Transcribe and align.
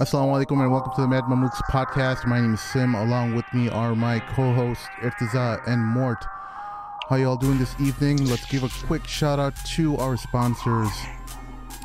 Assalamu 0.00 0.44
alaikum 0.44 0.60
and 0.60 0.72
welcome 0.72 0.92
to 0.96 1.02
the 1.02 1.08
Mad 1.08 1.24
Mamluks 1.24 1.62
podcast. 1.70 2.26
My 2.26 2.40
name 2.40 2.54
is 2.54 2.60
Sim. 2.60 2.94
Along 2.94 3.34
with 3.34 3.44
me 3.54 3.68
are 3.68 3.94
my 3.94 4.18
co-hosts 4.18 4.84
Irtiza 5.00 5.66
and 5.68 5.80
Mort. 5.80 6.24
How 7.08 7.16
y'all 7.16 7.36
doing 7.36 7.58
this 7.58 7.74
evening? 7.80 8.28
Let's 8.28 8.44
give 8.46 8.64
a 8.64 8.86
quick 8.86 9.06
shout 9.06 9.38
out 9.38 9.54
to 9.76 9.96
our 9.98 10.16
sponsors. 10.16 10.90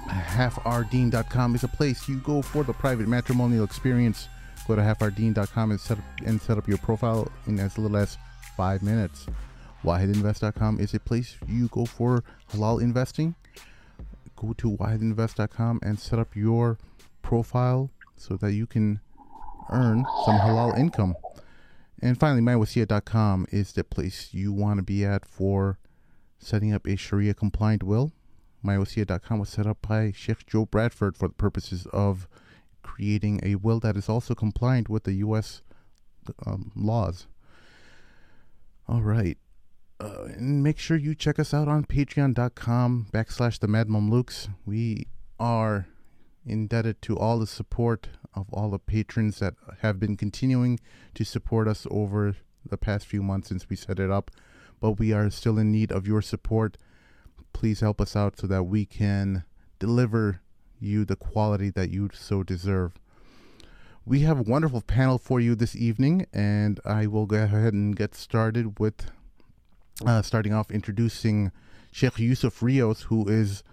HalfOurDeen.com 0.07 1.55
is 1.55 1.63
a 1.63 1.67
place 1.67 2.09
you 2.09 2.17
go 2.17 2.41
for 2.41 2.63
the 2.63 2.73
private 2.73 3.07
matrimonial 3.07 3.63
experience. 3.63 4.27
Go 4.67 4.75
to 4.75 4.81
HalfOurDeen.com 4.81 5.71
and 5.71 5.79
set 5.79 5.99
up 5.99 6.03
and 6.25 6.41
set 6.41 6.57
up 6.57 6.67
your 6.67 6.79
profile 6.79 7.31
in 7.47 7.59
as 7.59 7.77
little 7.77 7.97
as 7.97 8.17
five 8.57 8.81
minutes. 8.81 9.27
WahedInvest.com 9.83 10.79
is 10.79 10.93
a 10.93 10.99
place 10.99 11.37
you 11.47 11.67
go 11.69 11.85
for 11.85 12.23
halal 12.51 12.81
investing. 12.81 13.35
Go 14.35 14.53
to 14.53 14.71
WahedInvest.com 14.71 15.79
and 15.81 15.99
set 15.99 16.19
up 16.19 16.35
your 16.35 16.77
profile 17.21 17.89
so 18.17 18.35
that 18.37 18.53
you 18.53 18.67
can 18.67 18.99
earn 19.69 20.05
some 20.25 20.39
halal 20.39 20.77
income. 20.77 21.15
And 22.01 22.19
finally, 22.19 22.41
MyWassiyah.com 22.41 23.47
is 23.51 23.73
the 23.73 23.83
place 23.83 24.29
you 24.33 24.53
want 24.53 24.77
to 24.77 24.83
be 24.83 25.05
at 25.05 25.25
for 25.25 25.77
setting 26.37 26.73
up 26.73 26.87
a 26.87 26.95
Sharia 26.95 27.33
compliant 27.33 27.83
will. 27.83 28.11
MyWassiyah.com 28.65 29.39
was 29.39 29.49
set 29.49 29.67
up 29.67 29.81
by 29.87 30.11
Sheikh 30.13 30.45
Joe 30.45 30.65
Bradford 30.65 31.17
for 31.17 31.27
the 31.27 31.33
purposes 31.33 31.87
of 31.93 32.27
creating 32.83 33.39
a 33.43 33.55
will 33.55 33.79
that 33.79 33.95
is 33.95 34.09
also 34.09 34.35
compliant 34.35 34.89
with 34.89 35.03
the 35.03 35.13
U.S. 35.13 35.61
Um, 36.45 36.71
laws. 36.75 37.27
All 38.87 39.01
right. 39.01 39.37
Uh, 40.01 40.23
and 40.37 40.63
make 40.63 40.79
sure 40.79 40.95
you 40.95 41.13
check 41.13 41.39
us 41.39 41.53
out 41.53 41.67
on 41.67 41.83
patreon.com 41.83 43.07
backslash 43.11 43.59
the 43.59 43.67
Mad 43.67 43.89
Mamluks. 43.89 44.47
We 44.65 45.07
are 45.39 45.87
indebted 46.45 47.01
to 47.01 47.17
all 47.17 47.39
the 47.39 47.47
support 47.47 48.07
of 48.33 48.47
all 48.53 48.69
the 48.69 48.79
patrons 48.79 49.39
that 49.39 49.55
have 49.81 49.99
been 49.99 50.15
continuing 50.15 50.79
to 51.15 51.25
support 51.25 51.67
us 51.67 51.85
over 51.91 52.35
the 52.65 52.77
past 52.77 53.07
few 53.07 53.21
months 53.21 53.49
since 53.49 53.69
we 53.69 53.75
set 53.75 53.99
it 53.99 54.09
up. 54.09 54.31
But 54.79 54.93
we 54.93 55.11
are 55.11 55.29
still 55.29 55.57
in 55.57 55.71
need 55.71 55.91
of 55.91 56.07
your 56.07 56.21
support. 56.21 56.77
Please 57.51 57.81
help 57.81 57.99
us 57.99 58.15
out 58.15 58.39
so 58.39 58.47
that 58.47 58.63
we 58.63 58.85
can 58.85 59.43
deliver 59.79 60.39
you 60.79 61.03
the 61.03 61.17
quality 61.17 61.69
that 61.71 61.89
you 61.89 62.09
so 62.13 62.43
deserve. 62.43 62.93
We 64.05 64.21
have 64.21 64.39
a 64.39 64.43
wonderful 64.43 64.81
panel 64.81 65.17
for 65.17 65.41
you 65.41 65.55
this 65.55 65.75
evening, 65.75 66.25
and 66.31 66.79
I 66.85 67.05
will 67.07 67.25
go 67.25 67.43
ahead 67.43 67.73
and 67.73 67.95
get 67.95 68.15
started 68.15 68.79
with 68.79 69.11
uh, 70.05 70.21
starting 70.21 70.53
off 70.53 70.71
introducing 70.71 71.51
Sheikh 71.91 72.19
Yusuf 72.19 72.61
Rios, 72.61 73.03
who 73.03 73.27
is 73.27 73.63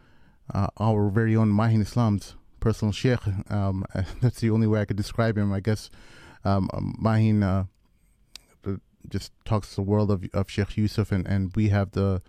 uh, 0.53 0.69
our 0.79 1.09
very 1.09 1.37
own 1.37 1.51
Mahin 1.51 1.83
Islam's 1.83 2.35
personal 2.61 2.93
sheikh. 2.93 3.21
Um, 3.51 3.85
that's 4.21 4.41
the 4.41 4.51
only 4.51 4.67
way 4.67 4.81
I 4.81 4.85
could 4.85 4.97
describe 4.97 5.37
him. 5.37 5.53
I 5.53 5.61
guess 5.61 5.91
um, 6.45 6.69
um 6.73 6.95
Mahin 6.99 7.43
uh, 7.43 7.65
just 9.09 9.33
talks 9.45 9.75
the 9.75 9.83
world 9.83 10.11
of, 10.11 10.25
of 10.33 10.51
Sheikh 10.51 10.77
Yusuf, 10.77 11.13
and, 11.13 11.27
and 11.27 11.55
we 11.55 11.69
have 11.69 11.93
the 11.93 12.23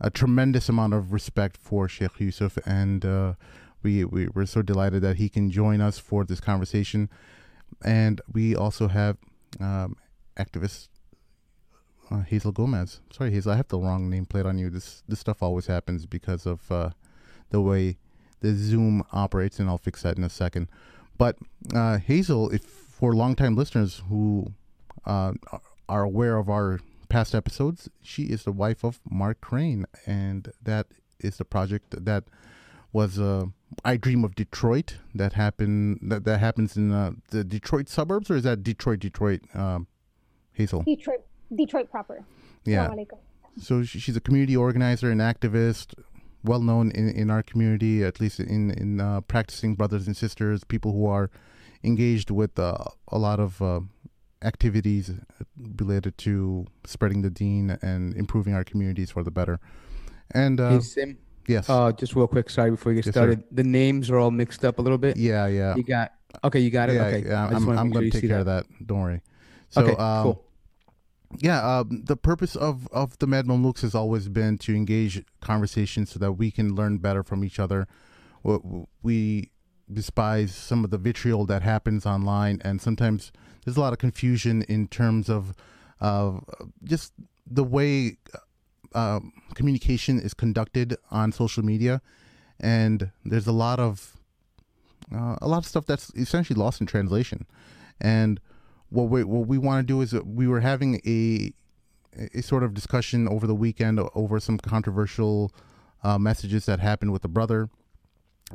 a 0.00 0.10
tremendous 0.10 0.68
amount 0.68 0.94
of 0.94 1.12
respect 1.12 1.56
for 1.56 1.88
Sheikh 1.88 2.20
Yusuf, 2.20 2.56
and 2.64 3.04
uh, 3.04 3.34
we, 3.82 4.04
we 4.04 4.28
we're 4.28 4.46
so 4.46 4.62
delighted 4.62 5.02
that 5.02 5.16
he 5.16 5.28
can 5.28 5.50
join 5.50 5.80
us 5.80 5.98
for 5.98 6.24
this 6.24 6.40
conversation. 6.40 7.08
And 7.84 8.20
we 8.32 8.54
also 8.54 8.88
have 8.88 9.16
um, 9.60 9.96
uh, 12.10 12.20
Hazel 12.20 12.52
Gomez. 12.52 13.00
Sorry, 13.10 13.30
Hazel, 13.30 13.52
I 13.52 13.56
have 13.56 13.68
the 13.68 13.78
wrong 13.78 14.10
nameplate 14.10 14.46
on 14.46 14.58
you. 14.58 14.70
This 14.70 15.02
this 15.08 15.20
stuff 15.20 15.42
always 15.42 15.66
happens 15.66 16.06
because 16.06 16.46
of 16.46 16.70
uh, 16.70 16.90
the 17.50 17.60
way 17.60 17.98
the 18.40 18.54
Zoom 18.54 19.02
operates, 19.12 19.58
and 19.58 19.68
I'll 19.68 19.78
fix 19.78 20.02
that 20.02 20.16
in 20.16 20.24
a 20.24 20.30
second. 20.30 20.68
But 21.16 21.36
uh, 21.74 21.98
Hazel, 21.98 22.50
if 22.50 22.62
for 22.62 23.14
longtime 23.14 23.56
listeners 23.56 24.02
who 24.08 24.52
uh, 25.04 25.32
are 25.88 26.02
aware 26.02 26.36
of 26.36 26.48
our 26.48 26.80
past 27.08 27.34
episodes, 27.34 27.88
she 28.02 28.24
is 28.24 28.44
the 28.44 28.52
wife 28.52 28.84
of 28.84 29.00
Mark 29.08 29.40
Crane, 29.40 29.86
and 30.06 30.52
that 30.62 30.86
is 31.20 31.38
the 31.38 31.44
project 31.44 32.04
that 32.04 32.24
was 32.92 33.18
uh, 33.18 33.46
I 33.84 33.96
Dream 33.96 34.24
of 34.24 34.34
Detroit 34.34 34.96
that 35.14 35.34
happened 35.34 35.98
that, 36.02 36.24
that 36.24 36.38
happens 36.38 36.76
in 36.76 36.92
uh, 36.92 37.12
the 37.30 37.44
Detroit 37.44 37.88
suburbs, 37.88 38.30
or 38.30 38.36
is 38.36 38.44
that 38.44 38.62
Detroit, 38.62 39.00
Detroit, 39.00 39.42
um, 39.54 39.86
Hazel? 40.52 40.82
Detroit, 40.82 41.24
Detroit 41.54 41.90
proper. 41.90 42.24
Yeah. 42.64 42.94
So 43.60 43.82
she's 43.82 44.16
a 44.16 44.20
community 44.20 44.56
organizer 44.56 45.10
and 45.10 45.20
activist, 45.20 45.94
well 46.44 46.60
known 46.60 46.90
in, 46.92 47.08
in 47.08 47.30
our 47.30 47.42
community, 47.42 48.04
at 48.04 48.20
least 48.20 48.40
in 48.40 48.70
in 48.70 49.00
uh, 49.00 49.20
practicing 49.22 49.74
brothers 49.74 50.06
and 50.06 50.16
sisters, 50.16 50.64
people 50.64 50.92
who 50.92 51.06
are 51.06 51.30
engaged 51.82 52.30
with 52.30 52.58
uh, 52.58 52.76
a 53.08 53.18
lot 53.18 53.40
of 53.40 53.60
uh, 53.62 53.80
activities 54.42 55.12
related 55.78 56.16
to 56.18 56.66
spreading 56.84 57.22
the 57.22 57.30
dean 57.30 57.78
and 57.82 58.14
improving 58.16 58.54
our 58.54 58.64
communities 58.64 59.10
for 59.10 59.24
the 59.24 59.30
better. 59.30 59.58
And 60.30 60.60
uh, 60.60 60.70
hey, 60.70 60.80
Sim. 60.80 61.18
Yes. 61.48 61.70
Uh, 61.70 61.92
just 61.92 62.14
real 62.14 62.28
quick, 62.28 62.50
sorry 62.50 62.70
before 62.70 62.92
you 62.92 62.96
get 62.96 63.06
yes, 63.06 63.14
started. 63.14 63.40
Sir. 63.40 63.46
The 63.52 63.64
names 63.64 64.10
are 64.10 64.18
all 64.18 64.30
mixed 64.30 64.64
up 64.64 64.78
a 64.78 64.82
little 64.82 64.98
bit. 64.98 65.16
Yeah, 65.16 65.46
yeah. 65.46 65.74
You 65.74 65.82
got 65.82 66.12
okay. 66.44 66.60
You 66.60 66.70
got 66.70 66.90
it. 66.90 66.94
Yeah, 66.94 67.06
okay. 67.06 67.26
yeah. 67.26 67.46
I'm, 67.46 67.68
I'm 67.70 67.90
going 67.90 68.10
to 68.10 68.10
take 68.10 68.28
care 68.28 68.44
that. 68.44 68.58
of 68.60 68.68
that. 68.68 68.86
Don't 68.86 69.00
worry. 69.00 69.22
So, 69.70 69.82
okay. 69.82 69.96
Um, 69.96 70.22
cool 70.22 70.44
yeah, 71.36 71.80
um, 71.80 72.04
the 72.06 72.16
purpose 72.16 72.56
of, 72.56 72.88
of 72.88 73.18
the 73.18 73.26
Mad 73.26 73.46
Mamluks 73.46 73.82
has 73.82 73.94
always 73.94 74.28
been 74.28 74.56
to 74.58 74.74
engage 74.74 75.22
conversation 75.40 76.06
so 76.06 76.18
that 76.18 76.32
we 76.32 76.50
can 76.50 76.74
learn 76.74 76.98
better 76.98 77.22
from 77.22 77.44
each 77.44 77.58
other. 77.58 77.86
We 79.02 79.50
despise 79.92 80.54
some 80.54 80.84
of 80.84 80.90
the 80.90 80.98
vitriol 80.98 81.44
that 81.46 81.62
happens 81.62 82.06
online, 82.06 82.60
and 82.64 82.80
sometimes 82.80 83.32
there's 83.64 83.76
a 83.76 83.80
lot 83.80 83.92
of 83.92 83.98
confusion 83.98 84.62
in 84.62 84.88
terms 84.88 85.28
of 85.28 85.54
uh, 86.00 86.38
just 86.82 87.12
the 87.46 87.64
way 87.64 88.16
uh, 88.94 89.20
communication 89.54 90.18
is 90.18 90.32
conducted 90.32 90.96
on 91.10 91.32
social 91.32 91.62
media, 91.62 92.00
and 92.58 93.10
there's 93.24 93.46
a 93.46 93.52
lot 93.52 93.78
of 93.78 94.16
uh, 95.14 95.36
a 95.40 95.48
lot 95.48 95.58
of 95.58 95.66
stuff 95.66 95.86
that's 95.86 96.10
essentially 96.14 96.58
lost 96.58 96.80
in 96.80 96.86
translation, 96.86 97.46
and 98.00 98.40
what 98.90 99.04
we 99.04 99.24
what 99.24 99.46
we 99.46 99.58
want 99.58 99.86
to 99.86 99.92
do 99.92 100.00
is 100.00 100.12
we 100.24 100.46
were 100.46 100.60
having 100.60 101.00
a 101.06 101.52
a 102.34 102.42
sort 102.42 102.62
of 102.62 102.74
discussion 102.74 103.28
over 103.28 103.46
the 103.46 103.54
weekend 103.54 104.00
over 104.14 104.40
some 104.40 104.58
controversial 104.58 105.52
uh, 106.02 106.18
messages 106.18 106.66
that 106.66 106.80
happened 106.80 107.12
with 107.12 107.22
the 107.22 107.28
brother, 107.28 107.68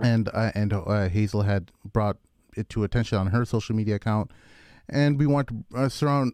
and 0.02 0.30
uh, 0.34 0.52
and 0.56 0.74
uh, 0.74 1.08
Hazel 1.10 1.44
had 1.44 1.72
brought 1.86 2.18
it 2.56 2.70
to 2.70 2.84
attention 2.84 3.18
on 3.18 3.28
her 3.28 3.46
social 3.46 3.76
media 3.76 3.96
account, 3.96 4.32
and 4.90 5.20
we 5.20 5.26
want 5.28 5.48
to 5.50 5.64
uh, 5.76 5.90
surround. 5.90 6.34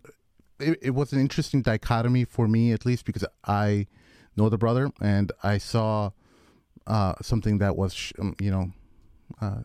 It, 0.59 0.77
it, 0.81 0.89
was 0.89 1.13
an 1.13 1.21
interesting 1.21 1.61
dichotomy 1.61 2.25
for 2.25 2.45
me, 2.45 2.73
at 2.73 2.85
least, 2.85 3.05
because 3.05 3.23
I 3.45 3.87
know 4.35 4.49
the 4.49 4.57
brother 4.57 4.91
and 4.99 5.31
I 5.41 5.57
saw 5.57 6.11
uh, 6.85 7.13
something 7.21 7.59
that 7.59 7.77
was, 7.77 8.11
um, 8.19 8.35
you 8.41 8.51
know 8.51 8.71
uh, 9.41 9.61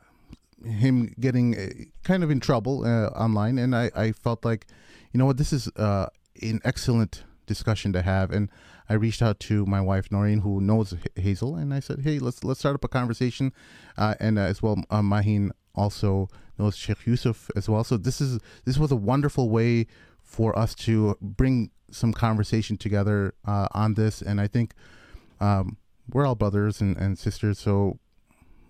him 0.65 1.15
getting 1.21 1.59
uh, 1.59 1.69
kind 2.03 2.23
of 2.23 2.31
in 2.31 2.41
trouble 2.41 2.85
uh, 2.85 3.09
online, 3.09 3.59
and 3.59 3.75
I, 3.75 3.91
I 3.95 4.13
felt 4.13 4.45
like, 4.45 4.67
you 5.13 5.19
know 5.19 5.27
what, 5.27 5.37
this 5.37 5.53
is 5.53 5.69
uh, 5.77 6.09
an 6.43 6.61
excellent 6.65 7.25
discussion 7.47 7.93
to 7.93 8.03
have, 8.03 8.31
and 8.31 8.51
I 8.89 8.95
reached 8.95 9.23
out 9.23 9.41
to 9.41 9.65
my 9.67 9.81
wife 9.81 10.11
Noreen, 10.11 10.41
who 10.41 10.61
knows 10.61 10.95
Hazel, 11.17 11.57
and 11.57 11.73
I 11.73 11.81
said, 11.81 12.01
hey, 12.01 12.19
let's 12.19 12.45
let's 12.45 12.61
start 12.61 12.75
up 12.75 12.85
a 12.85 12.89
conversation, 12.89 13.53
uh, 13.97 14.15
and 14.21 14.39
uh, 14.39 14.43
as 14.43 14.63
well, 14.63 14.77
uh, 14.91 15.03
Mahin 15.03 15.53
also 15.75 16.29
knows 16.59 16.77
Sheikh 16.77 17.07
Yusuf 17.07 17.51
as 17.57 17.69
well. 17.69 17.85
So 17.85 17.97
this 17.97 18.21
is 18.21 18.39
this 18.65 18.79
was 18.79 18.93
a 18.93 18.97
wonderful 18.97 19.49
way 19.49 19.87
for 20.23 20.59
us 20.59 20.75
to 20.75 21.17
bring 21.21 21.71
some 21.91 22.13
conversation 22.13 22.77
together 22.77 23.35
on 23.45 23.95
this, 23.95 24.23
and 24.23 24.41
I 24.41 24.47
think. 24.47 24.75
Um, 25.41 25.79
we're 26.13 26.27
all 26.27 26.35
brothers 26.35 26.81
and, 26.81 26.97
and 26.97 27.19
sisters, 27.19 27.59
so 27.59 27.99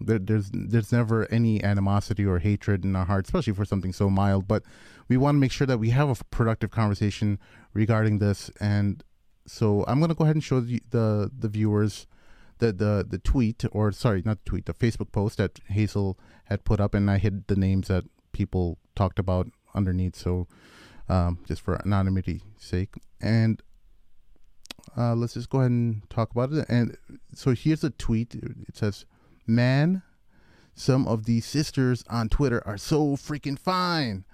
there, 0.04 0.18
there's 0.18 0.50
there's 0.52 0.92
never 0.92 1.30
any 1.30 1.62
animosity 1.62 2.24
or 2.24 2.38
hatred 2.38 2.84
in 2.84 2.96
our 2.96 3.04
heart, 3.04 3.26
especially 3.26 3.54
for 3.54 3.64
something 3.64 3.92
so 3.92 4.08
mild. 4.10 4.46
But 4.46 4.62
we 5.08 5.16
want 5.16 5.36
to 5.36 5.40
make 5.40 5.52
sure 5.52 5.66
that 5.66 5.78
we 5.78 5.90
have 5.90 6.08
a 6.08 6.24
productive 6.24 6.70
conversation 6.70 7.38
regarding 7.72 8.18
this. 8.18 8.50
And 8.60 9.02
so 9.46 9.84
I'm 9.86 9.98
going 9.98 10.08
to 10.08 10.14
go 10.14 10.24
ahead 10.24 10.36
and 10.36 10.44
show 10.44 10.60
the 10.60 10.80
the, 10.90 11.30
the 11.36 11.48
viewers 11.48 12.06
the, 12.58 12.72
the 12.72 13.06
the 13.08 13.18
tweet, 13.18 13.64
or 13.72 13.92
sorry, 13.92 14.22
not 14.24 14.44
the 14.44 14.50
tweet, 14.50 14.66
the 14.66 14.74
Facebook 14.74 15.12
post 15.12 15.38
that 15.38 15.60
Hazel 15.68 16.18
had 16.44 16.64
put 16.64 16.80
up, 16.80 16.94
and 16.94 17.10
I 17.10 17.18
hid 17.18 17.46
the 17.46 17.56
names 17.56 17.88
that 17.88 18.04
people 18.32 18.78
talked 18.94 19.18
about 19.18 19.48
underneath. 19.74 20.16
So 20.16 20.46
um, 21.08 21.38
just 21.46 21.62
for 21.62 21.80
anonymity 21.84 22.42
sake, 22.58 22.94
and 23.20 23.62
uh, 24.96 25.14
let's 25.14 25.34
just 25.34 25.50
go 25.50 25.58
ahead 25.58 25.70
and 25.70 26.08
talk 26.10 26.30
about 26.30 26.52
it. 26.52 26.66
And 26.68 26.96
so 27.34 27.52
here's 27.52 27.84
a 27.84 27.90
tweet. 27.90 28.34
It 28.34 28.76
says, 28.76 29.04
Man, 29.46 30.02
some 30.74 31.06
of 31.06 31.24
these 31.24 31.44
sisters 31.44 32.02
on 32.08 32.28
Twitter 32.28 32.62
are 32.66 32.78
so 32.78 33.16
freaking 33.16 33.58
fine. 33.58 34.24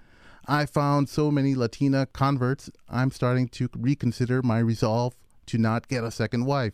I 0.47 0.65
found 0.65 1.09
so 1.09 1.29
many 1.29 1.53
Latina 1.53 2.07
converts, 2.07 2.69
I'm 2.89 3.11
starting 3.11 3.47
to 3.49 3.69
reconsider 3.77 4.41
my 4.41 4.59
resolve 4.59 5.15
to 5.47 5.57
not 5.57 5.87
get 5.87 6.03
a 6.03 6.11
second 6.11 6.45
wife. 6.45 6.73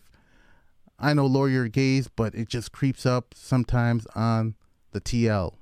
I 0.99 1.13
know 1.13 1.25
your 1.45 1.67
gaze, 1.67 2.07
but 2.07 2.33
it 2.33 2.47
just 2.47 2.71
creeps 2.71 3.05
up 3.05 3.33
sometimes 3.35 4.07
on 4.15 4.55
the 4.91 5.01
TL. 5.01 5.53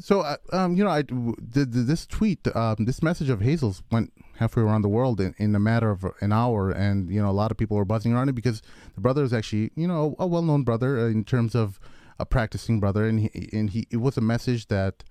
So, 0.00 0.20
uh, 0.20 0.36
um, 0.52 0.76
you 0.76 0.82
know, 0.82 0.90
I 0.90 1.04
this 1.40 2.06
tweet, 2.06 2.46
um, 2.56 2.76
this 2.86 3.02
message 3.02 3.28
of 3.28 3.40
Hazel's 3.42 3.82
went 3.90 4.12
halfway 4.36 4.62
around 4.62 4.82
the 4.82 4.88
world 4.88 5.20
in, 5.20 5.34
in 5.38 5.54
a 5.54 5.60
matter 5.60 5.90
of 5.90 6.04
an 6.20 6.32
hour, 6.32 6.70
and 6.70 7.10
you 7.10 7.20
know, 7.20 7.28
a 7.28 7.32
lot 7.32 7.50
of 7.50 7.58
people 7.58 7.76
were 7.76 7.84
buzzing 7.84 8.14
around 8.14 8.30
it 8.30 8.34
because 8.34 8.62
the 8.94 9.00
brother 9.00 9.22
is 9.22 9.32
actually, 9.32 9.70
you 9.76 9.86
know, 9.86 10.16
a 10.18 10.26
well-known 10.26 10.62
brother 10.64 11.08
in 11.08 11.24
terms 11.24 11.54
of 11.54 11.78
a 12.18 12.24
practicing 12.24 12.80
brother, 12.80 13.06
and 13.06 13.20
he 13.20 13.48
and 13.52 13.70
he 13.70 13.86
it 13.90 13.98
was 13.98 14.16
a 14.16 14.22
message 14.22 14.68
that, 14.68 15.04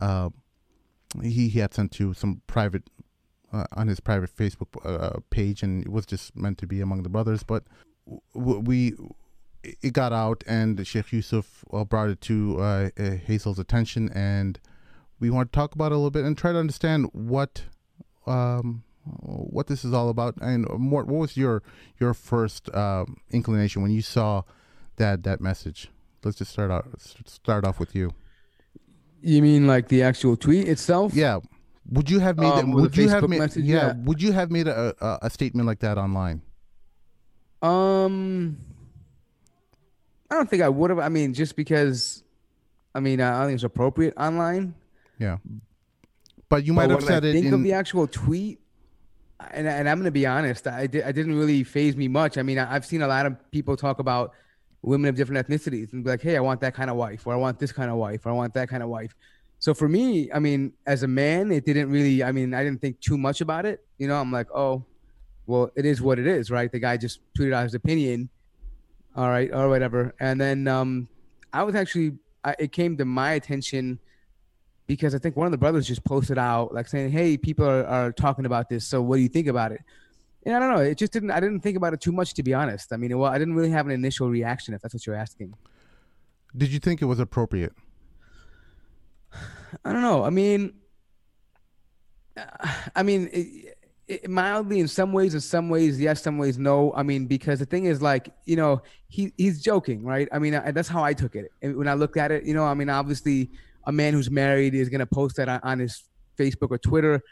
uh, 0.00 0.30
he 1.22 1.48
he 1.48 1.60
had 1.60 1.72
sent 1.72 1.92
to 1.92 2.12
some 2.12 2.42
private 2.46 2.90
uh, 3.52 3.66
on 3.72 3.88
his 3.88 4.00
private 4.00 4.34
Facebook 4.34 4.68
uh, 4.84 5.20
page, 5.30 5.62
and 5.62 5.82
it 5.82 5.90
was 5.90 6.04
just 6.04 6.36
meant 6.36 6.58
to 6.58 6.66
be 6.66 6.80
among 6.80 7.02
the 7.04 7.08
brothers. 7.08 7.42
But 7.42 7.64
we 8.34 8.94
it 9.62 9.92
got 9.92 10.12
out, 10.12 10.42
and 10.46 10.86
Sheikh 10.86 11.12
Yusuf 11.12 11.64
uh, 11.72 11.84
brought 11.84 12.10
it 12.10 12.20
to 12.22 12.56
uh, 12.60 12.90
uh, 12.98 13.10
Hazel's 13.12 13.58
attention, 13.58 14.10
and 14.14 14.58
we 15.18 15.30
want 15.30 15.52
to 15.52 15.56
talk 15.56 15.74
about 15.74 15.92
it 15.92 15.94
a 15.94 15.96
little 15.96 16.10
bit 16.10 16.24
and 16.24 16.36
try 16.36 16.52
to 16.52 16.58
understand 16.58 17.08
what 17.12 17.62
um, 18.26 18.84
what 19.04 19.66
this 19.66 19.84
is 19.84 19.92
all 19.92 20.08
about. 20.08 20.36
And 20.40 20.66
more, 20.78 21.04
what 21.04 21.20
was 21.20 21.36
your 21.36 21.62
your 21.98 22.14
first 22.14 22.74
um, 22.74 23.18
inclination 23.30 23.82
when 23.82 23.90
you 23.90 24.02
saw 24.02 24.42
that 24.96 25.22
that 25.24 25.40
message? 25.40 25.90
Let's 26.24 26.38
just 26.38 26.52
start 26.52 26.70
out 26.70 26.86
start 27.26 27.66
off 27.66 27.78
with 27.78 27.94
you. 27.94 28.12
You 29.22 29.42
mean 29.42 29.66
like 29.66 29.88
the 29.88 30.02
actual 30.02 30.36
tweet 30.36 30.68
itself? 30.68 31.14
Yeah. 31.14 31.40
Would 31.90 32.08
you 32.08 32.20
have 32.20 32.38
made 32.38 32.52
um, 32.52 32.72
Would 32.72 32.96
you 32.96 33.08
have 33.08 33.28
made? 33.28 33.40
Message, 33.40 33.64
yeah, 33.64 33.88
yeah, 33.88 33.92
Would 34.04 34.22
you 34.22 34.32
have 34.32 34.50
made 34.50 34.68
a, 34.68 34.94
a, 35.00 35.18
a 35.22 35.30
statement 35.30 35.66
like 35.66 35.80
that 35.80 35.98
online? 35.98 36.42
Um, 37.62 38.58
I 40.30 40.36
don't 40.36 40.48
think 40.48 40.62
I 40.62 40.68
would 40.68 40.90
have. 40.90 40.98
I 40.98 41.08
mean, 41.08 41.34
just 41.34 41.56
because, 41.56 42.22
I 42.94 43.00
mean, 43.00 43.20
I 43.20 43.38
don't 43.38 43.48
think 43.48 43.56
it's 43.56 43.64
appropriate 43.64 44.14
online. 44.16 44.74
Yeah, 45.18 45.38
but 46.48 46.64
you 46.64 46.72
might 46.72 46.86
but 46.86 47.00
have 47.00 47.04
said 47.04 47.24
I 47.24 47.28
it. 47.28 47.32
Think 47.32 47.46
in... 47.46 47.54
of 47.54 47.62
the 47.62 47.72
actual 47.72 48.06
tweet, 48.06 48.60
and 49.50 49.66
and 49.66 49.88
I'm 49.88 49.98
gonna 49.98 50.10
be 50.10 50.26
honest. 50.26 50.66
I 50.66 50.86
did. 50.86 51.04
I 51.04 51.12
didn't 51.12 51.36
really 51.36 51.64
phase 51.64 51.96
me 51.96 52.08
much. 52.08 52.38
I 52.38 52.42
mean, 52.42 52.58
I, 52.58 52.74
I've 52.74 52.86
seen 52.86 53.02
a 53.02 53.08
lot 53.08 53.26
of 53.26 53.50
people 53.50 53.76
talk 53.76 53.98
about 53.98 54.32
women 54.82 55.08
of 55.08 55.16
different 55.16 55.46
ethnicities 55.46 55.92
and 55.92 56.04
be 56.04 56.10
like, 56.10 56.22
hey, 56.22 56.36
I 56.36 56.40
want 56.40 56.60
that 56.60 56.74
kind 56.74 56.90
of 56.90 56.96
wife, 56.96 57.26
or 57.26 57.34
I 57.34 57.36
want 57.36 57.58
this 57.58 57.72
kind 57.72 57.90
of 57.90 57.96
wife, 57.96 58.24
or 58.24 58.30
I 58.30 58.32
want 58.32 58.54
that 58.54 58.68
kind 58.68 58.82
of 58.82 58.88
wife. 58.88 59.14
So 59.58 59.74
for 59.74 59.88
me, 59.88 60.32
I 60.32 60.38
mean, 60.38 60.72
as 60.86 61.02
a 61.02 61.08
man, 61.08 61.52
it 61.52 61.66
didn't 61.66 61.90
really. 61.90 62.22
I 62.22 62.32
mean, 62.32 62.54
I 62.54 62.64
didn't 62.64 62.80
think 62.80 63.00
too 63.00 63.18
much 63.18 63.40
about 63.40 63.66
it. 63.66 63.84
You 63.98 64.08
know, 64.08 64.14
I'm 64.14 64.32
like, 64.32 64.46
oh, 64.54 64.84
well, 65.46 65.70
it 65.76 65.84
is 65.84 66.00
what 66.00 66.18
it 66.18 66.26
is, 66.26 66.50
right? 66.50 66.70
The 66.70 66.78
guy 66.78 66.96
just 66.96 67.20
tweeted 67.36 67.52
out 67.52 67.64
his 67.64 67.74
opinion, 67.74 68.30
all 69.16 69.28
right, 69.28 69.50
or 69.52 69.68
whatever. 69.68 70.14
And 70.20 70.40
then 70.40 70.68
um, 70.68 71.08
I 71.52 71.62
was 71.62 71.74
actually, 71.74 72.12
I, 72.44 72.54
it 72.58 72.72
came 72.72 72.96
to 72.98 73.04
my 73.04 73.32
attention 73.32 73.98
because 74.86 75.14
I 75.14 75.18
think 75.18 75.36
one 75.36 75.46
of 75.46 75.52
the 75.52 75.58
brothers 75.58 75.86
just 75.86 76.04
posted 76.04 76.38
out 76.38 76.74
like 76.74 76.88
saying, 76.88 77.10
"Hey, 77.10 77.36
people 77.36 77.64
are, 77.64 77.84
are 77.84 78.12
talking 78.12 78.46
about 78.46 78.68
this. 78.68 78.86
So 78.86 79.00
what 79.00 79.16
do 79.16 79.22
you 79.22 79.28
think 79.28 79.46
about 79.46 79.72
it?" 79.72 79.80
And 80.44 80.56
I 80.56 80.58
don't 80.58 80.74
know. 80.74 80.80
It 80.80 80.98
just 80.98 81.12
didn't. 81.12 81.30
I 81.30 81.40
didn't 81.40 81.60
think 81.60 81.76
about 81.76 81.94
it 81.94 82.00
too 82.00 82.12
much, 82.12 82.34
to 82.34 82.42
be 82.42 82.54
honest. 82.54 82.92
I 82.92 82.96
mean, 82.96 83.16
well, 83.18 83.30
I 83.30 83.38
didn't 83.38 83.54
really 83.54 83.70
have 83.70 83.86
an 83.86 83.92
initial 83.92 84.28
reaction, 84.28 84.74
if 84.74 84.82
that's 84.82 84.94
what 84.94 85.06
you're 85.06 85.16
asking. 85.16 85.54
Did 86.56 86.70
you 86.70 86.80
think 86.80 87.02
it 87.02 87.04
was 87.04 87.20
appropriate? 87.20 87.72
I 89.84 89.92
don't 89.92 90.02
know. 90.02 90.24
I 90.24 90.30
mean, 90.30 90.74
I 92.96 93.02
mean, 93.02 93.30
it, 94.10 94.28
mildly 94.28 94.80
in 94.80 94.88
some 94.88 95.12
ways, 95.12 95.34
in 95.34 95.40
some 95.40 95.68
ways, 95.68 96.00
yes, 96.00 96.22
some 96.22 96.36
ways, 96.36 96.58
no. 96.58 96.92
I 96.94 97.02
mean, 97.02 97.26
because 97.26 97.60
the 97.60 97.66
thing 97.66 97.84
is, 97.84 98.02
like, 98.02 98.30
you 98.44 98.56
know, 98.56 98.82
he 99.08 99.32
he's 99.36 99.62
joking, 99.62 100.04
right? 100.04 100.28
I 100.32 100.38
mean, 100.38 100.54
I, 100.54 100.72
that's 100.72 100.88
how 100.88 101.04
I 101.04 101.14
took 101.14 101.36
it. 101.36 101.52
And 101.62 101.76
when 101.76 101.88
I 101.88 101.94
looked 101.94 102.16
at 102.16 102.32
it, 102.32 102.44
you 102.44 102.54
know, 102.54 102.64
I 102.64 102.74
mean, 102.74 102.90
obviously, 102.90 103.50
a 103.84 103.92
man 103.92 104.12
who's 104.12 104.30
married 104.30 104.74
is 104.74 104.88
gonna 104.88 105.06
post 105.06 105.36
that 105.36 105.48
on, 105.48 105.60
on 105.62 105.78
his 105.78 106.04
Facebook 106.36 106.70
or 106.70 106.78
Twitter. 106.78 107.22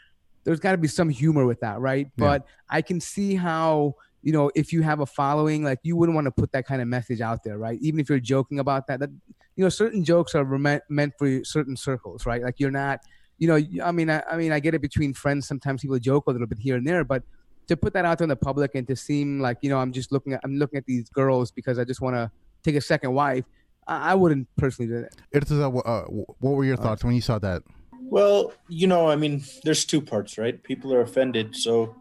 There's 0.45 0.59
got 0.59 0.71
to 0.71 0.77
be 0.77 0.87
some 0.87 1.09
humor 1.09 1.45
with 1.45 1.59
that, 1.59 1.79
right? 1.79 2.05
Yeah. 2.05 2.25
But 2.25 2.47
I 2.69 2.81
can 2.81 3.01
see 3.01 3.35
how 3.35 3.95
you 4.21 4.31
know 4.31 4.49
if 4.55 4.71
you 4.71 4.81
have 4.81 5.01
a 5.01 5.05
following, 5.05 5.63
like 5.63 5.79
you 5.83 5.95
wouldn't 5.97 6.15
want 6.15 6.25
to 6.25 6.31
put 6.31 6.51
that 6.53 6.65
kind 6.65 6.81
of 6.81 6.87
message 6.87 7.19
out 7.21 7.43
there, 7.43 7.57
right? 7.57 7.77
Even 7.81 7.99
if 7.99 8.09
you're 8.09 8.19
joking 8.19 8.59
about 8.59 8.87
that, 8.87 9.01
that 9.01 9.09
you 9.55 9.65
know, 9.65 9.69
certain 9.69 10.05
jokes 10.05 10.35
are 10.35 10.45
meant 10.45 10.83
meant 10.89 11.13
for 11.17 11.43
certain 11.43 11.75
circles, 11.75 12.25
right? 12.25 12.41
Like 12.41 12.59
you're 12.59 12.71
not 12.71 13.01
you 13.39 13.47
know, 13.47 13.59
I 13.83 13.91
mean, 13.91 14.09
I, 14.09 14.21
I 14.29 14.37
mean, 14.37 14.51
I 14.51 14.59
get 14.59 14.75
it 14.75 14.81
between 14.81 15.13
friends. 15.13 15.47
Sometimes 15.47 15.81
people 15.81 15.97
joke 15.97 16.27
a 16.27 16.31
little 16.31 16.47
bit 16.47 16.59
here 16.59 16.75
and 16.75 16.85
there, 16.85 17.03
but 17.03 17.23
to 17.67 17.77
put 17.77 17.93
that 17.93 18.03
out 18.03 18.17
there 18.17 18.25
in 18.25 18.29
the 18.29 18.35
public 18.35 18.75
and 18.75 18.85
to 18.87 18.95
seem 18.95 19.39
like 19.39 19.57
you 19.61 19.69
know, 19.69 19.77
I'm 19.77 19.93
just 19.93 20.11
looking 20.11 20.33
at 20.33 20.41
I'm 20.43 20.57
looking 20.57 20.77
at 20.77 20.85
these 20.85 21.09
girls 21.09 21.49
because 21.51 21.79
I 21.79 21.85
just 21.85 22.01
want 22.01 22.15
to 22.15 22.29
take 22.63 22.75
a 22.75 22.81
second 22.81 23.13
wife. 23.13 23.45
I, 23.87 24.11
I 24.11 24.15
wouldn't 24.15 24.47
personally 24.57 24.91
do 24.91 25.05
that. 25.31 25.51
Uh, 25.51 25.69
uh, 25.79 26.01
what 26.03 26.51
were 26.51 26.65
your 26.65 26.77
thoughts 26.77 27.03
when 27.03 27.15
you 27.15 27.21
saw 27.21 27.39
that? 27.39 27.63
Well, 28.01 28.53
you 28.67 28.87
know, 28.87 29.09
I 29.09 29.15
mean, 29.15 29.43
there's 29.63 29.85
two 29.85 30.01
parts, 30.01 30.37
right? 30.37 30.61
People 30.61 30.93
are 30.93 31.01
offended, 31.01 31.55
so 31.55 31.95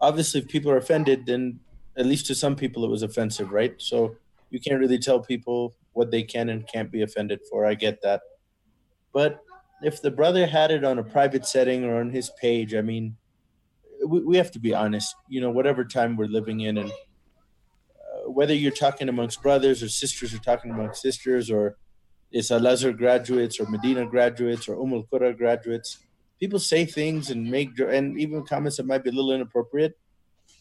obviously, 0.00 0.40
if 0.40 0.48
people 0.48 0.70
are 0.70 0.76
offended, 0.76 1.26
then 1.26 1.60
at 1.96 2.06
least 2.06 2.26
to 2.26 2.34
some 2.34 2.56
people 2.56 2.84
it 2.84 2.90
was 2.90 3.02
offensive, 3.02 3.52
right? 3.52 3.74
So 3.78 4.16
you 4.50 4.60
can't 4.60 4.80
really 4.80 4.98
tell 4.98 5.20
people 5.20 5.74
what 5.92 6.10
they 6.10 6.22
can 6.22 6.48
and 6.48 6.66
can't 6.66 6.90
be 6.90 7.02
offended 7.02 7.40
for. 7.48 7.64
I 7.64 7.74
get 7.74 8.02
that, 8.02 8.22
but 9.12 9.42
if 9.84 10.00
the 10.00 10.10
brother 10.10 10.46
had 10.46 10.70
it 10.70 10.84
on 10.84 10.98
a 10.98 11.04
private 11.04 11.46
setting 11.46 11.84
or 11.84 12.00
on 12.00 12.10
his 12.10 12.30
page, 12.40 12.74
I 12.74 12.82
mean, 12.82 13.16
we, 14.06 14.20
we 14.20 14.36
have 14.36 14.50
to 14.52 14.58
be 14.58 14.74
honest. 14.74 15.14
You 15.28 15.40
know, 15.40 15.50
whatever 15.50 15.84
time 15.84 16.16
we're 16.16 16.26
living 16.26 16.60
in, 16.60 16.78
and 16.78 16.90
uh, 16.90 18.30
whether 18.30 18.54
you're 18.54 18.72
talking 18.72 19.08
amongst 19.08 19.42
brothers 19.42 19.82
or 19.82 19.88
sisters, 19.88 20.34
or 20.34 20.38
talking 20.38 20.70
amongst 20.70 21.02
sisters, 21.02 21.50
or 21.50 21.76
it's 22.30 22.50
Al 22.50 22.66
Azhar 22.66 22.92
graduates 22.92 23.60
or 23.60 23.68
Medina 23.68 24.06
graduates 24.06 24.68
or 24.68 24.80
Umm 24.80 24.94
al 24.94 25.04
Qura 25.04 25.36
graduates, 25.36 25.98
people 26.40 26.58
say 26.58 26.84
things 26.84 27.30
and 27.30 27.50
make 27.50 27.78
and 27.78 28.18
even 28.18 28.44
comments 28.44 28.78
that 28.78 28.86
might 28.86 29.04
be 29.04 29.10
a 29.10 29.12
little 29.12 29.32
inappropriate. 29.32 29.98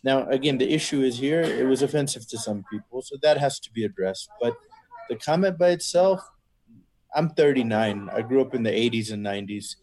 Now, 0.03 0.27
again, 0.29 0.57
the 0.57 0.71
issue 0.71 1.01
is 1.01 1.19
here; 1.19 1.41
it 1.41 1.67
was 1.67 1.81
offensive 1.81 2.27
to 2.29 2.38
some 2.38 2.63
people, 2.71 3.01
so 3.01 3.17
that 3.21 3.38
has 3.38 3.59
to 3.59 3.71
be 3.71 3.85
addressed. 3.85 4.29
But 4.41 4.56
the 5.09 5.15
comment 5.15 5.57
by 5.57 5.69
itself, 5.69 6.21
I'm 7.13 7.30
39. 7.30 8.10
I 8.13 8.22
grew 8.22 8.42
up 8.42 8.56
in 8.56 8.63
the 8.63 8.72
80s 8.72 9.12
and 9.12 9.25
90s. 9.25 9.75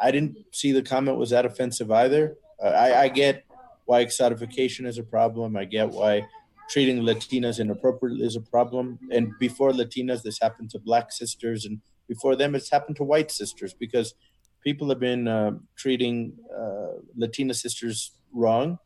I 0.00 0.10
didn't 0.10 0.36
see 0.52 0.72
the 0.72 0.82
comment 0.82 1.18
was 1.18 1.30
that 1.30 1.46
offensive 1.46 1.90
either. 1.90 2.36
Uh, 2.62 2.68
I, 2.68 3.02
I 3.02 3.08
get 3.08 3.44
why 3.84 4.04
exotification 4.04 4.86
is 4.86 4.98
a 4.98 5.02
problem. 5.04 5.56
I 5.56 5.64
get 5.64 5.90
why 5.90 6.26
treating 6.68 7.00
Latinas 7.02 7.60
inappropriately 7.60 8.24
is 8.24 8.36
a 8.36 8.40
problem. 8.40 8.98
And 9.10 9.32
before 9.38 9.70
Latinas, 9.72 10.22
this 10.22 10.38
happened 10.40 10.70
to 10.70 10.78
black 10.78 11.12
sisters, 11.12 11.64
and 11.64 11.80
before 12.08 12.36
them, 12.36 12.54
it's 12.54 12.70
happened 12.70 12.96
to 12.96 13.04
white 13.04 13.30
sisters 13.30 13.74
because 13.74 14.14
people 14.62 14.88
have 14.88 15.00
been 15.00 15.28
uh, 15.28 15.52
treating 15.76 16.32
uh, 16.56 16.98
Latina 17.16 17.54
sisters 17.54 18.12
wrong, 18.32 18.78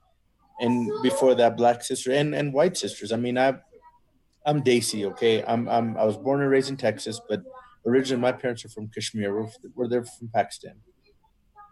and 0.61 0.90
before 1.02 1.35
that, 1.37 1.57
black 1.57 1.83
sister 1.83 2.12
and, 2.12 2.35
and 2.35 2.52
white 2.52 2.76
sisters. 2.76 3.12
I 3.12 3.16
mean, 3.16 3.38
I 3.38 3.54
I'm 4.45 4.62
Desi, 4.62 5.04
okay. 5.12 5.45
I'm, 5.47 5.68
I'm 5.68 5.97
I 5.97 6.04
was 6.04 6.16
born 6.16 6.40
and 6.40 6.50
raised 6.50 6.71
in 6.71 6.76
Texas, 6.76 7.21
but 7.28 7.42
originally 7.87 8.20
my 8.20 8.32
parents 8.32 8.64
are 8.64 8.68
from 8.68 8.88
Kashmir. 8.88 9.35
We're, 9.35 9.49
we're 9.75 9.88
there 9.88 10.04
from 10.04 10.28
Pakistan. 10.28 10.76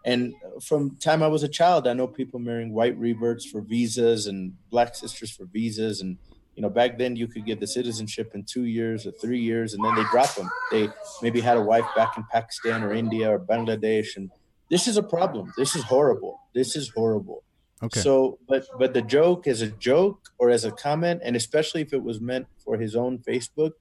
And 0.05 0.33
from 0.63 0.95
time 0.97 1.21
I 1.21 1.27
was 1.27 1.43
a 1.43 1.49
child, 1.49 1.87
I 1.87 1.93
know 1.93 2.07
people 2.07 2.39
marrying 2.39 2.73
white 2.73 2.97
reverts 2.97 3.45
for 3.45 3.61
visas 3.61 4.27
and 4.27 4.53
black 4.69 4.95
sisters 4.95 5.31
for 5.31 5.45
visas. 5.45 5.99
And, 6.01 6.17
you 6.55 6.61
know, 6.61 6.69
back 6.69 6.97
then 6.97 7.15
you 7.17 7.27
could 7.27 7.45
get 7.45 7.59
the 7.59 7.67
citizenship 7.67 8.31
in 8.33 8.43
two 8.43 8.65
years 8.65 9.05
or 9.05 9.11
three 9.11 9.39
years, 9.39 9.73
and 9.73 9.83
then 9.83 9.95
they 9.95 10.03
drop 10.05 10.33
them. 10.35 10.49
They 10.71 10.87
maybe 11.21 11.41
had 11.41 11.57
a 11.57 11.61
wife 11.61 11.85
back 11.95 12.17
in 12.17 12.23
Pakistan 12.31 12.83
or 12.83 12.93
India 12.93 13.29
or 13.29 13.39
Bangladesh. 13.39 14.15
And 14.15 14.31
this 14.69 14.87
is 14.87 14.95
a 14.95 15.03
problem. 15.03 15.51
This 15.57 15.75
is 15.75 15.83
horrible. 15.83 16.39
This 16.53 16.75
is 16.75 16.89
horrible. 16.89 17.43
Okay. 17.83 17.99
So, 17.99 18.39
but 18.47 18.65
but 18.79 18.93
the 18.93 19.03
joke 19.03 19.45
is 19.45 19.61
a 19.61 19.67
joke 19.67 20.19
or 20.39 20.49
as 20.49 20.65
a 20.65 20.71
comment, 20.71 21.21
and 21.23 21.35
especially 21.35 21.81
if 21.81 21.93
it 21.93 22.01
was 22.01 22.19
meant 22.19 22.47
for 22.63 22.77
his 22.77 22.95
own 22.95 23.19
Facebook, 23.19 23.73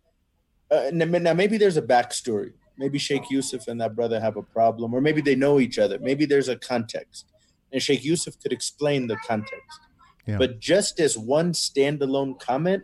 uh, 0.70 0.90
now 0.92 1.35
maybe 1.35 1.58
there's 1.58 1.76
a 1.76 1.82
backstory. 1.82 2.52
Maybe 2.78 2.99
Sheikh 2.99 3.30
Yusuf 3.30 3.68
and 3.68 3.80
that 3.80 3.96
brother 3.96 4.20
have 4.20 4.37
a 4.37 4.42
problem, 4.42 4.92
or 4.92 5.00
maybe 5.00 5.23
they 5.23 5.35
know 5.35 5.61
each 5.61 5.78
other. 5.78 5.99
Maybe 5.99 6.26
there's 6.26 6.49
a 6.49 6.56
context, 6.56 7.26
and 7.73 7.82
Sheikh 7.82 8.04
Yusuf 8.04 8.38
could 8.40 8.52
explain 8.52 9.06
the 9.06 9.16
context. 9.26 9.80
Yeah. 10.26 10.38
But 10.38 10.61
just 10.61 11.00
as 11.00 11.16
one 11.16 11.52
standalone 11.52 12.38
comment, 12.38 12.82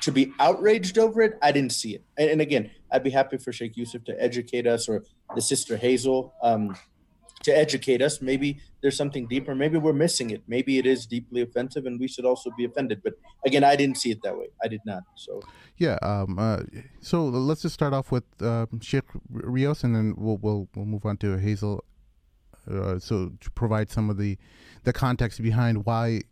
to 0.00 0.10
be 0.10 0.32
outraged 0.40 0.98
over 0.98 1.22
it, 1.22 1.38
I 1.40 1.52
didn't 1.52 1.72
see 1.72 1.94
it. 1.94 2.02
And, 2.18 2.30
and 2.30 2.40
again, 2.40 2.70
I'd 2.90 3.04
be 3.04 3.10
happy 3.10 3.36
for 3.36 3.52
Sheikh 3.52 3.76
Yusuf 3.76 4.02
to 4.04 4.22
educate 4.22 4.66
us, 4.66 4.88
or 4.88 5.04
the 5.34 5.42
sister 5.42 5.76
Hazel. 5.76 6.34
Um, 6.42 6.76
to 7.42 7.56
educate 7.56 8.02
us. 8.02 8.20
Maybe 8.20 8.60
there's 8.80 8.96
something 8.96 9.26
deeper. 9.26 9.54
Maybe 9.54 9.78
we're 9.78 9.92
missing 9.92 10.30
it. 10.30 10.42
Maybe 10.46 10.78
it 10.78 10.86
is 10.86 11.06
deeply 11.06 11.42
offensive, 11.42 11.86
and 11.86 12.00
we 12.00 12.08
should 12.08 12.24
also 12.24 12.50
be 12.56 12.64
offended. 12.64 13.02
But 13.02 13.14
again, 13.44 13.64
I 13.64 13.76
didn't 13.76 13.98
see 13.98 14.10
it 14.10 14.22
that 14.22 14.36
way. 14.36 14.48
I 14.62 14.68
did 14.68 14.80
not. 14.86 15.02
So 15.16 15.40
yeah. 15.76 15.98
Um, 16.02 16.38
uh, 16.38 16.62
so 17.00 17.24
let's 17.24 17.62
just 17.62 17.74
start 17.74 17.92
off 17.92 18.10
with 18.10 18.24
uh, 18.40 18.66
Sheikh 18.80 19.04
Rios, 19.30 19.84
and 19.84 19.94
then 19.94 20.14
we'll, 20.16 20.38
we'll 20.38 20.68
we'll 20.74 20.86
move 20.86 21.04
on 21.06 21.16
to 21.18 21.36
Hazel. 21.36 21.84
Uh, 22.70 22.98
so 22.98 23.30
to 23.40 23.50
provide 23.52 23.90
some 23.90 24.10
of 24.10 24.18
the 24.18 24.36
the 24.82 24.92
context 24.92 25.40
behind 25.40 25.84
why 25.84 26.22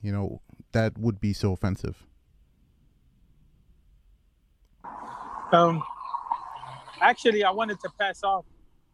you 0.00 0.10
know 0.10 0.40
that 0.72 0.96
would 0.96 1.20
be 1.20 1.32
so 1.32 1.52
offensive. 1.52 2.06
Um, 5.52 5.82
actually, 7.02 7.44
I 7.44 7.50
wanted 7.50 7.78
to 7.80 7.90
pass 8.00 8.22
off 8.22 8.46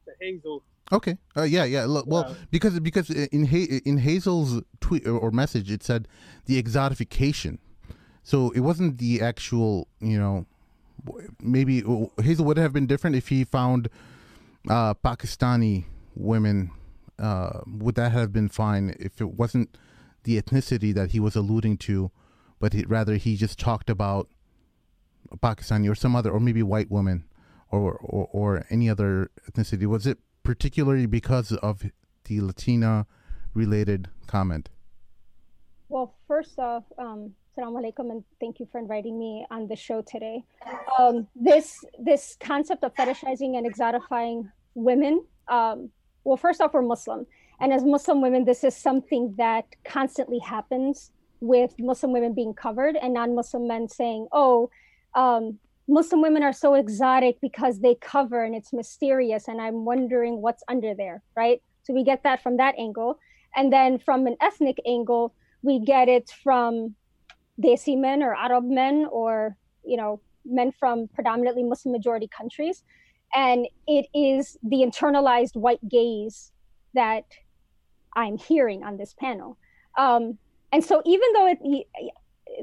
to 0.06 0.12
Hazel 0.20 0.64
Okay. 0.90 1.18
Uh, 1.37 1.42
yeah, 1.42 1.64
yeah. 1.64 1.85
Look, 1.85 2.07
well, 2.07 2.35
because 2.50 2.80
because 2.80 3.11
in 3.11 3.47
ha- 3.47 3.80
in 3.85 3.99
Hazel's 3.99 4.62
tweet 4.80 5.07
or- 5.07 5.30
message, 5.30 5.71
it 5.71 5.83
said 5.83 6.09
the 6.47 6.62
exotification. 6.62 7.59
So 8.23 8.50
it 8.50 8.61
wasn't 8.61 8.99
the 8.99 9.21
actual, 9.21 9.88
you 10.00 10.18
know, 10.18 10.47
maybe 11.40 11.83
Hazel 12.23 12.45
would 12.47 12.59
have 12.59 12.73
been 12.73 12.87
different 12.87 13.16
if 13.16 13.28
he 13.28 13.45
found 13.45 13.88
uh, 14.68 14.95
Pakistani 14.95 15.85
women. 16.14 16.71
Uh, 17.18 17.61
would 17.66 17.97
that 17.97 18.12
have 18.12 18.33
been 18.33 18.49
fine 18.49 18.95
if 19.00 19.21
it 19.21 19.33
wasn't 19.33 19.76
the 20.23 20.40
ethnicity 20.40 20.95
that 20.95 21.11
he 21.11 21.18
was 21.18 21.35
alluding 21.35 21.76
to, 21.76 22.11
but 22.61 22.73
he, 22.73 22.85
rather 22.85 23.16
he 23.16 23.37
just 23.37 23.59
talked 23.59 23.90
about 23.90 24.28
Pakistani 25.38 25.90
or 25.90 25.95
some 25.95 26.14
other, 26.14 26.30
or 26.30 26.38
maybe 26.38 26.62
white 26.62 26.90
women, 26.90 27.25
or 27.71 27.95
or, 27.95 28.28
or 28.33 28.64
any 28.71 28.88
other 28.88 29.30
ethnicity? 29.50 29.87
Was 29.87 30.07
it 30.07 30.18
particularly 30.49 31.05
because 31.05 31.52
of 31.52 31.85
the 32.25 32.40
Latina 32.40 33.07
related 33.52 34.09
comment? 34.26 34.71
Well, 35.90 36.14
first 36.26 36.59
off, 36.59 36.85
um, 36.97 37.35
Assalamu 37.52 37.83
alaikum, 37.83 38.11
and 38.11 38.25
thank 38.40 38.59
you 38.59 38.67
for 38.73 38.78
inviting 38.78 39.19
me 39.19 39.45
on 39.50 39.69
the 39.69 39.76
show 39.76 40.00
today. 40.00 40.43
Um, 40.99 41.26
this 41.37 41.85
this 41.99 42.38
concept 42.40 42.83
of 42.83 42.95
fetishizing 42.95 43.59
and 43.59 43.71
exotifying 43.71 44.50
women. 44.75 45.23
Um, 45.49 45.90
well, 46.25 46.38
first 46.38 46.62
off, 46.62 46.73
we're 46.73 46.81
Muslim, 46.81 47.26
and 47.61 47.71
as 47.71 47.85
Muslim 47.85 48.23
women, 48.23 48.47
this 48.47 48.64
is 48.64 48.75
something 48.75 49.35
that 49.37 49.67
constantly 49.85 50.38
happens 50.38 51.11
with 51.40 51.78
Muslim 51.78 52.11
women 52.11 52.33
being 52.33 52.55
covered 52.55 52.97
and 52.97 53.12
non-Muslim 53.12 53.69
men 53.69 53.87
saying, 53.87 54.28
"Oh, 54.33 54.71
um, 55.14 55.59
Muslim 55.88 56.21
women 56.21 56.42
are 56.42 56.52
so 56.52 56.75
exotic 56.75 57.40
because 57.40 57.80
they 57.80 57.95
cover 57.95 58.45
and 58.45 58.54
it's 58.54 58.73
mysterious, 58.73 59.49
and 59.49 59.61
I'm 59.61 59.85
wondering 59.85 60.40
what's 60.42 60.62
under 60.68 60.95
there." 60.95 61.23
Right. 61.37 61.62
So 61.83 61.95
we 61.95 62.04
get 62.04 62.23
that 62.25 62.42
from 62.42 62.59
that 62.59 62.75
angle, 62.78 63.18
and 63.57 63.73
then 63.73 63.99
from 63.99 64.26
an 64.26 64.37
ethnic 64.40 64.78
angle, 64.87 65.35
we 65.62 65.80
get 65.80 66.09
it 66.09 66.30
from 66.42 66.95
Desi 67.61 67.99
men 67.99 68.23
or 68.23 68.35
Arab 68.35 68.64
men 68.64 69.07
or 69.11 69.57
you 69.85 69.97
know 69.97 70.21
men 70.45 70.73
from 70.73 71.09
predominantly 71.09 71.62
Muslim 71.62 71.92
majority 71.92 72.28
countries, 72.28 72.85
and 73.35 73.66
it 73.87 74.07
is 74.14 74.59
the 74.62 74.78
internalized 74.78 75.57
white 75.57 75.87
gaze 75.88 76.52
that 76.95 77.25
I'm 78.14 78.37
hearing 78.37 78.83
on 78.85 78.97
this 78.97 79.14
panel. 79.14 79.57
Um, 79.97 80.38
and 80.73 80.85
so 80.85 81.02
even 81.04 81.28
though 81.35 81.47
it, 81.49 81.59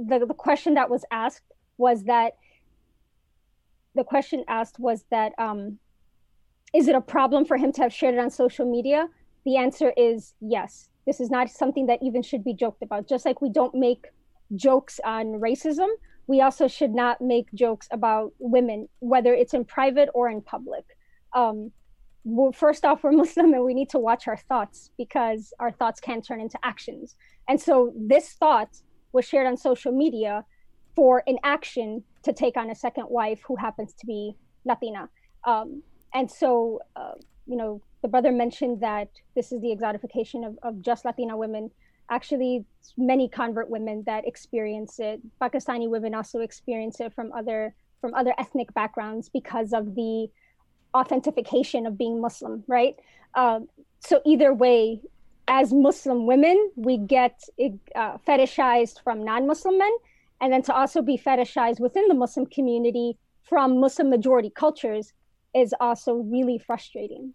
the 0.08 0.26
the 0.26 0.34
question 0.34 0.76
that 0.76 0.90
was 0.90 1.04
asked 1.12 1.44
was 1.78 2.04
that 2.04 2.34
the 3.96 4.04
question 4.04 4.44
asked 4.48 4.80
was 4.80 5.06
that 5.10 5.34
um, 5.38 5.80
is 6.74 6.88
it 6.88 6.96
a 6.96 7.02
problem 7.02 7.46
for 7.46 7.58
him 7.58 7.72
to 7.74 7.82
have 7.82 7.94
shared 7.94 8.16
it 8.16 8.20
on 8.20 8.30
social 8.30 8.70
media? 8.70 9.08
The 9.46 9.58
answer 9.58 9.94
is 9.96 10.34
yes. 10.42 10.90
This 11.06 11.20
is 11.20 11.30
not 11.30 11.50
something 11.50 11.86
that 11.88 12.00
even 12.02 12.22
should 12.22 12.44
be 12.44 12.54
joked 12.54 12.82
about. 12.82 13.08
Just 13.08 13.26
like 13.26 13.42
we 13.42 13.50
don't 13.50 13.76
make 13.76 14.08
jokes 14.56 15.00
on 15.06 15.40
racism, 15.40 15.88
we 16.28 16.42
also 16.42 16.68
should 16.68 16.94
not 16.94 17.22
make 17.22 17.52
jokes 17.54 17.88
about 17.92 18.34
women, 18.40 18.90
whether 19.00 19.34
it's 19.34 19.54
in 19.54 19.66
private 19.66 20.10
or 20.14 20.30
in 20.30 20.42
public. 20.42 20.84
Um, 21.34 21.72
well, 22.24 22.52
first 22.52 22.84
off, 22.86 23.04
we're 23.04 23.12
Muslim 23.24 23.54
and 23.54 23.64
we 23.64 23.74
need 23.74 23.90
to 23.92 24.00
watch 24.00 24.28
our 24.28 24.38
thoughts 24.38 24.90
because 24.98 25.54
our 25.60 25.72
thoughts 25.72 26.00
can 26.00 26.22
turn 26.22 26.42
into 26.42 26.58
actions. 26.64 27.16
And 27.48 27.62
so 27.62 27.94
this 27.96 28.34
thought 28.34 28.70
was 29.14 29.26
shared 29.26 29.48
on 29.48 29.56
social 29.56 29.92
media 29.92 30.44
for 30.96 31.24
an 31.28 31.38
action 31.44 32.04
to 32.24 32.34
take 32.34 32.58
on 32.58 32.70
a 32.70 32.76
second 32.76 33.08
wife 33.10 33.42
who 33.46 33.56
happens 33.56 33.94
to 33.94 34.06
be 34.06 34.36
Latina. 34.66 35.10
Um, 35.44 35.84
and 36.14 36.30
so, 36.30 36.80
uh, 36.96 37.14
you 37.46 37.58
know, 37.58 37.82
the 38.02 38.08
brother 38.08 38.32
mentioned 38.32 38.82
that 38.82 39.10
this 39.36 39.52
is 39.52 39.62
the 39.62 39.76
exotification 39.76 40.48
of, 40.48 40.58
of 40.64 40.82
just 40.82 41.06
Latina 41.06 41.36
women. 41.38 41.72
Actually, 42.10 42.66
many 42.98 43.28
convert 43.28 43.70
women 43.70 44.04
that 44.06 44.28
experience 44.28 45.00
it. 45.00 45.20
Pakistani 45.42 45.90
women 45.90 46.14
also 46.14 46.40
experience 46.40 47.00
it 47.00 47.14
from 47.14 47.32
other 47.34 47.74
from 48.02 48.14
other 48.14 48.34
ethnic 48.38 48.72
backgrounds 48.76 49.30
because 49.30 49.74
of 49.74 49.96
the 49.96 50.28
authentication 50.94 51.88
of 51.88 51.98
being 51.98 52.22
Muslim, 52.22 52.64
right? 52.68 52.96
Um, 53.34 53.68
so 54.00 54.22
either 54.26 54.54
way, 54.54 55.02
as 55.48 55.74
Muslim 55.74 56.28
women, 56.28 56.72
we 56.76 56.98
get 56.98 57.42
uh, 57.96 58.18
fetishized 58.28 59.02
from 59.04 59.24
non-Muslim 59.24 59.78
men, 59.78 59.92
and 60.42 60.52
then 60.52 60.62
to 60.64 60.76
also 60.76 61.02
be 61.02 61.18
fetishized 61.18 61.80
within 61.80 62.08
the 62.08 62.14
Muslim 62.14 62.46
community 62.46 63.18
from 63.44 63.80
Muslim 63.80 64.10
majority 64.10 64.50
cultures 64.50 65.14
is 65.54 65.74
also 65.80 66.16
really 66.16 66.58
frustrating. 66.58 67.34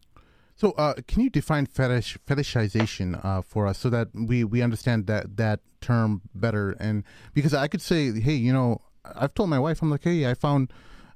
So, 0.57 0.73
uh, 0.73 0.95
can 1.09 1.23
you 1.23 1.30
define 1.30 1.64
fetish 1.64 2.19
fetishization 2.26 3.25
uh, 3.25 3.40
for 3.40 3.66
us 3.66 3.78
so 3.78 3.88
that 3.90 4.09
we 4.12 4.45
we 4.45 4.61
understand 4.61 5.07
that 5.07 5.38
that 5.38 5.61
term 5.80 6.21
better? 6.35 6.73
And 6.73 7.04
because 7.33 7.54
I 7.54 7.66
could 7.66 7.80
say, 7.80 8.21
hey, 8.21 8.35
you 8.35 8.52
know, 8.52 8.83
I've 9.04 9.33
told 9.33 9.49
my 9.49 9.59
wife, 9.59 9.80
I'm 9.80 9.90
like, 9.90 10.04
hey, 10.04 10.28
I 10.30 10.35
found. 10.35 10.73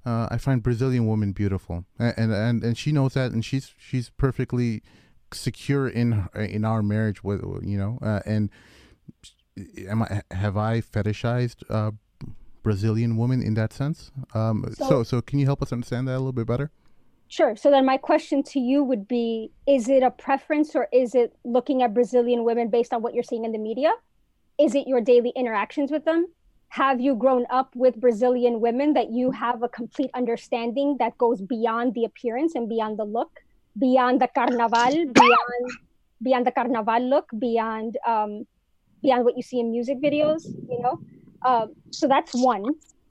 Uh, 0.06 0.28
I 0.30 0.36
find 0.36 0.62
Brazilian 0.62 1.06
women 1.06 1.32
beautiful, 1.32 1.86
and, 1.98 2.30
and 2.30 2.62
and 2.62 2.76
she 2.76 2.92
knows 2.92 3.14
that, 3.14 3.32
and 3.32 3.42
she's 3.42 3.72
she's 3.78 4.10
perfectly 4.10 4.82
secure 5.32 5.88
in 5.88 6.28
in 6.36 6.62
our 6.66 6.82
marriage 6.82 7.24
with 7.24 7.40
you 7.62 7.78
know, 7.78 7.98
uh, 8.02 8.20
and 8.26 8.50
am 9.88 10.02
I 10.02 10.22
have 10.30 10.56
I 10.56 10.80
fetishized 10.80 11.62
uh, 11.68 11.92
Brazilian 12.62 13.16
women 13.16 13.42
in 13.42 13.54
that 13.54 13.72
sense? 13.72 14.10
Um, 14.34 14.64
so, 14.76 14.88
so 14.88 15.02
so 15.02 15.22
can 15.22 15.38
you 15.38 15.46
help 15.46 15.62
us 15.62 15.72
understand 15.72 16.08
that 16.08 16.14
a 16.14 16.18
little 16.18 16.32
bit 16.32 16.46
better? 16.46 16.70
Sure. 17.28 17.56
So 17.56 17.70
then 17.70 17.84
my 17.84 17.96
question 17.96 18.42
to 18.44 18.60
you 18.60 18.84
would 18.84 19.08
be 19.08 19.50
is 19.66 19.88
it 19.88 20.02
a 20.02 20.10
preference 20.10 20.74
or 20.74 20.88
is 20.92 21.14
it 21.14 21.34
looking 21.44 21.82
at 21.82 21.94
Brazilian 21.94 22.44
women 22.44 22.68
based 22.68 22.92
on 22.92 23.02
what 23.02 23.14
you're 23.14 23.24
seeing 23.24 23.44
in 23.44 23.52
the 23.52 23.58
media? 23.58 23.92
Is 24.58 24.74
it 24.74 24.86
your 24.86 25.00
daily 25.00 25.32
interactions 25.34 25.90
with 25.90 26.04
them? 26.04 26.26
Have 26.68 27.00
you 27.00 27.14
grown 27.14 27.46
up 27.50 27.74
with 27.74 28.00
Brazilian 28.00 28.60
women 28.60 28.94
that 28.94 29.10
you 29.10 29.30
have 29.30 29.62
a 29.62 29.68
complete 29.68 30.10
understanding 30.14 30.96
that 30.98 31.16
goes 31.18 31.40
beyond 31.40 31.94
the 31.94 32.04
appearance 32.04 32.54
and 32.54 32.68
beyond 32.68 32.98
the 32.98 33.04
look, 33.04 33.40
beyond 33.78 34.20
the 34.20 34.28
carnaval, 34.28 34.92
beyond 35.12 35.70
beyond 36.22 36.46
the 36.46 36.52
carnaval 36.52 37.00
look, 37.00 37.30
beyond 37.38 37.96
um, 38.06 38.46
beyond 39.04 39.24
what 39.24 39.36
you 39.36 39.42
see 39.42 39.60
in 39.60 39.70
music 39.70 39.98
videos, 40.02 40.42
you 40.68 40.80
know? 40.80 40.98
Um, 41.44 41.74
so 41.90 42.08
that's 42.08 42.32
one. 42.34 42.64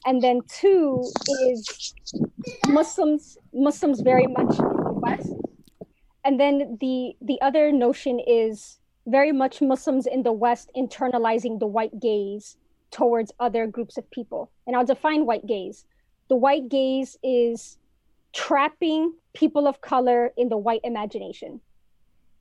And 0.05 0.21
then 0.21 0.41
two 0.50 1.01
is 1.45 1.93
Muslims 2.67 3.38
Muslims 3.53 4.01
very 4.01 4.27
much 4.27 4.59
in 4.59 4.65
the 4.65 5.00
West. 5.05 5.33
And 6.25 6.39
then 6.39 6.77
the 6.81 7.13
the 7.21 7.39
other 7.41 7.71
notion 7.71 8.19
is 8.19 8.79
very 9.07 9.31
much 9.31 9.62
Muslims 9.62 10.05
in 10.05 10.23
the 10.23 10.33
West 10.33 10.71
internalizing 10.75 11.59
the 11.59 11.67
white 11.67 11.97
gaze 12.01 12.57
towards 12.91 13.31
other 13.39 13.65
groups 13.67 13.97
of 13.97 14.09
people. 14.12 14.51
And 14.67 14.75
I'll 14.75 14.85
define 14.85 15.25
white 15.25 15.45
gaze. 15.45 15.85
The 16.27 16.35
white 16.35 16.67
gaze 16.67 17.17
is 17.23 17.77
trapping 18.33 19.13
people 19.33 19.67
of 19.67 19.81
color 19.81 20.33
in 20.35 20.50
the 20.50 20.57
white 20.57 20.81
imagination. 20.83 21.62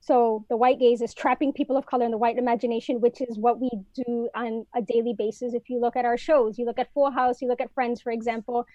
So 0.02 0.44
the 0.48 0.56
white 0.56 0.80
gaze 0.80 1.00
is 1.00 1.14
trapping 1.14 1.52
people 1.52 1.76
of 1.76 1.86
color 1.86 2.04
in 2.04 2.10
the 2.10 2.18
white 2.18 2.36
imagination, 2.36 3.00
which 3.00 3.20
is 3.20 3.38
what 3.38 3.60
we 3.60 3.70
do 3.94 4.28
on 4.34 4.66
a 4.74 4.82
daily 4.82 5.14
basis. 5.16 5.54
If 5.54 5.70
you 5.70 5.80
look 5.80 5.94
at 5.94 6.04
our 6.04 6.16
shows, 6.16 6.58
you 6.58 6.66
look 6.66 6.80
at 6.80 6.92
Full 6.92 7.12
House, 7.12 7.40
you 7.40 7.46
look 7.46 7.60
at 7.60 7.72
Friends, 7.72 8.02
for 8.02 8.10
example, 8.10 8.66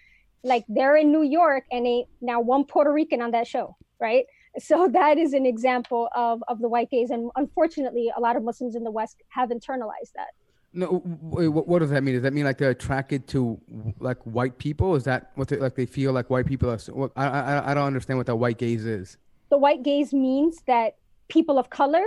like 0.44 0.64
they're 0.70 0.96
in 0.96 1.12
New 1.12 1.24
York 1.24 1.66
and 1.70 1.86
a, 1.86 2.06
now 2.22 2.40
one 2.40 2.64
Puerto 2.64 2.94
Rican 2.94 3.22
on 3.22 3.32
that 3.32 3.46
show, 3.46 3.76
right? 4.00 4.24
So 4.58 4.88
that 4.94 5.18
is 5.18 5.34
an 5.34 5.46
example 5.46 6.08
of, 6.16 6.42
of 6.48 6.62
the 6.62 6.70
white 6.70 6.90
gaze. 6.90 7.10
And 7.10 7.30
unfortunately, 7.36 8.10
a 8.16 8.22
lot 8.22 8.38
of 8.38 8.44
Muslims 8.44 8.78
in 8.78 8.86
the 8.86 8.92
West 8.92 9.22
have 9.28 9.50
internalized 9.50 10.14
that. 10.16 10.30
No, 10.72 10.88
what, 10.88 11.68
what 11.68 11.80
does 11.80 11.90
that 11.90 12.04
mean? 12.04 12.14
Does 12.14 12.24
that 12.24 12.34
mean 12.34 12.46
like 12.46 12.58
they're 12.58 12.70
attracted 12.70 13.28
to 13.30 13.60
like 14.00 14.20
white 14.24 14.60
people? 14.60 14.96
Is 14.96 15.04
that 15.04 15.32
what 15.36 15.50
they, 15.50 15.58
like 15.58 15.76
they 15.76 15.86
feel 15.86 16.14
like 16.14 16.30
white 16.30 16.46
people 16.46 16.70
are? 16.70 17.12
I, 17.18 17.26
I 17.28 17.72
I 17.72 17.74
don't 17.74 17.88
understand 17.88 18.18
what 18.18 18.28
that 18.28 18.36
white 18.36 18.58
gaze 18.58 18.86
is. 18.86 19.18
The 19.50 19.58
white 19.58 19.84
gaze 19.84 20.14
means 20.14 20.62
that 20.68 20.96
people 21.28 21.58
of 21.60 21.70
color, 21.70 22.04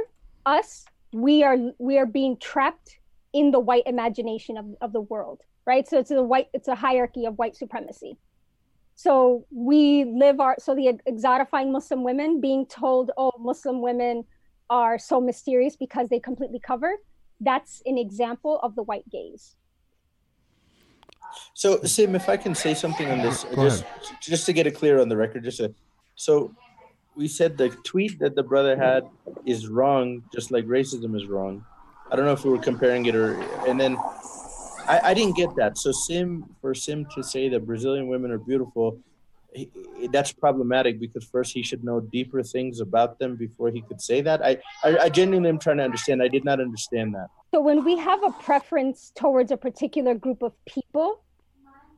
us, 0.47 0.85
we 1.13 1.43
are 1.43 1.57
we 1.79 1.99
are 1.99 2.07
being 2.07 2.37
trapped 2.39 2.99
in 3.33 3.51
the 3.51 3.61
white 3.61 3.85
imagination 3.87 4.57
of, 4.57 4.67
of 4.81 4.93
the 4.93 5.01
world, 5.01 5.43
right? 5.67 5.89
So 5.89 5.99
it's 5.99 6.11
a 6.11 6.23
white 6.23 6.49
it's 6.53 6.69
a 6.69 6.75
hierarchy 6.75 7.27
of 7.27 7.39
white 7.39 7.57
supremacy. 7.57 8.17
So 8.95 9.47
we 9.51 10.05
live 10.05 10.41
our 10.41 10.57
so 10.59 10.75
the 10.75 10.99
exotifying 11.09 11.73
Muslim 11.73 12.05
women 12.05 12.41
being 12.41 12.67
told, 12.67 13.11
oh, 13.17 13.33
Muslim 13.39 13.81
women 13.83 14.25
are 14.69 14.99
so 14.99 15.21
mysterious 15.21 15.77
because 15.77 16.09
they 16.09 16.21
completely 16.21 16.61
cover. 16.61 16.97
That's 17.41 17.83
an 17.87 17.99
example 17.99 18.61
of 18.63 18.77
the 18.77 18.83
white 18.83 19.09
gaze. 19.11 19.57
So, 21.55 21.81
Sim, 21.83 22.15
if 22.15 22.29
I 22.29 22.37
can 22.37 22.55
say 22.55 22.75
something 22.75 23.09
on 23.11 23.19
this, 23.19 23.45
Go 23.45 23.69
just 23.69 23.85
just 24.21 24.47
to 24.47 24.53
get 24.53 24.67
it 24.67 24.73
clear 24.73 25.01
on 25.01 25.09
the 25.09 25.17
record, 25.17 25.45
just 25.45 25.61
a, 25.61 25.73
so 26.15 26.55
we 27.17 27.29
said 27.29 27.59
the 27.59 27.71
tweet 27.85 28.19
that 28.21 28.35
the 28.35 28.43
brother 28.43 28.77
had 28.77 29.05
is 29.45 29.69
wrong, 29.69 30.23
just 30.33 30.51
like 30.51 30.65
racism 30.67 31.17
is 31.17 31.27
wrong. 31.27 31.65
I 32.11 32.17
don't 32.17 32.25
know 32.25 32.33
if 32.33 32.45
we 32.45 32.51
were 32.51 32.59
comparing 32.59 33.07
it 33.07 33.15
or, 33.15 33.41
and 33.69 33.81
then 33.81 33.97
I, 34.89 35.01
I 35.05 35.15
didn't 35.15 35.37
get 35.37 35.55
that. 35.57 35.79
So 35.79 35.93
Sim 35.93 36.45
for 36.61 36.75
Sim 36.75 37.07
to 37.15 37.23
say 37.23 37.49
that 37.49 37.67
Brazilian 37.67 38.09
women 38.09 38.31
are 38.31 38.39
beautiful, 38.39 38.99
he, 39.53 39.69
that's 40.13 40.33
problematic 40.33 41.01
because 41.01 41.25
first 41.25 41.53
he 41.53 41.63
should 41.63 41.85
know 41.85 42.01
deeper 42.01 42.43
things 42.43 42.81
about 42.81 43.19
them 43.19 43.37
before 43.37 43.71
he 43.71 43.81
could 43.83 44.01
say 44.01 44.21
that. 44.21 44.45
I, 44.45 44.59
I, 44.83 44.99
I 44.99 45.09
genuinely 45.09 45.49
am 45.49 45.59
trying 45.59 45.79
to 45.79 45.85
understand. 45.85 46.23
I 46.23 46.29
did 46.29 46.45
not 46.45 46.61
understand 46.61 47.15
that. 47.15 47.29
So 47.53 47.61
when 47.61 47.85
we 47.85 47.97
have 47.99 48.23
a 48.23 48.31
preference 48.31 49.13
towards 49.15 49.51
a 49.51 49.57
particular 49.57 50.15
group 50.15 50.43
of 50.43 50.53
people, 50.67 51.23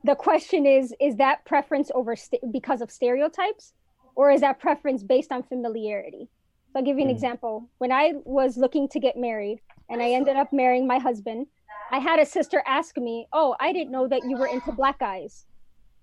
the 0.04 0.14
question 0.14 0.66
is: 0.66 0.94
Is 1.00 1.16
that 1.16 1.44
preference 1.44 1.90
over 1.94 2.16
st- 2.16 2.50
because 2.50 2.80
of 2.80 2.90
stereotypes, 2.90 3.74
or 4.14 4.30
is 4.30 4.40
that 4.40 4.60
preference 4.60 5.02
based 5.02 5.32
on 5.32 5.42
familiarity? 5.42 6.28
So 6.72 6.78
I'll 6.78 6.84
give 6.84 6.98
you 6.98 7.04
an 7.04 7.10
mm. 7.10 7.14
example. 7.14 7.68
When 7.78 7.92
I 7.92 8.14
was 8.24 8.56
looking 8.56 8.88
to 8.88 9.00
get 9.00 9.16
married, 9.16 9.60
and 9.88 10.02
I 10.02 10.10
ended 10.10 10.36
up 10.36 10.52
marrying 10.52 10.86
my 10.86 10.98
husband, 10.98 11.46
I 11.90 11.98
had 11.98 12.18
a 12.18 12.24
sister 12.24 12.62
ask 12.66 12.96
me, 12.96 13.26
"Oh, 13.32 13.54
I 13.60 13.72
didn't 13.72 13.90
know 13.90 14.08
that 14.08 14.24
you 14.24 14.36
were 14.36 14.46
into 14.46 14.72
black 14.72 14.98
guys." 14.98 15.44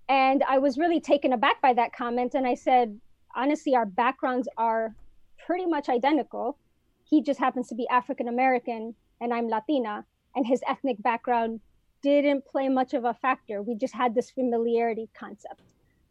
And 0.09 0.43
I 0.43 0.57
was 0.57 0.77
really 0.77 0.99
taken 0.99 1.33
aback 1.33 1.61
by 1.61 1.73
that 1.73 1.93
comment. 1.93 2.33
And 2.33 2.47
I 2.47 2.55
said, 2.55 2.99
honestly, 3.35 3.75
our 3.75 3.85
backgrounds 3.85 4.49
are 4.57 4.95
pretty 5.45 5.67
much 5.67 5.87
identical. 5.87 6.57
He 7.03 7.21
just 7.21 7.39
happens 7.39 7.67
to 7.69 7.75
be 7.75 7.87
African 7.89 8.27
American 8.27 8.95
and 9.21 9.33
I'm 9.33 9.47
Latina. 9.47 10.05
And 10.35 10.45
his 10.45 10.61
ethnic 10.67 11.01
background 11.01 11.59
didn't 12.01 12.45
play 12.45 12.69
much 12.69 12.93
of 12.93 13.05
a 13.05 13.13
factor. 13.13 13.61
We 13.61 13.75
just 13.75 13.93
had 13.93 14.15
this 14.15 14.31
familiarity 14.31 15.09
concept, 15.17 15.61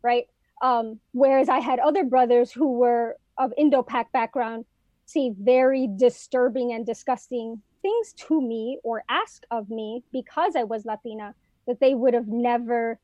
right? 0.02 0.26
Um, 0.60 1.00
whereas 1.12 1.48
I 1.48 1.60
had 1.60 1.78
other 1.78 2.04
brothers 2.04 2.50
who 2.50 2.72
were 2.72 3.16
of 3.38 3.52
Indo-Pak 3.56 4.10
background 4.12 4.64
see 5.06 5.32
very 5.40 5.88
disturbing 5.96 6.72
and 6.72 6.84
disgusting 6.84 7.62
things 7.82 8.12
to 8.14 8.40
me 8.40 8.78
or 8.82 9.04
ask 9.08 9.44
of 9.50 9.70
me 9.70 10.02
because 10.12 10.56
I 10.56 10.64
was 10.64 10.84
Latina 10.84 11.34
that 11.66 11.80
they 11.80 11.94
would 11.94 12.14
have 12.14 12.28
never 12.28 12.98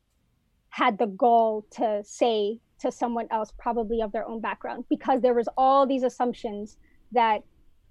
had 0.69 0.97
the 0.97 1.07
gall 1.07 1.65
to 1.71 2.01
say 2.03 2.59
to 2.79 2.91
someone 2.91 3.27
else, 3.31 3.53
probably 3.57 4.01
of 4.01 4.11
their 4.11 4.27
own 4.27 4.41
background, 4.41 4.83
because 4.89 5.21
there 5.21 5.33
was 5.33 5.47
all 5.57 5.87
these 5.87 6.03
assumptions 6.03 6.77
that 7.13 7.43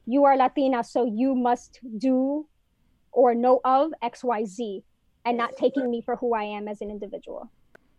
you 0.06 0.24
are 0.24 0.36
Latina, 0.36 0.84
so 0.84 1.06
you 1.06 1.34
must 1.34 1.80
do 1.96 2.46
or 3.12 3.34
know 3.34 3.60
of 3.64 3.92
X, 4.02 4.22
Y, 4.22 4.44
Z, 4.44 4.82
and 5.24 5.38
not 5.38 5.56
taking 5.56 5.90
me 5.90 6.02
for 6.02 6.16
who 6.16 6.34
I 6.34 6.42
am 6.42 6.68
as 6.68 6.82
an 6.82 6.90
individual. 6.90 7.50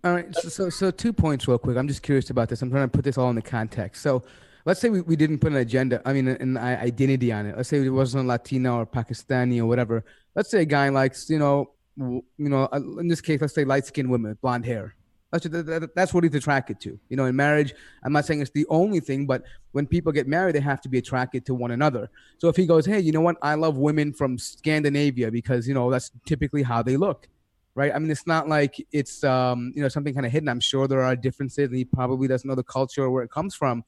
All 0.05 0.13
right. 0.13 0.35
So, 0.35 0.49
so, 0.49 0.69
so 0.69 0.91
two 0.91 1.11
points 1.11 1.47
real 1.47 1.57
quick. 1.57 1.77
I'm 1.77 1.87
just 1.87 2.03
curious 2.03 2.29
about 2.29 2.47
this. 2.47 2.61
I'm 2.61 2.69
trying 2.69 2.83
to 2.83 2.91
put 2.91 3.03
this 3.03 3.17
all 3.17 3.31
in 3.31 3.35
the 3.35 3.41
context. 3.41 4.03
So 4.03 4.21
let's 4.63 4.79
say 4.79 4.89
we, 4.89 5.01
we 5.01 5.15
didn't 5.15 5.39
put 5.39 5.51
an 5.51 5.57
agenda, 5.57 5.99
I 6.05 6.13
mean, 6.13 6.27
an 6.27 6.57
identity 6.57 7.31
on 7.31 7.47
it. 7.47 7.57
Let's 7.57 7.69
say 7.69 7.83
it 7.83 7.89
wasn't 7.89 8.27
Latino 8.27 8.77
or 8.77 8.85
Pakistani 8.85 9.59
or 9.59 9.65
whatever. 9.65 10.05
Let's 10.35 10.51
say 10.51 10.61
a 10.61 10.65
guy 10.65 10.89
likes, 10.89 11.27
you 11.27 11.39
know, 11.39 11.71
you 11.97 12.23
know, 12.37 12.69
uh, 12.71 12.79
in 12.99 13.07
this 13.07 13.19
case, 13.19 13.41
let's 13.41 13.55
say 13.55 13.65
light 13.65 13.87
skinned 13.87 14.11
women 14.11 14.29
with 14.29 14.41
blonde 14.41 14.63
hair. 14.63 14.93
That's, 15.31 15.47
that's 15.95 16.13
what 16.13 16.23
he's 16.23 16.35
attracted 16.35 16.79
to. 16.81 16.99
You 17.09 17.17
know, 17.17 17.25
in 17.25 17.35
marriage, 17.35 17.73
I'm 18.03 18.13
not 18.13 18.25
saying 18.25 18.41
it's 18.41 18.51
the 18.51 18.67
only 18.69 18.99
thing, 18.99 19.25
but 19.25 19.41
when 19.71 19.87
people 19.87 20.11
get 20.11 20.27
married, 20.27 20.53
they 20.53 20.59
have 20.59 20.81
to 20.81 20.89
be 20.89 20.99
attracted 20.99 21.47
to 21.47 21.55
one 21.55 21.71
another. 21.71 22.11
So 22.37 22.47
if 22.47 22.55
he 22.55 22.67
goes, 22.67 22.85
hey, 22.85 22.99
you 22.99 23.11
know 23.11 23.21
what? 23.21 23.37
I 23.41 23.55
love 23.55 23.77
women 23.77 24.13
from 24.13 24.37
Scandinavia 24.37 25.31
because, 25.31 25.67
you 25.67 25.73
know, 25.73 25.89
that's 25.89 26.11
typically 26.27 26.61
how 26.61 26.83
they 26.83 26.95
look. 26.95 27.27
Right. 27.75 27.91
I 27.93 27.99
mean, 27.99 28.09
it's 28.09 28.25
not 28.25 28.47
like 28.47 28.75
it's, 28.93 29.21
um, 29.25 29.73
you 29.75 29.81
know, 29.81 29.89
something 29.89 30.13
kind 30.13 30.25
of 30.25 30.31
hidden. 30.31 30.47
I'm 30.47 30.61
sure 30.61 30.87
there 30.87 31.01
are 31.01 31.13
differences. 31.13 31.67
And 31.67 31.75
he 31.75 31.83
probably 31.83 32.25
doesn't 32.25 32.47
know 32.47 32.55
the 32.55 32.63
culture 32.63 33.03
or 33.03 33.11
where 33.11 33.23
it 33.23 33.31
comes 33.31 33.53
from. 33.53 33.83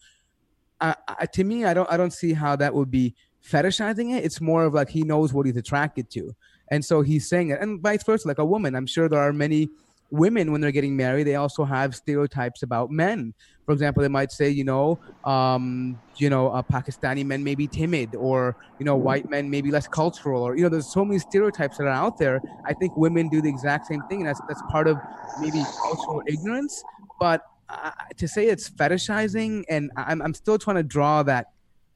Uh, 0.82 0.94
to 1.34 1.44
me, 1.46 1.64
I 1.64 1.74
don't, 1.74 1.90
I 1.90 1.96
don't 1.96 2.12
see 2.12 2.34
how 2.34 2.58
that 2.58 2.74
would 2.74 2.92
be 2.92 3.16
fetishizing 3.42 4.18
it. 4.18 4.26
It's 4.26 4.42
more 4.42 4.66
of 4.66 4.74
like 4.74 4.90
he 4.90 5.04
knows 5.04 5.34
what 5.34 5.46
he's 5.46 5.56
attracted 5.56 6.10
to. 6.12 6.36
And 6.70 6.84
so 6.84 7.02
he's 7.02 7.30
saying 7.30 7.52
it, 7.52 7.62
and 7.62 7.82
vice 7.82 8.04
versa. 8.04 8.28
Like 8.28 8.40
a 8.40 8.46
woman, 8.46 8.76
I'm 8.76 8.88
sure 8.88 9.08
there 9.08 9.22
are 9.22 9.32
many 9.32 9.70
women 10.10 10.52
when 10.52 10.62
they're 10.62 10.72
getting 10.72 10.96
married 10.96 11.26
they 11.26 11.36
also 11.36 11.64
have 11.64 11.96
stereotypes 11.96 12.64
about 12.64 12.90
men. 12.92 13.34
For 13.66 13.74
example 13.74 14.02
they 14.02 14.10
might 14.10 14.32
say 14.32 14.50
you 14.50 14.64
know 14.64 15.00
um, 15.26 16.00
you 16.18 16.30
know 16.30 16.50
uh, 16.50 16.62
pakistani 16.62 17.26
men 17.26 17.44
may 17.44 17.56
be 17.56 17.68
timid 17.68 18.16
or 18.16 18.56
you 18.80 18.86
know 18.86 18.96
white 18.96 19.30
men 19.30 19.50
may 19.50 19.62
be 19.62 19.72
less 19.72 19.88
cultural 19.88 20.42
or 20.42 20.56
you 20.56 20.64
know 20.64 20.70
there's 20.70 20.92
so 20.92 21.04
many 21.04 21.20
stereotypes 21.20 21.78
that 21.78 21.86
are 21.86 21.90
out 21.90 22.18
there. 22.18 22.42
I 22.66 22.74
think 22.74 22.96
women 22.96 23.30
do 23.30 23.42
the 23.42 23.50
exact 23.50 23.88
same 23.88 24.02
thing 24.10 24.20
and 24.20 24.28
that's 24.28 24.42
that's 24.48 24.62
part 24.70 24.88
of 24.88 24.98
maybe 25.42 25.64
cultural 25.82 26.22
ignorance. 26.28 26.84
But 27.20 27.42
uh, 27.70 27.92
to 28.18 28.28
say 28.28 28.48
it's 28.48 28.70
fetishizing 28.70 29.64
and 29.70 29.92
I'm, 29.98 30.22
I'm 30.22 30.34
still 30.34 30.58
trying 30.58 30.78
to 30.78 30.84
draw 30.84 31.24
that 31.24 31.48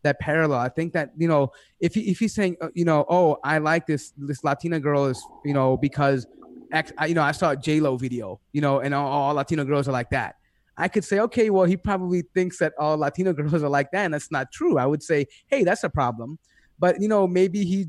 that 0.04 0.20
parallel. 0.20 0.60
I 0.60 0.70
think 0.70 0.94
that 0.94 1.12
you 1.18 1.28
know 1.28 1.52
if 1.80 1.94
he, 1.94 2.02
if 2.12 2.20
he's 2.20 2.34
saying 2.34 2.58
uh, 2.62 2.70
you 2.74 2.86
know 2.86 3.06
oh 3.10 3.38
I 3.44 3.60
like 3.60 3.88
this 3.88 4.14
this 4.18 4.44
Latina 4.44 4.80
girl 4.80 5.06
is 5.06 5.24
you 5.46 5.54
know 5.54 5.78
because 5.78 6.28
I, 6.74 7.06
you 7.08 7.14
know 7.14 7.24
I 7.24 7.32
saw 7.32 7.52
a 7.52 7.56
J 7.56 7.80
Lo 7.80 7.98
video 7.98 8.40
you 8.54 8.62
know 8.62 8.80
and 8.80 8.94
all, 8.94 9.08
all 9.08 9.34
Latino 9.34 9.64
girls 9.66 9.88
are 9.88 9.92
like 9.92 10.10
that. 10.12 10.36
I 10.78 10.88
could 10.88 11.04
say 11.04 11.20
okay 11.20 11.50
well 11.50 11.66
he 11.66 11.78
probably 11.78 12.24
thinks 12.34 12.58
that 12.60 12.74
all 12.80 12.98
Latino 12.98 13.34
girls 13.40 13.64
are 13.64 13.70
like 13.70 13.92
that 13.92 14.06
and 14.06 14.14
that's 14.14 14.32
not 14.32 14.52
true. 14.52 14.78
I 14.78 14.86
would 14.86 15.04
say 15.04 15.28
hey 15.48 15.64
that's 15.64 15.84
a 15.84 15.90
problem, 15.90 16.40
but 16.80 17.02
you 17.02 17.08
know 17.08 17.28
maybe 17.28 17.64
he 17.64 17.88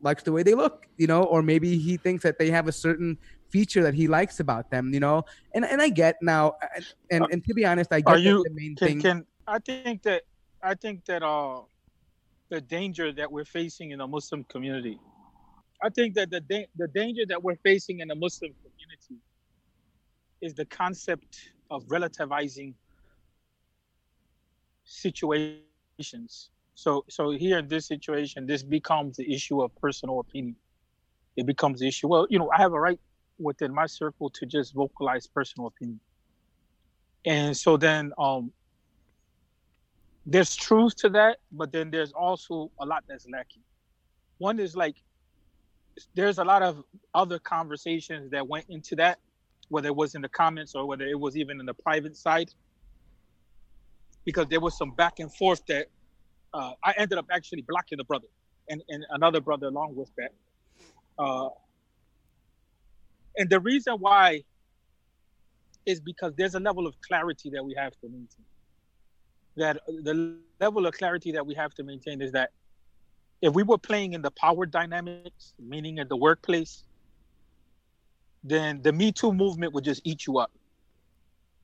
likes 0.00 0.22
the 0.24 0.32
way 0.32 0.42
they 0.42 0.54
look 0.54 0.86
you 0.96 1.06
know 1.06 1.22
or 1.24 1.42
maybe 1.42 1.78
he 1.78 1.96
thinks 1.96 2.22
that 2.24 2.38
they 2.38 2.50
have 2.50 2.66
a 2.66 2.72
certain 2.72 3.16
feature 3.50 3.82
that 3.82 3.94
he 3.94 4.08
likes 4.08 4.40
about 4.40 4.68
them 4.70 4.92
you 4.92 4.98
know 4.98 5.22
and 5.54 5.64
and 5.64 5.80
I 5.80 5.90
get 5.90 6.16
now 6.22 6.54
and 7.10 7.24
and, 7.30 7.44
to 7.44 7.54
be 7.54 7.64
honest 7.64 7.92
I 7.92 8.00
get 8.00 8.14
are 8.14 8.18
you, 8.18 8.42
the 8.42 8.50
main 8.50 8.74
can, 8.74 8.88
thing. 8.88 9.00
Can, 9.00 9.26
I 9.46 9.58
think 9.58 10.02
that 10.02 10.22
I 10.62 10.74
think 10.74 11.04
that 11.06 11.22
uh, 11.22 11.62
the 12.48 12.60
danger 12.60 13.12
that 13.12 13.30
we're 13.30 13.44
facing 13.44 13.90
in 13.90 13.98
the 13.98 14.06
Muslim 14.06 14.44
community, 14.44 15.00
I 15.82 15.88
think 15.90 16.14
that 16.14 16.30
the 16.30 16.40
da- 16.40 16.68
the 16.76 16.88
danger 16.88 17.24
that 17.28 17.42
we're 17.42 17.56
facing 17.56 18.00
in 18.00 18.08
the 18.08 18.14
Muslim 18.14 18.52
community 18.62 19.20
is 20.40 20.54
the 20.54 20.64
concept 20.66 21.52
of 21.70 21.84
relativizing 21.86 22.74
situations. 24.84 26.50
So 26.74 27.04
so 27.08 27.30
here 27.30 27.58
in 27.58 27.68
this 27.68 27.86
situation, 27.86 28.46
this 28.46 28.62
becomes 28.62 29.16
the 29.16 29.32
issue 29.32 29.62
of 29.62 29.74
personal 29.80 30.20
opinion. 30.20 30.56
It 31.36 31.46
becomes 31.46 31.80
the 31.80 31.88
issue. 31.88 32.08
Well, 32.08 32.26
you 32.30 32.38
know, 32.38 32.50
I 32.50 32.58
have 32.58 32.72
a 32.72 32.80
right 32.80 33.00
within 33.38 33.74
my 33.74 33.86
circle 33.86 34.30
to 34.30 34.46
just 34.46 34.74
vocalize 34.74 35.26
personal 35.26 35.68
opinion. 35.68 36.00
And 37.24 37.56
so 37.56 37.76
then 37.76 38.12
um 38.18 38.52
there's 40.24 40.54
truth 40.54 40.94
to 40.96 41.08
that, 41.10 41.38
but 41.50 41.72
then 41.72 41.90
there's 41.90 42.12
also 42.12 42.70
a 42.80 42.86
lot 42.86 43.04
that's 43.08 43.26
lacking. 43.28 43.62
One 44.38 44.58
is 44.60 44.76
like 44.76 44.96
there's 46.14 46.38
a 46.38 46.44
lot 46.44 46.62
of 46.62 46.82
other 47.14 47.38
conversations 47.38 48.30
that 48.30 48.46
went 48.46 48.66
into 48.68 48.96
that, 48.96 49.18
whether 49.68 49.88
it 49.88 49.96
was 49.96 50.14
in 50.14 50.22
the 50.22 50.28
comments 50.28 50.74
or 50.74 50.86
whether 50.86 51.06
it 51.06 51.18
was 51.18 51.36
even 51.36 51.60
in 51.60 51.66
the 51.66 51.74
private 51.74 52.16
side, 52.16 52.50
because 54.24 54.46
there 54.48 54.60
was 54.60 54.76
some 54.76 54.92
back 54.92 55.18
and 55.18 55.34
forth 55.34 55.64
that 55.66 55.86
uh, 56.54 56.72
I 56.84 56.94
ended 56.98 57.18
up 57.18 57.26
actually 57.30 57.62
blocking 57.62 57.98
the 57.98 58.04
brother 58.04 58.26
and, 58.68 58.82
and 58.88 59.04
another 59.10 59.40
brother 59.40 59.66
along 59.66 59.94
with 59.96 60.10
that. 60.16 60.32
Uh, 61.18 61.48
and 63.36 63.48
the 63.48 63.60
reason 63.60 63.94
why 63.98 64.44
is 65.86 66.00
because 66.00 66.32
there's 66.36 66.54
a 66.54 66.60
level 66.60 66.86
of 66.86 66.94
clarity 67.00 67.50
that 67.50 67.64
we 67.64 67.74
have 67.74 67.92
to 68.00 68.08
maintain 68.08 68.44
that 69.56 69.78
the 69.86 70.38
level 70.60 70.86
of 70.86 70.94
clarity 70.94 71.32
that 71.32 71.46
we 71.46 71.54
have 71.54 71.74
to 71.74 71.82
maintain 71.82 72.22
is 72.22 72.32
that 72.32 72.50
if 73.42 73.52
we 73.52 73.64
were 73.64 73.78
playing 73.78 74.12
in 74.12 74.22
the 74.22 74.30
power 74.30 74.64
dynamics, 74.64 75.52
meaning 75.58 75.98
in 75.98 76.06
the 76.06 76.16
workplace, 76.16 76.84
then 78.44 78.80
the 78.82 78.92
Me 78.92 79.10
Too 79.10 79.32
movement 79.32 79.74
would 79.74 79.84
just 79.84 80.00
eat 80.04 80.26
you 80.26 80.38
up. 80.38 80.52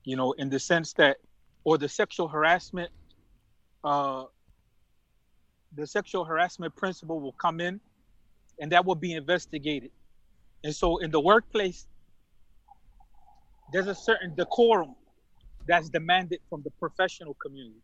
You 0.03 0.17
know, 0.17 0.33
in 0.33 0.49
the 0.49 0.59
sense 0.59 0.93
that, 0.93 1.17
or 1.63 1.77
the 1.77 1.87
sexual 1.87 2.27
harassment, 2.27 2.91
uh, 3.83 4.25
the 5.75 5.87
sexual 5.87 6.25
harassment 6.25 6.75
principle 6.75 7.21
will 7.21 7.33
come 7.33 7.61
in, 7.61 7.79
and 8.59 8.71
that 8.73 8.85
will 8.85 8.95
be 8.95 9.13
investigated. 9.13 9.91
And 10.63 10.75
so, 10.75 10.97
in 10.97 11.11
the 11.11 11.19
workplace, 11.19 11.87
there's 13.71 13.87
a 13.87 13.95
certain 13.95 14.35
decorum 14.35 14.95
that's 15.65 15.89
demanded 15.89 16.39
from 16.49 16.61
the 16.63 16.71
professional 16.71 17.35
community. 17.35 17.81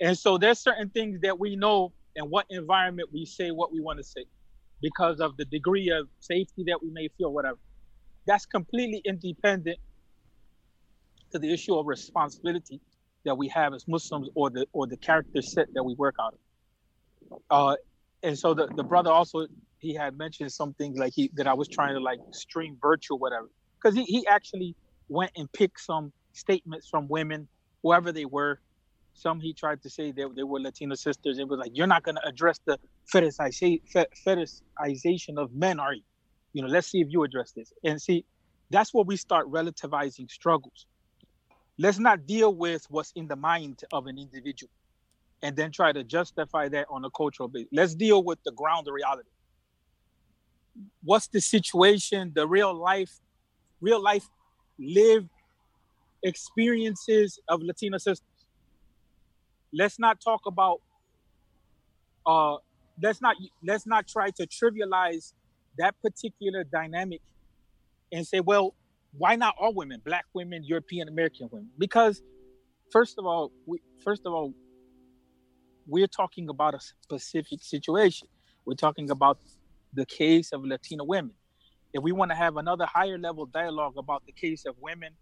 And 0.00 0.16
so 0.16 0.38
there's 0.38 0.58
certain 0.58 0.88
things 0.90 1.20
that 1.22 1.38
we 1.38 1.56
know 1.56 1.92
in 2.16 2.24
what 2.24 2.46
environment 2.50 3.08
we 3.12 3.24
say 3.24 3.50
what 3.50 3.72
we 3.72 3.80
want 3.80 3.98
to 3.98 4.04
say 4.04 4.24
because 4.80 5.20
of 5.20 5.36
the 5.36 5.44
degree 5.44 5.90
of 5.90 6.08
safety 6.20 6.64
that 6.66 6.82
we 6.82 6.90
may 6.90 7.08
feel, 7.16 7.32
whatever. 7.32 7.58
That's 8.26 8.46
completely 8.46 9.00
independent 9.04 9.78
to 11.32 11.38
the 11.38 11.52
issue 11.52 11.74
of 11.74 11.86
responsibility 11.86 12.80
that 13.24 13.36
we 13.36 13.48
have 13.48 13.72
as 13.74 13.86
Muslims 13.88 14.28
or 14.34 14.50
the 14.50 14.66
or 14.72 14.86
the 14.86 14.96
character 14.96 15.42
set 15.42 15.68
that 15.74 15.82
we 15.82 15.94
work 15.94 16.16
out 16.20 16.34
of. 17.30 17.40
Uh, 17.50 17.76
and 18.22 18.38
so 18.38 18.54
the, 18.54 18.66
the 18.76 18.82
brother 18.82 19.10
also 19.10 19.46
he 19.78 19.94
had 19.94 20.16
mentioned 20.16 20.52
some 20.52 20.74
things 20.74 20.98
like 20.98 21.12
he 21.14 21.30
that 21.34 21.46
I 21.46 21.54
was 21.54 21.68
trying 21.68 21.94
to 21.94 22.00
like 22.00 22.18
stream 22.32 22.76
virtual 22.80 23.18
whatever 23.18 23.48
because 23.80 23.96
he, 23.96 24.04
he 24.04 24.26
actually 24.26 24.76
went 25.08 25.32
and 25.36 25.50
picked 25.52 25.80
some 25.80 26.12
statements 26.32 26.88
from 26.88 27.08
women, 27.08 27.48
whoever 27.82 28.12
they 28.12 28.24
were. 28.24 28.60
Some 29.14 29.40
he 29.40 29.52
tried 29.52 29.82
to 29.82 29.90
say 29.90 30.10
that 30.12 30.34
they 30.34 30.42
were 30.42 30.60
Latino 30.60 30.94
sisters. 30.94 31.38
It 31.38 31.46
was 31.46 31.58
like, 31.58 31.72
you're 31.74 31.86
not 31.86 32.02
going 32.02 32.16
to 32.16 32.26
address 32.26 32.58
the 32.64 32.78
fetishization 33.14 35.36
of 35.36 35.54
men, 35.54 35.78
are 35.78 35.94
you? 35.94 36.02
You 36.54 36.62
know, 36.62 36.68
let's 36.68 36.88
see 36.88 37.00
if 37.00 37.08
you 37.10 37.22
address 37.22 37.52
this. 37.52 37.72
And 37.84 38.00
see, 38.00 38.24
that's 38.70 38.92
where 38.92 39.04
we 39.04 39.16
start 39.16 39.50
relativizing 39.50 40.30
struggles. 40.30 40.86
Let's 41.78 41.98
not 41.98 42.26
deal 42.26 42.54
with 42.54 42.84
what's 42.90 43.12
in 43.14 43.28
the 43.28 43.36
mind 43.36 43.80
of 43.92 44.06
an 44.06 44.18
individual 44.18 44.70
and 45.42 45.56
then 45.56 45.72
try 45.72 45.92
to 45.92 46.04
justify 46.04 46.68
that 46.68 46.86
on 46.90 47.04
a 47.04 47.10
cultural 47.10 47.48
basis. 47.48 47.68
Let's 47.72 47.94
deal 47.94 48.22
with 48.22 48.38
the 48.44 48.52
ground 48.52 48.86
reality. 48.90 49.28
What's 51.02 51.28
the 51.28 51.40
situation, 51.40 52.32
the 52.34 52.46
real 52.46 52.74
life, 52.74 53.12
real 53.80 54.02
life 54.02 54.24
lived 54.78 55.28
experiences 56.22 57.38
of 57.48 57.62
Latina 57.62 57.98
sisters? 57.98 58.26
Let's 59.72 59.98
not 59.98 60.20
talk 60.20 60.42
about 60.46 60.80
uh 62.26 62.56
let's 63.02 63.20
not 63.20 63.36
let's 63.64 63.86
not 63.86 64.06
try 64.06 64.30
to 64.30 64.46
trivialize 64.46 65.32
that 65.78 65.94
particular 66.02 66.64
dynamic 66.64 67.20
and 68.12 68.26
say, 68.26 68.40
well, 68.40 68.74
why 69.16 69.36
not 69.36 69.54
all 69.58 69.74
women, 69.74 70.00
black 70.04 70.26
women, 70.34 70.62
European 70.64 71.08
American 71.08 71.48
women? 71.50 71.70
Because 71.78 72.22
first 72.90 73.18
of 73.18 73.26
all, 73.26 73.52
we 73.66 73.80
first 74.04 74.22
of 74.26 74.32
all, 74.32 74.52
we're 75.86 76.06
talking 76.06 76.48
about 76.48 76.74
a 76.74 76.80
specific 76.80 77.62
situation. 77.62 78.28
We're 78.64 78.74
talking 78.74 79.10
about 79.10 79.38
the 79.92 80.06
case 80.06 80.52
of 80.52 80.64
Latino 80.64 81.04
women. 81.04 81.34
If 81.92 82.02
we 82.02 82.12
want 82.12 82.30
to 82.30 82.34
have 82.36 82.56
another 82.56 82.86
higher 82.86 83.18
level 83.18 83.46
dialogue 83.46 83.94
about 83.98 84.24
the 84.26 84.32
case 84.32 84.64
of 84.64 84.76
women 84.80 85.12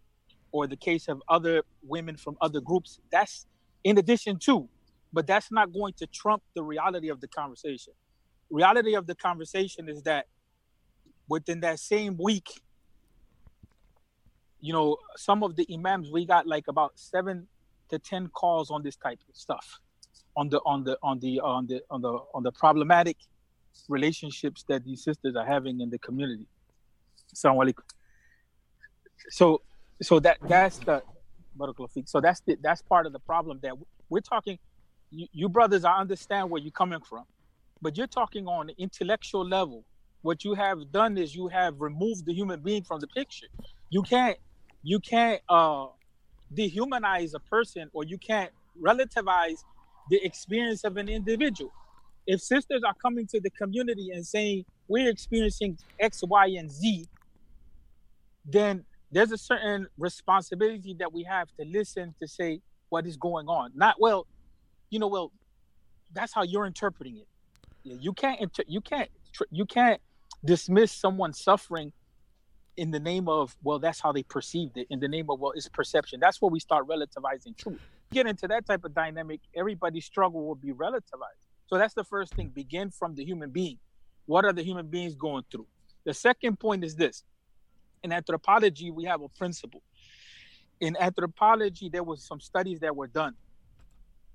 or 0.51 0.67
the 0.67 0.77
case 0.77 1.07
of 1.07 1.21
other 1.27 1.63
women 1.83 2.15
from 2.15 2.37
other 2.41 2.61
groups, 2.61 2.99
that's 3.11 3.45
in 3.83 3.97
addition 3.97 4.37
to, 4.39 4.67
but 5.13 5.27
that's 5.27 5.51
not 5.51 5.73
going 5.73 5.93
to 5.93 6.07
trump 6.07 6.43
the 6.55 6.63
reality 6.63 7.09
of 7.09 7.21
the 7.21 7.27
conversation. 7.27 7.93
Reality 8.49 8.95
of 8.95 9.07
the 9.07 9.15
conversation 9.15 9.89
is 9.89 10.03
that 10.03 10.27
within 11.27 11.61
that 11.61 11.79
same 11.79 12.17
week, 12.17 12.61
you 14.59 14.73
know, 14.73 14.97
some 15.15 15.43
of 15.43 15.55
the 15.55 15.67
imams 15.73 16.11
we 16.11 16.25
got 16.25 16.45
like 16.45 16.65
about 16.67 16.91
seven 16.95 17.47
to 17.89 17.97
ten 17.99 18.27
calls 18.27 18.69
on 18.69 18.83
this 18.83 18.95
type 18.95 19.19
of 19.27 19.35
stuff 19.35 19.79
on 20.35 20.49
the 20.49 20.59
on 20.65 20.83
the 20.83 20.97
on 21.03 21.19
the 21.19 21.39
on 21.41 21.67
the 21.67 21.81
on 21.89 22.01
the 22.01 22.19
on 22.33 22.43
the 22.43 22.51
problematic 22.51 23.17
relationships 23.89 24.63
that 24.67 24.83
these 24.83 25.03
sisters 25.03 25.35
are 25.35 25.45
having 25.45 25.81
in 25.81 25.89
the 25.89 25.99
community. 25.99 26.47
So 29.29 29.61
so 30.01 30.19
that 30.19 30.37
that's 30.47 30.77
the 30.79 31.03
so 32.05 32.21
that's 32.21 32.41
the, 32.47 32.57
that's 32.61 32.81
part 32.83 33.05
of 33.05 33.13
the 33.13 33.19
problem 33.19 33.59
that 33.63 33.73
we're 34.09 34.21
talking 34.21 34.57
you, 35.11 35.27
you 35.33 35.49
brothers 35.49 35.85
I 35.85 35.97
understand 35.97 36.49
where 36.49 36.61
you're 36.61 36.71
coming 36.71 37.01
from 37.01 37.25
but 37.81 37.97
you're 37.97 38.07
talking 38.07 38.47
on 38.47 38.67
the 38.67 38.75
intellectual 38.77 39.45
level. 39.47 39.85
What 40.21 40.43
you 40.43 40.53
have 40.53 40.91
done 40.91 41.17
is 41.17 41.35
you 41.35 41.47
have 41.49 41.81
removed 41.81 42.25
the 42.25 42.33
human 42.33 42.61
being 42.61 42.83
from 42.83 42.99
the 42.99 43.07
picture. 43.07 43.47
You 43.89 44.03
can't 44.03 44.37
you 44.83 44.99
can't 44.99 45.41
uh 45.49 45.87
dehumanize 46.53 47.33
a 47.35 47.39
person 47.39 47.89
or 47.93 48.03
you 48.03 48.17
can't 48.17 48.51
relativize 48.81 49.63
the 50.09 50.23
experience 50.23 50.83
of 50.83 50.97
an 50.97 51.09
individual. 51.09 51.71
If 52.27 52.41
sisters 52.41 52.83
are 52.85 52.95
coming 53.01 53.27
to 53.27 53.41
the 53.41 53.49
community 53.51 54.11
and 54.11 54.25
saying 54.25 54.65
we're 54.87 55.09
experiencing 55.09 55.79
X, 55.99 56.21
Y, 56.23 56.47
and 56.59 56.71
Z, 56.71 57.07
then 58.45 58.85
there's 59.11 59.31
a 59.31 59.37
certain 59.37 59.87
responsibility 59.97 60.95
that 60.99 61.11
we 61.11 61.23
have 61.23 61.49
to 61.59 61.65
listen 61.65 62.15
to 62.21 62.27
say 62.27 62.61
what 62.89 63.05
is 63.05 63.17
going 63.17 63.47
on. 63.47 63.71
Not 63.75 63.95
well, 63.99 64.27
you 64.89 64.99
know, 64.99 65.07
well, 65.07 65.31
that's 66.13 66.33
how 66.33 66.43
you're 66.43 66.65
interpreting 66.65 67.17
it. 67.17 67.27
You 67.83 68.13
can't 68.13 68.39
inter- 68.39 68.63
you 68.67 68.81
can't 68.81 69.09
you 69.49 69.65
can't 69.65 69.99
dismiss 70.43 70.91
someone's 70.91 71.41
suffering 71.41 71.93
in 72.77 72.91
the 72.91 72.99
name 72.99 73.27
of 73.27 73.55
well 73.63 73.79
that's 73.79 73.99
how 73.99 74.11
they 74.11 74.23
perceived 74.23 74.77
it 74.77 74.87
in 74.89 74.99
the 74.99 75.07
name 75.07 75.29
of 75.29 75.39
well 75.39 75.51
it's 75.55 75.67
perception 75.67 76.19
that's 76.19 76.41
where 76.41 76.49
we 76.49 76.59
start 76.59 76.87
relativizing 76.87 77.55
truth 77.57 77.79
get 78.11 78.27
into 78.27 78.47
that 78.47 78.65
type 78.65 78.83
of 78.83 78.93
dynamic, 78.93 79.39
everybody's 79.55 80.05
struggle 80.05 80.45
will 80.45 80.55
be 80.55 80.73
relativized. 80.73 81.47
So 81.67 81.77
that's 81.77 81.93
the 81.93 82.03
first 82.03 82.33
thing. 82.35 82.49
Begin 82.49 82.91
from 82.91 83.15
the 83.15 83.23
human 83.23 83.49
being. 83.49 83.79
What 84.25 84.45
are 84.45 84.53
the 84.53 84.61
human 84.61 84.87
beings 84.87 85.15
going 85.15 85.43
through? 85.49 85.67
The 86.05 86.13
second 86.13 86.59
point 86.59 86.83
is 86.83 86.95
this. 86.95 87.23
In 88.03 88.11
anthropology, 88.11 88.91
we 88.91 89.05
have 89.05 89.21
a 89.21 89.29
principle. 89.29 89.81
In 90.79 90.97
anthropology, 90.99 91.89
there 91.89 92.03
was 92.03 92.23
some 92.23 92.39
studies 92.39 92.79
that 92.79 92.95
were 92.95 93.07
done. 93.07 93.35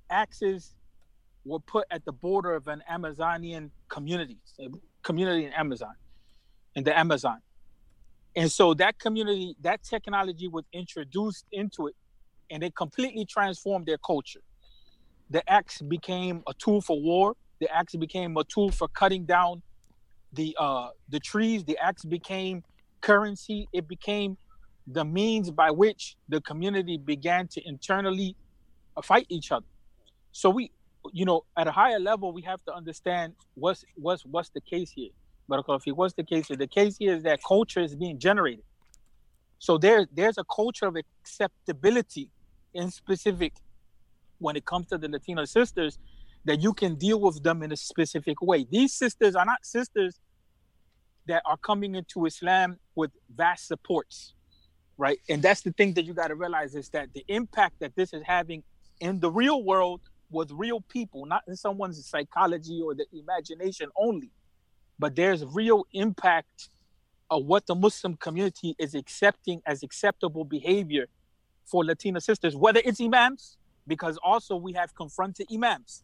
Axes 0.08 0.74
were 1.44 1.58
put 1.60 1.86
at 1.90 2.04
the 2.04 2.12
border 2.12 2.54
of 2.54 2.68
an 2.68 2.82
Amazonian 2.88 3.70
community, 3.88 4.38
community 5.02 5.44
in 5.44 5.52
Amazon, 5.52 5.94
in 6.74 6.84
the 6.84 6.96
Amazon. 6.96 7.38
And 8.36 8.52
so 8.52 8.74
that 8.74 8.98
community, 8.98 9.56
that 9.62 9.82
technology 9.82 10.46
was 10.46 10.64
introduced 10.72 11.46
into 11.50 11.88
it 11.88 11.96
and 12.50 12.62
it 12.62 12.76
completely 12.76 13.24
transformed 13.24 13.86
their 13.86 13.98
culture. 13.98 14.40
The 15.30 15.48
axe 15.50 15.80
became 15.80 16.42
a 16.46 16.54
tool 16.54 16.80
for 16.80 17.00
war. 17.00 17.34
The 17.60 17.74
axe 17.74 17.96
became 17.96 18.36
a 18.36 18.44
tool 18.44 18.70
for 18.70 18.86
cutting 18.88 19.24
down 19.24 19.62
the 20.32 20.56
uh, 20.58 20.90
the 21.08 21.18
trees. 21.18 21.64
The 21.64 21.78
axe 21.78 22.04
became 22.04 22.62
currency. 23.00 23.68
It 23.72 23.88
became 23.88 24.36
the 24.86 25.04
means 25.04 25.50
by 25.50 25.70
which 25.70 26.16
the 26.28 26.40
community 26.40 26.96
began 26.96 27.48
to 27.48 27.66
internally 27.66 28.36
uh, 28.96 29.02
fight 29.02 29.26
each 29.28 29.50
other. 29.52 29.66
So 30.32 30.50
we, 30.50 30.70
you 31.12 31.24
know, 31.24 31.44
at 31.56 31.66
a 31.66 31.72
higher 31.72 31.98
level, 31.98 32.32
we 32.32 32.42
have 32.42 32.62
to 32.64 32.74
understand 32.74 33.34
what's 33.54 33.84
what's 33.96 34.24
what's 34.24 34.50
the 34.50 34.60
case 34.60 34.90
here. 34.90 35.10
But 35.48 35.64
if 35.68 35.86
it 35.86 35.96
was 35.96 36.14
the 36.14 36.24
case 36.24 36.48
here, 36.48 36.56
the 36.56 36.66
case 36.66 36.96
here 36.98 37.14
is 37.14 37.22
that 37.22 37.40
culture 37.46 37.80
is 37.80 37.94
being 37.94 38.18
generated. 38.18 38.64
So 39.58 39.78
there, 39.78 40.06
there's 40.12 40.38
a 40.38 40.44
culture 40.44 40.86
of 40.86 40.96
acceptability 40.96 42.28
in 42.74 42.90
specific 42.90 43.52
when 44.38 44.56
it 44.56 44.64
comes 44.66 44.88
to 44.88 44.98
the 44.98 45.08
Latino 45.08 45.44
sisters 45.44 45.98
that 46.44 46.62
you 46.62 46.72
can 46.74 46.94
deal 46.96 47.20
with 47.20 47.42
them 47.42 47.62
in 47.62 47.72
a 47.72 47.76
specific 47.76 48.40
way. 48.42 48.66
These 48.70 48.92
sisters 48.92 49.34
are 49.34 49.44
not 49.44 49.64
sisters 49.64 50.18
that 51.26 51.42
are 51.44 51.56
coming 51.56 51.94
into 51.94 52.26
Islam 52.26 52.78
with 52.94 53.10
vast 53.34 53.66
supports, 53.66 54.34
right? 54.96 55.18
And 55.28 55.42
that's 55.42 55.62
the 55.62 55.72
thing 55.72 55.94
that 55.94 56.04
you 56.04 56.14
got 56.14 56.28
to 56.28 56.34
realize 56.34 56.74
is 56.74 56.88
that 56.90 57.12
the 57.14 57.24
impact 57.28 57.80
that 57.80 57.94
this 57.96 58.12
is 58.12 58.22
having 58.24 58.62
in 59.00 59.20
the 59.20 59.30
real 59.30 59.62
world 59.62 60.00
with 60.30 60.50
real 60.52 60.80
people, 60.80 61.26
not 61.26 61.42
in 61.46 61.56
someone's 61.56 62.04
psychology 62.06 62.80
or 62.82 62.94
the 62.94 63.06
imagination 63.12 63.88
only, 63.96 64.30
but 64.98 65.14
there's 65.14 65.44
real 65.44 65.86
impact 65.92 66.70
of 67.30 67.44
what 67.44 67.66
the 67.66 67.74
Muslim 67.74 68.16
community 68.16 68.74
is 68.78 68.94
accepting 68.94 69.60
as 69.66 69.82
acceptable 69.82 70.44
behavior 70.44 71.06
for 71.64 71.84
Latina 71.84 72.20
sisters, 72.20 72.56
whether 72.56 72.80
it's 72.84 73.00
imams, 73.00 73.58
because 73.86 74.16
also 74.22 74.56
we 74.56 74.72
have 74.72 74.94
confronted 74.94 75.46
imams 75.52 76.02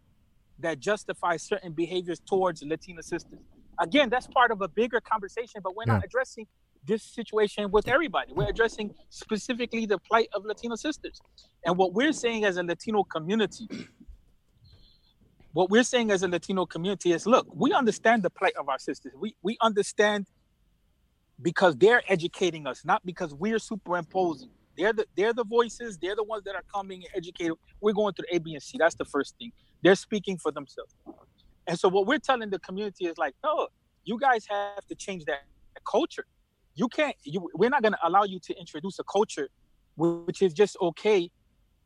that 0.59 0.79
justify 0.81 1.37
certain 1.37 1.73
behaviors 1.73 2.21
towards 2.21 2.63
Latina 2.63 3.03
sisters. 3.03 3.41
Again, 3.81 4.09
that's 4.11 4.27
part 4.27 4.51
of 4.51 4.61
a 4.63 4.69
bigger 4.69 5.01
conversation, 5.01 5.61
but 5.63 5.75
we're 5.77 5.85
yeah. 5.87 5.95
not 5.95 6.05
addressing 6.05 6.47
this 6.85 7.03
situation 7.03 7.71
with 7.71 7.89
everybody. 7.89 8.33
We're 8.33 8.49
addressing 8.49 8.95
specifically 9.09 9.87
the 9.87 9.99
plight 9.99 10.29
of 10.35 10.45
Latino 10.45 10.75
sisters. 10.75 11.21
And 11.65 11.77
what 11.77 11.93
we're 11.95 12.13
saying 12.13 12.45
as 12.45 12.57
a 12.57 12.63
Latino 12.63 13.05
community, 13.05 13.69
what 15.53 15.71
we're 15.71 15.85
saying 15.85 16.11
as 16.11 16.23
a 16.23 16.29
Latino 16.29 16.67
community 16.67 17.13
is 17.13 17.27
look, 17.27 17.47
we 17.55 17.73
understand 17.73 18.23
the 18.23 18.31
plight 18.31 18.55
of 18.59 18.69
our 18.69 18.79
sisters. 18.79 19.13
We 19.19 19.37
we 19.43 19.57
understand 19.61 20.27
because 21.41 21.77
they're 21.77 22.03
educating 22.09 22.67
us, 22.67 22.85
not 22.85 23.05
because 23.05 23.35
we're 23.35 23.59
superimposing 23.59 24.51
they're 24.77 24.93
the 24.93 25.07
they're 25.17 25.33
the 25.33 25.45
voices. 25.45 25.99
They're 25.99 26.17
the 26.17 26.25
ones 26.25 26.45
that 26.45 26.55
are 26.55 26.65
coming 26.73 27.03
and 27.05 27.09
educated. 27.15 27.55
We're 27.81 27.93
going 27.93 28.15
through 28.15 28.27
A, 28.33 28.39
B, 28.39 28.55
and 28.55 28.63
C. 28.63 28.79
That's 28.79 28.95
the 28.95 29.05
first 29.05 29.37
thing. 29.39 29.53
They're 29.83 29.95
speaking 29.95 30.39
for 30.39 30.53
themselves. 30.53 30.95
And 31.67 31.79
so 31.79 31.89
what 31.89 32.07
we're 32.07 32.19
telling 32.19 32.51
the 32.51 32.59
community 32.59 33.07
is 33.07 33.19
like, 33.19 33.35
no, 33.45 33.69
you 34.05 34.19
guys 34.19 34.47
have 34.51 34.87
to 34.89 34.95
change 34.95 35.25
that 35.27 35.41
culture. 35.89 36.27
You 36.75 36.89
can't. 36.89 37.17
You, 37.25 37.49
we're 37.55 37.71
not 37.71 37.83
going 37.83 37.93
to 37.93 37.99
allow 38.03 38.25
you 38.25 38.39
to 38.41 38.59
introduce 38.59 38.99
a 38.99 39.05
culture 39.05 39.49
which 39.97 40.41
is 40.41 40.55
just 40.55 40.77
okay 40.81 41.31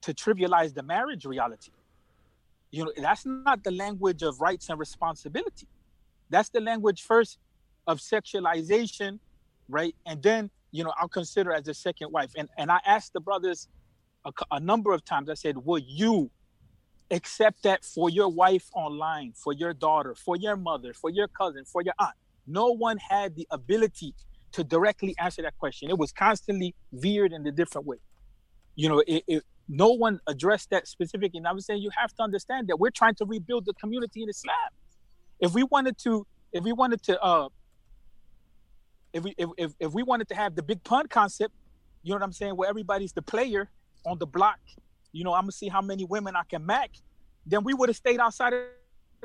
to 0.03 0.15
trivialize 0.15 0.73
the 0.75 0.83
marriage 0.83 1.25
reality. 1.25 1.73
You 2.71 2.85
know, 2.85 2.93
that's 2.97 3.27
not 3.27 3.65
the 3.65 3.73
language 3.73 4.23
of 4.23 4.41
rights 4.41 4.69
and 4.69 4.79
responsibility. 4.79 5.67
That's 6.31 6.49
the 6.49 6.61
language 6.61 7.03
first 7.03 7.39
of 7.87 7.99
sexualization, 7.99 9.19
right? 9.69 9.95
And 10.07 10.23
then 10.23 10.51
you 10.77 10.85
know, 10.85 10.93
I'll 10.99 11.09
consider 11.09 11.53
as 11.53 11.67
a 11.69 11.75
second 11.75 12.12
wife. 12.12 12.33
And 12.37 12.49
and 12.59 12.71
I 12.71 12.81
asked 12.85 13.15
the 13.15 13.21
brothers 13.21 13.69
a, 14.25 14.33
a 14.53 14.61
number 14.61 14.93
of 14.93 15.05
times. 15.05 15.31
I 15.31 15.35
said, 15.35 15.57
"Will 15.57 15.79
you 15.79 16.31
accept 17.11 17.62
that 17.62 17.85
for 17.85 18.11
your 18.11 18.29
wife 18.29 18.69
online, 18.75 19.33
for 19.35 19.53
your 19.53 19.73
daughter, 19.73 20.14
for 20.14 20.37
your 20.37 20.57
mother, 20.57 20.92
for 20.92 21.11
your 21.11 21.29
cousin, 21.29 21.64
for 21.64 21.83
your 21.83 21.95
aunt?" 21.99 22.14
No 22.47 22.69
one 22.73 22.99
had 22.99 23.37
the 23.37 23.47
ability 23.51 24.14
to 24.53 24.64
directly 24.64 25.14
answer 25.19 25.42
that 25.42 25.59
question. 25.59 25.90
It 25.90 25.99
was 25.99 26.12
constantly 26.12 26.75
veered 26.92 27.33
in 27.33 27.47
a 27.47 27.53
different 27.53 27.87
way. 27.87 27.99
You 28.75 28.88
know, 28.88 29.03
it, 29.07 29.25
it 29.27 29.42
no 29.69 29.88
one 29.88 30.21
addressed 30.27 30.71
that 30.71 30.87
specifically. 30.87 31.38
And 31.38 31.49
I 31.49 31.53
was 31.53 31.66
saying 31.66 31.83
you 31.83 31.90
have 31.97 32.12
to 32.14 32.23
understand 32.23 32.69
that 32.69 32.79
we're 32.79 32.90
trying 32.90 33.14
to 33.16 33.25
rebuild 33.25 33.66
the 33.66 33.75
community 33.75 34.23
in 34.23 34.29
Islam. 34.29 34.57
If 35.40 35.55
we 35.55 35.64
wanted 35.64 35.99
to, 35.99 36.27
if 36.53 36.62
we 36.62 36.73
wanted 36.73 37.03
to 37.05 37.21
uh, 37.21 37.49
if 39.12 39.25
we 39.25 39.35
if, 39.37 39.51
if, 39.59 39.73
if 39.81 39.92
we 39.92 40.03
wanted 40.03 40.29
to 40.29 40.35
have 40.35 40.55
the 40.55 40.62
big 40.62 40.83
pun 40.85 41.09
concept, 41.09 41.55
you 42.03 42.11
know 42.11 42.16
what 42.16 42.25
I'm 42.25 42.33
saying, 42.33 42.57
where 42.57 42.69
everybody's 42.69 43.12
the 43.12 43.23
player 43.23 43.69
on 44.05 44.19
the 44.19 44.27
block, 44.27 44.61
you 45.16 45.24
know, 45.24 45.33
I'm 45.33 45.44
gonna 45.44 45.52
see 45.52 45.68
how 45.68 45.81
many 45.81 46.05
women 46.05 46.37
I 46.37 46.42
can 46.48 46.64
mac, 46.64 46.90
then 47.46 47.64
we 47.64 47.72
would 47.72 47.88
have 47.88 47.96
stayed 47.96 48.20
outside 48.20 48.52
of 48.52 48.61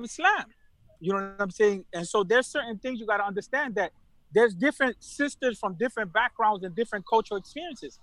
Islam. 0.01 0.45
You 1.01 1.13
know 1.13 1.19
what 1.19 1.35
I'm 1.41 1.51
saying? 1.51 1.83
And 1.93 2.07
so 2.07 2.23
there's 2.23 2.47
certain 2.47 2.77
things 2.77 2.99
you 2.99 3.05
gotta 3.05 3.25
understand 3.25 3.75
that 3.75 3.91
there's 4.33 4.53
different 4.53 4.95
sisters 5.03 5.59
from 5.59 5.75
different 5.77 6.13
backgrounds 6.13 6.63
and 6.63 6.73
different 6.73 7.05
cultural 7.05 7.37
experiences. 7.37 7.99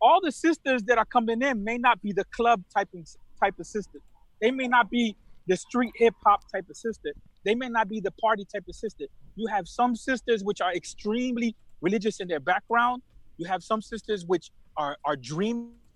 All 0.00 0.20
the 0.20 0.32
sisters 0.32 0.82
that 0.84 0.98
are 0.98 1.04
coming 1.04 1.42
in 1.42 1.62
may 1.62 1.78
not 1.78 2.02
be 2.02 2.12
the 2.12 2.24
club 2.34 2.64
type 2.76 2.88
of, 2.92 3.06
type 3.40 3.54
of 3.60 3.66
sister. 3.66 4.00
They 4.40 4.50
may 4.50 4.66
not 4.66 4.90
be 4.90 5.16
the 5.46 5.56
street 5.56 5.92
hip 5.94 6.14
hop 6.24 6.40
type 6.50 6.68
of 6.68 6.76
sister. 6.76 7.12
They 7.44 7.54
may 7.54 7.68
not 7.68 7.88
be 7.88 8.00
the 8.00 8.10
party 8.10 8.44
type 8.52 8.64
of 8.68 8.74
sister. 8.74 9.04
You 9.36 9.46
have 9.46 9.68
some 9.68 9.94
sisters 9.94 10.42
which 10.42 10.60
are 10.60 10.74
extremely 10.74 11.54
religious 11.80 12.18
in 12.18 12.26
their 12.26 12.40
background. 12.40 13.02
You 13.36 13.46
have 13.46 13.62
some 13.62 13.80
sisters 13.80 14.24
which 14.26 14.50
are 14.76 14.96
are 15.04 15.16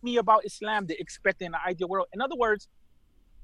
dreamy 0.03 0.19
about 0.19 0.45
Islam. 0.45 0.87
They're 0.87 0.97
expecting 0.99 1.49
an 1.49 1.55
ideal 1.67 1.89
world. 1.89 2.09
In 2.13 2.21
other 2.21 2.37
words, 2.37 2.69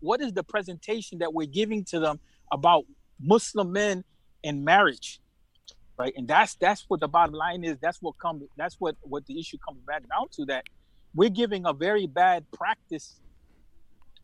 what 0.00 0.20
is 0.20 0.32
the 0.32 0.42
presentation 0.42 1.18
that 1.18 1.32
we're 1.32 1.46
giving 1.46 1.84
to 1.86 2.00
them 2.00 2.18
about 2.50 2.84
Muslim 3.20 3.72
men 3.72 4.04
and 4.44 4.64
marriage? 4.64 5.20
Right. 5.98 6.12
And 6.16 6.26
that's 6.26 6.54
that's 6.56 6.84
what 6.88 7.00
the 7.00 7.08
bottom 7.08 7.34
line 7.34 7.64
is. 7.64 7.76
That's 7.80 8.00
what 8.00 8.18
comes 8.18 8.44
that's 8.56 8.76
what 8.78 8.96
what 9.02 9.26
the 9.26 9.38
issue 9.38 9.58
comes 9.66 9.80
back 9.86 10.02
down 10.08 10.28
to 10.32 10.44
that 10.46 10.64
we're 11.14 11.28
giving 11.28 11.66
a 11.66 11.72
very 11.72 12.06
bad 12.06 12.44
practice 12.50 13.20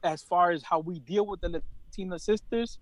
as 0.03 0.23
far 0.23 0.51
as 0.51 0.63
how 0.63 0.81
we 0.81 0.99
deal 1.01 1.27
with 1.27 1.41
the 1.41 1.63
Latina 1.91 2.19
sisters 2.19 2.79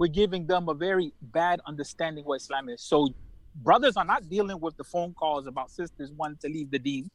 we're 0.00 0.06
giving 0.06 0.46
them 0.46 0.70
a 0.70 0.74
very 0.74 1.12
bad 1.20 1.60
understanding 1.66 2.24
what 2.24 2.40
Islam 2.40 2.70
is. 2.70 2.80
So 2.80 3.08
brothers 3.56 3.98
are 3.98 4.04
not 4.04 4.30
dealing 4.30 4.58
with 4.58 4.74
the 4.78 4.84
phone 4.84 5.12
calls 5.12 5.46
about 5.46 5.70
sisters 5.70 6.10
wanting 6.16 6.38
to 6.38 6.48
leave 6.48 6.70
the 6.70 6.78
deen 6.78 7.10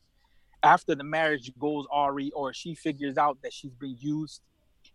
after 0.65 0.95
the 0.95 1.03
marriage 1.03 1.51
goes 1.59 1.85
Ari 1.91 2.31
or 2.35 2.53
she 2.53 2.73
figures 2.75 3.17
out 3.17 3.37
that 3.43 3.53
she's 3.53 3.75
been 3.75 3.95
used 3.99 4.41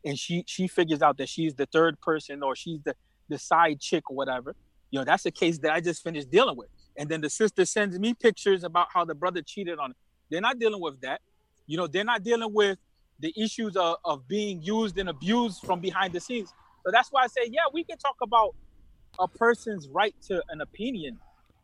and 0.04 0.18
she 0.18 0.44
she 0.46 0.66
figures 0.66 1.00
out 1.00 1.16
that 1.18 1.28
she's 1.28 1.54
the 1.54 1.66
third 1.66 2.00
person 2.00 2.42
or 2.42 2.56
she's 2.56 2.80
the 2.84 2.94
the 3.28 3.38
side 3.38 3.80
chick 3.80 4.10
or 4.10 4.16
whatever. 4.16 4.56
You 4.90 4.98
know, 4.98 5.04
that's 5.04 5.24
a 5.24 5.30
case 5.30 5.58
that 5.58 5.72
I 5.72 5.80
just 5.80 6.02
finished 6.02 6.30
dealing 6.30 6.56
with. 6.56 6.68
And 6.96 7.08
then 7.08 7.20
the 7.20 7.30
sister 7.30 7.64
sends 7.64 7.96
me 7.98 8.12
pictures 8.12 8.64
about 8.64 8.88
how 8.92 9.04
the 9.04 9.14
brother 9.14 9.40
cheated 9.40 9.78
on 9.78 9.90
her. 9.90 9.96
They're 10.28 10.40
not 10.40 10.58
dealing 10.58 10.80
with 10.80 11.00
that. 11.02 11.20
You 11.68 11.76
know, 11.76 11.86
they're 11.86 12.04
not 12.04 12.24
dealing 12.24 12.52
with 12.52 12.76
the 13.20 13.32
issues 13.36 13.76
of, 13.76 13.98
of 14.04 14.26
being 14.26 14.60
used 14.62 14.98
and 14.98 15.08
abused 15.08 15.62
from 15.62 15.78
behind 15.80 16.12
the 16.12 16.20
scenes. 16.20 16.52
So 16.84 16.90
that's 16.90 17.10
why 17.12 17.22
I 17.22 17.26
say, 17.28 17.48
yeah, 17.48 17.62
we 17.72 17.84
can 17.84 17.98
talk 17.98 18.16
about 18.20 18.56
a 19.20 19.28
person's 19.28 19.88
right 19.88 20.14
to 20.26 20.42
an 20.48 20.60
opinion, 20.60 21.18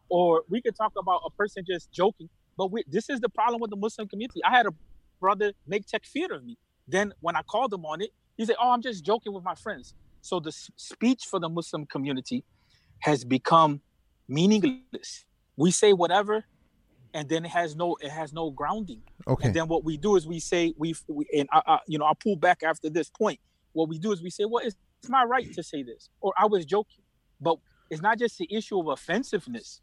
or 0.09 0.45
we 0.49 0.63
could 0.63 0.77
talk 0.77 0.93
about 0.97 1.23
a 1.27 1.31
person 1.31 1.65
just 1.67 1.91
joking. 1.91 2.29
But 2.57 2.73
we, 2.73 2.85
this 2.89 3.11
is 3.11 3.21
the 3.21 3.29
problem 3.29 3.61
with 3.61 3.71
the 3.71 3.77
Muslim 3.77 4.09
community. 4.09 4.41
I 4.45 4.51
had 4.51 4.67
a 4.67 4.75
brother 5.21 5.53
make 5.67 5.87
takfir 5.87 6.31
of 6.35 6.45
me. 6.45 6.59
Then 6.89 7.13
when 7.21 7.37
I 7.37 7.43
called 7.43 7.73
him 7.73 7.85
on 7.85 8.01
it, 8.01 8.11
he 8.37 8.45
said, 8.45 8.57
"Oh, 8.61 8.71
I'm 8.71 8.83
just 8.83 9.05
joking 9.05 9.33
with 9.33 9.45
my 9.45 9.55
friends." 9.55 9.95
So 10.23 10.41
the 10.41 10.53
speech 10.53 11.25
for 11.25 11.39
the 11.39 11.49
Muslim 11.49 11.87
community 11.87 12.45
has 13.01 13.25
become 13.25 13.81
meaningless. 14.29 15.25
We 15.57 15.71
say 15.71 15.93
whatever, 15.93 16.45
and 17.15 17.29
then 17.29 17.45
it 17.45 17.51
has 17.51 17.77
no 17.77 17.97
it 18.01 18.11
has 18.11 18.33
no 18.33 18.51
grounding. 18.51 19.03
Okay. 19.27 19.47
And 19.47 19.55
then 19.55 19.69
what 19.69 19.85
we 19.85 19.97
do 19.97 20.17
is 20.17 20.27
we 20.27 20.41
say 20.41 20.75
we, 20.77 20.95
we 21.09 21.27
and 21.37 21.49
I, 21.53 21.63
I, 21.67 21.79
you 21.87 21.99
know 21.99 22.05
I'll 22.05 22.15
pull 22.15 22.37
back 22.37 22.63
after 22.63 22.89
this 22.91 23.11
point. 23.11 23.41
What 23.73 23.89
we 23.89 23.99
do 23.99 24.13
is 24.13 24.23
we 24.23 24.31
say, 24.31 24.45
well, 24.45 24.65
it's 24.65 24.77
it's 25.01 25.11
my 25.11 25.25
right 25.25 25.53
to 25.55 25.63
say 25.63 25.83
this, 25.83 26.09
or 26.21 26.33
I 26.39 26.47
was 26.47 26.65
joking. 26.65 27.03
But 27.41 27.59
it's 27.91 28.03
not 28.03 28.19
just 28.19 28.39
the 28.39 28.49
issue 28.51 28.81
of 28.81 28.89
offensiveness. 28.89 29.81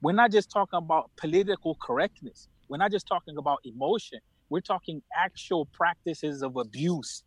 We're 0.00 0.12
not 0.12 0.30
just 0.30 0.50
talking 0.50 0.78
about 0.78 1.10
political 1.16 1.76
correctness. 1.82 2.48
We're 2.68 2.78
not 2.78 2.90
just 2.90 3.06
talking 3.06 3.36
about 3.36 3.58
emotion. 3.64 4.20
We're 4.50 4.60
talking 4.60 5.02
actual 5.16 5.66
practices 5.66 6.42
of 6.42 6.56
abuse. 6.56 7.22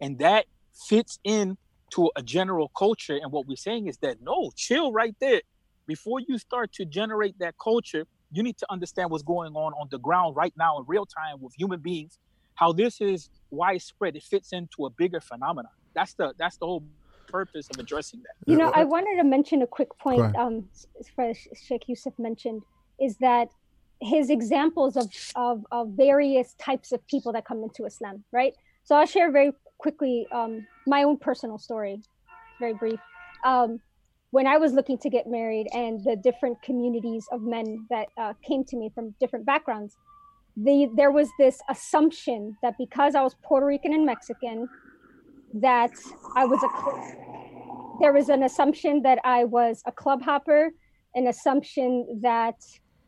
And 0.00 0.18
that 0.18 0.46
fits 0.88 1.18
in 1.24 1.56
to 1.92 2.10
a 2.16 2.22
general 2.22 2.70
culture. 2.76 3.18
And 3.20 3.32
what 3.32 3.46
we're 3.46 3.56
saying 3.56 3.88
is 3.88 3.98
that 3.98 4.18
no, 4.22 4.50
chill 4.56 4.92
right 4.92 5.14
there. 5.20 5.42
Before 5.86 6.20
you 6.20 6.38
start 6.38 6.72
to 6.74 6.84
generate 6.84 7.38
that 7.38 7.54
culture, 7.62 8.04
you 8.30 8.42
need 8.42 8.58
to 8.58 8.66
understand 8.70 9.10
what's 9.10 9.22
going 9.22 9.54
on 9.54 9.72
on 9.72 9.88
the 9.90 9.98
ground 9.98 10.36
right 10.36 10.52
now 10.56 10.78
in 10.78 10.84
real 10.86 11.06
time 11.06 11.40
with 11.40 11.54
human 11.56 11.80
beings, 11.80 12.18
how 12.54 12.72
this 12.72 13.00
is 13.00 13.30
widespread. 13.50 14.14
It 14.16 14.22
fits 14.22 14.52
into 14.52 14.84
a 14.84 14.90
bigger 14.90 15.20
phenomenon 15.20 15.72
that's 15.98 16.14
the 16.14 16.32
that's 16.38 16.56
the 16.58 16.66
whole 16.66 16.84
purpose 17.28 17.68
of 17.70 17.78
addressing 17.78 18.20
that. 18.20 18.50
You 18.50 18.56
know, 18.56 18.70
I 18.74 18.84
wanted 18.84 19.16
to 19.16 19.24
mention 19.24 19.62
a 19.62 19.66
quick 19.66 19.96
point. 19.98 20.34
Um, 20.36 20.68
Sheikh 21.54 21.88
Yusuf 21.88 22.14
mentioned 22.18 22.62
is 23.00 23.16
that 23.18 23.48
his 24.00 24.30
examples 24.30 24.96
of, 24.96 25.06
of 25.34 25.66
of 25.72 25.88
various 25.90 26.54
types 26.54 26.92
of 26.92 27.04
people 27.08 27.32
that 27.32 27.44
come 27.44 27.62
into 27.62 27.84
Islam, 27.84 28.24
right? 28.32 28.54
So 28.84 28.96
I'll 28.96 29.06
share 29.06 29.30
very 29.30 29.52
quickly 29.78 30.26
um, 30.32 30.66
my 30.86 31.02
own 31.02 31.16
personal 31.18 31.58
story, 31.58 32.00
very 32.60 32.74
brief. 32.74 33.00
Um, 33.44 33.80
when 34.30 34.46
I 34.46 34.58
was 34.58 34.72
looking 34.72 34.98
to 34.98 35.10
get 35.10 35.26
married, 35.26 35.68
and 35.72 36.04
the 36.04 36.16
different 36.16 36.60
communities 36.62 37.26
of 37.32 37.42
men 37.42 37.86
that 37.90 38.08
uh, 38.16 38.34
came 38.46 38.62
to 38.64 38.76
me 38.76 38.90
from 38.94 39.14
different 39.20 39.46
backgrounds, 39.46 39.96
the 40.56 40.90
there 40.94 41.10
was 41.10 41.28
this 41.38 41.60
assumption 41.70 42.56
that 42.62 42.74
because 42.78 43.14
I 43.14 43.22
was 43.22 43.34
Puerto 43.42 43.66
Rican 43.66 43.94
and 43.94 44.04
Mexican, 44.04 44.68
that 45.54 45.92
I 46.36 46.44
was 46.44 46.62
a 46.62 46.68
there 48.00 48.12
was 48.12 48.28
an 48.28 48.42
assumption 48.44 49.02
that 49.02 49.18
I 49.24 49.44
was 49.44 49.82
a 49.86 49.92
club 49.92 50.22
hopper, 50.22 50.70
an 51.14 51.26
assumption 51.26 52.20
that 52.22 52.54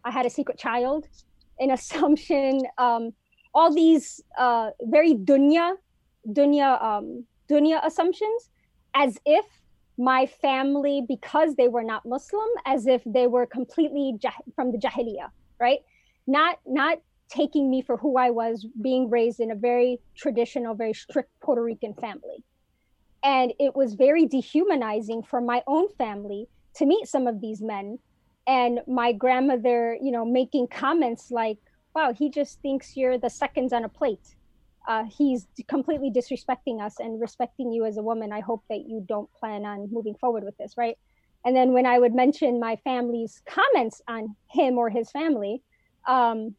I 0.05 0.11
had 0.11 0.26
a 0.26 0.31
secret 0.31 0.59
child, 0.59 1.07
an 1.61 1.70
assumption, 1.70 2.62
um, 2.79 3.12
all 3.55 3.72
these 3.72 4.20
uh, 4.38 4.70
very 4.83 5.14
dunya, 5.14 5.74
dunya, 6.29 6.83
um, 6.83 7.24
dunya 7.48 7.85
assumptions, 7.85 8.50
as 8.94 9.18
if 9.26 9.44
my 9.98 10.26
family, 10.26 11.05
because 11.07 11.55
they 11.57 11.68
were 11.68 11.85
not 11.85 12.05
Muslim, 12.07 12.48
as 12.66 12.87
if 12.87 13.03
they 13.05 13.26
were 13.26 13.46
completely 13.46 14.14
jah- 14.18 14.33
from 14.57 14.72
the 14.72 14.79
Jahiliyyah, 14.79 15.31
right? 15.61 15.81
Not 16.26 16.59
not 16.66 16.98
taking 17.31 17.71
me 17.71 17.81
for 17.81 17.97
who 17.97 18.19
I 18.19 18.31
was, 18.31 18.66
being 18.83 19.09
raised 19.09 19.40
in 19.40 19.51
a 19.51 19.55
very 19.55 20.01
traditional, 20.16 20.75
very 20.75 20.93
strict 20.93 21.31
Puerto 21.40 21.62
Rican 21.62 21.95
family. 21.95 22.45
And 23.23 23.53
it 23.59 23.77
was 23.77 23.95
very 23.95 24.27
dehumanizing 24.27 25.23
for 25.23 25.40
my 25.40 25.62
own 25.66 25.88
family 25.97 26.49
to 26.77 26.87
meet 26.87 27.07
some 27.07 27.27
of 27.27 27.40
these 27.40 27.62
men. 27.62 27.99
And 28.47 28.81
my 28.87 29.12
grandmother, 29.12 29.97
you 30.01 30.11
know, 30.11 30.25
making 30.25 30.69
comments 30.69 31.31
like, 31.31 31.59
wow, 31.95 32.12
he 32.12 32.31
just 32.31 32.61
thinks 32.62 32.97
you're 32.97 33.19
the 33.19 33.31
seconds 33.31 33.73
on 33.73 33.85
a 33.85 33.88
plate. 33.88 34.35
Uh, 34.88 35.05
he's 35.05 35.47
completely 35.69 36.11
disrespecting 36.11 36.81
us 36.81 36.99
and 36.99 37.21
respecting 37.21 37.71
you 37.71 37.85
as 37.85 37.97
a 37.97 38.03
woman. 38.03 38.33
I 38.33 38.40
hope 38.40 38.64
that 38.71 38.88
you 38.88 39.05
don't 39.07 39.33
plan 39.35 39.64
on 39.64 39.88
moving 39.93 40.14
forward 40.14 40.43
with 40.43 40.57
this, 40.57 40.75
right? 40.77 40.97
And 41.45 41.55
then 41.55 41.73
when 41.73 41.87
I 41.87 41.99
would 41.99 42.14
mention 42.14 42.59
my 42.59 42.77
family's 42.77 43.43
comments 43.47 44.01
on 44.09 44.35
him 44.49 44.79
or 44.79 44.88
his 44.88 45.11
family, 45.11 45.62
um, 46.09 46.55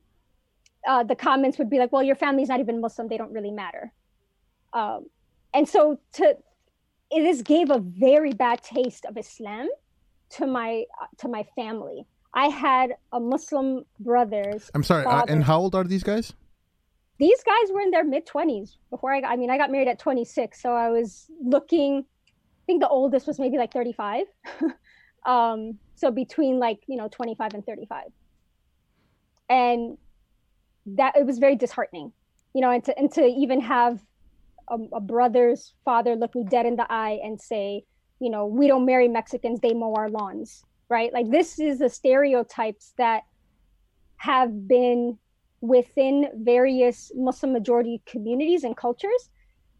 uh, 0.87 1.03
the 1.03 1.15
comments 1.15 1.57
would 1.57 1.69
be 1.69 1.77
like, 1.77 1.91
"Well, 1.91 2.03
your 2.03 2.15
family's 2.15 2.49
not 2.49 2.59
even 2.59 2.81
Muslim; 2.81 3.07
they 3.07 3.17
don't 3.17 3.33
really 3.33 3.51
matter." 3.51 3.91
Um, 4.73 5.07
and 5.53 5.67
so, 5.67 5.99
to 6.13 6.37
this 7.11 7.41
gave 7.41 7.69
a 7.69 7.79
very 7.79 8.33
bad 8.33 8.63
taste 8.63 9.05
of 9.05 9.17
Islam 9.17 9.67
to 10.31 10.47
my 10.47 10.85
uh, 11.01 11.07
to 11.17 11.27
my 11.27 11.45
family. 11.55 12.05
I 12.33 12.47
had 12.47 12.95
a 13.11 13.19
Muslim 13.19 13.85
brothers. 13.99 14.71
I'm 14.73 14.83
sorry, 14.83 15.05
uh, 15.05 15.25
and 15.27 15.43
how 15.43 15.59
old 15.59 15.75
are 15.75 15.83
these 15.83 16.03
guys? 16.03 16.33
These 17.19 17.43
guys 17.43 17.71
were 17.71 17.81
in 17.81 17.91
their 17.91 18.03
mid 18.03 18.25
20s 18.25 18.77
before 18.89 19.13
I 19.13 19.21
got, 19.21 19.31
I 19.31 19.35
mean, 19.35 19.51
I 19.51 19.57
got 19.57 19.69
married 19.69 19.87
at 19.87 19.99
26, 19.99 20.59
so 20.59 20.73
I 20.73 20.89
was 20.89 21.29
looking. 21.43 22.05
I 22.27 22.65
think 22.65 22.81
the 22.81 22.87
oldest 22.87 23.27
was 23.27 23.37
maybe 23.37 23.57
like 23.57 23.73
35. 23.73 24.25
um, 25.25 25.77
so 25.95 26.09
between 26.09 26.57
like 26.57 26.79
you 26.87 26.95
know 26.95 27.09
25 27.09 27.53
and 27.53 27.65
35, 27.65 28.05
and 29.49 29.97
that 30.85 31.15
it 31.15 31.25
was 31.25 31.37
very 31.39 31.55
disheartening 31.55 32.11
you 32.53 32.61
know 32.61 32.71
and 32.71 32.83
to 32.83 32.97
and 32.97 33.11
to 33.11 33.23
even 33.25 33.61
have 33.61 33.99
a, 34.69 34.77
a, 34.93 35.01
brother's 35.01 35.73
father 35.83 36.15
look 36.15 36.33
me 36.35 36.43
dead 36.43 36.65
in 36.65 36.75
the 36.75 36.91
eye 36.91 37.19
and 37.23 37.39
say 37.39 37.83
you 38.19 38.29
know 38.29 38.45
we 38.45 38.67
don't 38.67 38.85
marry 38.85 39.07
mexicans 39.07 39.59
they 39.59 39.73
mow 39.73 39.93
our 39.95 40.09
lawns 40.09 40.63
right? 40.91 41.13
Like 41.13 41.31
this 41.31 41.57
is 41.57 41.79
the 41.79 41.89
stereotypes 41.89 42.93
that 42.97 43.23
have 44.17 44.67
been 44.67 45.17
within 45.61 46.27
various 46.35 47.11
muslim 47.15 47.53
majority 47.53 48.01
communities 48.05 48.63
and 48.63 48.75
cultures 48.75 49.29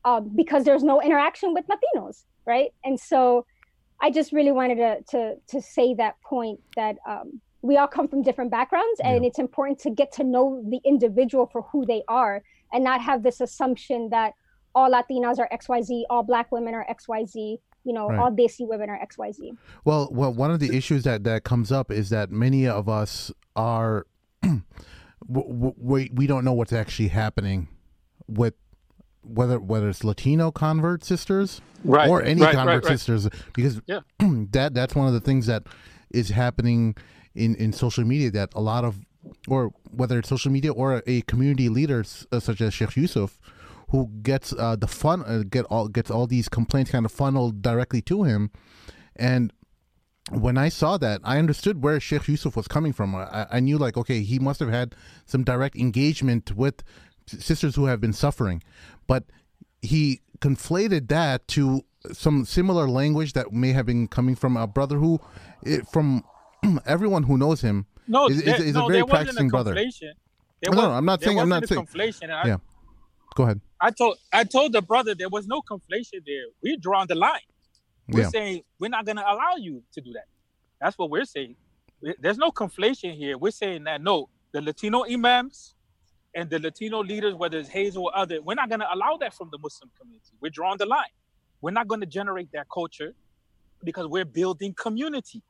um, 0.05 0.31
because 0.35 0.63
there's 0.63 0.83
no 0.83 1.01
interaction 1.01 1.53
with 1.53 1.65
latinos 1.67 2.23
right? 2.45 2.71
And 2.83 2.99
so 2.99 3.45
i 4.03 4.09
just 4.09 4.31
really 4.31 4.51
wanted 4.51 4.77
to 4.77 5.01
to, 5.11 5.35
to 5.47 5.61
say 5.61 5.93
that 5.95 6.15
point 6.21 6.59
that 6.75 6.95
um, 7.07 7.41
we 7.62 7.78
all 7.78 7.88
come 7.88 8.08
from 8.08 8.21
different 8.24 8.50
backgrounds 8.52 9.00
and 9.04 9.24
yeah. 9.24 9.28
it's 9.30 9.39
important 9.39 9.80
to 9.80 9.89
get 9.89 10.12
to 10.13 10.24
know 10.24 10.63
the 10.69 10.80
individual 10.84 11.45
for 11.45 11.62
who 11.71 11.86
they 11.86 12.04
are 12.08 12.41
and 12.74 12.84
not 12.84 13.02
have 13.02 13.24
this 13.24 13.39
assumption 13.41 14.10
that 14.10 14.34
all 14.74 14.89
latinas 14.91 15.38
are 15.39 15.50
xyz 15.54 16.04
all 16.10 16.24
black 16.24 16.52
women 16.52 16.74
are 16.74 16.86
xyz 16.91 17.58
you 17.84 17.93
know 17.93 18.08
Right. 18.10 18.19
all 18.19 18.32
they 18.34 18.47
see 18.47 18.65
women 18.65 18.89
are 18.89 19.00
xyz 19.08 19.56
Well, 19.86 20.10
well, 20.12 20.34
one 20.34 20.52
of 20.52 20.60
the 20.60 20.76
issues 20.76 21.04
that 21.04 21.24
that 21.26 21.43
comes 21.43 21.71
up 21.71 21.91
is 21.91 22.10
that 22.10 22.32
many 22.32 22.67
of 22.67 22.88
us 22.89 23.32
are 23.56 24.06
w- 24.41 24.62
w- 25.28 25.74
we 25.78 26.10
we 26.13 26.28
don't 26.28 26.43
know 26.45 26.54
what's 26.54 26.74
actually 26.74 27.10
happening 27.10 27.67
with 28.28 28.54
whether 29.24 29.60
whether 29.60 29.89
it's 29.89 30.04
Latino 30.04 30.52
convert 30.52 31.04
sisters 31.04 31.62
Right. 31.84 32.10
or 32.10 32.21
any 32.24 32.41
right, 32.41 32.54
convert 32.56 32.84
right, 32.84 32.89
right. 32.89 33.00
sisters 33.00 33.28
because 33.54 33.82
Yeah. 33.88 34.00
that 34.52 34.74
that's 34.74 34.95
one 34.95 35.08
of 35.08 35.13
the 35.13 35.19
things 35.19 35.45
that 35.47 35.63
is 36.12 36.30
happening 36.30 36.95
in 37.35 37.55
in 37.55 37.73
social 37.73 38.03
media 38.03 38.31
that 38.31 38.49
a 38.55 38.61
lot 38.61 38.83
of 38.83 38.99
or 39.47 39.71
whether 39.91 40.19
it's 40.19 40.29
social 40.29 40.51
media 40.51 40.71
or 40.71 41.03
a 41.05 41.21
community 41.21 41.69
leader 41.69 42.01
s- 42.01 42.25
uh, 42.31 42.39
such 42.39 42.59
as 42.61 42.73
Sheikh 42.73 42.95
Yusuf 42.95 43.39
who 43.89 44.09
gets 44.23 44.53
uh, 44.53 44.75
the 44.75 44.87
fun 44.87 45.23
uh, 45.25 45.43
get 45.49 45.65
all 45.65 45.87
gets 45.87 46.09
all 46.09 46.27
these 46.27 46.49
complaints 46.49 46.91
kind 46.91 47.05
of 47.05 47.11
funneled 47.11 47.61
directly 47.61 48.01
to 48.03 48.23
him 48.23 48.51
and 49.15 49.53
when 50.29 50.57
I 50.57 50.69
saw 50.69 50.97
that, 50.99 51.19
I 51.23 51.39
understood 51.39 51.83
where 51.83 51.99
Sheikh 51.99 52.27
Yusuf 52.27 52.55
was 52.55 52.67
coming 52.67 52.93
from. 52.93 53.15
I, 53.15 53.47
I 53.51 53.59
knew, 53.59 53.77
like, 53.77 53.97
okay, 53.97 54.21
he 54.21 54.39
must 54.39 54.59
have 54.61 54.69
had 54.69 54.95
some 55.25 55.43
direct 55.43 55.75
engagement 55.75 56.55
with 56.55 56.83
sisters 57.25 57.75
who 57.75 57.85
have 57.85 57.99
been 57.99 58.13
suffering, 58.13 58.63
but 59.07 59.25
he 59.81 60.21
conflated 60.39 61.09
that 61.09 61.47
to 61.49 61.81
some 62.13 62.45
similar 62.45 62.87
language 62.87 63.33
that 63.33 63.51
may 63.51 63.73
have 63.73 63.85
been 63.87 64.07
coming 64.07 64.35
from 64.35 64.55
a 64.55 64.67
brother 64.67 64.97
who, 64.99 65.19
from 65.91 66.23
everyone 66.86 67.23
who 67.23 67.38
knows 67.38 67.62
him, 67.62 67.86
No, 68.07 68.27
Is- 68.27 68.41
is- 68.41 68.60
is 68.60 68.75
a 68.75 68.79
no, 68.79 68.88
very 68.88 68.97
there 68.99 69.05
wasn't 69.05 69.10
practicing 69.10 69.47
brother. 69.49 69.73
conflation. 69.75 70.12
No, 70.67 70.71
no, 70.73 70.91
I'm 70.91 71.05
not 71.05 71.21
saying- 71.23 71.39
I'm 71.39 71.49
wasn't 71.49 71.69
saying. 71.69 71.81
a 71.81 71.86
conflation. 71.86 72.29
I, 72.31 72.47
Yeah. 72.47 72.57
Go 73.36 73.43
ahead. 73.43 73.62
I 73.79 73.91
told 73.91 74.17
I 74.34 74.43
told 74.43 74.73
the 74.73 74.81
brother 74.81 75.15
there 75.15 75.29
was 75.29 75.47
no 75.47 75.62
conflation 75.62 76.23
there. 76.25 76.45
We're 76.62 76.77
drawing 76.77 77.07
the 77.07 77.15
line. 77.15 77.39
We're 78.10 78.21
Yeah. 78.23 78.29
saying 78.29 78.63
we're 78.79 78.89
not 78.89 79.05
going 79.05 79.15
to 79.17 79.23
allow 79.23 79.55
you 79.57 79.84
to 79.93 80.01
do 80.01 80.12
that. 80.13 80.25
That's 80.81 80.97
what 80.97 81.10
we're 81.10 81.25
saying. 81.25 81.55
There's 82.19 82.38
no 82.38 82.51
conflation 82.51 83.15
here. 83.15 83.38
We're 83.38 83.51
saying 83.51 83.84
that 83.86 84.01
no, 84.01 84.29
the 84.51 84.62
Latino 84.62 85.03
imams 85.05 85.75
and 86.36 86.49
the 86.49 86.60
Latino 86.60 87.01
leaders, 87.03 87.36
whether 87.36 87.57
it's 87.60 87.69
Hazel 87.69 88.03
or 88.05 88.17
other, 88.17 88.41
we're 88.41 88.55
not 88.55 88.67
going 88.69 88.79
to 88.81 88.93
allow 88.93 89.17
that 89.17 89.34
from 89.34 89.49
the 89.51 89.57
Muslim 89.60 89.89
community. 89.99 90.31
We're 90.41 90.49
drawing 90.49 90.77
the 90.79 90.86
line. 90.88 91.13
We're 91.62 91.71
not 91.71 91.88
going 91.88 92.01
to 92.01 92.07
generate 92.07 92.51
that 92.53 92.67
culture 92.73 93.13
because 93.84 94.07
we're 94.07 94.25
building 94.25 94.73
community. 94.73 95.41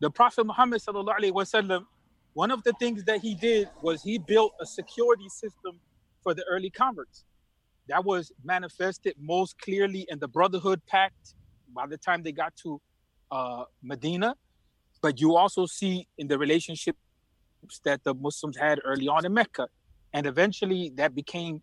The 0.00 0.10
Prophet 0.10 0.44
Muhammad 0.46 0.80
sallallahu 0.80 1.32
wasallam, 1.32 1.84
one 2.34 2.52
of 2.52 2.62
the 2.62 2.72
things 2.74 3.04
that 3.04 3.20
he 3.20 3.34
did 3.34 3.68
was 3.82 4.02
he 4.02 4.18
built 4.18 4.52
a 4.60 4.66
security 4.66 5.28
system 5.28 5.80
for 6.22 6.34
the 6.34 6.44
early 6.44 6.70
converts. 6.70 7.24
That 7.88 8.04
was 8.04 8.30
manifested 8.44 9.14
most 9.18 9.58
clearly 9.58 10.06
in 10.08 10.20
the 10.20 10.28
Brotherhood 10.28 10.80
Pact 10.86 11.34
by 11.74 11.86
the 11.86 11.96
time 11.96 12.22
they 12.22 12.32
got 12.32 12.54
to 12.62 12.80
uh, 13.32 13.64
Medina. 13.82 14.36
But 15.02 15.20
you 15.20 15.36
also 15.36 15.66
see 15.66 16.06
in 16.16 16.28
the 16.28 16.38
relationships 16.38 16.98
that 17.84 18.04
the 18.04 18.14
Muslims 18.14 18.56
had 18.56 18.78
early 18.84 19.08
on 19.08 19.26
in 19.26 19.34
Mecca. 19.34 19.68
And 20.12 20.26
eventually 20.26 20.92
that 20.96 21.14
became 21.14 21.62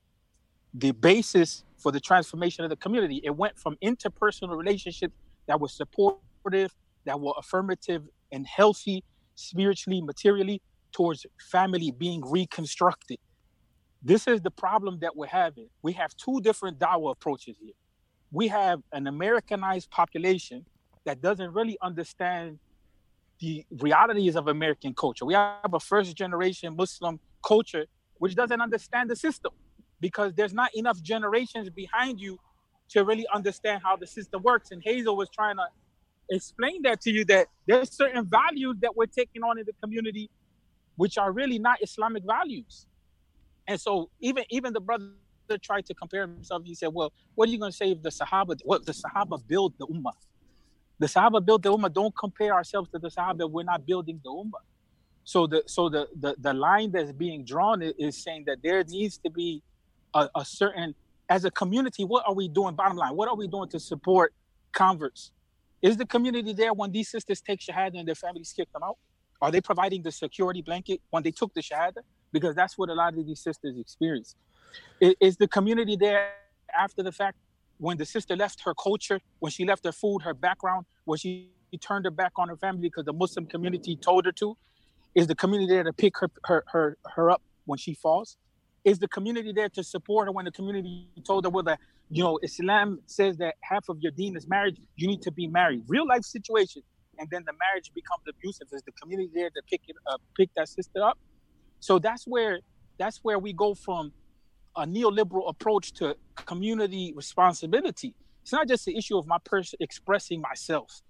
the 0.74 0.92
basis 0.92 1.64
for 1.78 1.92
the 1.92 2.02
transformation 2.02 2.66
of 2.66 2.70
the 2.70 2.76
community. 2.76 3.22
It 3.24 3.36
went 3.36 3.58
from 3.58 3.78
interpersonal 3.82 4.58
relationships 4.58 5.14
that 5.48 5.60
were 5.60 5.70
supportive, 5.70 6.74
that 7.06 7.20
were 7.20 7.34
affirmative 7.38 8.04
and 8.36 8.46
healthy 8.46 9.04
spiritually, 9.36 10.02
materially, 10.02 10.62
towards 10.92 11.26
family 11.52 11.92
being 11.92 12.22
reconstructed. 12.26 13.18
This 14.04 14.28
is 14.28 14.42
the 14.42 14.52
problem 14.52 15.00
that 15.00 15.16
we're 15.16 15.36
having. 15.44 15.70
We 15.82 15.94
have 15.94 16.16
two 16.16 16.42
different 16.42 16.78
dawah 16.78 17.12
approaches 17.14 17.58
here. 17.60 17.74
We 18.32 18.48
have 18.50 18.82
an 18.92 19.08
Americanized 19.08 19.90
population 19.90 20.66
that 21.06 21.22
doesn't 21.22 21.54
really 21.54 21.78
understand 21.82 22.60
the 23.40 23.66
realities 23.80 24.36
of 24.36 24.48
American 24.48 24.94
culture. 24.94 25.26
We 25.26 25.34
have 25.34 25.74
a 25.74 25.80
first 25.80 26.16
generation 26.16 26.76
Muslim 26.76 27.20
culture 27.46 27.86
which 28.20 28.36
doesn't 28.36 28.62
understand 28.62 29.10
the 29.10 29.16
system 29.16 29.54
because 30.00 30.34
there's 30.34 30.54
not 30.54 30.72
enough 30.76 31.02
generations 31.02 31.70
behind 31.70 32.20
you 32.20 32.38
to 32.90 33.04
really 33.04 33.26
understand 33.34 33.82
how 33.84 33.96
the 33.96 34.08
system 34.08 34.42
works. 34.44 34.72
And 34.72 34.82
Hazel 34.84 35.16
was 35.18 35.30
trying 35.30 35.58
to 35.58 35.68
explain 36.30 36.82
that 36.84 37.02
to 37.02 37.12
you 37.12 37.26
that 37.26 37.48
there's 37.68 37.92
certain 37.92 38.26
values 38.26 38.78
that 38.82 38.96
we're 38.96 39.06
taking 39.06 39.44
on 39.44 39.60
in 39.60 39.66
the 39.66 39.74
community 39.82 40.30
which 40.96 41.18
are 41.18 41.32
really 41.32 41.60
not 41.60 41.82
Islamic 41.82 42.24
values. 42.26 42.88
And 43.68 43.80
so 43.80 44.10
even 44.20 44.46
even 44.50 44.74
the 44.74 44.80
brother 44.80 45.12
tried 45.62 45.86
to 45.88 45.94
compare 45.94 46.22
himself. 46.22 46.64
He 46.66 46.76
said, 46.76 46.88
"Well, 46.94 47.12
what 47.36 47.50
are 47.50 47.52
you 47.52 47.60
going 47.60 47.72
to 47.72 47.78
say 47.78 47.92
if 47.92 48.02
the 48.02 48.10
Sahaba? 48.10 48.60
What 48.64 48.86
the 48.86 48.94
Sahaba 48.94 49.46
built 49.48 49.78
the 49.78 49.88
Ummah? 49.88 50.14
The 51.00 51.08
Sahaba 51.08 51.46
built 51.46 51.64
the 51.64 51.72
Ummah. 51.72 51.94
Don't 51.94 52.16
compare 52.16 52.54
ourselves 52.54 52.90
to 52.92 53.00
the 53.00 53.10
Sahaba. 53.10 53.50
We're 53.50 53.64
not 53.64 53.86
building 53.86 54.20
the 54.24 54.30
Ummah." 54.30 54.64
So 55.24 55.48
the 55.48 55.64
so 55.66 55.90
the 55.90 56.08
the, 56.20 56.36
the 56.40 56.54
line 56.54 56.92
that's 56.92 57.12
being 57.12 57.44
drawn 57.46 57.82
is, 57.82 57.94
is 57.98 58.24
saying 58.24 58.46
that 58.48 58.60
there 58.64 58.84
needs 58.84 59.18
to 59.20 59.30
be 59.30 59.64
a, 60.14 60.30
a 60.36 60.46
certain 60.46 60.96
as 61.30 61.46
a 61.46 61.52
community. 61.52 62.04
What 62.04 62.24
are 62.28 62.34
we 62.34 62.48
doing? 62.48 62.76
Bottom 62.76 62.98
line, 62.98 63.16
what 63.16 63.28
are 63.28 63.36
we 63.36 63.48
doing 63.48 63.70
to 63.70 63.80
support 63.80 64.34
converts? 64.72 65.32
Is 65.86 65.98
the 65.98 66.06
community 66.08 66.52
there 66.52 66.74
when 66.74 66.92
these 66.92 67.10
sisters 67.10 67.42
take 67.42 67.60
shahada 67.60 68.00
and 68.00 68.08
their 68.08 68.16
families 68.16 68.52
kick 68.58 68.74
them 68.74 68.82
out? 68.82 68.98
Are 69.40 69.52
they 69.52 69.62
providing 69.62 70.02
the 70.02 70.12
security 70.12 70.64
blanket 70.64 71.00
when 71.12 71.22
they 71.22 71.30
took 71.30 71.54
the 71.54 71.62
shahada? 71.62 72.02
Because 72.32 72.56
that's 72.56 72.76
what 72.76 72.90
a 72.90 72.96
lot 72.96 73.16
of 73.16 73.24
these 73.28 73.40
sisters 73.40 73.78
experience. 73.78 74.36
Is 75.00 75.38
the 75.38 75.48
community 75.48 75.96
there 75.96 76.32
after 76.76 77.04
the 77.04 77.12
fact 77.12 77.38
when 77.78 77.98
the 77.98 78.06
sister 78.06 78.36
left 78.36 78.62
her 78.62 78.74
culture, 78.74 79.20
when 79.38 79.52
she 79.52 79.64
left 79.64 79.86
her 79.86 79.92
food, 79.92 80.24
her 80.24 80.34
background, 80.34 80.88
when 81.04 81.20
she 81.20 81.52
turned 81.88 82.06
her 82.06 82.16
back 82.24 82.32
on 82.38 82.48
her 82.48 82.58
family 82.58 82.82
because 82.90 83.06
the 83.06 83.14
Muslim 83.14 83.46
community 83.46 83.96
told 83.96 84.26
her 84.26 84.32
to? 84.32 84.58
Is 85.14 85.28
the 85.28 85.36
community 85.36 85.72
there 85.72 85.84
to 85.84 85.94
pick 85.94 86.18
her 86.18 86.32
her 86.46 86.64
her, 86.74 86.98
her 87.16 87.30
up 87.30 87.44
when 87.66 87.78
she 87.78 87.94
falls? 87.94 88.38
Is 88.84 88.98
the 88.98 89.08
community 89.08 89.54
there 89.54 89.70
to 89.70 89.84
support 89.84 90.28
her 90.28 90.32
when 90.32 90.46
the 90.46 90.52
community 90.52 91.08
told 91.24 91.44
her, 91.46 91.52
well, 91.52 91.64
that 91.64 91.80
you 92.10 92.24
know, 92.24 92.40
Islam 92.44 93.00
says 93.08 93.38
that 93.38 93.56
half 93.62 93.90
of 93.90 93.98
your 94.00 94.12
deen 94.12 94.36
is 94.36 94.48
marriage, 94.48 94.78
you 94.96 95.08
need 95.08 95.22
to 95.24 95.32
be 95.32 95.48
married. 95.48 95.84
Real 95.88 96.08
life 96.08 96.24
situation. 96.24 96.82
And 97.18 97.30
then 97.32 97.44
the 97.46 97.54
marriage 97.54 97.92
becomes 97.96 98.24
abusive. 98.30 98.68
Is 98.72 98.84
the 98.84 98.92
community 98.94 99.32
there 99.34 99.50
to 99.50 99.62
pick 99.70 99.82
it 99.88 99.96
up, 100.12 100.22
pick 100.38 100.50
that 100.56 100.70
sister 100.70 101.02
up? 101.04 101.18
So 101.80 102.00
that's 102.00 102.26
where 102.26 102.60
that's 102.98 103.20
where 103.24 103.40
we 103.40 103.54
go 103.54 103.74
from 103.76 104.12
a 104.76 104.86
neoliberal 104.86 105.50
approach 105.50 105.94
to 105.94 106.16
community 106.36 107.14
responsibility. 107.16 108.14
It's 108.42 108.52
not 108.52 108.68
just 108.68 108.86
the 108.86 108.98
issue 108.98 109.18
of 109.18 109.26
my 109.28 109.38
person 109.44 109.78
expressing 109.80 110.42
myself. 110.42 111.02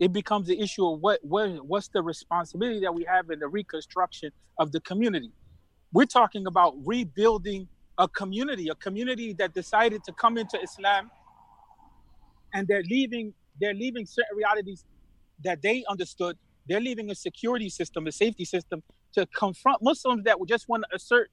It 0.00 0.12
becomes 0.12 0.48
the 0.48 0.60
issue 0.60 0.86
of 0.86 1.00
what 1.00 1.20
what 1.22 1.64
what's 1.64 1.88
the 1.88 2.02
responsibility 2.02 2.80
that 2.80 2.94
we 2.94 3.04
have 3.04 3.30
in 3.30 3.38
the 3.38 3.48
reconstruction 3.48 4.30
of 4.58 4.72
the 4.72 4.80
community. 4.80 5.32
We're 5.92 6.06
talking 6.06 6.46
about 6.46 6.74
rebuilding 6.84 7.68
a 7.98 8.08
community, 8.08 8.68
a 8.68 8.74
community 8.74 9.32
that 9.34 9.54
decided 9.54 10.02
to 10.04 10.12
come 10.12 10.38
into 10.38 10.60
Islam 10.62 11.10
and 12.54 12.66
they're 12.66 12.82
leaving 12.84 13.34
they're 13.60 13.74
leaving 13.74 14.06
certain 14.06 14.36
realities 14.36 14.84
that 15.44 15.60
they 15.62 15.84
understood. 15.88 16.36
They're 16.68 16.80
leaving 16.80 17.10
a 17.10 17.14
security 17.14 17.68
system, 17.68 18.06
a 18.06 18.12
safety 18.12 18.44
system 18.44 18.82
to 19.12 19.26
confront 19.26 19.82
Muslims 19.82 20.24
that 20.24 20.40
would 20.40 20.48
just 20.48 20.68
want 20.68 20.84
to 20.88 20.96
assert 20.96 21.30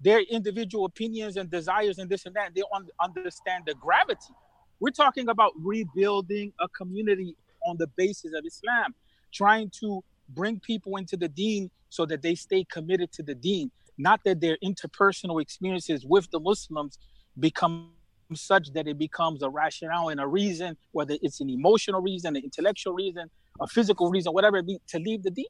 their 0.00 0.20
individual 0.20 0.84
opinions 0.84 1.36
and 1.36 1.48
desires 1.50 1.98
and 1.98 2.10
this 2.10 2.26
and 2.26 2.34
that. 2.34 2.54
They 2.54 2.62
don't 2.62 2.90
understand 3.00 3.64
the 3.66 3.74
gravity. 3.74 4.34
We're 4.80 4.90
talking 4.90 5.28
about 5.28 5.52
rebuilding 5.56 6.52
a 6.60 6.68
community 6.68 7.36
on 7.64 7.76
the 7.78 7.86
basis 7.96 8.32
of 8.36 8.44
Islam, 8.44 8.94
trying 9.32 9.70
to 9.80 10.02
bring 10.30 10.58
people 10.58 10.96
into 10.96 11.16
the 11.16 11.28
deen 11.28 11.70
so 11.88 12.04
that 12.06 12.22
they 12.22 12.34
stay 12.34 12.64
committed 12.64 13.12
to 13.12 13.22
the 13.22 13.34
deen, 13.34 13.70
not 14.02 14.20
that 14.24 14.40
their 14.40 14.56
interpersonal 14.64 15.40
experiences 15.40 16.04
with 16.04 16.26
the 16.30 16.40
Muslims 16.40 16.98
become 17.38 17.92
such 18.34 18.72
that 18.72 18.88
it 18.88 18.98
becomes 18.98 19.42
a 19.42 19.50
rationale 19.50 20.08
and 20.08 20.20
a 20.20 20.26
reason, 20.26 20.76
whether 20.92 21.16
it's 21.22 21.40
an 21.40 21.50
emotional 21.50 22.00
reason, 22.00 22.34
an 22.36 22.42
intellectual 22.42 22.94
reason, 22.94 23.30
a 23.60 23.66
physical 23.66 24.10
reason, 24.10 24.32
whatever 24.32 24.56
it 24.58 24.66
be, 24.66 24.78
to 24.88 24.98
leave 24.98 25.22
the 25.22 25.30
deen. 25.30 25.46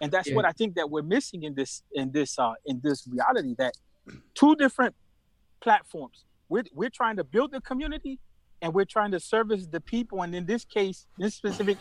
And 0.00 0.12
that's 0.12 0.28
Yeah. 0.28 0.36
what 0.36 0.44
I 0.44 0.52
think 0.52 0.74
that 0.76 0.90
we're 0.90 1.02
missing 1.16 1.42
in 1.42 1.54
this 1.54 1.82
in 1.92 2.12
this 2.12 2.38
uh 2.38 2.52
in 2.66 2.80
this 2.82 3.06
reality 3.14 3.54
that 3.58 3.74
two 4.34 4.54
different 4.56 4.94
platforms. 5.60 6.24
We're 6.48 6.64
we're 6.72 6.90
trying 7.00 7.16
to 7.16 7.24
build 7.24 7.54
a 7.54 7.60
community 7.60 8.20
and 8.62 8.74
we're 8.74 8.84
trying 8.96 9.12
to 9.12 9.20
service 9.20 9.66
the 9.66 9.80
people. 9.80 10.22
And 10.22 10.34
in 10.34 10.46
this 10.46 10.64
case, 10.64 11.06
this 11.18 11.34
specific, 11.34 11.78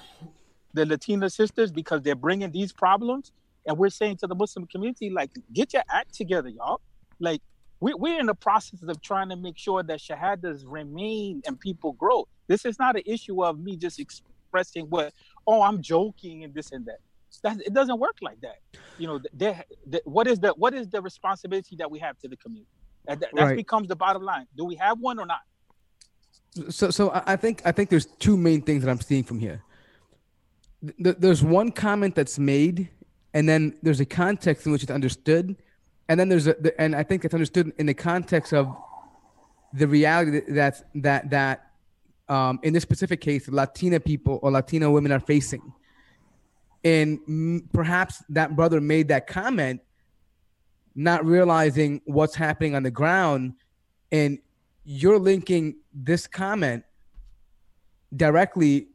the 0.73 0.85
Latina 0.85 1.29
sisters, 1.29 1.71
because 1.71 2.01
they're 2.01 2.15
bringing 2.27 2.51
these 2.51 2.73
problems. 2.73 3.31
And 3.67 3.77
we're 3.77 3.89
saying 3.89 4.17
to 4.17 4.27
the 4.27 4.35
Muslim 4.35 4.65
community, 4.65 5.09
like, 5.09 5.29
get 5.53 5.73
your 5.73 5.83
act 5.91 6.15
together, 6.15 6.47
y'all. 6.47 6.79
Like, 7.19 7.41
we, 7.81 7.93
we're 7.93 8.19
in 8.19 8.25
the 8.25 8.33
process 8.33 8.81
of 8.81 9.01
trying 9.01 9.29
to 9.29 9.35
make 9.35 9.57
sure 9.57 9.83
that 9.83 9.99
shahadas 9.99 10.63
remain 10.65 11.41
and 11.45 11.59
people 11.59 11.91
grow. 11.93 12.27
This 12.47 12.65
is 12.65 12.79
not 12.79 12.95
an 12.95 13.03
issue 13.05 13.43
of 13.43 13.59
me 13.59 13.75
just 13.75 13.99
expressing 13.99 14.85
what, 14.85 15.13
oh, 15.45 15.61
I'm 15.61 15.81
joking 15.81 16.43
and 16.45 16.53
this 16.53 16.71
and 16.71 16.85
that. 16.85 16.99
That 17.43 17.59
it 17.61 17.73
doesn't 17.73 17.99
work 17.99 18.17
like 18.21 18.39
that. 18.41 18.55
You 18.97 19.07
know, 19.07 19.19
what 20.05 20.27
is 20.27 20.39
the 20.39 20.53
what 20.53 20.73
is 20.73 20.87
the 20.87 21.01
responsibility 21.01 21.75
that 21.75 21.91
we 21.91 21.99
have 21.99 22.17
to 22.19 22.27
the 22.27 22.37
community? 22.37 22.71
That, 23.05 23.19
that 23.19 23.29
Right. 23.33 23.55
becomes 23.55 23.89
the 23.89 23.95
bottom 23.95 24.23
line. 24.23 24.47
Do 24.55 24.65
we 24.65 24.75
have 24.75 24.99
one 24.99 25.19
or 25.19 25.25
not? 25.25 25.41
So, 26.69 26.89
so 26.89 27.11
I 27.25 27.35
think 27.35 27.61
I 27.65 27.71
think 27.73 27.89
there's 27.89 28.05
two 28.05 28.37
main 28.37 28.61
things 28.61 28.83
that 28.83 28.89
I'm 28.89 29.01
seeing 29.01 29.23
from 29.23 29.39
here. 29.39 29.61
There's 30.97 31.43
one 31.43 31.71
comment 31.71 32.15
that's 32.15 32.39
made, 32.39 32.89
and 33.33 33.47
then 33.47 33.77
there's 33.83 33.99
a 33.99 34.05
context 34.05 34.65
in 34.65 34.71
which 34.71 34.83
it's 34.83 34.91
understood, 34.91 35.55
and 36.09 36.19
then 36.19 36.29
there's 36.29 36.47
a 36.47 36.53
the, 36.53 36.79
and 36.79 36.95
I 36.95 37.03
think 37.03 37.25
it's 37.25 37.33
understood 37.33 37.73
in 37.77 37.85
the 37.85 37.93
context 37.93 38.53
of 38.53 38.75
the 39.73 39.87
reality 39.87 40.41
that 40.53 40.83
that 40.95 41.29
that 41.29 41.71
um, 42.29 42.59
in 42.63 42.73
this 42.73 42.83
specific 42.83 43.21
case, 43.21 43.47
Latina 43.47 43.99
people 43.99 44.39
or 44.41 44.51
Latina 44.51 44.89
women 44.89 45.11
are 45.11 45.19
facing, 45.19 45.73
and 46.83 47.63
perhaps 47.73 48.23
that 48.29 48.55
brother 48.55 48.79
made 48.81 49.09
that 49.09 49.27
comment, 49.27 49.81
not 50.95 51.25
realizing 51.25 52.01
what's 52.05 52.35
happening 52.35 52.75
on 52.75 52.83
the 52.83 52.91
ground, 52.91 53.53
and 54.11 54.39
you're 54.83 55.19
linking 55.19 55.75
this 55.93 56.27
comment 56.27 56.83
directly 58.15 58.87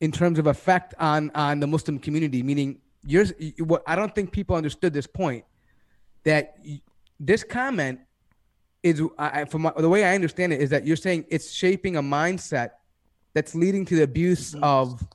in 0.00 0.12
terms 0.12 0.38
of 0.38 0.46
effect 0.46 0.94
on 0.98 1.30
on 1.34 1.60
the 1.60 1.66
Muslim 1.66 1.98
community. 1.98 2.42
Meaning, 2.42 2.80
you're 3.06 3.26
what 3.58 3.82
I 3.86 3.96
don't 3.96 4.14
think 4.14 4.32
people 4.32 4.56
understood 4.56 4.92
this 4.92 5.06
point 5.06 5.44
that 6.24 6.58
this 7.20 7.44
comment 7.44 8.00
is 8.82 9.02
I, 9.18 9.44
from 9.46 9.62
my, 9.62 9.72
the 9.76 9.88
way 9.88 10.04
I 10.04 10.14
understand 10.14 10.52
it 10.52 10.60
is 10.60 10.70
that 10.70 10.86
you're 10.86 10.96
saying 10.96 11.24
it's 11.28 11.50
shaping 11.50 11.96
a 11.96 12.02
mindset 12.02 12.70
that's 13.32 13.54
leading 13.54 13.84
to 13.86 13.96
the 13.96 14.02
abuse 14.02 14.52
mm-hmm. 14.52 14.64
of 14.64 15.06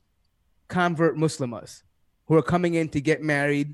convert 0.68 1.18
Muslims 1.18 1.84
who 2.28 2.36
are 2.36 2.42
coming 2.42 2.76
in 2.76 2.90
to 2.90 3.02
get 3.02 3.22
married 3.22 3.74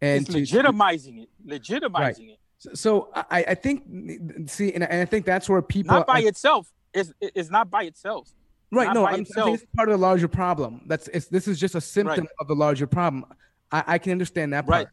and 0.00 0.22
it's 0.22 0.32
to, 0.32 0.40
legitimizing 0.40 1.22
it, 1.22 1.28
legitimizing 1.46 1.94
right. 1.94 2.18
it. 2.18 2.38
So, 2.58 2.74
so 2.74 3.10
I, 3.14 3.44
I 3.48 3.54
think 3.54 3.84
see, 4.48 4.72
and, 4.72 4.84
and 4.84 5.02
I 5.02 5.04
think 5.04 5.24
that's 5.24 5.48
where 5.48 5.62
people 5.62 5.94
not 5.94 6.06
by 6.06 6.18
I, 6.18 6.22
itself 6.22 6.70
is 6.94 7.12
is 7.20 7.50
not 7.50 7.70
by 7.70 7.84
itself. 7.84 8.30
Right. 8.72 8.86
Not 8.86 8.94
no, 8.94 9.06
I'm 9.06 9.24
saying 9.24 9.54
it's 9.54 9.64
part 9.76 9.88
of 9.88 9.98
the 9.98 10.04
larger 10.04 10.28
problem. 10.28 10.82
That's 10.86 11.08
it's, 11.08 11.26
this 11.26 11.46
is 11.46 11.58
just 11.58 11.74
a 11.74 11.80
symptom 11.80 12.24
right. 12.24 12.30
of 12.40 12.48
the 12.48 12.54
larger 12.54 12.86
problem. 12.86 13.24
I, 13.70 13.84
I 13.86 13.98
can 13.98 14.12
understand 14.12 14.52
that 14.52 14.66
part. 14.66 14.86
Right. 14.86 14.92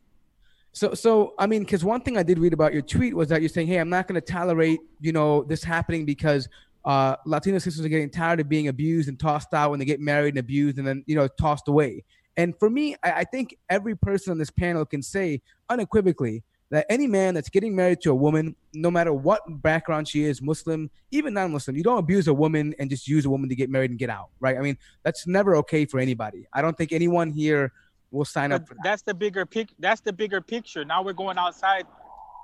So, 0.73 0.93
so 0.93 1.33
I 1.37 1.47
mean, 1.47 1.61
because 1.63 1.83
one 1.83 2.01
thing 2.01 2.17
I 2.17 2.23
did 2.23 2.39
read 2.39 2.53
about 2.53 2.73
your 2.73 2.81
tweet 2.81 3.15
was 3.15 3.29
that 3.29 3.41
you're 3.41 3.49
saying, 3.49 3.67
"Hey, 3.67 3.77
I'm 3.77 3.89
not 3.89 4.07
going 4.07 4.19
to 4.19 4.21
tolerate, 4.21 4.79
you 4.99 5.11
know, 5.11 5.43
this 5.43 5.63
happening 5.63 6.05
because 6.05 6.47
uh, 6.85 7.15
Latino 7.25 7.59
sisters 7.59 7.85
are 7.85 7.89
getting 7.89 8.09
tired 8.09 8.39
of 8.39 8.49
being 8.49 8.67
abused 8.67 9.09
and 9.09 9.19
tossed 9.19 9.53
out 9.53 9.71
when 9.71 9.79
they 9.79 9.85
get 9.85 9.99
married 9.99 10.29
and 10.29 10.39
abused 10.39 10.77
and 10.77 10.87
then, 10.87 11.03
you 11.07 11.15
know, 11.15 11.27
tossed 11.39 11.67
away." 11.67 12.03
And 12.37 12.57
for 12.57 12.69
me, 12.69 12.95
I, 13.03 13.11
I 13.11 13.23
think 13.23 13.55
every 13.69 13.95
person 13.95 14.31
on 14.31 14.37
this 14.37 14.49
panel 14.49 14.85
can 14.85 15.01
say 15.01 15.41
unequivocally 15.69 16.43
that 16.73 16.87
any 16.89 17.05
man 17.05 17.35
that's 17.35 17.49
getting 17.49 17.75
married 17.75 18.01
to 18.01 18.09
a 18.09 18.15
woman, 18.15 18.55
no 18.73 18.89
matter 18.89 19.13
what 19.13 19.41
background 19.61 20.07
she 20.07 20.23
is, 20.23 20.41
Muslim, 20.41 20.89
even 21.11 21.31
non-Muslim, 21.35 21.77
you 21.77 21.83
don't 21.83 21.99
abuse 21.99 22.27
a 22.27 22.33
woman 22.33 22.73
and 22.79 22.89
just 22.89 23.07
use 23.07 23.25
a 23.25 23.29
woman 23.29 23.47
to 23.47 23.55
get 23.55 23.69
married 23.69 23.91
and 23.91 23.99
get 23.99 24.09
out, 24.09 24.29
right? 24.39 24.57
I 24.57 24.61
mean, 24.61 24.75
that's 25.03 25.27
never 25.27 25.55
okay 25.57 25.85
for 25.85 25.99
anybody. 25.99 26.47
I 26.51 26.63
don't 26.63 26.75
think 26.75 26.91
anyone 26.91 27.29
here 27.29 27.71
will 28.09 28.25
sign 28.25 28.49
but 28.49 28.61
up 28.61 28.67
for 28.67 28.73
that. 28.73 28.81
That's 28.83 29.03
the 29.03 29.13
bigger 29.13 29.45
pic. 29.45 29.69
That's 29.77 30.01
the 30.01 30.11
bigger 30.11 30.41
picture. 30.41 30.83
Now 30.83 31.03
we're 31.03 31.13
going 31.13 31.37
outside. 31.37 31.85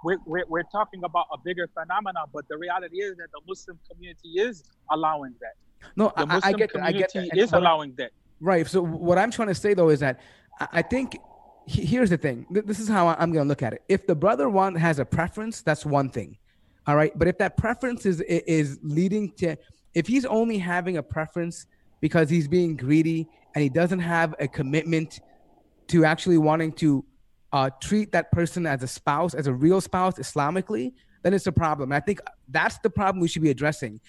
We're, 0.03 0.19
we're, 0.27 0.45
we're 0.47 0.63
talking 0.71 1.03
about 1.03 1.25
a 1.33 1.37
bigger 1.43 1.67
phenomenon, 1.73 2.27
but 2.31 2.47
the 2.49 2.57
reality 2.57 2.97
is 2.97 3.17
that 3.17 3.31
the 3.33 3.41
Muslim 3.47 3.79
community 3.91 4.29
is 4.35 4.63
allowing 4.91 5.33
that. 5.41 5.53
No, 5.95 6.13
the 6.15 6.27
Muslim 6.27 6.43
I, 6.43 6.49
I 6.49 6.53
get 6.53 6.73
that. 6.73 6.83
I 6.83 6.91
get 6.91 7.11
that. 7.13 7.35
is 7.35 7.51
allowing 7.51 7.95
that. 7.97 8.11
Right. 8.39 8.67
So 8.67 8.83
what 8.83 9.17
I'm 9.17 9.31
trying 9.31 9.47
to 9.47 9.55
say 9.55 9.73
though 9.73 9.89
is 9.89 10.01
that 10.01 10.19
I 10.71 10.83
think 10.83 11.17
here's 11.69 12.09
the 12.09 12.17
thing. 12.17 12.47
This 12.49 12.79
is 12.79 12.87
how 12.87 13.07
I'm 13.07 13.31
going 13.31 13.45
to 13.45 13.47
look 13.47 13.61
at 13.61 13.73
it. 13.73 13.83
If 13.87 14.07
the 14.07 14.15
brother 14.15 14.49
one 14.49 14.75
has 14.75 14.99
a 14.99 15.05
preference, 15.05 15.61
that's 15.61 15.85
one 15.85 16.09
thing. 16.09 16.37
All 16.87 16.95
right. 16.95 17.17
But 17.17 17.27
if 17.27 17.37
that 17.37 17.57
preference 17.57 18.05
is 18.05 18.21
is 18.21 18.79
leading 18.81 19.31
to, 19.33 19.55
if 19.93 20.07
he's 20.07 20.25
only 20.25 20.57
having 20.57 20.97
a 20.97 21.03
preference 21.03 21.67
because 22.01 22.29
he's 22.29 22.47
being 22.47 22.75
greedy 22.75 23.27
and 23.53 23.61
he 23.61 23.69
doesn't 23.69 23.99
have 23.99 24.33
a 24.39 24.47
commitment 24.47 25.19
to 25.89 26.05
actually 26.05 26.37
wanting 26.37 26.71
to 26.73 27.05
uh, 27.51 27.69
treat 27.81 28.11
that 28.13 28.31
person 28.31 28.65
as 28.65 28.81
a 28.81 28.87
spouse, 28.87 29.33
as 29.33 29.47
a 29.47 29.53
real 29.53 29.81
spouse, 29.81 30.15
Islamically, 30.15 30.93
then 31.23 31.33
it's 31.33 31.47
a 31.47 31.51
problem. 31.51 31.91
And 31.91 31.95
I 31.95 31.99
think 31.99 32.19
that's 32.47 32.79
the 32.79 32.89
problem 32.89 33.21
we 33.21 33.27
should 33.27 33.41
be 33.41 33.49
addressing. 33.49 33.99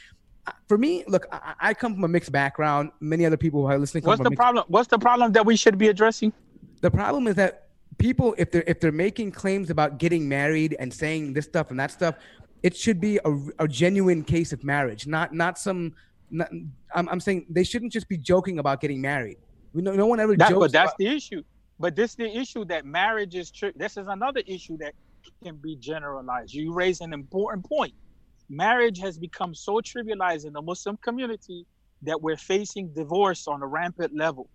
Uh, 0.46 0.52
for 0.68 0.78
me, 0.78 1.04
look, 1.08 1.26
I, 1.32 1.54
I 1.60 1.74
come 1.74 1.94
from 1.94 2.04
a 2.04 2.08
mixed 2.08 2.32
background. 2.32 2.92
Many 3.00 3.26
other 3.26 3.36
people 3.36 3.60
who 3.60 3.66
are 3.66 3.78
listening. 3.78 4.04
What's 4.04 4.22
the 4.22 4.30
problem? 4.30 4.64
What's 4.68 4.88
the 4.88 4.98
problem 4.98 5.32
that 5.32 5.44
we 5.44 5.56
should 5.56 5.76
be 5.76 5.88
addressing? 5.88 6.32
The 6.80 6.90
problem 6.90 7.26
is 7.26 7.34
that 7.36 7.68
people, 7.98 8.34
if 8.38 8.50
they're 8.50 8.64
if 8.66 8.80
they're 8.80 8.92
making 8.92 9.32
claims 9.32 9.70
about 9.70 9.98
getting 9.98 10.28
married 10.28 10.76
and 10.78 10.92
saying 10.92 11.32
this 11.32 11.44
stuff 11.44 11.70
and 11.70 11.78
that 11.78 11.90
stuff, 11.90 12.16
it 12.62 12.76
should 12.76 13.00
be 13.00 13.18
a, 13.24 13.38
a 13.58 13.68
genuine 13.68 14.24
case 14.24 14.52
of 14.52 14.64
marriage, 14.64 15.06
not 15.06 15.34
not 15.34 15.58
some. 15.58 15.94
Not, 16.32 16.48
I'm, 16.94 17.08
I'm 17.08 17.18
saying 17.18 17.46
they 17.50 17.64
shouldn't 17.64 17.92
just 17.92 18.08
be 18.08 18.16
joking 18.16 18.60
about 18.60 18.80
getting 18.80 19.00
married. 19.00 19.38
No, 19.74 19.92
no 19.92 20.06
one 20.06 20.20
ever 20.20 20.36
that, 20.36 20.48
jokes. 20.48 20.60
But 20.60 20.72
that's 20.72 20.90
about, 20.90 20.98
the 20.98 21.08
issue. 21.08 21.42
But 21.80 21.96
this 21.96 22.10
is 22.12 22.16
the 22.16 22.36
issue 22.36 22.64
that 22.66 22.84
marriage 22.84 23.34
is 23.34 23.50
true. 23.50 23.72
This 23.74 23.96
is 23.96 24.06
another 24.06 24.42
issue 24.46 24.76
that 24.78 24.94
can 25.42 25.56
be 25.56 25.76
generalized. 25.76 26.54
You 26.54 26.72
raise 26.72 27.00
an 27.00 27.12
important 27.12 27.66
point. 27.66 27.94
Marriage 28.48 28.98
has 29.00 29.18
become 29.18 29.54
so 29.54 29.80
trivialized 29.80 30.46
in 30.46 30.52
the 30.52 30.62
Muslim 30.62 30.96
community 30.98 31.66
that 32.02 32.20
we're 32.20 32.36
facing 32.36 32.92
divorce 32.94 33.48
on 33.48 33.62
a 33.62 33.66
rampant 33.66 34.14
level. 34.14 34.48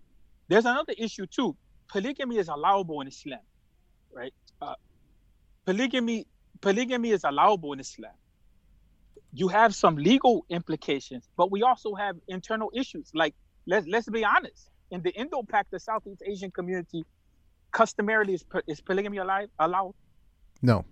There's 0.48 0.64
another 0.64 0.94
issue 0.96 1.26
too. 1.26 1.56
Polygamy 1.88 2.38
is 2.38 2.48
allowable 2.48 3.00
in 3.00 3.08
Islam, 3.08 3.40
right? 4.12 4.34
Uh, 4.60 4.74
polygamy 5.64 6.26
polygamy 6.60 7.10
is 7.10 7.24
allowable 7.24 7.72
in 7.72 7.80
Islam. 7.80 8.12
You 9.32 9.48
have 9.48 9.74
some 9.74 9.96
legal 9.96 10.46
implications, 10.48 11.28
but 11.36 11.50
we 11.50 11.62
also 11.62 11.94
have 11.94 12.16
internal 12.28 12.70
issues. 12.74 13.10
Like 13.14 13.34
let's 13.66 13.86
let's 13.86 14.08
be 14.08 14.24
honest. 14.24 14.70
In 14.90 15.02
the 15.02 15.10
Indo-Pak, 15.10 15.66
the 15.72 15.80
Southeast 15.80 16.22
Asian 16.24 16.52
community, 16.52 17.04
customarily 17.72 18.34
is, 18.34 18.44
is 18.68 18.80
polygamy 18.80 19.18
allowed? 19.18 19.50
allowed? 19.58 19.94
No. 20.62 20.84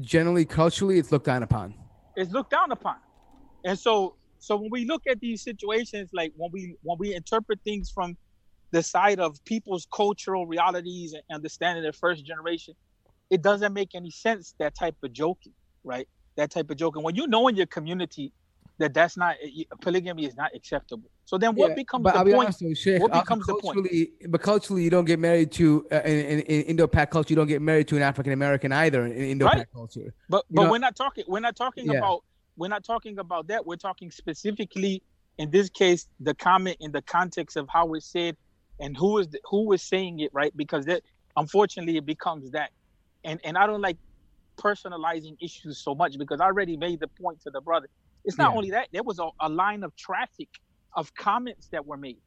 Generally, 0.00 0.46
culturally, 0.46 0.98
it's 0.98 1.12
looked 1.12 1.26
down 1.26 1.42
upon. 1.42 1.74
It's 2.16 2.32
looked 2.32 2.50
down 2.50 2.72
upon, 2.72 2.96
and 3.64 3.78
so 3.78 4.16
so 4.38 4.56
when 4.56 4.70
we 4.70 4.86
look 4.86 5.02
at 5.06 5.20
these 5.20 5.42
situations, 5.42 6.10
like 6.12 6.32
when 6.36 6.50
we 6.52 6.76
when 6.82 6.98
we 6.98 7.14
interpret 7.14 7.60
things 7.62 7.90
from 7.90 8.16
the 8.70 8.82
side 8.82 9.20
of 9.20 9.42
people's 9.44 9.86
cultural 9.92 10.46
realities 10.46 11.12
and 11.12 11.22
understanding 11.32 11.82
their 11.82 11.92
first 11.92 12.24
generation, 12.24 12.74
it 13.28 13.42
doesn't 13.42 13.72
make 13.72 13.94
any 13.94 14.10
sense 14.10 14.54
that 14.58 14.74
type 14.74 14.96
of 15.02 15.12
joking, 15.12 15.52
right? 15.84 16.08
That 16.36 16.50
type 16.50 16.70
of 16.70 16.76
joking. 16.76 17.02
When 17.02 17.14
you 17.14 17.26
know 17.26 17.48
in 17.48 17.56
your 17.56 17.66
community 17.66 18.32
that 18.78 18.94
that's 18.94 19.16
not 19.16 19.36
polygamy 19.80 20.24
is 20.24 20.36
not 20.36 20.54
acceptable. 20.54 21.10
So 21.26 21.38
then, 21.38 21.54
what 21.54 21.70
yeah, 21.70 21.74
becomes 21.74 22.04
the 22.04 22.12
point? 22.12 22.76
Sheikh, 22.76 23.00
what 23.00 23.12
becomes 23.12 23.46
the 23.46 23.54
point? 23.56 23.86
But 24.28 24.40
culturally, 24.42 24.82
you 24.82 24.90
don't 24.90 25.04
get 25.04 25.18
married 25.18 25.52
to 25.52 25.86
uh, 25.92 26.00
in, 26.04 26.18
in, 26.18 26.40
in 26.40 26.62
Indo-Pak 26.62 27.10
culture. 27.10 27.30
You 27.30 27.36
don't 27.36 27.46
get 27.46 27.62
married 27.62 27.88
to 27.88 27.96
an 27.96 28.02
African 28.02 28.32
American 28.32 28.72
either 28.72 29.04
in 29.04 29.12
Indo-Pak 29.12 29.54
right. 29.54 29.66
culture. 29.72 30.14
But 30.28 30.46
but 30.50 30.64
know? 30.64 30.70
we're 30.70 30.78
not 30.78 30.96
talking. 30.96 31.24
We're 31.28 31.40
not 31.40 31.56
talking 31.56 31.86
yeah. 31.86 31.98
about. 31.98 32.24
We're 32.56 32.68
not 32.68 32.82
talking 32.82 33.18
about 33.18 33.46
that. 33.48 33.64
We're 33.64 33.76
talking 33.76 34.10
specifically 34.10 35.02
in 35.38 35.50
this 35.50 35.70
case 35.70 36.06
the 36.20 36.34
comment 36.34 36.76
in 36.80 36.92
the 36.92 37.02
context 37.02 37.56
of 37.56 37.68
how 37.68 37.94
it's 37.94 38.06
said 38.06 38.36
and 38.80 38.96
who 38.96 39.18
is 39.18 39.28
the, 39.28 39.40
who 39.44 39.72
is 39.72 39.82
saying 39.82 40.20
it 40.20 40.30
right 40.32 40.56
because 40.56 40.86
that 40.86 41.02
unfortunately 41.36 41.96
it 41.96 42.06
becomes 42.06 42.50
that 42.50 42.70
and 43.24 43.40
and 43.44 43.56
I 43.56 43.66
don't 43.66 43.82
like 43.82 43.98
personalizing 44.56 45.36
issues 45.40 45.78
so 45.78 45.94
much 45.94 46.18
because 46.18 46.40
I 46.40 46.44
already 46.44 46.76
made 46.76 47.00
the 47.00 47.08
point 47.08 47.40
to 47.42 47.50
the 47.50 47.60
brother 47.60 47.88
it's 48.24 48.38
not 48.38 48.52
yeah. 48.52 48.56
only 48.56 48.70
that, 48.70 48.88
there 48.92 49.02
was 49.02 49.18
a, 49.18 49.28
a 49.40 49.48
line 49.48 49.82
of 49.82 49.96
traffic 49.96 50.48
of 50.94 51.14
comments 51.14 51.68
that 51.68 51.86
were 51.86 51.96
made. 51.96 52.18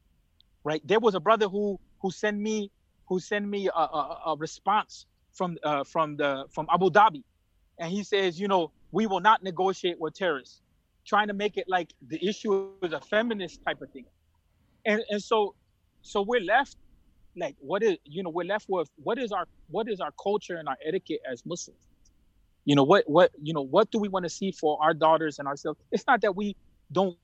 Right. 0.64 0.80
There 0.86 1.00
was 1.00 1.14
a 1.14 1.20
brother 1.20 1.48
who 1.48 1.78
who 2.00 2.10
sent 2.10 2.38
me 2.38 2.70
who 3.06 3.20
sent 3.20 3.46
me 3.46 3.68
a, 3.68 3.78
a, 3.78 4.20
a 4.28 4.36
response 4.36 5.06
from 5.32 5.58
uh, 5.62 5.84
from 5.84 6.16
the 6.16 6.46
from 6.50 6.66
Abu 6.72 6.90
Dhabi, 6.90 7.22
and 7.78 7.92
he 7.92 8.02
says, 8.02 8.40
you 8.40 8.48
know, 8.48 8.70
we 8.90 9.06
will 9.06 9.20
not 9.20 9.42
negotiate 9.42 10.00
with 10.00 10.14
terrorists, 10.14 10.62
trying 11.06 11.28
to 11.28 11.34
make 11.34 11.58
it 11.58 11.68
like 11.68 11.92
the 12.08 12.24
issue 12.26 12.70
is 12.82 12.92
a 12.92 13.00
feminist 13.00 13.62
type 13.64 13.82
of 13.82 13.90
thing, 13.90 14.06
and 14.86 15.02
and 15.10 15.22
so 15.22 15.54
so 16.04 16.22
we're 16.22 16.40
left 16.40 16.76
like 17.36 17.56
what 17.58 17.82
is 17.82 17.96
you 18.04 18.22
know 18.22 18.30
we're 18.30 18.46
left 18.46 18.66
with 18.68 18.88
what 19.02 19.18
is 19.18 19.32
our 19.32 19.46
what 19.68 19.88
is 19.88 20.00
our 20.00 20.12
culture 20.22 20.56
and 20.56 20.68
our 20.68 20.76
etiquette 20.86 21.20
as 21.30 21.44
Muslims, 21.44 21.80
you 22.64 22.76
know 22.76 22.84
what 22.84 23.08
what 23.08 23.32
you 23.42 23.52
know 23.52 23.62
what 23.62 23.90
do 23.90 23.98
we 23.98 24.08
want 24.08 24.24
to 24.24 24.28
see 24.28 24.52
for 24.52 24.78
our 24.80 24.94
daughters 24.94 25.38
and 25.38 25.48
ourselves? 25.48 25.80
It's 25.90 26.06
not 26.06 26.20
that 26.20 26.36
we 26.36 26.54
don't 26.92 27.16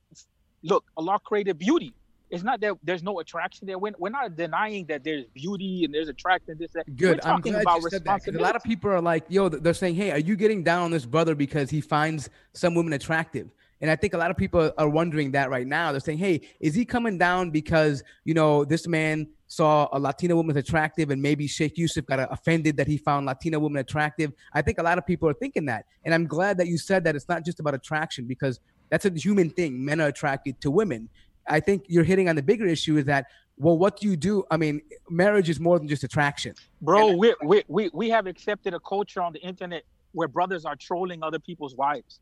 look 0.63 0.85
allah 0.97 1.19
created 1.25 1.59
beauty. 1.59 1.95
It's 2.31 2.45
not 2.45 2.61
that 2.61 2.75
there's 2.85 3.03
no 3.03 3.19
attraction 3.19 3.67
there. 3.67 3.77
We're, 3.77 3.93
we're 3.99 4.11
not 4.11 4.37
denying 4.37 4.87
that 4.87 5.03
there's 5.03 5.25
beauty 5.35 5.85
and 5.85 5.93
there's 5.93 6.09
attraction 6.09 6.57
this 6.61 6.71
that. 6.73 6.87
Good. 6.97 7.17
We're 7.17 7.19
talking 7.19 7.55
I'm 7.57 7.63
about 7.63 7.83
responsibility. 7.83 8.39
a 8.39 8.47
lot 8.47 8.55
of 8.55 8.63
people 8.63 8.91
are 8.91 9.01
like 9.01 9.25
yo 9.29 9.49
they're 9.49 9.75
saying 9.75 9.95
hey 9.95 10.11
are 10.11 10.19
you 10.19 10.37
getting 10.37 10.63
down 10.65 10.85
on 10.85 10.91
this 10.91 11.05
brother 11.05 11.35
because 11.35 11.71
he 11.71 11.81
finds 11.81 12.31
some 12.55 12.75
women 12.75 12.95
attractive 12.95 13.51
and 13.81 13.91
I 13.91 13.97
think 13.97 14.15
a 14.15 14.19
lot 14.19 14.31
of 14.31 14.37
people 14.37 14.73
are 14.77 14.89
wondering 14.89 15.33
that 15.33 15.51
right 15.51 15.67
now. 15.67 15.93
They're 15.93 16.01
saying, 16.01 16.19
"Hey, 16.19 16.43
is 16.61 16.75
he 16.75 16.85
coming 16.85 17.19
down 17.19 17.51
because 17.51 18.03
you 18.25 18.35
know 18.35 18.65
this 18.65 18.87
man 18.87 19.29
saw 19.47 19.89
a 19.93 19.99
Latina 19.99 20.37
woman 20.37 20.57
attractive 20.57 21.11
and 21.11 21.21
maybe 21.21 21.47
Sheikh 21.47 21.77
Yusuf 21.77 22.07
got 22.07 22.27
offended 22.31 22.77
that 22.77 22.87
he 22.87 22.97
found 22.97 23.27
Latina 23.27 23.59
women 23.59 23.81
attractive?" 23.81 24.33
I 24.53 24.63
think 24.63 24.79
a 24.79 24.83
lot 24.83 24.99
of 24.99 25.07
people 25.07 25.29
are 25.29 25.35
thinking 25.35 25.67
that, 25.67 25.87
and 26.05 26.15
I'm 26.15 26.27
glad 26.27 26.59
that 26.59 26.67
you 26.67 26.79
said 26.79 27.05
that 27.05 27.17
it's 27.17 27.29
not 27.29 27.45
just 27.45 27.61
about 27.61 27.75
attraction 27.75 28.27
because 28.27 28.61
That's 28.91 29.05
a 29.05 29.11
human 29.11 29.51
thing. 29.51 29.85
Men 29.85 30.01
are 30.01 30.09
attracted 30.09 30.61
to 30.63 30.71
women. 30.71 31.09
I 31.47 31.61
think 31.61 31.85
you're 31.87 32.05
hitting 32.05 32.29
on 32.29 32.37
the 32.37 32.43
bigger 32.43 32.67
issue 32.67 32.97
is 32.99 33.05
that 33.07 33.27
well, 33.57 33.77
what 33.77 34.01
do 34.01 34.09
you 34.09 34.17
do? 34.17 34.43
I 34.51 34.57
mean, 34.57 34.81
marriage 35.11 35.51
is 35.51 35.61
more 35.61 35.79
than 35.79 35.87
just 35.87 36.03
attraction. 36.03 36.55
Bro, 36.81 37.17
we 37.17 37.35
we 37.45 37.63
we 37.69 37.91
we 37.93 38.09
have 38.09 38.27
accepted 38.27 38.73
a 38.73 38.81
culture 38.81 39.21
on 39.21 39.33
the 39.35 39.41
internet 39.41 39.83
where 40.13 40.29
brothers 40.29 40.65
are 40.65 40.77
trolling 40.77 41.23
other 41.23 41.39
people's 41.39 41.77
wives, 41.77 42.21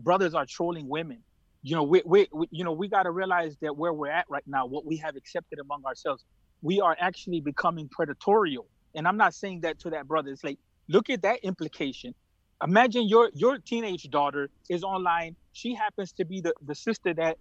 brothers 0.00 0.34
are 0.34 0.46
trolling 0.46 0.88
women. 0.88 1.22
You 1.62 1.74
know, 1.74 1.82
we, 1.82 2.02
we, 2.04 2.28
we 2.32 2.48
you 2.50 2.64
know 2.64 2.72
we 2.72 2.88
got 2.88 3.04
to 3.04 3.10
realize 3.10 3.56
that 3.62 3.76
where 3.76 3.92
we're 3.92 4.10
at 4.10 4.26
right 4.28 4.44
now, 4.46 4.66
what 4.66 4.84
we 4.84 4.96
have 4.98 5.16
accepted 5.16 5.58
among 5.58 5.84
ourselves, 5.84 6.24
we 6.62 6.80
are 6.80 6.96
actually 7.00 7.40
becoming 7.40 7.88
predatorial. 7.88 8.66
And 8.94 9.06
I'm 9.06 9.16
not 9.16 9.34
saying 9.34 9.62
that 9.62 9.78
to 9.80 9.90
that 9.90 10.06
brother. 10.06 10.30
It's 10.30 10.44
like 10.44 10.58
look 10.88 11.10
at 11.10 11.22
that 11.22 11.40
implication. 11.42 12.14
Imagine 12.62 13.08
your 13.08 13.30
your 13.34 13.58
teenage 13.58 14.04
daughter 14.10 14.48
is 14.70 14.82
online. 14.82 15.36
She 15.52 15.74
happens 15.74 16.12
to 16.12 16.24
be 16.24 16.40
the 16.40 16.54
the 16.64 16.74
sister 16.74 17.12
that 17.14 17.38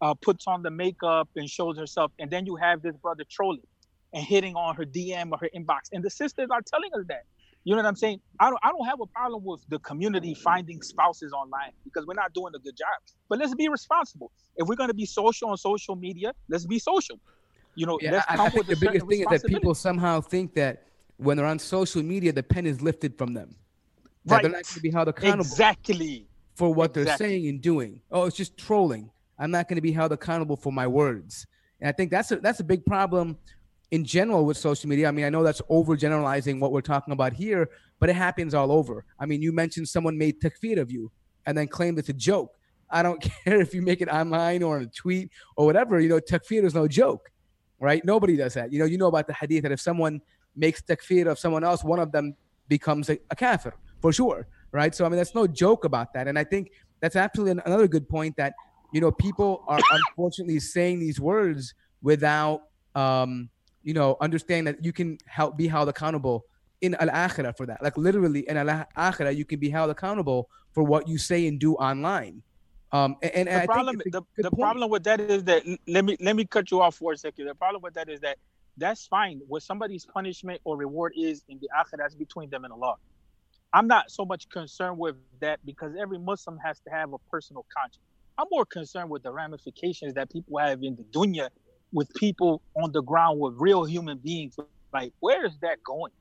uh, 0.00 0.14
puts 0.14 0.46
on 0.46 0.62
the 0.62 0.70
makeup 0.70 1.28
and 1.36 1.48
shows 1.48 1.76
herself, 1.78 2.12
and 2.18 2.30
then 2.30 2.46
you 2.46 2.56
have 2.56 2.82
this 2.82 2.96
brother 2.96 3.24
trolling 3.28 3.66
and 4.14 4.24
hitting 4.24 4.54
on 4.54 4.74
her 4.76 4.84
DM 4.84 5.32
or 5.32 5.38
her 5.38 5.50
inbox, 5.54 5.90
and 5.92 6.02
the 6.02 6.10
sisters 6.10 6.48
are 6.50 6.62
telling 6.62 6.90
us 6.94 7.04
that. 7.08 7.24
You 7.68 7.74
know 7.74 7.82
what 7.82 7.88
I'm 7.88 7.96
saying? 7.96 8.18
I 8.40 8.48
don't 8.48 8.58
I 8.62 8.70
don't 8.70 8.86
have 8.86 8.98
a 9.02 9.04
problem 9.04 9.44
with 9.44 9.60
the 9.68 9.78
community 9.80 10.32
finding 10.32 10.80
spouses 10.80 11.34
online 11.34 11.72
because 11.84 12.06
we're 12.06 12.14
not 12.14 12.32
doing 12.32 12.54
a 12.56 12.58
good 12.58 12.74
job. 12.74 12.88
But 13.28 13.40
let's 13.40 13.54
be 13.54 13.68
responsible. 13.68 14.32
If 14.56 14.66
we're 14.66 14.74
going 14.74 14.88
to 14.88 14.94
be 14.94 15.04
social 15.04 15.50
on 15.50 15.58
social 15.58 15.94
media, 15.94 16.32
let's 16.48 16.64
be 16.64 16.78
social. 16.78 17.20
You 17.74 17.84
know, 17.84 17.98
yeah, 18.00 18.22
I, 18.26 18.46
I 18.46 18.48
think 18.48 18.68
the 18.68 18.76
biggest 18.76 19.06
thing 19.06 19.20
is 19.20 19.42
that 19.42 19.44
people 19.46 19.74
somehow 19.74 20.22
think 20.22 20.54
that 20.54 20.84
when 21.18 21.36
they're 21.36 21.44
on 21.44 21.58
social 21.58 22.02
media, 22.02 22.32
the 22.32 22.42
pen 22.42 22.64
is 22.64 22.80
lifted 22.80 23.18
from 23.18 23.34
them. 23.34 23.54
That 24.24 24.36
right. 24.36 24.42
they're 24.44 24.50
not 24.50 24.64
going 24.64 24.74
to 24.74 24.80
be 24.80 24.90
held 24.90 25.08
accountable. 25.08 25.42
Exactly. 25.42 26.26
For 26.54 26.72
what 26.72 26.96
exactly. 26.96 27.04
they're 27.04 27.16
saying 27.18 27.48
and 27.48 27.60
doing. 27.60 28.00
Oh, 28.10 28.24
it's 28.24 28.36
just 28.38 28.56
trolling. 28.56 29.10
I'm 29.38 29.50
not 29.50 29.68
going 29.68 29.76
to 29.76 29.82
be 29.82 29.92
held 29.92 30.12
accountable 30.12 30.56
for 30.56 30.72
my 30.72 30.86
words. 30.86 31.46
And 31.82 31.90
I 31.90 31.92
think 31.92 32.10
that's 32.10 32.32
a, 32.32 32.36
that's 32.36 32.60
a 32.60 32.64
big 32.64 32.86
problem 32.86 33.36
in 33.90 34.04
general 34.04 34.44
with 34.44 34.56
social 34.56 34.88
media. 34.88 35.08
I 35.08 35.10
mean, 35.10 35.24
I 35.24 35.30
know 35.30 35.42
that's 35.42 35.62
overgeneralizing 35.62 36.60
what 36.60 36.72
we're 36.72 36.80
talking 36.80 37.12
about 37.12 37.32
here, 37.32 37.70
but 37.98 38.08
it 38.08 38.16
happens 38.16 38.54
all 38.54 38.70
over. 38.70 39.04
I 39.18 39.26
mean, 39.26 39.42
you 39.42 39.52
mentioned 39.52 39.88
someone 39.88 40.18
made 40.18 40.40
takfir 40.40 40.78
of 40.78 40.90
you 40.90 41.10
and 41.46 41.56
then 41.56 41.68
claimed 41.68 41.98
it's 41.98 42.08
a 42.08 42.14
joke. 42.14 42.54
I 42.90 43.02
don't 43.02 43.20
care 43.44 43.60
if 43.60 43.74
you 43.74 43.82
make 43.82 44.00
it 44.00 44.08
online 44.08 44.62
or 44.62 44.78
in 44.78 44.84
a 44.84 44.86
tweet 44.86 45.30
or 45.56 45.66
whatever. 45.66 46.00
You 46.00 46.08
know, 46.08 46.20
takfir 46.20 46.64
is 46.64 46.74
no 46.74 46.86
joke, 46.86 47.30
right? 47.80 48.04
Nobody 48.04 48.36
does 48.36 48.54
that. 48.54 48.72
You 48.72 48.78
know, 48.78 48.84
you 48.84 48.98
know 48.98 49.08
about 49.08 49.26
the 49.26 49.34
hadith 49.34 49.62
that 49.62 49.72
if 49.72 49.80
someone 49.80 50.20
makes 50.54 50.82
takfir 50.82 51.26
of 51.26 51.38
someone 51.38 51.64
else, 51.64 51.82
one 51.82 51.98
of 51.98 52.12
them 52.12 52.34
becomes 52.68 53.08
a, 53.08 53.18
a 53.30 53.36
kafir 53.36 53.74
for 54.00 54.12
sure, 54.12 54.46
right? 54.72 54.94
So 54.94 55.06
I 55.06 55.08
mean, 55.08 55.16
that's 55.16 55.34
no 55.34 55.46
joke 55.46 55.84
about 55.84 56.12
that. 56.12 56.28
And 56.28 56.38
I 56.38 56.44
think 56.44 56.70
that's 57.00 57.16
absolutely 57.16 57.62
another 57.64 57.88
good 57.88 58.08
point 58.08 58.36
that– 58.36 58.54
you 58.92 59.00
know, 59.00 59.10
people 59.10 59.64
are 59.68 59.80
unfortunately 59.90 60.60
saying 60.60 61.00
these 61.00 61.20
words 61.20 61.74
without, 62.02 62.62
um, 62.94 63.50
you 63.82 63.94
know, 63.94 64.16
understand 64.20 64.66
that 64.66 64.84
you 64.84 64.92
can 64.92 65.18
help 65.26 65.56
be 65.56 65.68
held 65.68 65.88
accountable 65.88 66.44
in 66.80 66.94
al 66.96 67.08
akhirah 67.08 67.56
for 67.56 67.66
that. 67.66 67.82
Like 67.82 67.96
literally 67.96 68.48
in 68.48 68.56
al 68.56 68.86
akhirah, 68.96 69.36
you 69.36 69.44
can 69.44 69.58
be 69.58 69.70
held 69.70 69.90
accountable 69.90 70.48
for 70.72 70.82
what 70.82 71.08
you 71.08 71.18
say 71.18 71.46
and 71.46 71.58
do 71.58 71.74
online. 71.74 72.42
Um, 72.90 73.16
and, 73.22 73.48
and 73.48 73.62
the 73.62 73.66
problem, 73.66 74.00
the, 74.06 74.22
the 74.38 74.50
problem 74.50 74.90
with 74.90 75.04
that 75.04 75.20
is 75.20 75.44
that 75.44 75.62
let 75.86 76.04
me 76.04 76.16
let 76.20 76.36
me 76.36 76.44
cut 76.44 76.70
you 76.70 76.80
off 76.80 76.96
for 76.96 77.12
a 77.12 77.18
second. 77.18 77.46
The 77.46 77.54
problem 77.54 77.82
with 77.82 77.94
that 77.94 78.08
is 78.08 78.20
that 78.20 78.38
that's 78.78 79.06
fine. 79.06 79.40
What 79.46 79.62
somebody's 79.62 80.06
punishment 80.06 80.60
or 80.64 80.76
reward 80.76 81.12
is 81.16 81.44
in 81.48 81.58
the 81.60 81.68
akhirah, 81.76 81.98
that's 81.98 82.14
between 82.14 82.48
them 82.48 82.64
and 82.64 82.72
Allah. 82.72 82.96
I'm 83.72 83.86
not 83.86 84.10
so 84.10 84.24
much 84.24 84.48
concerned 84.48 84.98
with 84.98 85.16
that 85.40 85.60
because 85.66 85.92
every 86.00 86.18
Muslim 86.18 86.58
has 86.64 86.80
to 86.80 86.90
have 86.90 87.12
a 87.12 87.18
personal 87.30 87.66
conscience. 87.76 88.02
I'm 88.38 88.46
more 88.50 88.64
concerned 88.64 89.10
with 89.10 89.22
the 89.22 89.32
ramifications 89.32 90.14
that 90.14 90.30
people 90.30 90.58
have 90.58 90.82
in 90.82 90.96
the 90.96 91.02
dunya 91.02 91.50
with 91.92 92.12
people 92.14 92.62
on 92.76 92.92
the 92.92 93.02
ground 93.02 93.40
with 93.40 93.54
real 93.56 93.84
human 93.84 94.18
beings. 94.18 94.56
Like, 94.92 95.12
where 95.20 95.44
is 95.44 95.58
that 95.62 95.82
going? 95.82 96.12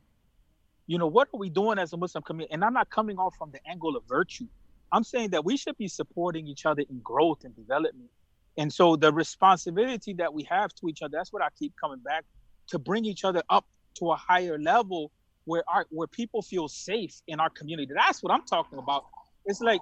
You 0.87 0.97
know, 0.97 1.07
what 1.07 1.27
are 1.33 1.37
we 1.37 1.49
doing 1.49 1.77
as 1.79 1.93
a 1.93 1.97
Muslim 1.97 2.23
community? 2.23 2.53
And 2.53 2.63
I'm 2.63 2.73
not 2.73 2.89
coming 2.89 3.17
off 3.17 3.35
from 3.37 3.51
the 3.51 3.59
angle 3.69 3.95
of 3.95 4.03
virtue. 4.07 4.47
I'm 4.91 5.03
saying 5.03 5.31
that 5.31 5.43
we 5.43 5.57
should 5.57 5.77
be 5.77 5.87
supporting 5.87 6.47
each 6.47 6.65
other 6.65 6.83
in 6.89 6.99
growth 6.99 7.43
and 7.43 7.55
development. 7.55 8.09
And 8.57 8.71
so 8.71 8.95
the 8.95 9.11
responsibility 9.13 10.13
that 10.13 10.33
we 10.33 10.43
have 10.43 10.73
to 10.75 10.87
each 10.87 11.01
other, 11.01 11.17
that's 11.17 11.33
what 11.33 11.43
I 11.43 11.49
keep 11.59 11.73
coming 11.79 11.99
back 11.99 12.23
to 12.69 12.79
bring 12.79 13.05
each 13.05 13.23
other 13.23 13.43
up 13.49 13.65
to 13.95 14.11
a 14.11 14.15
higher 14.15 14.57
level 14.57 15.11
where 15.45 15.63
our 15.67 15.85
where 15.89 16.07
people 16.07 16.41
feel 16.41 16.67
safe 16.67 17.21
in 17.27 17.39
our 17.39 17.49
community. 17.49 17.91
That's 17.93 18.23
what 18.23 18.33
I'm 18.33 18.45
talking 18.45 18.79
about. 18.79 19.05
It's 19.45 19.61
like 19.61 19.79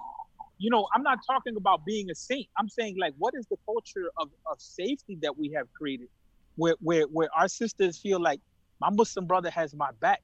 you 0.58 0.70
know, 0.70 0.86
I'm 0.94 1.02
not 1.02 1.18
talking 1.26 1.56
about 1.56 1.84
being 1.84 2.10
a 2.10 2.14
saint. 2.14 2.48
I'm 2.58 2.68
saying 2.68 2.96
like, 2.98 3.14
what 3.18 3.34
is 3.34 3.46
the 3.46 3.56
culture 3.66 4.10
of, 4.18 4.30
of 4.50 4.60
safety 4.60 5.18
that 5.22 5.36
we 5.36 5.52
have 5.52 5.66
created, 5.72 6.08
where 6.56 6.74
where 6.80 7.04
where 7.04 7.28
our 7.36 7.48
sisters 7.48 7.98
feel 7.98 8.20
like 8.20 8.40
my 8.80 8.90
Muslim 8.90 9.26
brother 9.26 9.50
has 9.50 9.74
my 9.74 9.90
back. 10.00 10.22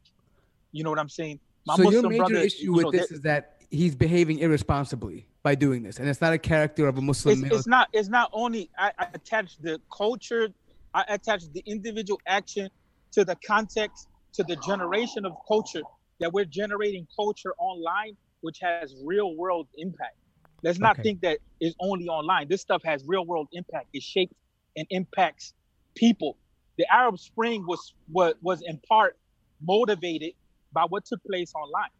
You 0.72 0.84
know 0.84 0.90
what 0.90 0.98
I'm 0.98 1.08
saying? 1.08 1.38
My 1.66 1.76
so 1.76 1.84
Muslim 1.84 2.02
your 2.02 2.10
major 2.10 2.24
brother, 2.24 2.38
issue 2.38 2.72
with 2.72 2.84
know, 2.84 2.90
this 2.90 3.10
is 3.10 3.20
that 3.22 3.62
he's 3.70 3.94
behaving 3.94 4.38
irresponsibly 4.38 5.26
by 5.42 5.54
doing 5.54 5.82
this, 5.82 5.98
and 5.98 6.08
it's 6.08 6.20
not 6.20 6.32
a 6.32 6.38
character 6.38 6.86
of 6.86 6.96
a 6.96 7.02
Muslim. 7.02 7.44
It's, 7.44 7.54
it's 7.54 7.66
not. 7.66 7.88
It's 7.92 8.08
not 8.08 8.30
only 8.32 8.70
I, 8.78 8.92
I 8.98 9.06
attach 9.12 9.58
the 9.58 9.80
culture, 9.94 10.48
I 10.94 11.04
attach 11.08 11.44
the 11.52 11.62
individual 11.66 12.20
action 12.26 12.70
to 13.12 13.24
the 13.24 13.36
context, 13.46 14.08
to 14.32 14.42
the 14.44 14.56
generation 14.56 15.26
of 15.26 15.34
culture 15.46 15.82
that 16.20 16.32
we're 16.32 16.46
generating 16.46 17.06
culture 17.14 17.52
online, 17.58 18.16
which 18.40 18.58
has 18.62 18.94
real 19.04 19.36
world 19.36 19.68
impact. 19.76 20.16
Let's 20.62 20.78
not 20.78 20.96
okay. 20.96 21.02
think 21.02 21.20
that 21.22 21.38
it's 21.60 21.74
only 21.80 22.08
online. 22.08 22.48
This 22.48 22.60
stuff 22.60 22.82
has 22.84 23.04
real 23.06 23.26
world 23.26 23.48
impact. 23.52 23.88
It 23.92 24.02
shapes 24.02 24.34
and 24.76 24.86
impacts 24.90 25.54
people. 25.94 26.36
The 26.78 26.86
Arab 26.92 27.18
Spring 27.18 27.64
was 27.66 27.94
was 28.10 28.34
was 28.42 28.62
in 28.62 28.80
part 28.88 29.16
motivated 29.60 30.32
by 30.72 30.84
what 30.88 31.04
took 31.04 31.22
place 31.24 31.52
online. 31.54 31.90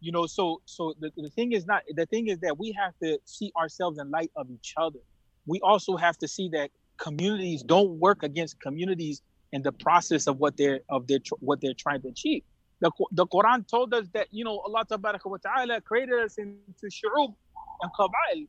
You 0.00 0.12
know, 0.12 0.26
so 0.26 0.60
so 0.64 0.94
the, 0.98 1.12
the 1.16 1.30
thing 1.30 1.52
is 1.52 1.66
not 1.66 1.82
the 1.94 2.06
thing 2.06 2.26
is 2.26 2.38
that 2.40 2.58
we 2.58 2.72
have 2.72 2.92
to 3.02 3.18
see 3.24 3.52
ourselves 3.56 3.98
in 3.98 4.10
light 4.10 4.30
of 4.36 4.50
each 4.50 4.74
other. 4.76 4.98
We 5.46 5.60
also 5.60 5.96
have 5.96 6.18
to 6.18 6.28
see 6.28 6.48
that 6.52 6.70
communities 6.98 7.62
don't 7.62 7.98
work 7.98 8.22
against 8.22 8.60
communities 8.60 9.22
in 9.52 9.62
the 9.62 9.72
process 9.72 10.26
of 10.26 10.38
what 10.38 10.56
they're 10.56 10.80
of 10.88 11.06
their 11.06 11.18
what 11.38 11.60
they're 11.60 11.74
trying 11.74 12.02
to 12.02 12.08
achieve. 12.08 12.42
The, 12.80 12.90
the 13.12 13.26
Quran 13.26 13.66
told 13.68 13.94
us 13.94 14.08
that 14.12 14.26
you 14.32 14.44
know 14.44 14.58
Allah 14.58 14.84
wa 14.90 15.36
ta'ala 15.36 15.80
created 15.82 16.18
us 16.18 16.36
into 16.36 16.86
shu'ub 16.86 17.34
and 17.80 17.90
qaba'il 17.98 18.46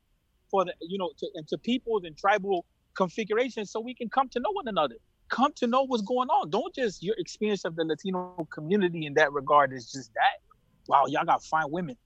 for 0.49 0.65
the 0.65 0.73
you 0.81 0.97
know 0.97 1.11
to 1.17 1.27
and 1.35 1.47
to 1.47 1.57
peoples 1.57 2.03
and 2.03 2.17
tribal 2.17 2.65
configurations 2.95 3.71
so 3.71 3.79
we 3.79 3.93
can 3.93 4.09
come 4.09 4.29
to 4.29 4.39
know 4.39 4.51
one 4.51 4.67
another 4.67 4.95
come 5.29 5.51
to 5.55 5.65
know 5.65 5.83
what's 5.83 6.03
going 6.03 6.29
on. 6.29 6.49
Don't 6.49 6.73
just 6.75 7.01
your 7.01 7.15
experience 7.17 7.65
of 7.65 7.75
the 7.75 7.83
latino 7.83 8.47
community 8.51 9.05
in 9.05 9.15
that 9.15 9.33
regard 9.33 9.73
is 9.73 9.91
just 9.91 10.13
that. 10.13 10.39
Wow 10.87 11.05
y'all 11.07 11.25
got 11.25 11.43
fine 11.43 11.69
women. 11.69 11.97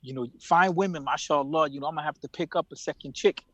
You 0.00 0.14
know 0.14 0.26
fine 0.40 0.74
women 0.74 1.04
mashallah 1.04 1.70
you 1.70 1.80
know 1.80 1.86
i'm 1.86 1.94
gonna 1.94 2.06
have 2.06 2.18
to 2.20 2.28
pick 2.28 2.56
up 2.56 2.66
a 2.72 2.76
second 2.76 3.14
chick. 3.14 3.44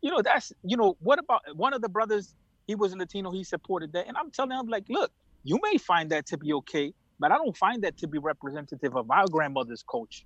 You 0.00 0.10
know 0.10 0.22
that's 0.22 0.52
you 0.62 0.76
know 0.76 0.96
what 1.00 1.18
about 1.18 1.42
one 1.54 1.74
of 1.74 1.82
the 1.82 1.88
brothers 1.88 2.34
he 2.66 2.74
was 2.74 2.92
a 2.92 2.96
latino 2.96 3.30
he 3.30 3.42
supported 3.42 3.92
that. 3.94 4.06
And 4.06 4.16
i'm 4.16 4.30
telling 4.30 4.56
him 4.58 4.68
like 4.68 4.84
look 4.88 5.10
you 5.44 5.58
may 5.62 5.76
find 5.78 6.10
that 6.10 6.26
to 6.26 6.38
be 6.38 6.52
okay 6.52 6.92
but 7.18 7.32
i 7.32 7.36
don't 7.36 7.56
find 7.56 7.82
that 7.82 7.96
to 7.98 8.06
be 8.06 8.18
representative 8.18 8.96
of 8.96 9.10
our 9.10 9.26
grandmother's 9.28 9.84
culture 9.90 10.24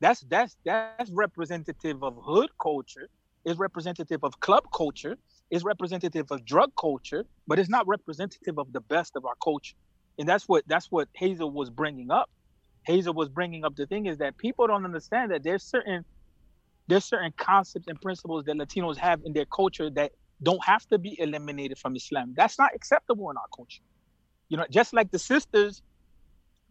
that's 0.00 0.20
that's 0.22 0.56
that's 0.64 1.10
representative 1.10 2.02
of 2.02 2.18
hood 2.22 2.50
culture, 2.60 3.08
is 3.44 3.58
representative 3.58 4.20
of 4.22 4.38
club 4.40 4.64
culture, 4.74 5.16
is 5.50 5.64
representative 5.64 6.26
of 6.30 6.44
drug 6.44 6.72
culture, 6.78 7.24
but 7.46 7.58
it's 7.58 7.68
not 7.68 7.86
representative 7.86 8.58
of 8.58 8.72
the 8.72 8.80
best 8.80 9.16
of 9.16 9.24
our 9.24 9.36
culture. 9.42 9.76
And 10.18 10.28
that's 10.28 10.48
what 10.48 10.64
that's 10.66 10.90
what 10.90 11.08
Hazel 11.14 11.50
was 11.50 11.70
bringing 11.70 12.10
up. 12.10 12.30
Hazel 12.84 13.14
was 13.14 13.28
bringing 13.28 13.64
up 13.64 13.74
the 13.76 13.86
thing 13.86 14.06
is 14.06 14.18
that 14.18 14.36
people 14.38 14.66
don't 14.66 14.84
understand 14.84 15.30
that 15.32 15.42
there's 15.42 15.62
certain 15.62 16.04
there's 16.88 17.04
certain 17.04 17.32
concepts 17.36 17.86
and 17.88 18.00
principles 18.00 18.44
that 18.44 18.56
Latinos 18.56 18.96
have 18.96 19.20
in 19.24 19.32
their 19.32 19.46
culture 19.46 19.90
that 19.90 20.12
don't 20.42 20.62
have 20.64 20.86
to 20.88 20.98
be 20.98 21.18
eliminated 21.20 21.78
from 21.78 21.96
Islam. 21.96 22.34
That's 22.36 22.58
not 22.58 22.74
acceptable 22.74 23.30
in 23.30 23.36
our 23.36 23.48
culture. 23.54 23.82
You 24.48 24.58
know, 24.58 24.66
just 24.70 24.92
like 24.92 25.10
the 25.10 25.18
sisters 25.18 25.82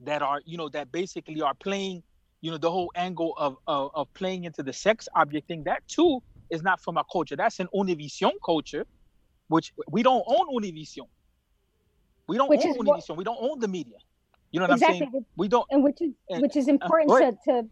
that 0.01 0.21
are, 0.21 0.39
you 0.45 0.57
know, 0.57 0.69
that 0.69 0.91
basically 0.91 1.41
are 1.41 1.53
playing 1.53 2.03
you 2.45 2.51
know 2.51 2.59
the 2.59 2.69
whole 2.69 2.91
angle 2.95 3.33
of, 3.37 3.57
of, 3.65 3.89
of 3.95 4.13
playing 4.13 4.43
into 4.43 4.61
the 4.61 4.71
sex 4.71 5.09
object 5.15 5.47
thing 5.47 5.63
that 5.63 5.81
too 5.87 6.21
is 6.51 6.61
not 6.61 6.79
from 6.79 6.95
our 6.99 7.05
culture. 7.11 7.35
That's 7.35 7.59
an 7.59 7.67
univision 7.73 8.33
culture 8.45 8.85
which 9.47 9.73
we 9.89 10.03
don't 10.03 10.23
own 10.27 10.47
univision 10.59 11.07
we 12.27 12.37
don't 12.37 12.49
which 12.49 12.65
own 12.65 12.75
univision 12.75 13.09
what, 13.09 13.17
we 13.17 13.23
don't 13.23 13.37
own 13.39 13.59
the 13.59 13.67
media. 13.67 13.97
You 14.51 14.59
know 14.59 14.67
what 14.67 14.73
exactly. 14.73 15.01
i'm 15.01 15.11
saying? 15.11 15.25
We 15.35 15.47
don't 15.47 15.65
and 15.71 15.83
which 15.83 16.01
is 16.01 16.11
and, 16.29 16.41
which 16.43 16.55
is 16.55 16.67
important 16.67 17.11
uh, 17.11 17.19
to, 17.19 17.37
to 17.45 17.67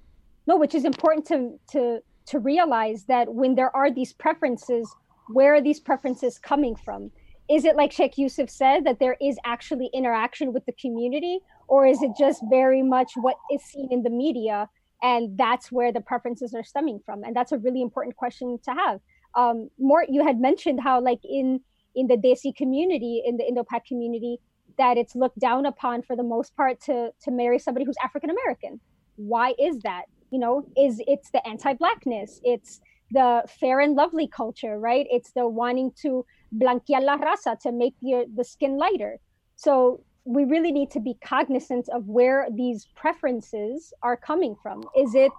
no 0.48 0.58
which 0.58 0.76
is 0.76 0.86
important 0.86 1.28
to 1.28 1.60
to 1.74 2.00
to 2.28 2.40
realize 2.40 3.06
that 3.06 3.32
when 3.32 3.56
there 3.56 3.76
are 3.76 3.92
these 3.92 4.12
preferences 4.14 4.92
where 5.30 5.54
are 5.54 5.62
these 5.62 5.80
preferences 5.80 6.40
coming 6.40 6.76
from? 6.76 7.12
Is 7.50 7.66
it 7.66 7.76
like 7.76 7.92
Sheikh 7.92 8.18
Yusuf 8.18 8.50
said 8.50 8.86
that 8.86 9.00
there 9.00 9.18
is 9.22 9.38
actually 9.46 9.90
interaction 9.94 10.52
with 10.54 10.66
the 10.66 10.74
community, 10.74 11.40
or 11.68 11.86
is 11.86 12.02
it 12.02 12.12
just 12.18 12.42
very 12.50 12.84
much 12.84 13.12
what 13.16 13.36
is 13.52 13.64
seen 13.64 13.90
in 13.92 14.04
the 14.04 14.10
media 14.10 14.70
and 15.02 15.38
that's 15.38 15.72
where 15.72 15.92
the 15.92 16.02
preferences 16.02 16.54
are 16.54 16.64
stemming 16.64 17.00
from? 17.06 17.24
And 17.24 17.36
that's 17.36 17.52
a 17.52 17.58
really 17.58 17.82
important 17.82 18.16
question 18.16 18.58
to 18.64 18.72
have. 18.72 19.00
Um, 19.36 19.70
more 19.80 20.06
you 20.08 20.26
had 20.26 20.40
mentioned 20.40 20.80
how 20.82 21.02
like 21.02 21.20
in 21.24 21.60
in 21.96 22.08
the 22.08 22.18
desi 22.18 22.56
community 22.56 23.22
in 23.26 23.38
the 23.38 23.48
indo-pak 23.48 23.86
community 23.86 24.40
that 24.78 24.98
it's 24.98 25.16
looked 25.16 25.40
down 25.40 25.66
upon 25.66 26.02
for 26.02 26.16
the 26.16 26.24
most 26.24 26.56
part 26.56 26.80
to 26.82 27.12
to 27.22 27.32
marry 27.32 27.60
somebody 27.60 27.86
who's 27.86 27.96
african 28.04 28.30
american 28.30 28.80
why 29.16 29.54
is 29.60 29.80
that? 29.80 30.06
You 30.32 30.40
know 30.40 30.66
is 30.76 31.02
it's 31.06 31.30
the 31.30 31.46
anti-blackness 31.48 32.42
it's 32.44 32.82
the 33.12 33.44
fair 33.48 33.80
and 33.80 33.96
lovely 33.96 34.28
culture 34.28 34.80
right? 34.80 35.06
It's 35.12 35.32
the 35.34 35.48
wanting 35.48 35.92
to 36.02 36.26
blanquear 36.52 37.02
la 37.02 37.18
raza 37.18 37.60
to 37.60 37.72
make 37.72 37.94
your 38.02 38.26
the 38.36 38.44
skin 38.44 38.78
lighter. 38.78 39.20
So 39.56 40.04
we 40.26 40.46
really 40.46 40.72
need 40.72 40.90
to 40.92 41.00
be 41.00 41.16
cognizant 41.24 41.90
of 41.90 42.08
where 42.08 42.48
these 42.52 42.88
preferences 42.96 43.94
are 44.02 44.16
coming 44.16 44.56
from 44.62 44.84
is 44.96 45.16
it 45.16 45.32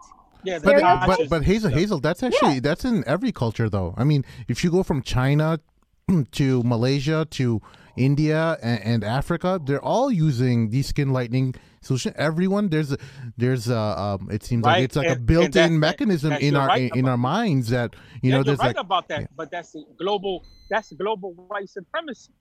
Yeah, 0.44 0.58
But, 0.58 1.06
but 1.06 1.28
but 1.30 1.42
Hazel 1.44 1.70
Hazel 1.70 2.00
that's 2.00 2.22
actually 2.22 2.60
that's 2.60 2.84
in 2.84 3.02
every 3.06 3.32
culture 3.32 3.68
though. 3.70 3.94
I 3.96 4.04
mean, 4.04 4.24
if 4.46 4.62
you 4.62 4.70
go 4.70 4.82
from 4.82 5.00
China 5.02 5.58
to 6.32 6.62
Malaysia 6.62 7.26
to 7.30 7.62
India 7.96 8.58
and, 8.62 8.80
and 8.82 9.04
Africa, 9.04 9.58
they're 9.64 9.82
all 9.82 10.10
using 10.12 10.68
the 10.68 10.82
skin 10.82 11.10
lightening 11.14 11.54
solution. 11.80 12.12
Everyone 12.16 12.68
there's 12.68 12.92
a, 12.92 12.98
there's 13.38 13.70
a 13.70 13.78
um, 13.78 14.28
it 14.30 14.42
seems 14.44 14.64
like 14.64 14.84
it's 14.84 14.96
like 14.96 15.06
a 15.06 15.10
and- 15.12 15.18
and 15.18 15.26
built-in 15.26 15.72
that- 15.72 15.78
mechanism 15.88 16.32
in 16.34 16.56
our 16.56 16.68
right 16.68 16.92
in, 16.92 16.98
in 17.00 17.08
our 17.08 17.16
minds 17.16 17.70
that 17.70 17.94
you 18.20 18.28
yeah, 18.28 18.30
know 18.32 18.36
you're 18.38 18.44
there's 18.44 18.58
right 18.58 18.76
like 18.76 18.84
about 18.84 19.08
that, 19.08 19.20
yeah. 19.22 19.26
but 19.36 19.50
that's 19.50 19.72
the 19.72 19.84
global. 19.96 20.44
That's 20.68 20.92
global 20.92 21.32
white 21.48 21.68
supremacy. 21.70 22.32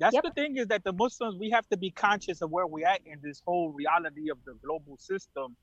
That's 0.00 0.14
Yep. 0.14 0.24
the 0.24 0.30
thing 0.32 0.56
is 0.58 0.68
that 0.68 0.84
the 0.84 0.92
Muslims 0.92 1.36
we 1.40 1.50
have 1.50 1.66
to 1.68 1.76
be 1.78 1.90
conscious 1.90 2.42
of 2.42 2.50
where 2.50 2.66
we're 2.66 2.86
at 2.86 3.00
in 3.06 3.20
this 3.22 3.42
whole 3.46 3.72
reality 3.72 4.30
of 4.30 4.38
the 4.46 4.54
global 4.64 4.96
system, 4.98 5.56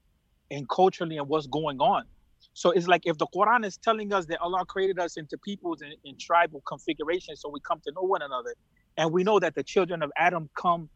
and 0.51 0.67
culturally 0.69 1.17
and 1.17 1.27
what's 1.27 1.47
going 1.47 1.79
on. 1.79 2.05
So 2.53 2.71
it's 2.71 2.87
like 2.87 3.01
if 3.05 3.17
the 3.17 3.27
Quran 3.35 3.65
is 3.65 3.77
telling 3.77 4.13
us 4.13 4.25
that 4.27 4.39
Allah 4.41 4.65
created 4.67 4.99
us 4.99 5.17
into 5.17 5.37
peoples 5.43 5.81
in, 5.81 5.93
in 6.03 6.15
tribal 6.19 6.61
configuration, 6.67 7.35
so 7.35 7.49
we 7.49 7.59
come 7.67 7.79
to 7.85 7.91
know 7.95 8.03
one 8.03 8.21
another, 8.21 8.53
and 8.97 9.11
we 9.11 9.23
know 9.23 9.39
that 9.39 9.55
the 9.55 9.63
children 9.63 10.01
of 10.03 10.11
Adam 10.17 10.49
come 10.59 10.89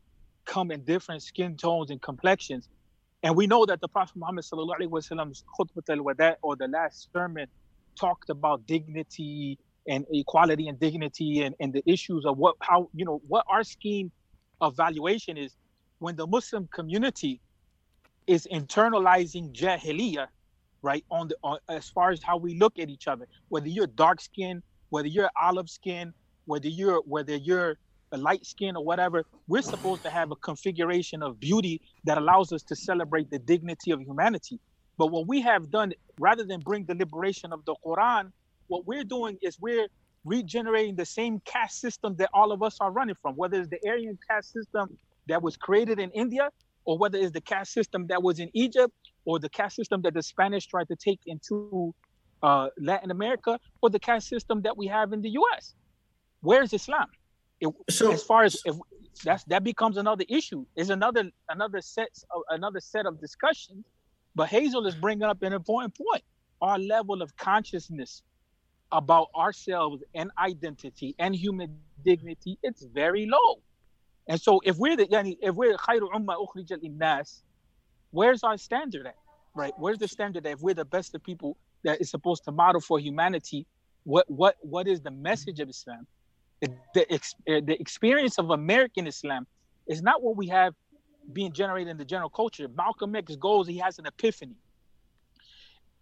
come 0.47 0.71
in 0.71 0.83
different 0.83 1.23
skin 1.23 1.57
tones 1.57 1.91
and 1.91 2.01
complexions, 2.01 2.69
and 3.23 3.35
we 3.35 3.47
know 3.47 3.65
that 3.65 3.81
the 3.81 3.89
Prophet 3.89 4.15
Muhammad 4.17 4.45
sallallahu 4.45 4.79
alaihi 4.81 4.89
wasallam's 4.89 5.43
khutbah 5.59 5.83
al-wada 5.89 6.37
or 6.43 6.55
the 6.57 6.67
last 6.67 7.09
sermon 7.13 7.47
talked 7.99 8.29
about 8.29 8.65
dignity 8.67 9.59
and 9.87 10.05
equality 10.11 10.67
and 10.67 10.79
dignity 10.79 11.41
and, 11.43 11.55
and 11.59 11.73
the 11.73 11.83
issues 11.85 12.25
of 12.25 12.37
what 12.37 12.55
how 12.61 12.89
you 12.93 13.05
know 13.05 13.21
what 13.27 13.45
our 13.49 13.63
scheme 13.63 14.11
of 14.61 14.75
valuation 14.75 15.37
is 15.37 15.55
when 15.99 16.15
the 16.15 16.27
Muslim 16.27 16.67
community 16.73 17.41
is 18.27 18.47
internalizing 18.51 19.53
jahiliyyah 19.53 20.27
right 20.81 21.05
on 21.09 21.27
the 21.27 21.35
on, 21.43 21.57
as 21.69 21.89
far 21.89 22.11
as 22.11 22.21
how 22.21 22.37
we 22.37 22.55
look 22.55 22.77
at 22.79 22.89
each 22.89 23.07
other 23.07 23.27
whether 23.49 23.67
you're 23.67 23.87
dark 23.87 24.21
skin 24.21 24.61
whether 24.89 25.07
you're 25.07 25.29
olive 25.41 25.69
skin 25.69 26.13
whether 26.45 26.67
you're 26.67 27.01
whether 27.05 27.35
you're 27.35 27.77
a 28.11 28.17
light 28.17 28.45
skin 28.45 28.75
or 28.75 28.83
whatever 28.83 29.23
we're 29.47 29.61
supposed 29.61 30.03
to 30.03 30.09
have 30.09 30.31
a 30.31 30.35
configuration 30.37 31.21
of 31.21 31.39
beauty 31.39 31.81
that 32.05 32.17
allows 32.17 32.51
us 32.51 32.63
to 32.63 32.75
celebrate 32.75 33.29
the 33.29 33.39
dignity 33.39 33.91
of 33.91 34.01
humanity. 34.01 34.59
But 34.97 35.07
what 35.07 35.27
we 35.27 35.41
have 35.41 35.69
done 35.69 35.93
rather 36.19 36.43
than 36.43 36.59
bring 36.61 36.85
the 36.85 36.95
liberation 36.95 37.53
of 37.53 37.63
the 37.65 37.75
quran 37.85 38.31
what 38.67 38.85
we're 38.85 39.03
doing 39.03 39.37
is 39.41 39.57
we're 39.59 39.87
regenerating 40.25 40.95
the 40.95 41.05
same 41.05 41.39
caste 41.45 41.79
system 41.79 42.15
that 42.17 42.29
all 42.33 42.51
of 42.51 42.61
us 42.61 42.77
are 42.81 42.91
running 42.91 43.15
from 43.21 43.35
whether 43.35 43.59
it's 43.59 43.69
the 43.69 43.79
aryan 43.87 44.17
caste 44.29 44.51
system 44.51 44.87
that 45.27 45.41
was 45.41 45.55
created 45.57 45.99
in 45.99 46.09
india 46.11 46.49
or 46.85 46.97
whether 46.97 47.17
it's 47.17 47.31
the 47.31 47.41
caste 47.41 47.71
system 47.71 48.07
that 48.07 48.21
was 48.21 48.39
in 48.39 48.49
egypt 48.53 48.93
or 49.25 49.39
the 49.39 49.49
caste 49.49 49.75
system 49.75 50.01
that 50.01 50.13
the 50.13 50.23
spanish 50.23 50.67
tried 50.67 50.87
to 50.87 50.95
take 50.95 51.19
into 51.27 51.93
uh, 52.43 52.67
latin 52.79 53.11
america 53.11 53.59
or 53.81 53.89
the 53.89 53.99
caste 53.99 54.27
system 54.27 54.61
that 54.61 54.75
we 54.75 54.87
have 54.87 55.13
in 55.13 55.21
the 55.21 55.29
us 55.29 55.75
where's 56.41 56.73
islam? 56.73 57.07
It, 57.59 57.69
So- 57.89 58.11
as 58.11 58.23
far 58.23 58.43
as 58.43 58.61
if 58.65 58.75
that's 59.23 59.43
that 59.45 59.63
becomes 59.63 59.97
another 59.97 60.25
issue. 60.29 60.65
Is 60.75 60.89
another 60.89 61.29
another 61.49 61.81
set 61.81 62.09
of 62.35 62.41
another 62.49 62.79
set 62.79 63.05
of 63.05 63.19
discussions. 63.19 63.83
But 64.35 64.49
hazel 64.49 64.85
is 64.85 64.95
bringing 64.95 65.23
up 65.23 65.41
an 65.41 65.53
important 65.53 65.95
point. 65.97 66.23
Our 66.61 66.77
level 66.77 67.21
of 67.21 67.35
consciousness 67.37 68.21
about 68.90 69.28
ourselves 69.36 70.02
and 70.14 70.30
identity 70.38 71.14
and 71.18 71.34
human 71.34 71.78
dignity 72.04 72.58
it's 72.62 72.84
very 72.84 73.26
low 73.26 73.60
and 74.28 74.40
so 74.40 74.60
if 74.64 74.76
we're 74.76 74.96
the 74.96 75.06
yani, 75.06 75.36
if 75.40 75.54
we're 75.54 75.76
خير 75.76 76.14
أمة 76.14 76.34
أخرجت 76.34 76.82
للناس 76.82 77.42
where's 78.10 78.44
our 78.44 78.58
standard 78.58 79.06
at 79.06 79.16
right 79.54 79.72
where's 79.78 79.98
the 79.98 80.08
standard 80.08 80.44
that 80.44 80.52
if 80.52 80.60
we're 80.60 80.74
the 80.74 80.84
best 80.84 81.14
of 81.14 81.22
people 81.22 81.56
that 81.84 82.00
is 82.00 82.10
supposed 82.10 82.44
to 82.44 82.52
model 82.52 82.80
for 82.80 82.98
humanity 82.98 83.66
what 84.04 84.30
what 84.30 84.56
what 84.60 84.86
is 84.86 85.00
the 85.00 85.10
message 85.10 85.60
of 85.60 85.68
islam 85.68 86.06
the, 86.60 86.68
the, 86.94 87.12
ex, 87.12 87.34
uh, 87.48 87.60
the 87.64 87.80
experience 87.80 88.38
of 88.38 88.50
american 88.50 89.06
islam 89.06 89.46
is 89.86 90.02
not 90.02 90.22
what 90.22 90.36
we 90.36 90.46
have 90.48 90.74
being 91.32 91.52
generated 91.52 91.88
in 91.88 91.96
the 91.96 92.04
general 92.04 92.30
culture 92.30 92.68
malcolm 92.68 93.16
x 93.16 93.36
goes 93.36 93.66
he 93.66 93.78
has 93.78 93.98
an 93.98 94.06
epiphany 94.06 94.56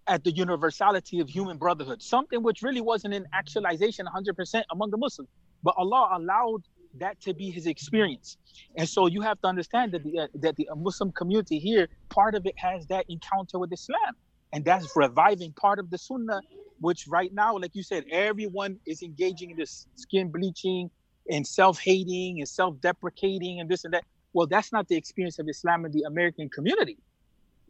at 0.07 0.23
the 0.23 0.31
universality 0.31 1.19
of 1.19 1.29
human 1.29 1.57
brotherhood 1.57 2.01
something 2.01 2.43
which 2.43 2.61
really 2.61 2.81
wasn't 2.81 3.13
in 3.13 3.25
actualization 3.33 4.05
100% 4.05 4.63
among 4.71 4.91
the 4.91 4.97
muslims. 4.97 5.29
But 5.63 5.75
allah 5.77 6.09
allowed 6.13 6.63
that 6.97 7.19
to 7.21 7.33
be 7.33 7.51
his 7.51 7.67
experience. 7.67 8.37
And 8.77 8.87
so 8.87 9.07
you 9.07 9.21
have 9.21 9.39
to 9.41 9.47
understand 9.47 9.91
that 9.93 10.03
the 10.03 10.19
uh, 10.19 10.27
that 10.35 10.55
the 10.55 10.67
muslim 10.75 11.11
community 11.11 11.59
here 11.59 11.87
part 12.09 12.35
of 12.35 12.45
it 12.45 12.57
has 12.57 12.87
that 12.87 13.05
encounter 13.09 13.59
with 13.59 13.71
islam. 13.73 14.13
And 14.53 14.63
that's 14.63 14.95
reviving 14.95 15.51
part 15.53 15.79
of 15.79 15.89
the 15.89 15.97
sunnah 15.97 16.41
which 16.79 17.07
right 17.07 17.33
now 17.33 17.57
like 17.57 17.71
you 17.73 17.83
said 17.83 18.03
everyone 18.11 18.77
is 18.85 19.01
engaging 19.01 19.51
in 19.51 19.57
this 19.57 19.87
skin 19.95 20.31
bleaching 20.31 20.89
and 21.31 21.45
self-hating 21.47 22.39
and 22.39 22.47
self-deprecating 22.47 23.59
and 23.59 23.69
this 23.69 23.85
and 23.85 23.93
that. 23.93 24.03
Well 24.33 24.47
that's 24.47 24.71
not 24.71 24.87
the 24.87 24.95
experience 24.95 25.39
of 25.39 25.47
islam 25.49 25.85
in 25.85 25.91
the 25.91 26.03
american 26.03 26.49
community 26.49 26.97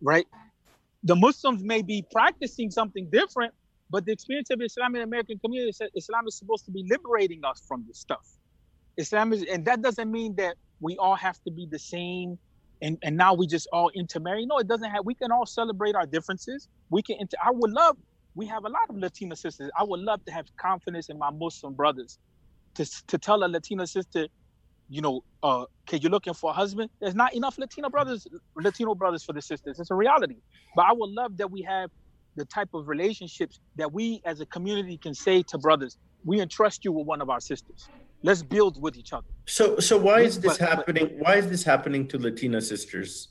right 0.01 0.27
the 1.06 1.16
muslims 1.16 1.64
may 1.64 1.84
be 1.84 2.06
practicing 2.14 2.72
something 2.72 3.10
different 3.12 3.53
but 3.91 4.06
the 4.06 4.14
experience 4.14 4.51
of 4.51 4.62
islam 4.62 4.95
in 4.95 5.01
the 5.01 5.06
american 5.06 5.39
community 5.39 5.70
is 5.72 5.82
islam 5.97 6.26
is 6.28 6.38
supposed 6.39 6.66
to 6.66 6.72
be 6.72 6.86
liberating 6.91 7.41
us 7.45 7.64
from 7.68 7.86
this 7.88 7.99
stuff. 7.99 8.28
Islam 8.97 9.34
is 9.34 9.43
and 9.51 9.66
that 9.66 9.82
doesn't 9.82 10.12
mean 10.12 10.36
that 10.38 10.56
we 10.80 10.97
all 10.97 11.16
have 11.16 11.38
to 11.47 11.51
be 11.51 11.68
the 11.70 11.80
same 11.80 12.38
and 12.82 12.97
and 13.03 13.18
now 13.18 13.34
we 13.34 13.47
just 13.47 13.68
all 13.74 13.91
intermarry. 13.95 14.45
No 14.45 14.58
it 14.60 14.68
doesn't 14.68 14.89
have 14.91 15.06
we 15.06 15.16
can 15.16 15.32
all 15.32 15.45
celebrate 15.45 15.95
our 15.95 16.06
differences. 16.06 16.68
We 16.89 17.01
can 17.03 17.18
inter- 17.20 17.38
i 17.45 17.51
would 17.51 17.72
love 17.72 17.97
we 18.36 18.47
have 18.47 18.66
a 18.66 18.70
lot 18.70 18.82
of 18.89 18.97
latina 18.97 19.36
sisters. 19.36 19.70
I 19.80 19.84
would 19.84 19.99
love 20.01 20.24
to 20.26 20.32
have 20.32 20.45
confidence 20.60 21.10
in 21.10 21.18
my 21.20 21.32
muslim 21.32 21.74
brothers. 21.74 22.20
To, 22.76 22.86
to 23.08 23.18
tell 23.20 23.43
a 23.43 23.47
latina 23.47 23.88
sister 23.88 24.28
you 24.89 25.01
know 25.01 25.23
uh 25.43 25.61
okay 25.88 25.97
you're 25.97 26.11
looking 26.11 26.33
for 26.33 26.49
a 26.51 26.53
husband 26.53 26.89
there's 26.99 27.15
not 27.15 27.33
enough 27.33 27.57
latino 27.57 27.89
brothers 27.89 28.27
latino 28.55 28.93
brothers 28.93 29.23
for 29.23 29.33
the 29.33 29.41
sisters 29.41 29.79
it's 29.79 29.91
a 29.91 29.95
reality 29.95 30.36
but 30.75 30.86
i 30.86 30.93
would 30.93 31.09
love 31.09 31.36
that 31.38 31.49
we 31.49 31.61
have 31.61 31.89
the 32.36 32.45
type 32.45 32.69
of 32.73 32.88
relationships 32.88 33.59
that 33.77 33.91
we 33.91 34.21
as 34.25 34.41
a 34.41 34.45
community 34.45 34.97
can 34.97 35.13
say 35.13 35.41
to 35.41 35.57
brothers 35.57 35.97
we 36.23 36.39
entrust 36.41 36.86
you 36.86 36.91
with 36.91 37.05
one 37.07 37.21
of 37.21 37.29
our 37.29 37.39
sisters 37.39 37.89
let's 38.21 38.43
build 38.43 38.79
with 38.81 38.95
each 38.97 39.13
other 39.13 39.27
So, 39.45 39.79
so 39.79 39.97
why 39.97 40.21
is 40.21 40.39
this 40.39 40.57
But- 40.57 40.59
but- 40.59 40.69
happening? 40.69 41.07
Why 41.19 41.36
is 41.36 41.47
this 41.49 41.63
happening 41.63 42.07
to 42.09 42.17
Latina 42.17 42.59
sisters, 42.61 43.29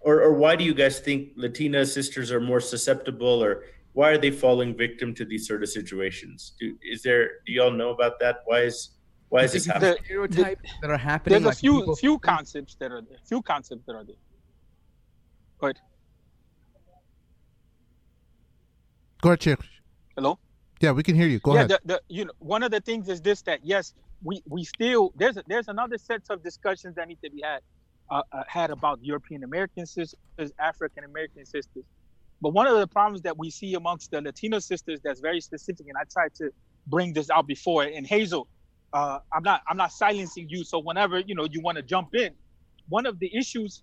or 0.00 0.14
or 0.22 0.32
why 0.34 0.54
do 0.56 0.64
you 0.64 0.74
guys 0.74 1.00
think 1.00 1.20
Latina 1.36 1.84
sisters 1.84 2.30
are 2.30 2.40
more 2.40 2.60
susceptible, 2.60 3.42
or 3.46 3.52
why 3.98 4.06
are 4.12 4.18
they 4.18 4.30
falling 4.30 4.76
victim 4.76 5.14
to 5.18 5.24
these 5.24 5.44
sort 5.48 5.62
of 5.64 5.68
situations? 5.68 6.52
Do, 6.60 6.76
is 6.92 7.02
there? 7.02 7.24
Do 7.46 7.50
y'all 7.56 7.72
know 7.82 7.90
about 7.90 8.14
that? 8.20 8.36
Why 8.44 8.60
is 8.70 8.76
why 9.28 9.42
is 9.42 9.52
this 9.52 9.64
The 9.66 9.72
happening? 9.72 9.96
stereotypes 10.04 10.70
that 10.82 10.90
are 10.90 10.96
happening. 10.96 11.32
there's 11.32 11.44
a 11.44 11.48
like 11.48 11.58
few 11.58 11.80
people- 11.80 11.96
few 11.96 12.18
concepts 12.18 12.76
that 12.80 12.90
are 12.92 13.02
there 13.02 13.18
few 13.26 13.42
concepts 13.42 13.84
that 13.86 13.94
are 13.94 14.04
there 14.04 14.16
but 15.60 15.76
Go 19.22 19.30
ahead, 19.30 19.40
Chick. 19.40 19.60
hello 20.16 20.38
Yeah, 20.80 20.92
we 20.92 21.02
can 21.02 21.14
hear 21.16 21.26
you. 21.26 21.38
Go 21.40 21.54
yeah, 21.54 21.60
ahead. 21.64 21.70
The, 21.70 21.80
the, 21.86 22.02
you 22.08 22.24
know, 22.26 22.32
one 22.38 22.62
of 22.62 22.70
the 22.70 22.80
things 22.80 23.08
is 23.08 23.20
this 23.22 23.42
that 23.42 23.60
yes, 23.64 23.94
we 24.22 24.42
we 24.46 24.62
still 24.64 25.12
there's 25.16 25.36
a, 25.38 25.42
there's 25.46 25.68
another 25.68 25.98
sets 25.98 26.28
of 26.30 26.42
discussions 26.42 26.94
that 26.96 27.08
need 27.08 27.18
to 27.24 27.30
be 27.30 27.40
had 27.42 27.60
uh, 28.10 28.22
uh, 28.32 28.42
had 28.46 28.70
about 28.70 28.98
European 29.02 29.42
American 29.42 29.86
sisters, 29.86 30.14
African 30.60 31.04
American 31.04 31.44
sisters. 31.46 31.84
But 32.42 32.50
one 32.50 32.66
of 32.66 32.78
the 32.78 32.86
problems 32.86 33.22
that 33.22 33.36
we 33.38 33.48
see 33.50 33.72
amongst 33.74 34.10
the 34.10 34.20
Latino 34.20 34.58
sisters 34.58 35.00
that's 35.02 35.20
very 35.20 35.40
specific, 35.40 35.86
and 35.88 35.96
I 35.96 36.04
tried 36.12 36.34
to 36.34 36.50
bring 36.86 37.14
this 37.14 37.30
out 37.30 37.46
before. 37.46 37.82
And 37.84 38.06
Hazel, 38.06 38.46
uh, 38.92 39.18
I'm 39.32 39.42
not 39.42 39.62
I'm 39.68 39.76
not 39.76 39.92
silencing 39.92 40.48
you, 40.48 40.64
so 40.64 40.78
whenever 40.78 41.20
you 41.20 41.34
know 41.34 41.46
you 41.50 41.60
want 41.60 41.76
to 41.76 41.82
jump 41.82 42.14
in, 42.14 42.34
one 42.88 43.06
of 43.06 43.18
the 43.18 43.34
issues 43.36 43.82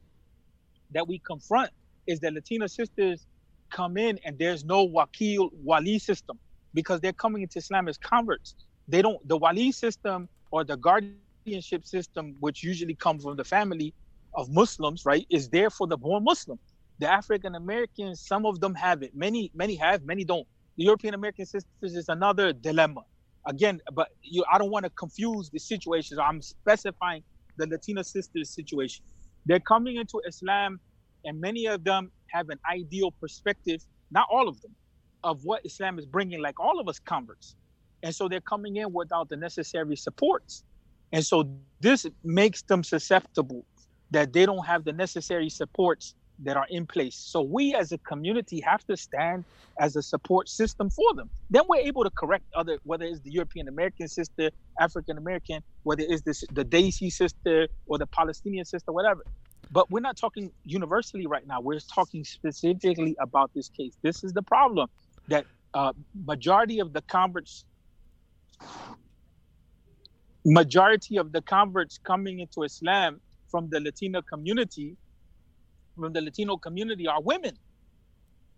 that 0.91 1.08
we 1.08 1.20
confront 1.20 1.72
is 2.08 2.20
that 2.22 2.34
Latina 2.34 2.68
sisters 2.68 3.26
come 3.70 3.97
in 3.97 4.20
and 4.26 4.38
there's 4.38 4.64
no 4.64 4.88
wakil 4.88 5.49
wali 5.64 5.99
system 5.99 6.38
because 6.74 7.01
they're 7.01 7.14
coming 7.14 7.41
into 7.41 7.60
Islam 7.60 7.88
as 7.88 7.97
converts. 7.97 8.56
They 8.88 9.01
don't 9.01 9.26
the 9.28 9.38
wali 9.38 9.72
system 9.72 10.30
or 10.51 10.64
the 10.64 10.78
guardianship 10.78 11.86
system, 11.86 12.36
which 12.39 12.64
usually 12.64 12.95
comes 12.95 13.24
from 13.24 13.36
the 13.36 13.43
family 13.43 13.93
of 14.36 14.49
Muslims, 14.49 15.06
right, 15.06 15.26
is 15.30 15.49
there 15.49 15.70
for 15.70 15.88
the 15.88 15.97
born 15.97 16.24
Muslim. 16.24 16.60
The 16.99 17.12
African 17.12 17.56
Americans, 17.56 18.22
some 18.22 18.45
of 18.45 18.60
them 18.60 18.76
have 18.76 19.04
it. 19.04 19.16
Many, 19.16 19.51
many 19.54 19.76
have, 19.76 20.04
many 20.04 20.24
don't. 20.24 20.47
The 20.78 20.86
European 20.86 21.14
American 21.14 21.45
sisters 21.45 21.95
is 21.95 22.10
another 22.10 22.54
dilemma. 22.54 23.01
Again, 23.48 23.82
but 23.94 24.08
you, 24.22 24.44
I 24.52 24.58
don't 24.58 24.72
want 24.72 24.86
to 24.86 24.91
confuse 24.91 25.50
the 25.50 25.60
situations. 25.60 26.20
I'm 26.20 26.41
specifying 26.41 27.24
the 27.58 27.68
Latina 27.68 28.04
sisters 28.04 28.54
situation. 28.54 29.04
They're 29.46 29.60
coming 29.60 29.98
into 29.98 30.22
Islam, 30.28 30.80
and 31.26 31.39
many 31.41 31.66
of 31.66 31.84
them 31.84 32.12
have 32.30 32.50
an 32.50 32.60
ideal 32.72 33.12
perspective. 33.20 33.82
Not 34.12 34.28
all 34.32 34.48
of 34.48 34.62
them, 34.62 34.76
of 35.24 35.41
what 35.44 35.62
Islam 35.66 36.00
is 36.00 36.06
bringing, 36.06 36.41
like 36.41 36.60
all 36.60 36.80
of 36.80 36.88
us 36.88 37.00
converts. 37.00 37.56
And 38.04 38.16
so 38.16 38.28
they're 38.28 38.41
coming 38.41 38.78
in 38.78 38.94
without 38.94 39.30
the 39.30 39.38
necessary 39.38 39.96
supports. 39.96 40.64
And 41.12 41.26
so 41.26 41.50
this 41.80 42.06
makes 42.24 42.64
them 42.64 42.84
susceptible 42.84 43.66
that 44.12 44.34
they 44.34 44.46
don't 44.46 44.66
have 44.66 44.84
the 44.84 44.94
necessary 44.94 45.50
supports 45.50 46.16
that 46.40 46.58
are 46.58 46.68
in 46.70 46.86
place. 46.86 47.16
So 47.16 47.42
we 47.42 47.76
as 47.76 47.92
a 47.92 47.98
community 48.00 48.62
have 48.62 48.84
to 48.86 48.98
stand 48.98 49.46
as 49.80 49.96
a 49.96 50.02
support 50.02 50.50
system 50.50 50.90
for 50.90 51.14
them. 51.16 51.30
Then 51.50 51.64
we're 51.70 51.82
able 51.82 52.04
to 52.04 52.12
correct 52.12 52.46
other, 52.56 52.78
whether 52.84 53.06
it's 53.06 53.22
the 53.22 53.32
European 53.32 53.68
American 53.68 54.08
sister, 54.08 54.50
African 54.80 55.18
American, 55.18 55.62
whether 55.84 56.04
it's 56.08 56.24
this, 56.24 56.44
the 56.52 56.66
Desi 56.66 57.12
sister 57.12 57.68
or 57.88 57.98
the 57.98 58.08
Palestinian 58.08 58.66
sister, 58.66 58.92
whatever. 58.92 59.24
But 59.72 59.90
we're 59.90 60.02
not 60.02 60.18
talking 60.18 60.52
universally 60.66 61.28
right 61.28 61.46
now. 61.48 61.62
We're 61.62 61.80
talking 61.80 62.24
specifically 62.24 63.16
about 63.20 63.52
this 63.56 63.70
case. 63.70 63.98
This 64.04 64.24
is 64.24 64.34
the 64.34 64.44
problem 64.44 64.90
that 65.30 65.46
uh, 65.74 65.94
majority 66.26 66.80
of 66.80 66.94
the 66.94 67.02
converts 67.04 67.66
majority 70.46 71.18
of 71.18 71.32
the 71.32 71.42
converts 71.42 72.00
coming 72.04 72.40
into 72.40 72.64
Islam 72.64 73.22
from 73.50 73.70
the 73.70 73.80
Latino 73.80 74.22
community, 74.22 74.98
from 75.96 76.14
the 76.14 76.22
Latino 76.22 76.58
community 76.58 77.08
are 77.08 77.22
women. 77.22 77.58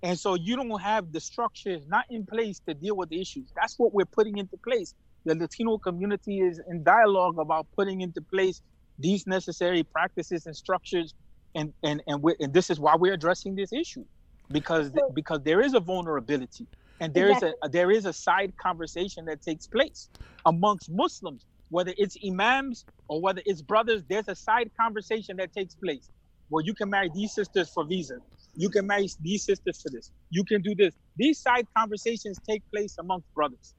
And 0.03 0.19
so 0.19 0.35
you 0.35 0.55
don't 0.55 0.81
have 0.81 1.11
the 1.11 1.19
structures 1.19 1.87
not 1.87 2.05
in 2.09 2.25
place 2.25 2.61
to 2.67 2.73
deal 2.73 2.95
with 2.95 3.09
the 3.09 3.19
issues. 3.19 3.51
That's 3.55 3.79
what 3.79 3.93
we're 3.93 4.05
putting 4.05 4.37
into 4.37 4.57
place. 4.57 4.93
The 5.25 5.35
Latino 5.35 5.77
community 5.77 6.41
is 6.41 6.61
in 6.69 6.83
dialogue 6.83 7.39
about 7.39 7.67
putting 7.75 8.01
into 8.01 8.21
place 8.21 8.61
these 8.99 9.25
necessary 9.25 9.83
practices 9.83 10.45
and 10.45 10.55
structures. 10.55 11.13
And 11.55 11.73
and 11.83 12.03
and, 12.07 12.21
we 12.21 12.35
and 12.39 12.53
this 12.53 12.69
is 12.69 12.79
why 12.79 12.95
we're 12.95 13.13
addressing 13.13 13.55
this 13.55 13.73
issue, 13.73 14.05
because 14.51 14.91
because 15.13 15.41
there 15.43 15.61
is 15.61 15.73
a 15.73 15.79
vulnerability 15.79 16.67
and 16.99 17.13
there 17.13 17.29
exactly. 17.29 17.49
is 17.49 17.55
a 17.63 17.69
there 17.69 17.91
is 17.91 18.05
a 18.05 18.13
side 18.13 18.53
conversation 18.57 19.25
that 19.25 19.41
takes 19.41 19.65
place 19.65 20.09
amongst 20.45 20.91
Muslims, 20.91 21.45
whether 21.69 21.93
it's 21.97 22.17
imams 22.27 22.85
or 23.07 23.21
whether 23.21 23.41
it's 23.45 23.61
brothers. 23.61 24.03
There's 24.07 24.27
a 24.27 24.35
side 24.35 24.69
conversation 24.79 25.37
that 25.37 25.53
takes 25.53 25.75
place 25.75 26.09
where 26.49 26.63
you 26.63 26.73
can 26.73 26.89
marry 26.89 27.09
these 27.13 27.33
sisters 27.33 27.69
for 27.69 27.85
visa, 27.85 28.17
you 28.55 28.69
can 28.69 28.87
marry 28.87 29.09
these 29.21 29.43
sisters 29.43 29.81
for 29.81 29.89
this, 29.89 30.11
you 30.29 30.43
can 30.43 30.61
do 30.61 30.75
this. 30.75 30.93
These 31.17 31.39
side 31.39 31.67
conversations 31.77 32.39
take 32.47 32.63
place 32.71 32.95
amongst 32.99 33.33
brothers. 33.33 33.75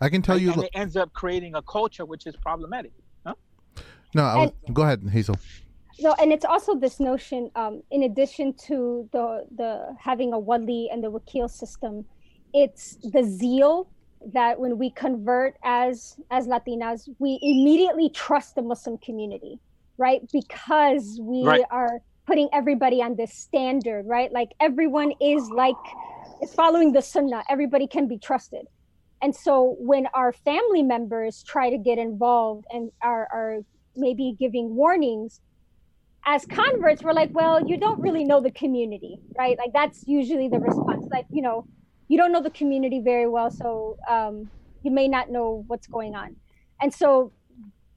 I 0.00 0.08
can 0.08 0.22
tell 0.22 0.36
and, 0.36 0.44
you, 0.44 0.52
and 0.52 0.64
it 0.64 0.70
ends 0.74 0.96
up 0.96 1.12
creating 1.12 1.54
a 1.54 1.62
culture 1.62 2.04
which 2.04 2.26
is 2.26 2.36
problematic. 2.36 2.92
Huh? 3.24 3.34
No, 4.14 4.22
was, 4.22 4.52
go 4.72 4.82
ahead, 4.82 5.02
Hazel 5.10 5.36
no 6.00 6.14
and 6.20 6.32
it's 6.32 6.44
also 6.44 6.74
this 6.74 7.00
notion 7.00 7.50
um, 7.54 7.82
in 7.90 8.04
addition 8.04 8.52
to 8.54 9.08
the 9.12 9.46
the 9.56 9.94
having 9.98 10.32
a 10.32 10.38
wali 10.38 10.88
and 10.90 11.02
the 11.02 11.10
wakil 11.10 11.50
system 11.50 12.04
it's 12.52 12.96
the 13.12 13.22
zeal 13.22 13.88
that 14.32 14.58
when 14.58 14.78
we 14.78 14.90
convert 14.90 15.56
as 15.64 16.16
as 16.30 16.46
latinas 16.46 17.08
we 17.18 17.38
immediately 17.42 18.08
trust 18.10 18.54
the 18.54 18.62
muslim 18.62 18.96
community 18.98 19.58
right 20.06 20.22
because 20.32 21.04
we 21.22 21.40
right. 21.44 21.64
are 21.70 21.94
putting 22.26 22.48
everybody 22.52 22.98
on 23.06 23.12
this 23.20 23.32
standard 23.46 24.04
right 24.16 24.30
like 24.32 24.50
everyone 24.68 25.10
is 25.20 25.42
like 25.62 25.82
is 26.42 26.52
following 26.60 26.92
the 26.92 27.04
sunnah 27.12 27.42
everybody 27.48 27.86
can 27.86 28.06
be 28.14 28.18
trusted 28.28 28.64
and 29.22 29.34
so 29.34 29.76
when 29.78 30.08
our 30.14 30.32
family 30.32 30.82
members 30.82 31.44
try 31.44 31.70
to 31.70 31.78
get 31.78 31.96
involved 31.96 32.66
and 32.72 32.90
are, 33.00 33.28
are 33.32 33.58
maybe 33.94 34.34
giving 34.38 34.74
warnings 34.74 35.40
as 36.26 36.44
converts, 36.46 37.02
we're 37.02 37.12
like, 37.12 37.30
well, 37.32 37.64
you 37.66 37.76
don't 37.76 38.00
really 38.00 38.24
know 38.24 38.40
the 38.40 38.50
community, 38.50 39.18
right? 39.38 39.56
Like 39.58 39.72
that's 39.72 40.04
usually 40.06 40.48
the 40.48 40.58
response. 40.58 41.06
Like, 41.10 41.26
you 41.30 41.42
know, 41.42 41.66
you 42.08 42.18
don't 42.18 42.32
know 42.32 42.42
the 42.42 42.50
community 42.50 43.00
very 43.00 43.28
well, 43.28 43.50
so 43.50 43.96
um, 44.08 44.50
you 44.82 44.90
may 44.90 45.08
not 45.08 45.30
know 45.30 45.64
what's 45.68 45.86
going 45.86 46.14
on. 46.14 46.36
And 46.80 46.92
so 46.92 47.32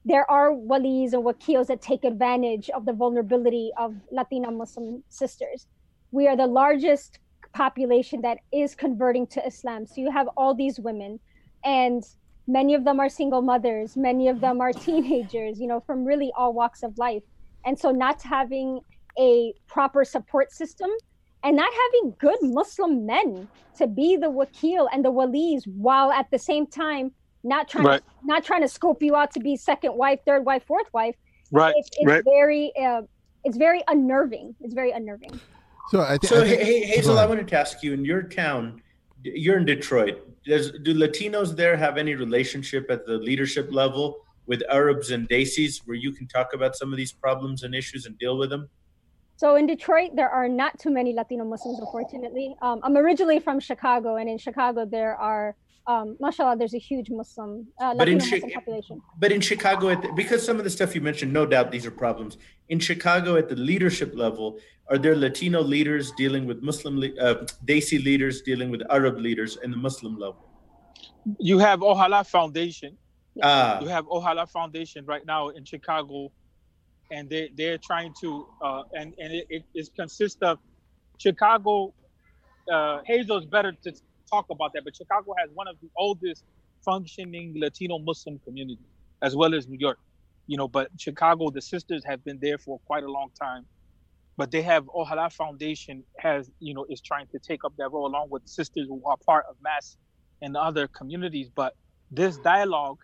there 0.06 0.30
are 0.30 0.52
walis 0.52 1.14
and 1.14 1.24
wakils 1.24 1.68
that 1.68 1.82
take 1.82 2.04
advantage 2.04 2.70
of 2.70 2.86
the 2.86 2.94
vulnerability 2.94 3.72
of 3.78 3.96
Latina 4.12 4.52
Muslim 4.52 5.04
sisters. 5.10 5.66
We 6.12 6.28
are 6.28 6.36
the 6.36 6.48
largest 6.48 7.20
population 7.54 8.22
that 8.22 8.38
is 8.52 8.76
converting 8.76 9.28
to 9.28 9.46
Islam. 9.46 9.86
So 9.86 9.94
you 10.02 10.12
have 10.12 10.28
all 10.36 10.54
these 10.54 10.80
women, 10.80 11.20
and 11.64 12.04
many 12.48 12.74
of 12.74 12.84
them 12.84 13.00
are 13.00 13.10
single 13.10 13.42
mothers, 13.42 13.96
many 13.96 14.28
of 14.28 14.40
them 14.40 14.60
are 14.62 14.72
teenagers, 14.72 15.60
you 15.60 15.68
know, 15.68 15.82
from 15.86 16.04
really 16.04 16.32
all 16.36 16.54
walks 16.54 16.84
of 16.84 16.98
life 16.98 17.22
and 17.66 17.78
so, 17.78 17.90
not 17.92 18.22
having 18.22 18.80
a 19.18 19.54
proper 19.68 20.04
support 20.04 20.52
system 20.52 20.90
and 21.44 21.56
not 21.56 21.72
having 21.72 22.16
good 22.18 22.38
Muslim 22.42 23.06
men 23.06 23.48
to 23.78 23.88
be 23.88 24.16
the 24.16 24.30
wakil 24.30 24.88
and 24.92 25.04
the 25.04 25.12
walis 25.12 25.64
while 25.66 26.12
at 26.12 26.30
the 26.32 26.38
same 26.38 26.66
time 26.68 27.12
not 27.46 27.68
trying 27.68 27.86
right. 27.86 28.02
to, 28.02 28.26
not 28.26 28.44
trying 28.44 28.62
to 28.62 28.68
scope 28.68 29.02
you 29.02 29.16
out 29.16 29.30
to 29.32 29.40
be 29.40 29.56
second 29.56 29.94
wife, 29.94 30.20
third 30.26 30.44
wife, 30.44 30.64
fourth 30.66 30.92
wife. 30.92 31.14
Right. 31.52 31.74
It's, 31.76 31.90
it's 31.92 32.06
right. 32.06 32.24
very 32.24 32.72
uh, 32.80 33.02
it's 33.44 33.56
very 33.56 33.82
unnerving. 33.88 34.54
It's 34.60 34.74
very 34.74 34.90
unnerving. 34.90 35.38
So 35.88 36.02
I 36.02 36.18
th- 36.18 36.28
so 36.30 36.42
I 36.42 36.48
think, 36.48 36.62
hey, 36.62 36.80
Hazel, 36.84 37.18
I 37.18 37.26
wanted 37.26 37.48
to 37.48 37.58
ask 37.58 37.82
you 37.82 37.92
in 37.92 38.04
your 38.04 38.22
town, 38.22 38.82
you're 39.22 39.58
in 39.58 39.64
Detroit. 39.64 40.16
Does 40.44 40.72
do 40.82 40.94
Latinos 40.94 41.54
there 41.54 41.76
have 41.76 41.96
any 41.96 42.14
relationship 42.14 42.90
at 42.90 43.06
the 43.06 43.18
leadership 43.18 43.68
level 43.72 44.18
with 44.46 44.62
Arabs 44.70 45.10
and 45.10 45.28
Desis 45.28 45.82
where 45.86 45.96
you 45.96 46.12
can 46.12 46.26
talk 46.26 46.54
about 46.54 46.76
some 46.76 46.92
of 46.92 46.96
these 46.96 47.12
problems 47.12 47.62
and 47.62 47.74
issues 47.74 48.06
and 48.06 48.18
deal 48.18 48.36
with 48.36 48.50
them? 48.50 48.68
So 49.36 49.56
in 49.56 49.66
Detroit, 49.66 50.12
there 50.14 50.30
are 50.30 50.48
not 50.48 50.78
too 50.78 50.90
many 50.90 51.12
Latino 51.12 51.44
Muslims, 51.44 51.78
unfortunately. 51.78 52.56
Um, 52.62 52.80
I'm 52.82 52.96
originally 52.96 53.38
from 53.38 53.60
Chicago, 53.60 54.16
and 54.16 54.30
in 54.30 54.38
Chicago, 54.38 54.86
there 54.86 55.14
are, 55.14 55.54
um, 55.88 56.16
mashallah, 56.20 56.56
there's 56.56 56.74
a 56.74 56.78
huge 56.78 57.10
Muslim, 57.10 57.66
uh, 57.80 57.94
but 57.94 58.08
Latino 58.08 58.24
in 58.24 58.30
Muslim 58.30 58.50
population. 58.50 59.02
But 59.18 59.32
in 59.32 59.40
Chicago, 59.40 59.94
the, 59.94 60.12
because 60.16 60.44
some 60.44 60.58
of 60.58 60.64
the 60.64 60.70
stuff 60.70 60.94
you 60.94 61.00
mentioned, 61.00 61.32
no 61.32 61.46
doubt 61.46 61.70
these 61.70 61.86
are 61.86 61.90
problems. 61.90 62.38
In 62.68 62.80
Chicago, 62.80 63.36
at 63.36 63.48
the 63.48 63.56
leadership 63.56 64.12
level, 64.14 64.58
are 64.90 64.98
there 64.98 65.14
Latino 65.14 65.62
leaders 65.62 66.12
dealing 66.12 66.44
with 66.44 66.62
Muslim, 66.62 66.98
uh, 66.98 67.34
Desi 67.64 68.02
leaders 68.04 68.42
dealing 68.42 68.70
with 68.70 68.82
Arab 68.90 69.18
leaders 69.18 69.58
in 69.62 69.70
the 69.70 69.76
Muslim 69.76 70.18
level? 70.18 70.44
You 71.38 71.58
have 71.58 71.80
Ohala 71.80 72.26
Foundation, 72.26 72.96
uh, 73.42 73.78
you 73.82 73.88
have 73.88 74.06
Ohala 74.06 74.48
Foundation 74.48 75.04
right 75.06 75.24
now 75.24 75.48
in 75.48 75.64
Chicago, 75.64 76.32
and 77.12 77.30
they 77.30 77.50
they're 77.56 77.78
trying 77.78 78.12
to 78.20 78.46
uh, 78.62 78.82
and 78.92 79.14
and 79.18 79.32
it, 79.32 79.46
it, 79.50 79.62
it 79.74 79.88
consists 79.96 80.42
of 80.42 80.58
Chicago. 81.18 81.94
Uh, 82.72 83.00
Hazel's 83.04 83.46
better 83.46 83.70
to 83.84 83.92
talk 84.30 84.46
about 84.50 84.72
that, 84.74 84.84
but 84.84 84.96
Chicago 84.96 85.34
has 85.38 85.50
one 85.54 85.68
of 85.68 85.76
the 85.80 85.88
oldest 85.96 86.44
functioning 86.84 87.54
Latino 87.56 87.98
Muslim 87.98 88.38
community, 88.44 88.86
as 89.22 89.36
well 89.36 89.54
as 89.54 89.68
New 89.68 89.78
York. 89.78 89.98
You 90.46 90.56
know, 90.56 90.68
but 90.68 90.90
Chicago, 90.98 91.50
the 91.50 91.62
sisters 91.62 92.02
have 92.06 92.24
been 92.24 92.38
there 92.40 92.58
for 92.58 92.80
quite 92.86 93.04
a 93.04 93.10
long 93.10 93.30
time. 93.40 93.66
But 94.38 94.50
they 94.50 94.62
have 94.62 94.84
Ohala 94.86 95.32
Foundation 95.32 96.04
has, 96.18 96.50
you 96.60 96.74
know, 96.74 96.86
is 96.90 97.00
trying 97.00 97.26
to 97.28 97.38
take 97.38 97.64
up 97.64 97.72
that 97.78 97.90
role 97.90 98.06
along 98.06 98.28
with 98.30 98.42
sisters 98.46 98.86
who 98.86 99.02
are 99.06 99.16
part 99.26 99.46
of 99.48 99.56
MAS 99.62 99.96
and 100.42 100.56
other 100.56 100.88
communities. 100.88 101.48
But 101.54 101.74
this 102.10 102.36
dialogue 102.38 102.98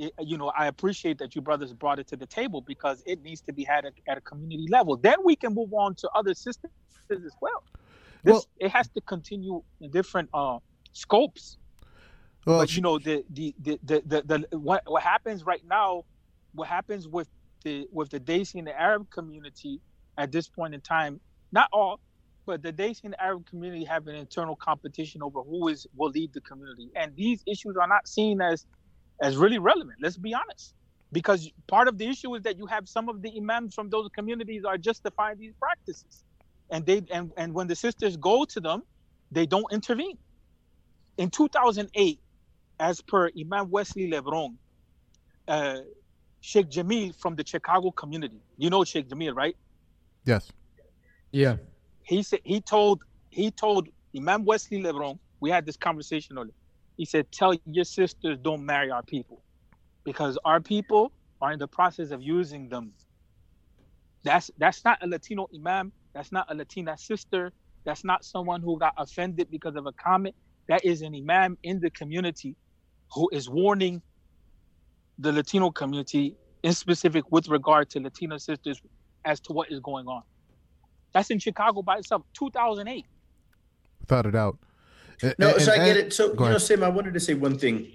it, 0.00 0.12
you 0.20 0.38
know, 0.38 0.50
I 0.56 0.66
appreciate 0.66 1.18
that 1.18 1.34
you 1.34 1.42
brothers 1.42 1.72
brought 1.74 1.98
it 1.98 2.08
to 2.08 2.16
the 2.16 2.26
table 2.26 2.62
because 2.62 3.02
it 3.06 3.22
needs 3.22 3.42
to 3.42 3.52
be 3.52 3.64
had 3.64 3.84
at, 3.84 3.92
at 4.08 4.18
a 4.18 4.20
community 4.22 4.66
level. 4.70 4.96
Then 4.96 5.16
we 5.24 5.36
can 5.36 5.54
move 5.54 5.72
on 5.74 5.94
to 5.96 6.10
other 6.14 6.34
systems 6.34 6.72
as 7.10 7.36
well. 7.40 7.64
This, 8.22 8.32
well, 8.32 8.44
it 8.58 8.70
has 8.70 8.88
to 8.90 9.00
continue 9.00 9.62
in 9.80 9.90
different 9.90 10.28
uh, 10.34 10.58
scopes. 10.92 11.56
Well, 12.46 12.58
but 12.58 12.74
you 12.74 12.82
know, 12.82 12.98
the 12.98 13.24
the, 13.30 13.54
the 13.62 13.78
the 13.84 14.02
the 14.06 14.46
the 14.50 14.58
what 14.58 14.82
what 14.86 15.02
happens 15.02 15.44
right 15.44 15.62
now, 15.66 16.04
what 16.54 16.68
happens 16.68 17.06
with 17.06 17.28
the 17.64 17.86
with 17.92 18.10
the 18.10 18.20
Desi 18.20 18.56
and 18.56 18.66
the 18.66 18.78
Arab 18.78 19.10
community 19.10 19.80
at 20.16 20.32
this 20.32 20.48
point 20.48 20.74
in 20.74 20.80
time, 20.80 21.20
not 21.52 21.68
all, 21.72 22.00
but 22.46 22.62
the 22.62 22.72
Desi 22.72 23.04
and 23.04 23.12
the 23.12 23.22
Arab 23.22 23.46
community 23.46 23.84
have 23.84 24.06
an 24.06 24.14
internal 24.14 24.56
competition 24.56 25.22
over 25.22 25.42
who 25.42 25.68
is 25.68 25.86
will 25.96 26.10
lead 26.10 26.32
the 26.32 26.40
community, 26.40 26.90
and 26.96 27.14
these 27.14 27.42
issues 27.46 27.76
are 27.76 27.88
not 27.88 28.08
seen 28.08 28.40
as 28.40 28.66
as 29.22 29.36
really 29.36 29.58
relevant. 29.58 29.98
Let's 30.00 30.16
be 30.16 30.32
honest, 30.34 30.74
because 31.12 31.50
part 31.66 31.88
of 31.88 31.98
the 31.98 32.08
issue 32.08 32.34
is 32.34 32.42
that 32.42 32.56
you 32.58 32.66
have 32.66 32.88
some 32.88 33.08
of 33.10 33.20
the 33.22 33.32
imams 33.36 33.74
from 33.74 33.90
those 33.90 34.08
communities 34.14 34.64
are 34.64 34.78
justifying 34.78 35.38
these 35.38 35.52
practices, 35.60 36.24
and 36.70 36.86
they 36.86 37.02
and 37.12 37.32
and 37.36 37.54
when 37.54 37.66
the 37.68 37.76
sisters 37.76 38.16
go 38.16 38.44
to 38.46 38.60
them, 38.60 38.82
they 39.30 39.46
don't 39.46 39.70
intervene. 39.72 40.18
In 41.18 41.30
2008, 41.30 42.20
as 42.80 43.00
per 43.02 43.30
Imam 43.38 43.70
Wesley 43.70 44.10
Lebron, 44.10 44.56
uh, 45.48 45.78
Sheikh 46.40 46.70
Jamil 46.70 47.14
from 47.20 47.36
the 47.36 47.46
Chicago 47.46 47.90
community, 47.92 48.42
you 48.58 48.70
know 48.70 48.84
Sheikh 48.84 49.08
Jamil, 49.08 49.34
right? 49.36 49.56
Yes. 50.24 50.52
Yeah. 51.32 51.56
he 52.04 52.22
said 52.22 52.40
he 52.44 52.60
told 52.60 53.02
he 53.30 53.50
told 53.50 53.88
Imam 54.16 54.44
Wesley 54.44 54.82
Lebron. 54.82 55.18
We 55.40 55.50
had 55.50 55.66
this 55.66 55.76
conversation 55.76 56.38
on 56.38 56.48
it. 56.48 56.54
He 56.96 57.04
said, 57.06 57.30
"Tell 57.32 57.54
your 57.66 57.84
sisters 57.84 58.38
don't 58.42 58.64
marry 58.66 58.90
our 58.90 59.02
people, 59.02 59.42
because 60.04 60.38
our 60.44 60.60
people 60.60 61.12
are 61.40 61.52
in 61.52 61.58
the 61.58 61.68
process 61.68 62.10
of 62.10 62.22
using 62.22 62.68
them. 62.68 62.92
That's 64.24 64.50
that's 64.58 64.84
not 64.84 64.98
a 65.02 65.06
Latino 65.06 65.48
imam. 65.54 65.92
That's 66.12 66.32
not 66.32 66.50
a 66.50 66.54
Latina 66.54 66.96
sister. 66.98 67.52
That's 67.84 68.04
not 68.04 68.24
someone 68.24 68.60
who 68.60 68.78
got 68.78 68.94
offended 68.96 69.50
because 69.50 69.76
of 69.76 69.86
a 69.86 69.92
comment. 69.92 70.34
That 70.68 70.84
is 70.84 71.02
an 71.02 71.14
imam 71.14 71.56
in 71.62 71.80
the 71.80 71.90
community 71.90 72.56
who 73.12 73.28
is 73.32 73.48
warning 73.48 74.02
the 75.18 75.32
Latino 75.32 75.70
community 75.70 76.36
in 76.62 76.72
specific 76.72 77.24
with 77.30 77.48
regard 77.48 77.90
to 77.90 78.00
Latino 78.00 78.38
sisters 78.38 78.80
as 79.24 79.40
to 79.40 79.52
what 79.52 79.70
is 79.70 79.80
going 79.80 80.06
on. 80.06 80.22
That's 81.12 81.30
in 81.30 81.38
Chicago 81.38 81.82
by 81.82 81.98
itself, 81.98 82.22
2008. 82.34 83.04
Thought 84.06 84.26
it 84.26 84.34
out. 84.34 84.58
No, 85.38 85.50
and, 85.50 85.62
so 85.62 85.72
I 85.72 85.76
get 85.76 85.96
it. 85.96 86.12
So 86.12 86.32
you 86.32 86.38
know, 86.38 86.58
Sam, 86.58 86.82
I 86.82 86.88
wanted 86.88 87.14
to 87.14 87.20
say 87.20 87.34
one 87.34 87.58
thing. 87.58 87.92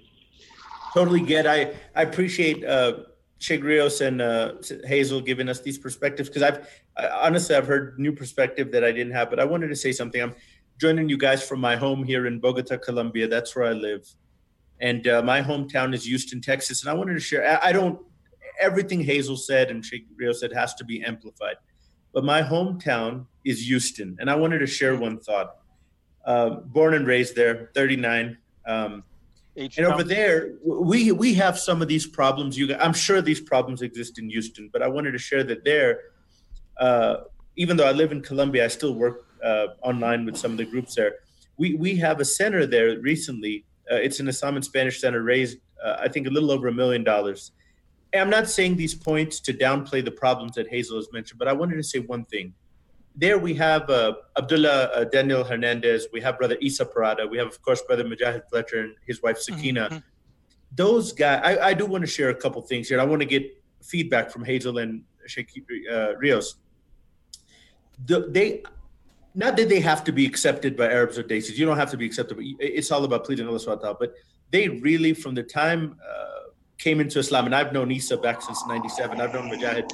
Totally 0.94 1.20
get. 1.20 1.46
I 1.46 1.74
I 1.94 2.02
appreciate 2.02 2.64
uh, 2.64 3.00
Sheikh 3.38 3.62
Rios 3.62 4.00
and 4.00 4.20
uh, 4.20 4.54
Hazel 4.84 5.20
giving 5.20 5.48
us 5.48 5.60
these 5.60 5.78
perspectives 5.78 6.28
because 6.28 6.42
I've 6.42 6.68
I, 6.96 7.08
honestly 7.26 7.54
I've 7.54 7.66
heard 7.66 7.98
new 7.98 8.12
perspective 8.12 8.72
that 8.72 8.84
I 8.84 8.92
didn't 8.92 9.12
have. 9.12 9.30
But 9.30 9.40
I 9.40 9.44
wanted 9.44 9.68
to 9.68 9.76
say 9.76 9.92
something. 9.92 10.22
I'm 10.22 10.34
joining 10.78 11.08
you 11.08 11.18
guys 11.18 11.46
from 11.46 11.60
my 11.60 11.76
home 11.76 12.02
here 12.02 12.26
in 12.26 12.38
Bogota, 12.38 12.78
Colombia. 12.78 13.28
That's 13.28 13.54
where 13.54 13.66
I 13.66 13.72
live, 13.72 14.06
and 14.80 15.06
uh, 15.06 15.22
my 15.22 15.42
hometown 15.42 15.94
is 15.94 16.04
Houston, 16.04 16.40
Texas. 16.40 16.82
And 16.82 16.90
I 16.90 16.94
wanted 16.94 17.14
to 17.14 17.20
share. 17.20 17.60
I, 17.62 17.68
I 17.68 17.72
don't 17.72 18.00
everything 18.58 19.02
Hazel 19.02 19.36
said 19.36 19.70
and 19.70 19.84
Sheikh 19.84 20.06
Rios 20.16 20.40
said 20.40 20.52
has 20.52 20.74
to 20.76 20.84
be 20.84 21.04
amplified, 21.04 21.56
but 22.14 22.24
my 22.24 22.42
hometown 22.42 23.26
is 23.44 23.66
Houston, 23.66 24.16
and 24.18 24.30
I 24.30 24.34
wanted 24.34 24.60
to 24.60 24.66
share 24.66 24.96
one 24.96 25.18
thought. 25.18 25.56
Uh, 26.24 26.50
born 26.50 26.94
and 26.94 27.06
raised 27.06 27.36
there, 27.36 27.70
39. 27.74 28.36
Um, 28.66 29.04
H 29.56 29.78
and 29.78 29.86
over 29.86 30.04
there, 30.04 30.52
we 30.64 31.12
we 31.12 31.34
have 31.34 31.58
some 31.58 31.80
of 31.80 31.88
these 31.88 32.06
problems. 32.06 32.58
You, 32.58 32.74
I'm 32.76 32.92
sure 32.92 33.22
these 33.22 33.40
problems 33.40 33.82
exist 33.82 34.18
in 34.18 34.28
Houston, 34.28 34.68
but 34.72 34.82
I 34.82 34.88
wanted 34.88 35.12
to 35.12 35.18
share 35.18 35.44
that 35.44 35.64
there. 35.64 36.00
Uh, 36.78 37.16
even 37.56 37.76
though 37.76 37.86
I 37.86 37.92
live 37.92 38.12
in 38.12 38.20
Colombia, 38.20 38.66
I 38.66 38.68
still 38.68 38.94
work 38.94 39.26
uh, 39.42 39.68
online 39.82 40.26
with 40.26 40.36
some 40.36 40.52
of 40.52 40.58
the 40.58 40.66
groups 40.66 40.94
there. 40.94 41.16
We 41.56 41.74
we 41.74 41.96
have 41.96 42.20
a 42.20 42.24
center 42.24 42.66
there 42.66 43.00
recently. 43.00 43.64
Uh, 43.90 43.96
it's 43.96 44.20
an 44.20 44.28
and 44.28 44.64
Spanish 44.64 45.00
center 45.00 45.22
raised, 45.22 45.58
uh, 45.82 45.96
I 46.00 46.08
think, 46.08 46.26
a 46.26 46.30
little 46.30 46.50
over 46.50 46.68
a 46.68 46.72
million 46.72 47.04
dollars. 47.04 47.52
I'm 48.14 48.30
not 48.30 48.48
saying 48.48 48.76
these 48.76 48.94
points 48.94 49.40
to 49.40 49.52
downplay 49.52 50.04
the 50.04 50.10
problems 50.10 50.54
that 50.54 50.68
Hazel 50.68 50.96
has 50.96 51.08
mentioned, 51.12 51.38
but 51.38 51.48
I 51.48 51.52
wanted 51.52 51.76
to 51.76 51.82
say 51.82 51.98
one 51.98 52.24
thing 52.24 52.54
there 53.16 53.38
we 53.38 53.54
have 53.54 53.88
uh, 53.88 54.14
Abdullah 54.36 54.90
uh, 54.94 55.04
Daniel 55.04 55.42
Hernandez, 55.42 56.08
we 56.12 56.20
have 56.20 56.36
brother 56.38 56.56
Isa 56.60 56.84
Parada, 56.84 57.28
we 57.28 57.38
have 57.38 57.48
of 57.48 57.60
course 57.62 57.80
brother 57.82 58.04
Mujahid 58.04 58.42
Fletcher 58.50 58.80
and 58.80 58.94
his 59.06 59.22
wife 59.22 59.38
Sakina. 59.38 59.88
Mm-hmm. 59.88 59.98
Those 60.74 61.12
guys, 61.12 61.40
I, 61.42 61.68
I, 61.68 61.74
do 61.74 61.86
want 61.86 62.02
to 62.02 62.06
share 62.06 62.28
a 62.28 62.34
couple 62.34 62.60
things 62.60 62.88
here. 62.88 63.00
I 63.00 63.04
want 63.04 63.22
to 63.22 63.26
get 63.26 63.44
feedback 63.82 64.30
from 64.30 64.44
Hazel 64.44 64.78
and 64.78 65.02
Sheikh 65.26 65.50
uh, 65.90 66.16
Rios. 66.16 66.56
The, 68.04 68.28
they, 68.28 68.62
not 69.34 69.56
that 69.56 69.70
they 69.70 69.80
have 69.80 70.04
to 70.04 70.12
be 70.12 70.26
accepted 70.26 70.76
by 70.76 70.86
Arabs 70.86 71.18
or 71.18 71.22
Desis. 71.22 71.56
You 71.56 71.64
don't 71.64 71.78
have 71.78 71.90
to 71.92 71.96
be 71.96 72.04
accepted. 72.04 72.36
It's 72.58 72.90
all 72.90 73.04
about 73.04 73.24
pleading 73.24 73.48
Allah 73.48 73.58
subhanahu 73.58 73.96
But 73.98 74.14
they 74.50 74.68
really, 74.68 75.14
from 75.14 75.34
the 75.34 75.42
time 75.42 75.96
uh, 76.06 76.35
came 76.86 77.00
into 77.00 77.18
Islam, 77.18 77.46
and 77.46 77.54
I've 77.54 77.72
known 77.72 77.90
Isa 77.90 78.16
back 78.16 78.40
since 78.40 78.64
'97. 78.68 79.20
I've 79.20 79.34
known 79.34 79.50
Mujahid. 79.50 79.90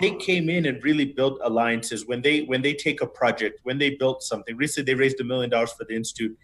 They 0.00 0.12
came 0.28 0.48
in 0.48 0.66
and 0.66 0.76
really 0.84 1.06
built 1.18 1.40
alliances. 1.42 2.06
When 2.06 2.20
they 2.22 2.36
when 2.52 2.62
they 2.62 2.74
take 2.86 3.00
a 3.00 3.08
project 3.20 3.54
when 3.64 3.78
they 3.82 3.90
built 4.02 4.22
something 4.22 4.54
recently 4.56 4.86
they 4.88 4.98
raised 5.04 5.20
a 5.20 5.24
million 5.24 5.50
dollars 5.50 5.72
for 5.72 5.84
the 5.88 5.96
institute 5.96 6.34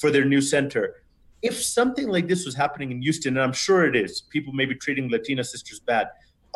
for 0.00 0.10
their 0.10 0.24
new 0.24 0.40
center. 0.40 0.84
If 1.42 1.54
something 1.62 2.08
like 2.08 2.26
this 2.32 2.44
was 2.48 2.54
happening 2.54 2.90
in 2.92 2.98
houston 3.06 3.32
and 3.36 3.44
i'm 3.46 3.56
sure 3.66 3.80
it 3.90 3.96
is 4.04 4.12
people 4.34 4.52
may 4.60 4.66
be 4.72 4.76
treating 4.84 5.06
latina 5.14 5.42
sisters 5.52 5.80
bad 5.92 6.06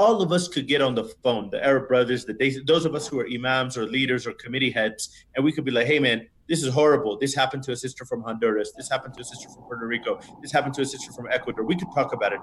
all 0.05 0.17
of 0.25 0.31
us 0.37 0.45
could 0.53 0.67
get 0.73 0.81
on 0.89 0.95
the 0.99 1.07
phone 1.23 1.45
the 1.55 1.61
arab 1.71 1.85
brothers 1.93 2.25
the 2.29 2.37
those 2.73 2.85
of 2.89 2.95
us 2.99 3.05
who 3.09 3.19
are 3.21 3.29
imams 3.37 3.75
or 3.79 3.85
leaders 3.99 4.23
or 4.29 4.33
committee 4.45 4.75
heads 4.81 5.01
and 5.35 5.45
we 5.45 5.51
could 5.55 5.67
be 5.71 5.75
like 5.79 5.89
hey 5.93 6.01
man 6.07 6.19
this 6.49 6.63
is 6.63 6.73
horrible 6.73 7.19
this 7.19 7.35
happened 7.35 7.63
to 7.63 7.73
a 7.73 7.77
sister 7.77 8.05
from 8.05 8.23
honduras 8.23 8.73
this 8.77 8.89
happened 8.89 9.15
to 9.15 9.21
a 9.21 9.25
sister 9.25 9.49
from 9.49 9.63
puerto 9.65 9.87
rico 9.87 10.19
this 10.43 10.53
happened 10.53 10.75
to 10.75 10.83
a 10.83 10.87
sister 10.87 11.13
from 11.13 11.27
ecuador 11.31 11.65
we 11.65 11.77
could 11.77 11.89
talk 11.95 12.13
about 12.13 12.33
it 12.33 12.41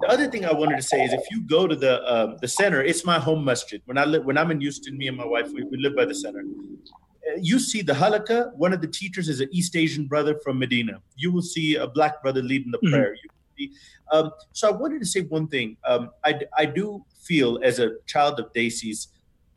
the 0.00 0.08
other 0.08 0.28
thing 0.28 0.46
I 0.46 0.52
wanted 0.52 0.76
to 0.76 0.82
say 0.82 1.04
is 1.04 1.12
if 1.12 1.30
you 1.30 1.42
go 1.42 1.66
to 1.66 1.76
the 1.76 2.02
uh, 2.02 2.38
the 2.40 2.48
center, 2.48 2.82
it's 2.82 3.04
my 3.04 3.18
home 3.18 3.44
masjid. 3.44 3.82
When 3.84 3.98
I 3.98 4.04
live, 4.04 4.24
when 4.24 4.38
I'm 4.38 4.50
in 4.50 4.60
Houston, 4.60 4.96
me 4.96 5.08
and 5.08 5.16
my 5.16 5.26
wife, 5.26 5.52
we, 5.52 5.62
we 5.64 5.76
live 5.76 5.94
by 5.94 6.06
the 6.06 6.14
center. 6.14 6.40
Uh, 6.40 7.38
you 7.38 7.58
see 7.58 7.82
the 7.82 7.92
halakha. 7.92 8.54
One 8.54 8.72
of 8.72 8.80
the 8.80 8.86
teachers 8.86 9.28
is 9.28 9.40
an 9.40 9.48
East 9.52 9.76
Asian 9.76 10.06
brother 10.06 10.38
from 10.42 10.58
Medina. 10.58 11.02
You 11.16 11.32
will 11.32 11.42
see 11.42 11.76
a 11.76 11.86
black 11.86 12.22
brother 12.22 12.42
leading 12.42 12.70
the 12.70 12.78
mm-hmm. 12.78 12.94
prayer. 12.94 13.14
See, 13.58 13.72
um, 14.10 14.30
so 14.52 14.68
I 14.68 14.72
wanted 14.72 15.00
to 15.00 15.06
say 15.06 15.20
one 15.20 15.48
thing. 15.48 15.76
Um, 15.84 16.10
I 16.24 16.40
I 16.56 16.64
do 16.64 17.04
feel 17.20 17.60
as 17.62 17.78
a 17.78 17.96
child 18.06 18.40
of 18.40 18.50
Desis, 18.54 19.08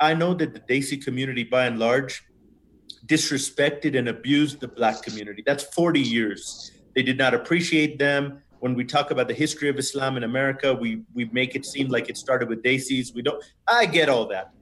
I 0.01 0.13
know 0.13 0.33
that 0.33 0.53
the 0.53 0.59
Desi 0.59 1.01
community, 1.01 1.45
by 1.45 1.67
and 1.67 1.79
large, 1.79 2.21
disrespected 3.05 3.97
and 3.97 4.09
abused 4.09 4.59
the 4.59 4.67
black 4.67 5.01
community. 5.01 5.43
That's 5.45 5.63
40 5.63 5.99
years. 5.99 6.71
They 6.95 7.03
did 7.03 7.17
not 7.17 7.33
appreciate 7.33 7.99
them 7.99 8.43
when 8.63 8.75
we 8.75 8.85
talk 8.85 9.11
about 9.11 9.27
the 9.27 9.33
history 9.33 9.67
of 9.67 9.77
Islam 9.77 10.15
in 10.15 10.23
America, 10.23 10.73
we 10.73 11.01
we 11.13 11.25
make 11.33 11.53
it 11.53 11.65
seem 11.65 11.89
like 11.89 12.07
it 12.07 12.15
started 12.15 12.47
with 12.47 12.63
Desis. 12.63 13.13
We 13.13 13.21
don't. 13.21 13.43
I 13.67 13.85
get 13.85 14.07
all 14.07 14.25
that. 14.27 14.53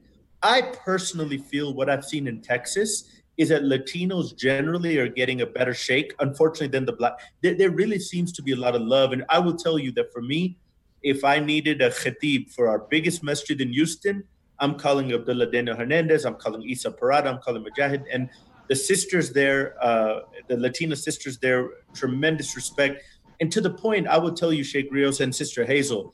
I 0.41 0.74
personally 0.84 1.38
feel 1.38 1.76
what 1.76 1.88
I've 1.88 2.03
seen 2.03 2.28
in 2.28 2.41
Texas 2.41 3.22
is 3.38 3.49
that 3.49 3.61
Latinos 3.61 4.36
generally 4.36 4.97
are 4.97 5.07
getting 5.07 5.41
a 5.41 5.45
better 5.45 5.76
shake, 5.76 6.15
unfortunately, 6.19 6.69
than 6.76 6.86
the 6.86 6.93
black. 6.93 7.13
There, 7.43 7.53
there 7.53 7.69
really 7.69 7.99
seems 7.99 8.32
to 8.32 8.41
be 8.41 8.53
a 8.53 8.55
lot 8.55 8.74
of 8.74 8.82
love, 8.82 9.11
and 9.11 9.24
I 9.30 9.38
will 9.38 9.55
tell 9.55 9.78
you 9.78 9.91
that 9.91 10.11
for 10.11 10.24
me, 10.24 10.57
if 11.03 11.24
I 11.24 11.38
needed 11.38 11.84
a 11.84 11.91
khatib 11.91 12.51
for 12.51 12.69
our 12.69 12.80
biggest 12.80 13.22
masjid 13.22 13.61
in 13.61 13.72
Houston, 13.72 14.24
I'm 14.62 14.76
calling 14.76 15.12
Abdullah 15.12 15.51
Daniel 15.51 15.76
Hernandez, 15.76 16.24
I'm 16.24 16.36
calling 16.36 16.62
Isa 16.62 16.91
Parada, 16.91 17.26
I'm 17.26 17.39
calling 17.39 17.66
Mujahid, 17.66 18.03
and 18.12 18.30
the 18.70 18.76
sisters 18.76 19.34
there, 19.34 19.76
uh, 19.84 20.22
the 20.47 20.55
Latina 20.55 20.95
sisters 20.95 21.39
there, 21.39 21.68
tremendous 21.93 22.55
respect. 22.55 23.03
And 23.41 23.51
to 23.51 23.59
the 23.59 23.72
point, 23.72 24.07
I 24.07 24.20
will 24.20 24.34
tell 24.34 24.53
you, 24.53 24.64
Sheikh 24.64 24.89
Rios 24.91 25.20
and 25.20 25.36
Sister 25.36 25.66
Hazel, 25.66 26.14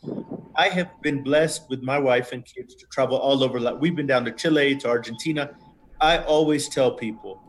I 0.56 0.70
have 0.70 0.90
been 1.02 1.22
blessed 1.24 1.70
with 1.70 1.84
my 1.84 2.00
wife 2.00 2.32
and 2.32 2.44
kids 2.46 2.74
to 2.76 2.86
travel 2.88 3.18
all 3.18 3.44
over. 3.44 3.60
We've 3.76 3.96
been 3.96 4.08
down 4.08 4.24
to 4.26 4.32
Chile, 4.32 4.78
to 4.78 4.88
Argentina. 4.88 5.52
I 6.00 6.20
always 6.20 6.70
tell 6.70 6.94
people 6.94 7.44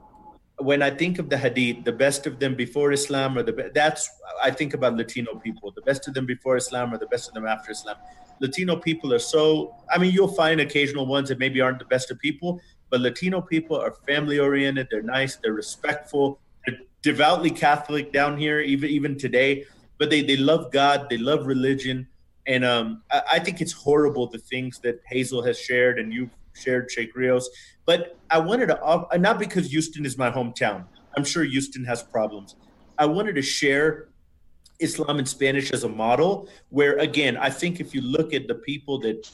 when 0.59 0.83
I 0.83 0.91
think 0.91 1.19
of 1.19 1.31
the 1.31 1.39
Hadith, 1.39 1.85
the 1.85 1.93
best 1.93 2.27
of 2.27 2.41
them 2.41 2.55
before 2.55 2.93
Islam, 2.93 3.39
or 3.39 3.43
the 3.43 3.71
that's 3.75 4.11
I 4.43 4.51
think 4.51 4.75
about 4.75 4.97
Latino 4.97 5.37
people. 5.37 5.73
The 5.75 5.83
best 5.83 6.09
of 6.09 6.15
them 6.15 6.27
before 6.27 6.57
Islam, 6.57 6.93
or 6.93 6.99
the 6.99 7.07
best 7.07 7.29
of 7.29 7.35
them 7.35 7.47
after 7.47 7.71
Islam. 7.71 7.97
Latino 8.41 8.77
people 8.77 9.13
are 9.13 9.19
so. 9.19 9.75
I 9.91 9.99
mean, 9.99 10.13
you'll 10.13 10.29
find 10.29 10.61
occasional 10.61 11.07
ones 11.07 11.29
that 11.29 11.39
maybe 11.39 11.61
aren't 11.61 11.79
the 11.79 11.85
best 11.87 12.11
of 12.11 12.19
people, 12.19 12.61
but 12.91 13.01
Latino 13.01 13.41
people 13.41 13.77
are 13.77 13.95
family 14.07 14.39
oriented. 14.39 14.89
They're 14.91 15.03
nice. 15.03 15.37
They're 15.37 15.53
respectful 15.53 16.41
They're 16.67 16.79
devoutly 17.03 17.51
Catholic 17.51 18.13
down 18.13 18.39
here, 18.39 18.61
even 18.61 18.91
even 18.91 19.19
today. 19.19 19.65
But 19.99 20.11
they 20.11 20.23
they 20.23 20.37
love 20.37 20.71
God, 20.73 21.09
they 21.11 21.19
love 21.19 21.47
religion, 21.47 22.07
and 22.47 22.65
um, 22.65 23.03
I, 23.11 23.23
I 23.35 23.39
think 23.39 23.61
it's 23.61 23.73
horrible 23.73 24.29
the 24.29 24.39
things 24.39 24.79
that 24.81 25.01
Hazel 25.07 25.43
has 25.43 25.59
shared 25.59 25.99
and 25.99 26.13
you've 26.13 26.31
shared, 26.55 26.91
Sheikh 26.91 27.15
Rios. 27.17 27.49
But 27.85 28.17
I 28.31 28.39
wanted 28.39 28.67
to 28.67 29.19
not 29.19 29.39
because 29.39 29.71
Houston 29.71 30.05
is 30.07 30.19
my 30.19 30.31
hometown. 30.31 30.85
I'm 31.17 31.25
sure 31.25 31.43
Houston 31.45 31.85
has 31.85 32.03
problems. 32.03 32.57
I 32.99 33.07
wanted 33.07 33.35
to 33.37 33.43
share 33.43 34.09
Islam 34.81 35.19
in 35.19 35.27
Spanish 35.27 35.73
as 35.73 35.85
a 35.85 35.89
model, 35.89 36.49
where 36.71 36.99
again, 36.99 37.37
I 37.37 37.51
think 37.51 37.81
if 37.81 37.95
you 37.95 38.01
look 38.01 38.33
at 38.33 38.47
the 38.47 38.55
people 38.55 38.99
that 39.01 39.29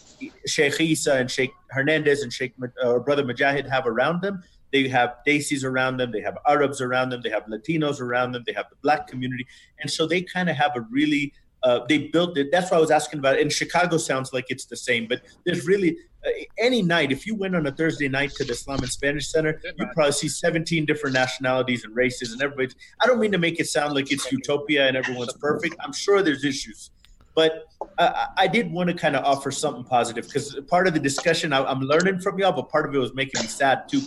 Sheikh 0.47 0.81
Isa 0.81 1.17
and 1.17 1.31
Sheikh 1.31 1.53
Hernandez 1.71 2.23
and 2.23 2.33
Sheikh 2.33 2.55
uh, 2.83 2.99
Brother 3.01 3.25
Mujahid 3.25 3.69
have 3.69 3.87
around 3.87 4.23
them, 4.23 4.43
they 4.73 4.89
have 4.89 5.17
Desis 5.27 5.65
around 5.65 5.99
them, 5.99 6.11
they 6.11 6.21
have 6.21 6.37
Arabs 6.49 6.81
around 6.81 7.11
them, 7.11 7.21
they 7.23 7.31
have 7.31 7.45
Latinos 7.45 8.01
around 8.01 8.33
them, 8.33 8.43
they 8.47 8.53
have 8.53 8.67
the 8.71 8.77
black 8.83 9.07
community. 9.07 9.47
And 9.81 9.91
so 9.91 10.07
they 10.07 10.23
kind 10.23 10.49
of 10.51 10.57
have 10.57 10.73
a 10.75 10.81
really, 10.81 11.33
uh, 11.65 11.81
they 11.89 11.99
built 12.09 12.37
it. 12.37 12.49
That's 12.53 12.71
why 12.71 12.77
I 12.77 12.81
was 12.81 12.91
asking 12.91 13.19
about 13.19 13.37
it. 13.37 13.43
And 13.43 13.51
Chicago 13.51 13.97
sounds 13.97 14.33
like 14.33 14.47
it's 14.49 14.67
the 14.67 14.77
same, 14.77 15.07
but 15.09 15.23
there's 15.45 15.67
really, 15.67 15.97
uh, 16.25 16.31
any 16.59 16.83
night, 16.83 17.11
if 17.11 17.27
you 17.27 17.35
went 17.35 17.57
on 17.57 17.67
a 17.67 17.73
Thursday 17.73 18.09
night 18.09 18.33
to 18.33 18.45
the 18.45 18.53
Islam 18.53 18.81
in 18.83 18.87
Spanish 18.89 19.29
Center, 19.29 19.61
you 19.79 19.87
probably 19.95 20.13
see 20.13 20.29
17 20.29 20.85
different 20.85 21.15
nationalities 21.15 21.85
and 21.85 21.97
races 21.97 22.33
and 22.33 22.43
everybody. 22.43 22.75
I 23.01 23.07
don't 23.07 23.19
mean 23.19 23.33
to 23.33 23.39
make 23.39 23.59
it 23.61 23.67
sound 23.67 23.95
like 23.95 24.13
it's 24.13 24.31
utopia 24.31 24.87
and 24.87 24.97
everyone's 24.97 25.33
perfect. 25.35 25.77
I'm 25.81 25.93
sure 25.93 26.23
there's 26.23 26.45
issues. 26.45 26.91
But 27.35 27.65
uh, 27.99 28.27
I 28.37 28.47
did 28.47 28.71
want 28.71 28.91
to 28.91 28.95
kind 28.95 29.17
of 29.17 29.25
offer 29.25 29.51
something 29.51 29.85
positive 29.85 30.27
because 30.27 30.55
part 30.69 30.87
of 30.87 30.95
the 30.95 31.01
discussion 31.01 31.53
I, 31.53 31.69
am 31.69 31.81
learning 31.81 32.21
from 32.21 32.39
y'all, 32.39 32.53
but 32.53 32.69
part 32.69 32.89
of 32.89 32.95
it 32.95 32.99
was 32.99 33.15
making 33.15 33.43
me 33.43 33.49
sad 33.49 33.89
too. 33.89 34.03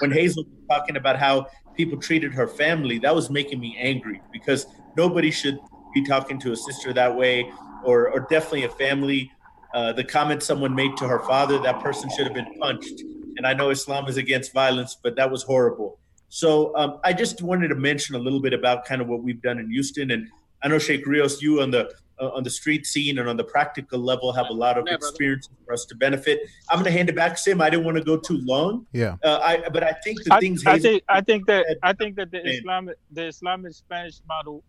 When 0.00 0.10
Hazel 0.10 0.44
was 0.44 0.66
talking 0.68 0.96
about 0.96 1.16
how 1.18 1.46
people 1.76 1.98
treated 1.98 2.32
her 2.32 2.48
family, 2.48 2.98
that 2.98 3.14
was 3.14 3.30
making 3.30 3.60
me 3.60 3.76
angry 3.78 4.20
because 4.32 4.66
nobody 4.96 5.30
should 5.30 5.60
be 5.94 6.04
talking 6.04 6.38
to 6.40 6.52
a 6.52 6.56
sister 6.56 6.92
that 6.92 7.16
way, 7.16 7.50
or, 7.84 8.10
or 8.10 8.20
definitely 8.30 8.64
a 8.64 8.68
family. 8.68 9.30
Uh, 9.74 9.92
the 9.92 10.04
comment 10.04 10.42
someone 10.42 10.74
made 10.74 10.96
to 10.98 11.08
her 11.08 11.20
father, 11.20 11.58
that 11.58 11.80
person 11.80 12.10
should 12.16 12.24
have 12.26 12.34
been 12.34 12.58
punched. 12.60 13.00
And 13.00 13.22
and 13.36 13.46
I 13.46 13.54
know 13.54 13.70
Islam 13.70 14.06
is 14.08 14.16
against 14.16 14.52
violence, 14.52 14.96
but 15.02 15.16
that 15.16 15.30
was 15.30 15.42
horrible. 15.42 15.98
So 16.28 16.76
um, 16.76 17.00
I 17.04 17.12
just 17.12 17.42
wanted 17.42 17.68
to 17.68 17.74
mention 17.74 18.14
a 18.14 18.18
little 18.18 18.40
bit 18.40 18.52
about 18.52 18.84
kind 18.84 19.02
of 19.02 19.08
what 19.08 19.22
we've 19.22 19.42
done 19.42 19.58
in 19.58 19.70
Houston, 19.70 20.10
and 20.10 20.28
I 20.62 20.68
know 20.68 20.78
Sheikh 20.78 21.06
Rios, 21.06 21.42
you 21.42 21.60
on 21.60 21.70
the 21.70 21.92
uh, 22.20 22.28
on 22.28 22.44
the 22.44 22.50
street 22.50 22.86
scene 22.86 23.18
and 23.18 23.28
on 23.28 23.36
the 23.36 23.44
practical 23.44 23.98
level 23.98 24.32
have 24.32 24.46
a 24.48 24.52
lot 24.52 24.78
of 24.78 24.86
experience 24.86 25.48
for 25.64 25.72
us 25.72 25.84
to 25.86 25.96
benefit. 25.96 26.40
I'm 26.70 26.76
going 26.76 26.84
to 26.84 26.90
hand 26.92 27.08
it 27.08 27.16
back 27.16 27.32
to 27.32 27.36
Sim. 27.36 27.60
I 27.60 27.68
didn't 27.68 27.84
want 27.84 27.96
to 27.96 28.04
go 28.04 28.16
too 28.16 28.38
long. 28.42 28.86
Yeah. 28.92 29.16
Uh, 29.24 29.40
I 29.42 29.68
but 29.68 29.82
I 29.82 29.92
think 30.04 30.22
the 30.22 30.34
I, 30.34 30.38
things. 30.38 30.64
I 30.64 30.74
Hazel 30.74 30.90
think 30.92 31.04
I 31.08 31.20
think 31.20 31.46
that 31.46 31.78
I 31.82 31.92
think 31.92 32.16
that 32.16 32.30
the 32.30 32.42
Man. 32.44 32.54
Islamic 32.54 32.96
the 33.10 33.24
Islamic 33.26 33.72
Spanish 33.74 34.20
model. 34.28 34.62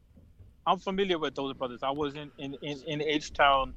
I'm 0.66 0.80
familiar 0.80 1.20
with 1.20 1.36
those 1.36 1.54
brothers. 1.54 1.80
I 1.84 1.92
was 1.92 2.16
in 2.16 2.32
in 2.38 2.56
in, 2.62 2.82
in 2.88 3.02
H 3.02 3.34
Town. 3.34 3.74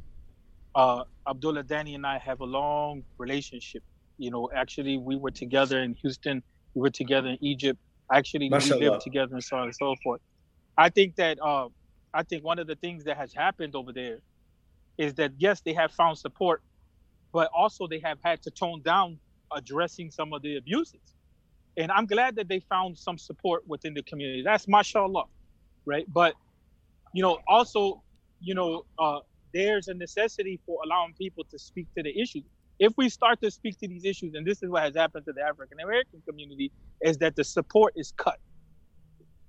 Uh, 0.74 1.04
Abdullah 1.28 1.62
Danny 1.62 1.94
and 1.94 2.06
I 2.06 2.18
have 2.18 2.40
a 2.40 2.44
long 2.44 3.02
relationship. 3.18 3.82
You 4.18 4.30
know, 4.30 4.50
actually, 4.54 4.98
we 4.98 5.16
were 5.16 5.30
together 5.30 5.80
in 5.80 5.94
Houston. 6.02 6.42
We 6.74 6.82
were 6.82 6.90
together 6.90 7.28
in 7.28 7.38
Egypt. 7.42 7.78
Actually, 8.12 8.50
we 8.50 8.58
lived 8.80 9.00
together 9.02 9.34
and 9.34 9.42
so 9.42 9.56
on 9.56 9.64
and 9.64 9.74
so 9.74 9.94
forth. 10.04 10.20
I 10.78 10.90
think 10.90 11.16
that 11.16 11.38
uh, 11.42 11.68
I 12.14 12.22
think 12.22 12.44
one 12.44 12.58
of 12.58 12.66
the 12.66 12.76
things 12.76 13.04
that 13.04 13.16
has 13.16 13.32
happened 13.34 13.74
over 13.74 13.92
there 13.92 14.18
is 14.98 15.14
that 15.14 15.32
yes, 15.38 15.60
they 15.64 15.72
have 15.72 15.92
found 15.92 16.18
support, 16.18 16.62
but 17.32 17.50
also 17.56 17.86
they 17.86 18.00
have 18.04 18.18
had 18.22 18.42
to 18.42 18.50
tone 18.50 18.82
down 18.82 19.18
addressing 19.54 20.10
some 20.10 20.32
of 20.32 20.42
the 20.42 20.56
abuses. 20.56 21.00
And 21.76 21.90
I'm 21.92 22.06
glad 22.06 22.36
that 22.36 22.48
they 22.48 22.60
found 22.60 22.96
some 22.96 23.18
support 23.18 23.62
within 23.66 23.94
the 23.94 24.02
community. 24.02 24.42
That's 24.42 24.66
mashallah, 24.68 25.24
right? 25.84 26.06
But 26.12 26.34
you 27.12 27.22
know, 27.22 27.38
also, 27.48 28.02
you 28.40 28.54
know, 28.54 28.84
uh, 28.98 29.18
there's 29.54 29.88
a 29.88 29.94
necessity 29.94 30.60
for 30.66 30.78
allowing 30.84 31.14
people 31.14 31.44
to 31.50 31.58
speak 31.58 31.86
to 31.96 32.02
the 32.02 32.20
issues. 32.20 32.44
If 32.78 32.92
we 32.98 33.08
start 33.08 33.40
to 33.42 33.50
speak 33.50 33.78
to 33.80 33.88
these 33.88 34.04
issues, 34.04 34.34
and 34.34 34.46
this 34.46 34.62
is 34.62 34.68
what 34.68 34.82
has 34.82 34.94
happened 34.94 35.24
to 35.26 35.32
the 35.32 35.42
African 35.42 35.80
American 35.80 36.22
community, 36.28 36.70
is 37.00 37.16
that 37.18 37.34
the 37.34 37.44
support 37.44 37.94
is 37.96 38.12
cut. 38.16 38.38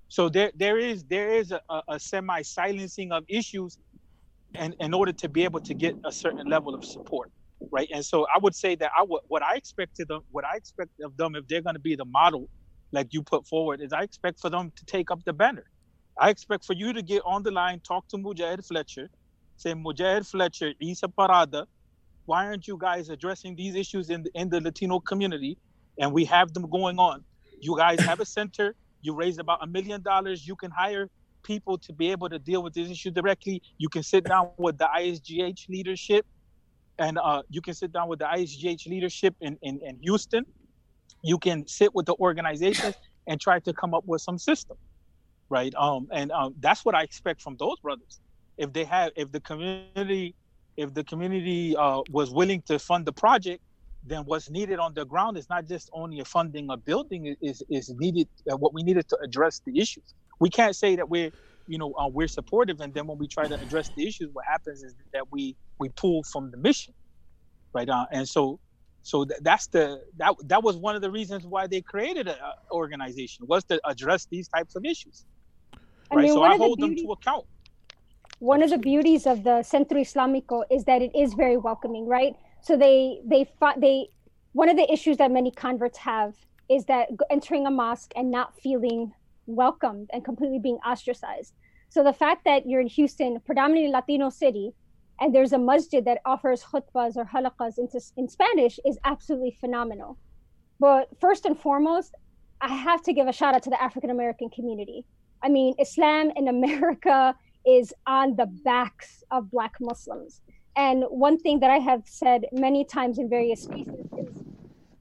So 0.08 0.30
there, 0.30 0.50
there 0.54 0.78
is 0.78 1.04
there 1.04 1.28
is 1.28 1.52
a, 1.52 1.60
a, 1.68 1.82
a 1.88 2.00
semi 2.00 2.40
silencing 2.42 3.12
of 3.12 3.24
issues, 3.28 3.78
and 4.54 4.74
in 4.80 4.94
order 4.94 5.12
to 5.12 5.28
be 5.28 5.44
able 5.44 5.60
to 5.60 5.74
get 5.74 5.94
a 6.06 6.12
certain 6.12 6.48
level 6.48 6.74
of 6.74 6.84
support, 6.84 7.30
right? 7.70 7.88
And 7.92 8.02
so 8.02 8.26
I 8.34 8.38
would 8.38 8.54
say 8.54 8.74
that 8.76 8.90
I 8.96 9.02
would 9.02 9.20
what 9.28 9.42
I 9.42 9.56
expect 9.56 9.96
to 9.96 10.06
them, 10.06 10.22
what 10.30 10.46
I 10.46 10.56
expect 10.56 10.90
of 11.04 11.14
them, 11.18 11.34
if 11.34 11.46
they're 11.48 11.60
going 11.60 11.74
to 11.74 11.80
be 11.80 11.96
the 11.96 12.06
model, 12.06 12.48
like 12.92 13.08
you 13.12 13.22
put 13.22 13.46
forward, 13.46 13.82
is 13.82 13.92
I 13.92 14.02
expect 14.02 14.40
for 14.40 14.48
them 14.48 14.72
to 14.74 14.84
take 14.86 15.10
up 15.10 15.22
the 15.24 15.34
banner. 15.34 15.66
I 16.20 16.30
expect 16.30 16.64
for 16.64 16.72
you 16.72 16.92
to 16.92 17.02
get 17.02 17.22
on 17.24 17.42
the 17.42 17.50
line, 17.50 17.80
talk 17.80 18.08
to 18.08 18.16
Mujahid 18.16 18.66
Fletcher, 18.66 19.08
say 19.56 19.72
Mujahid 19.72 20.28
Fletcher, 20.28 20.72
Isa 20.80 21.08
Parada, 21.08 21.66
why 22.26 22.44
aren't 22.44 22.68
you 22.68 22.76
guys 22.76 23.08
addressing 23.08 23.56
these 23.56 23.74
issues 23.74 24.10
in 24.10 24.22
the, 24.24 24.30
in 24.34 24.50
the 24.50 24.60
Latino 24.60 25.00
community? 25.00 25.56
And 25.98 26.12
we 26.12 26.26
have 26.26 26.52
them 26.52 26.68
going 26.68 26.98
on. 26.98 27.24
You 27.58 27.74
guys 27.76 28.00
have 28.00 28.20
a 28.20 28.26
center. 28.26 28.74
You 29.00 29.14
raise 29.14 29.38
about 29.38 29.62
a 29.62 29.66
million 29.66 30.02
dollars. 30.02 30.46
You 30.46 30.54
can 30.54 30.70
hire 30.70 31.08
people 31.42 31.78
to 31.78 31.92
be 31.92 32.10
able 32.10 32.28
to 32.28 32.38
deal 32.38 32.62
with 32.62 32.74
this 32.74 32.90
issue 32.90 33.10
directly. 33.10 33.62
You 33.78 33.88
can 33.88 34.02
sit 34.02 34.24
down 34.24 34.50
with 34.58 34.76
the 34.76 34.88
ISGH 34.94 35.70
leadership, 35.70 36.26
and 36.98 37.18
uh, 37.18 37.42
you 37.48 37.62
can 37.62 37.72
sit 37.72 37.92
down 37.92 38.08
with 38.08 38.18
the 38.18 38.26
ISGH 38.26 38.86
leadership 38.86 39.34
in, 39.40 39.56
in, 39.62 39.80
in 39.82 39.98
Houston. 40.02 40.44
You 41.22 41.38
can 41.38 41.66
sit 41.66 41.94
with 41.94 42.04
the 42.04 42.14
organizations 42.20 42.94
and 43.26 43.40
try 43.40 43.58
to 43.60 43.72
come 43.72 43.94
up 43.94 44.04
with 44.06 44.20
some 44.20 44.36
system, 44.36 44.76
right? 45.50 45.74
Um, 45.74 46.08
and 46.12 46.30
um, 46.32 46.54
that's 46.60 46.84
what 46.84 46.94
I 46.94 47.02
expect 47.02 47.42
from 47.42 47.56
those 47.58 47.78
brothers. 47.82 48.20
If 48.56 48.72
they 48.72 48.84
have, 48.84 49.12
if 49.16 49.30
the 49.32 49.40
community, 49.40 50.34
if 50.76 50.94
the 50.94 51.04
community 51.04 51.76
uh, 51.76 52.02
was 52.10 52.30
willing 52.30 52.62
to 52.66 52.78
fund 52.78 53.06
the 53.06 53.12
project, 53.12 53.60
then 54.04 54.22
what's 54.24 54.50
needed 54.50 54.78
on 54.78 54.94
the 54.94 55.04
ground 55.04 55.36
is 55.36 55.48
not 55.48 55.66
just 55.66 55.90
only 55.92 56.20
a 56.20 56.24
funding 56.24 56.68
a 56.70 56.76
building 56.76 57.34
is 57.42 57.62
is 57.68 57.92
needed 57.98 58.28
uh, 58.50 58.56
what 58.56 58.72
we 58.72 58.82
needed 58.82 59.08
to 59.08 59.18
address 59.22 59.60
the 59.66 59.78
issues 59.78 60.14
we 60.40 60.48
can't 60.48 60.76
say 60.76 60.96
that 60.96 61.08
we're 61.08 61.30
you 61.66 61.78
know 61.78 61.92
uh, 61.98 62.08
we're 62.08 62.28
supportive 62.28 62.80
and 62.80 62.94
then 62.94 63.06
when 63.06 63.18
we 63.18 63.26
try 63.26 63.48
to 63.48 63.58
address 63.60 63.90
the 63.96 64.06
issues 64.06 64.28
what 64.32 64.44
happens 64.48 64.82
is 64.82 64.94
that 65.12 65.24
we 65.30 65.56
we 65.78 65.88
pull 65.90 66.22
from 66.32 66.50
the 66.50 66.56
mission 66.56 66.94
right 67.74 67.88
uh, 67.88 68.06
and 68.12 68.28
so 68.28 68.58
so 69.02 69.24
th- 69.24 69.40
that's 69.42 69.68
the 69.68 70.00
that 70.16 70.34
that 70.44 70.62
was 70.62 70.76
one 70.76 70.94
of 70.94 71.02
the 71.02 71.10
reasons 71.10 71.46
why 71.46 71.66
they 71.66 71.82
created 71.82 72.28
an 72.28 72.36
organization 72.72 73.46
was 73.48 73.64
to 73.64 73.80
address 73.84 74.26
these 74.30 74.48
types 74.48 74.76
of 74.76 74.84
issues 74.84 75.24
I 76.10 76.16
right 76.16 76.22
mean, 76.22 76.32
so 76.32 76.42
i 76.42 76.52
of 76.52 76.58
the 76.58 76.64
hold 76.64 76.80
them 76.80 76.96
to 76.96 77.12
account 77.12 77.44
one 78.40 78.62
of 78.62 78.70
the 78.70 78.78
beauties 78.78 79.26
of 79.26 79.42
the 79.42 79.62
Centro 79.62 79.98
Islamico 79.98 80.62
is 80.70 80.84
that 80.84 81.02
it 81.02 81.10
is 81.14 81.34
very 81.34 81.56
welcoming, 81.56 82.06
right? 82.06 82.36
So 82.62 82.76
they 82.76 83.20
they 83.24 83.48
they 83.76 84.08
one 84.52 84.68
of 84.68 84.76
the 84.76 84.90
issues 84.92 85.16
that 85.16 85.30
many 85.30 85.50
converts 85.50 85.98
have 85.98 86.34
is 86.68 86.84
that 86.84 87.08
entering 87.30 87.66
a 87.66 87.70
mosque 87.70 88.12
and 88.14 88.30
not 88.30 88.54
feeling 88.60 89.12
welcomed 89.46 90.10
and 90.12 90.24
completely 90.24 90.58
being 90.58 90.78
ostracized. 90.86 91.54
So 91.88 92.04
the 92.04 92.12
fact 92.12 92.44
that 92.44 92.66
you're 92.66 92.80
in 92.80 92.86
Houston, 92.88 93.40
predominantly 93.40 93.90
Latino 93.90 94.28
city, 94.28 94.72
and 95.20 95.34
there's 95.34 95.52
a 95.52 95.58
masjid 95.58 96.04
that 96.04 96.20
offers 96.24 96.62
khutbas 96.62 97.16
or 97.16 97.24
halaqas 97.24 97.78
into, 97.78 98.00
in 98.16 98.28
Spanish 98.28 98.78
is 98.84 98.98
absolutely 99.04 99.56
phenomenal. 99.58 100.18
But 100.78 101.08
first 101.18 101.46
and 101.46 101.58
foremost, 101.58 102.14
I 102.60 102.68
have 102.68 103.02
to 103.04 103.12
give 103.12 103.26
a 103.26 103.32
shout 103.32 103.54
out 103.54 103.62
to 103.64 103.70
the 103.70 103.82
African 103.82 104.10
American 104.10 104.50
community. 104.50 105.06
I 105.42 105.48
mean, 105.48 105.74
Islam 105.78 106.30
in 106.36 106.48
America 106.48 107.34
is 107.66 107.92
on 108.06 108.36
the 108.36 108.46
backs 108.64 109.22
of 109.30 109.50
Black 109.50 109.74
Muslims. 109.80 110.40
And 110.76 111.04
one 111.10 111.38
thing 111.38 111.60
that 111.60 111.70
I 111.70 111.78
have 111.78 112.02
said 112.06 112.46
many 112.52 112.84
times 112.84 113.18
in 113.18 113.28
various 113.28 113.62
spaces 113.64 114.06
is 114.16 114.44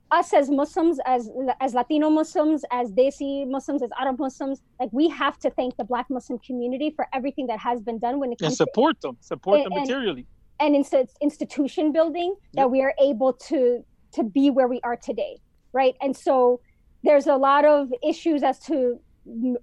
us 0.09 0.33
as 0.33 0.49
Muslims, 0.49 0.99
as 1.05 1.29
as 1.59 1.73
Latino 1.73 2.09
Muslims, 2.09 2.63
as 2.71 2.91
Desi 2.91 3.47
Muslims, 3.47 3.83
as 3.83 3.89
Arab 3.99 4.17
Muslims, 4.19 4.61
like 4.79 4.89
we 4.91 5.07
have 5.09 5.37
to 5.39 5.49
thank 5.51 5.75
the 5.77 5.83
Black 5.83 6.09
Muslim 6.09 6.39
community 6.39 6.89
for 6.95 7.07
everything 7.13 7.45
that 7.47 7.59
has 7.59 7.81
been 7.81 7.99
done 7.99 8.19
when 8.19 8.29
it 8.31 8.37
and 8.39 8.47
comes 8.47 8.53
to 8.57 8.63
support 8.65 8.99
them 9.01 9.17
support 9.19 9.59
And- 9.59 9.65
them 9.71 9.81
materially 9.81 10.25
and 10.59 10.75
inst- 10.75 11.17
institution 11.21 11.91
building 11.91 12.33
that 12.53 12.63
Yep. 12.63 12.71
we 12.71 12.81
are 12.81 12.93
able 12.99 13.33
to 13.49 13.83
to 14.13 14.23
be 14.23 14.49
where 14.49 14.67
we 14.67 14.79
are 14.83 14.95
today 14.95 15.37
right 15.73 15.95
and 16.01 16.15
so 16.15 16.59
there's 17.03 17.27
a 17.27 17.35
lot 17.35 17.63
of 17.65 17.93
issues 18.01 18.41
as 18.41 18.57
to 18.61 18.99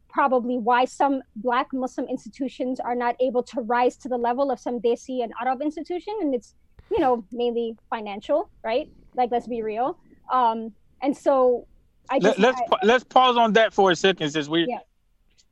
probably 0.08 0.58
why 0.58 0.84
some 0.84 1.22
black 1.36 1.68
muslim 1.72 2.06
institutions 2.08 2.80
are 2.80 2.94
not 2.94 3.14
able 3.20 3.42
to 3.42 3.60
rise 3.62 3.96
to 3.96 4.08
the 4.08 4.16
level 4.16 4.50
of 4.50 4.58
some 4.60 4.80
desi 4.80 5.22
and 5.22 5.32
arab 5.40 5.62
institution 5.62 6.14
and 6.20 6.34
it's 6.34 6.54
you 6.90 7.00
know 7.00 7.24
mainly 7.32 7.76
financial 7.90 8.50
right 8.62 8.88
like 9.16 9.30
let's 9.30 9.46
be 9.46 9.62
real 9.62 9.98
um 10.32 10.72
and 11.02 11.16
so 11.16 11.66
i 12.10 12.18
just 12.18 12.38
Let, 12.38 12.54
let's 12.56 12.60
I- 12.72 12.86
let's 12.86 13.04
pause 13.04 13.36
on 13.36 13.52
that 13.54 13.72
for 13.72 13.90
a 13.90 13.96
second 13.96 14.30
since 14.30 14.48
we're 14.48 14.66
Yeah. 14.68 14.80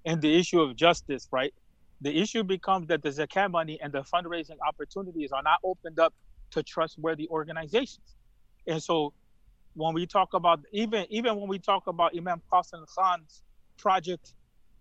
in 0.04 0.20
the 0.20 0.34
issue 0.40 0.60
of 0.60 0.74
justice, 0.76 1.28
right? 1.30 1.54
The 2.00 2.12
issue 2.20 2.42
becomes 2.42 2.88
that 2.88 3.02
the 3.02 3.10
zakat 3.10 3.50
money 3.52 3.80
and 3.80 3.92
the 3.92 4.02
fundraising 4.12 4.58
opportunities 4.66 5.30
are 5.30 5.42
not 5.42 5.58
opened 5.62 5.98
up 6.00 6.12
to 6.50 6.62
trustworthy 6.62 7.28
organizations, 7.28 8.16
and 8.66 8.82
so 8.82 9.14
when 9.74 9.94
we 9.94 10.06
talk 10.06 10.34
about 10.34 10.58
even 10.72 11.06
even 11.10 11.36
when 11.38 11.48
we 11.48 11.58
talk 11.58 11.86
about 11.86 12.10
Imam 12.16 12.42
Qasim 12.52 12.84
Khan's 12.94 13.42
project 13.82 14.34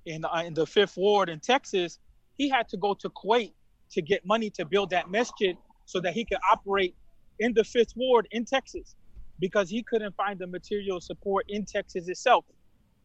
in 0.06 0.24
uh, 0.24 0.43
in 0.45 0.54
the 0.54 0.66
Fifth 0.66 0.95
Ward 0.95 1.28
in 1.30 1.39
Texas, 1.39 1.99
he 2.38 2.47
had 2.47 2.70
to 2.70 2.78
go 2.78 2.93
to 2.93 3.10
Kuwait 3.10 3.54
to 3.91 4.02
get 4.02 4.26
money 4.26 4.49
to 4.52 4.64
build 4.66 4.91
that 4.91 5.10
masjid 5.10 5.58
so 5.86 5.99
that 5.99 6.14
he 6.14 6.24
could 6.24 6.39
operate 6.52 6.95
in 7.39 7.54
the 7.54 7.64
Fifth 7.64 7.93
Ward 7.95 8.28
in 8.32 8.45
Texas 8.45 8.95
because 9.39 9.70
he 9.70 9.84
couldn't 9.84 10.16
find 10.16 10.39
the 10.39 10.47
material 10.47 11.02
support 11.02 11.45
in 11.49 11.66
Texas 11.66 12.08
itself. 12.08 12.45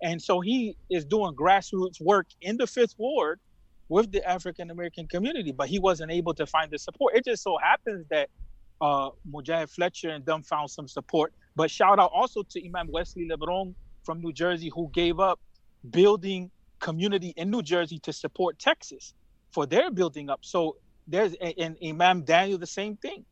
And 0.02 0.20
so 0.20 0.40
he 0.40 0.76
is 0.90 1.04
doing 1.04 1.34
grassroots 1.34 2.00
work 2.00 2.26
in 2.42 2.58
the 2.58 2.66
Fifth 2.66 2.94
Ward 2.98 3.40
with 3.88 4.12
the 4.12 4.22
African 4.28 4.70
American 4.70 5.06
community, 5.08 5.52
but 5.52 5.68
he 5.68 5.78
wasn't 5.78 6.12
able 6.12 6.34
to 6.34 6.46
find 6.46 6.70
the 6.70 6.78
support. 6.78 7.14
It 7.16 7.24
just 7.24 7.42
so 7.42 7.56
happens 7.62 8.06
that 8.10 8.28
uh, 8.80 9.10
Mujahid 9.32 9.70
Fletcher 9.70 10.10
and 10.10 10.24
them 10.26 10.42
found 10.42 10.70
some 10.70 10.86
support. 10.86 11.32
But 11.54 11.70
shout 11.70 11.98
out 11.98 12.10
also 12.14 12.42
to 12.42 12.66
Imam 12.66 12.88
Wesley 12.90 13.26
Lebron 13.30 13.74
from 14.04 14.20
New 14.20 14.32
Jersey, 14.32 14.70
who 14.74 14.90
gave 14.92 15.18
up 15.18 15.40
building 15.90 16.50
community 16.80 17.32
in 17.36 17.50
New 17.50 17.62
Jersey 17.62 17.98
to 18.00 18.12
support 18.12 18.58
Texas 18.58 19.14
for 19.52 19.66
their 19.66 19.90
building 19.90 20.30
up. 20.30 20.40
So 20.42 20.76
there's 21.06 21.34
and 21.40 21.76
Imam 21.84 22.22
Daniel 22.22 22.58
the 22.58 22.66
same 22.66 22.96
thing. 22.96 23.24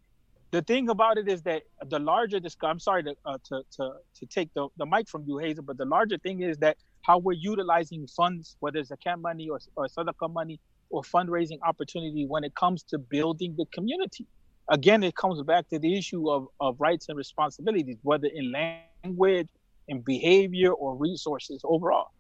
The 0.51 0.63
thing 0.63 0.89
about 0.89 1.19
it 1.19 1.29
is 1.29 1.43
that 1.43 1.63
the 1.89 1.99
larger 1.99 2.39
this 2.39 2.57
i'm 2.63 2.79
sorry 2.79 3.03
to 3.03 3.15
uh, 3.27 3.39
to, 3.49 3.63
to 3.77 3.91
to 4.19 4.27
take 4.27 4.55
the, 4.55 4.69
the 4.77 4.87
mic 4.87 5.09
from 5.09 5.25
you 5.27 5.39
hazel 5.39 5.65
but 5.65 5.77
the 5.77 5.85
larger 5.85 6.17
thing 6.19 6.43
is 6.43 6.57
that 6.59 6.77
how 7.03 7.19
we're 7.19 7.33
utilizing 7.33 8.07
funds 8.07 8.57
whether 8.61 8.79
it's 8.79 8.91
zakat 8.93 9.21
money 9.21 9.49
or, 9.49 9.59
or 9.75 9.89
sadaqah 9.89 10.33
money 10.33 10.61
or 10.91 11.03
fundraising 11.03 11.59
opportunity 11.67 12.25
when 12.25 12.45
it 12.45 12.55
comes 12.55 12.85
to 12.85 12.99
building 12.99 13.53
the 13.59 13.67
community. 13.73 14.27
Again 14.71 15.03
it 15.03 15.17
comes 15.17 15.43
back 15.43 15.69
to 15.71 15.79
the 15.81 15.99
issue 15.99 16.31
of, 16.31 16.47
of 16.61 16.77
rights 16.79 17.07
and 17.09 17.19
responsibilities 17.19 17.97
whether 18.03 18.29
in 18.33 18.53
language 18.53 19.49
in 19.89 20.03
behavior 20.03 20.73
or 20.73 20.97
resources 20.97 21.61
overall 21.65 22.14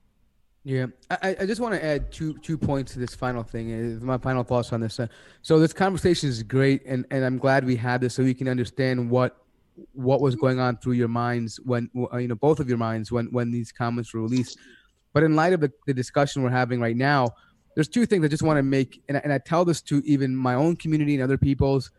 Yeah, 0.66 0.86
I, 1.10 1.36
I- 1.40 1.46
just 1.46 1.60
want 1.60 1.74
to 1.74 1.84
add 1.84 2.10
two 2.10 2.38
two 2.38 2.56
points 2.56 2.94
to 2.94 2.98
this 2.98 3.14
final 3.14 3.42
thing. 3.42 3.98
uh, 4.00 4.04
My 4.04 4.16
final 4.18 4.42
thoughts 4.44 4.72
on 4.72 4.80
this. 4.80 4.98
Uh, 4.98 5.06
So 5.42 5.58
this 5.58 5.74
conversation 5.74 6.28
is 6.30 6.42
great, 6.42 6.82
and, 6.86 7.04
and 7.10 7.22
I'm 7.24 7.36
glad 7.38 7.66
we 7.66 7.76
had 7.76 8.00
this 8.00 8.14
so 8.14 8.22
we 8.24 8.34
can 8.34 8.48
understand 8.48 9.10
what 9.10 9.36
what 9.92 10.20
was 10.20 10.36
going 10.36 10.60
on 10.60 10.76
through 10.78 10.92
your 10.92 11.08
minds 11.08 11.58
when 11.64 11.90
uh, 12.12 12.16
you 12.16 12.28
know 12.28 12.34
both 12.34 12.60
of 12.60 12.68
your 12.68 12.78
minds 12.78 13.12
when 13.12 13.26
when 13.26 13.50
these 13.50 13.72
comments 13.72 14.14
were 14.14 14.22
released. 14.22 14.58
But 15.12 15.22
in 15.22 15.36
light 15.36 15.52
of 15.52 15.60
the, 15.60 15.70
the 15.86 15.94
discussion 15.94 16.42
we're 16.42 16.50
having 16.50 16.80
right 16.80 16.96
now, 16.96 17.28
there's 17.74 17.88
two 17.88 18.06
things 18.06 18.24
I 18.24 18.28
just 18.28 18.42
want 18.42 18.56
to 18.56 18.62
make, 18.62 19.02
and 19.08 19.18
I, 19.18 19.20
and 19.22 19.32
I 19.32 19.38
tell 19.38 19.64
this 19.66 19.82
to 19.82 20.02
even 20.06 20.34
my 20.34 20.54
own 20.54 20.76
community 20.76 21.14
and 21.14 21.22
other 21.22 21.38
people's. 21.38 21.90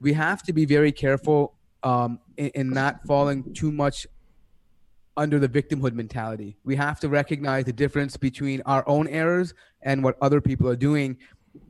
We 0.00 0.12
have 0.14 0.42
to 0.44 0.52
be 0.52 0.64
very 0.64 0.90
careful 0.92 1.54
um, 1.84 2.18
in, 2.38 2.48
in 2.54 2.70
not 2.70 3.02
falling 3.06 3.52
too 3.54 3.70
much 3.70 4.06
under 5.20 5.38
the 5.38 5.48
victimhood 5.48 5.92
mentality. 5.92 6.56
We 6.64 6.74
have 6.76 6.98
to 7.00 7.08
recognize 7.10 7.66
the 7.66 7.74
difference 7.74 8.16
between 8.16 8.62
our 8.64 8.82
own 8.88 9.06
errors 9.06 9.52
and 9.82 10.02
what 10.02 10.16
other 10.22 10.40
people 10.40 10.66
are 10.66 10.76
doing. 10.76 11.18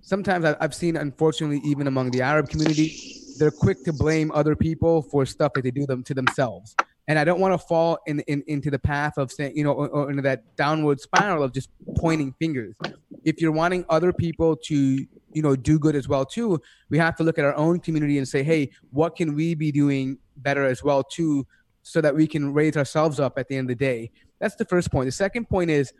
Sometimes 0.03 0.44
I've 0.44 0.74
seen, 0.74 0.96
unfortunately, 0.96 1.61
even 1.64 1.88
among 1.88 2.12
the 2.12 2.22
Arab 2.22 2.48
community, 2.48 2.96
they're 3.38 3.51
quick 3.51 3.82
to 3.86 3.92
blame 3.92 4.30
other 4.32 4.55
people 4.55 5.03
for 5.03 5.26
stuff 5.26 5.53
that 5.55 5.64
they 5.64 5.72
do 5.72 5.84
them 5.84 6.05
to 6.05 6.14
themselves. 6.14 6.76
And 7.09 7.18
I 7.18 7.24
don't 7.24 7.40
want 7.40 7.53
to 7.53 7.59
fall 7.59 7.98
in, 8.07 8.20
in 8.20 8.44
into 8.46 8.70
the 8.70 8.78
path 8.78 9.18
of 9.18 9.32
saying, 9.32 9.57
you 9.57 9.64
know, 9.64 9.72
or, 9.72 9.88
or 9.88 10.11
into 10.11 10.22
that 10.22 10.44
downward 10.55 11.01
spiral 11.01 11.42
of 11.42 11.53
just 11.53 11.70
pointing 11.96 12.32
fingers. 12.38 12.76
If 13.24 13.40
you're 13.40 13.51
wanting 13.51 13.84
other 13.88 14.12
people 14.12 14.55
to, 14.66 14.76
you 14.76 15.42
know, 15.42 15.57
do 15.57 15.76
good 15.76 15.96
as 15.96 16.07
well 16.07 16.24
too, 16.24 16.61
we 16.88 16.98
have 16.98 17.16
to 17.16 17.24
look 17.24 17.36
at 17.36 17.44
our 17.44 17.57
own 17.57 17.80
community 17.80 18.18
and 18.18 18.28
say, 18.28 18.44
hey, 18.44 18.70
what 18.92 19.16
can 19.16 19.34
we 19.34 19.57
be 19.57 19.72
doing 19.72 20.18
better 20.36 20.64
as 20.64 20.84
well 20.84 21.03
too 21.03 21.44
so 21.83 22.01
that 22.01 22.14
we 22.14 22.26
can 22.26 22.53
raise 22.53 22.76
ourselves 22.76 23.18
up 23.18 23.39
at 23.39 23.49
the 23.49 23.57
end 23.57 23.70
of 23.70 23.78
the 23.78 23.85
day. 23.85 24.11
That's 24.39 24.55
the 24.55 24.64
first 24.64 24.91
point. 24.91 25.07
The 25.07 25.12
second 25.12 25.49
point 25.49 25.70
is 25.70 25.93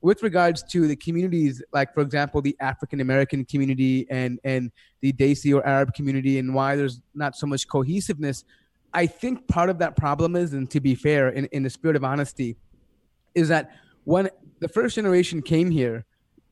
with 0.00 0.22
regards 0.22 0.62
to 0.62 0.86
the 0.86 0.96
communities, 0.96 1.62
like 1.72 1.94
for 1.94 2.02
example, 2.02 2.42
the 2.42 2.54
African 2.60 3.00
American 3.00 3.44
community 3.44 4.06
and 4.10 4.38
and 4.44 4.70
the 5.00 5.12
Desi 5.12 5.56
or 5.56 5.66
Arab 5.66 5.94
community, 5.94 6.38
and 6.38 6.54
why 6.54 6.76
there's 6.76 7.00
not 7.14 7.36
so 7.36 7.46
much 7.46 7.66
cohesiveness. 7.66 8.44
I 8.92 9.06
think 9.06 9.48
part 9.48 9.70
of 9.70 9.78
that 9.78 9.96
problem 9.96 10.36
is, 10.36 10.52
and 10.52 10.70
to 10.70 10.80
be 10.80 10.94
fair, 10.94 11.30
in, 11.30 11.46
in 11.46 11.62
the 11.62 11.70
spirit 11.70 11.96
of 11.96 12.04
honesty, 12.04 12.56
is 13.34 13.48
that 13.48 13.70
when 14.04 14.28
the 14.60 14.68
first 14.68 14.94
generation 14.94 15.42
came 15.42 15.70
here, 15.70 16.04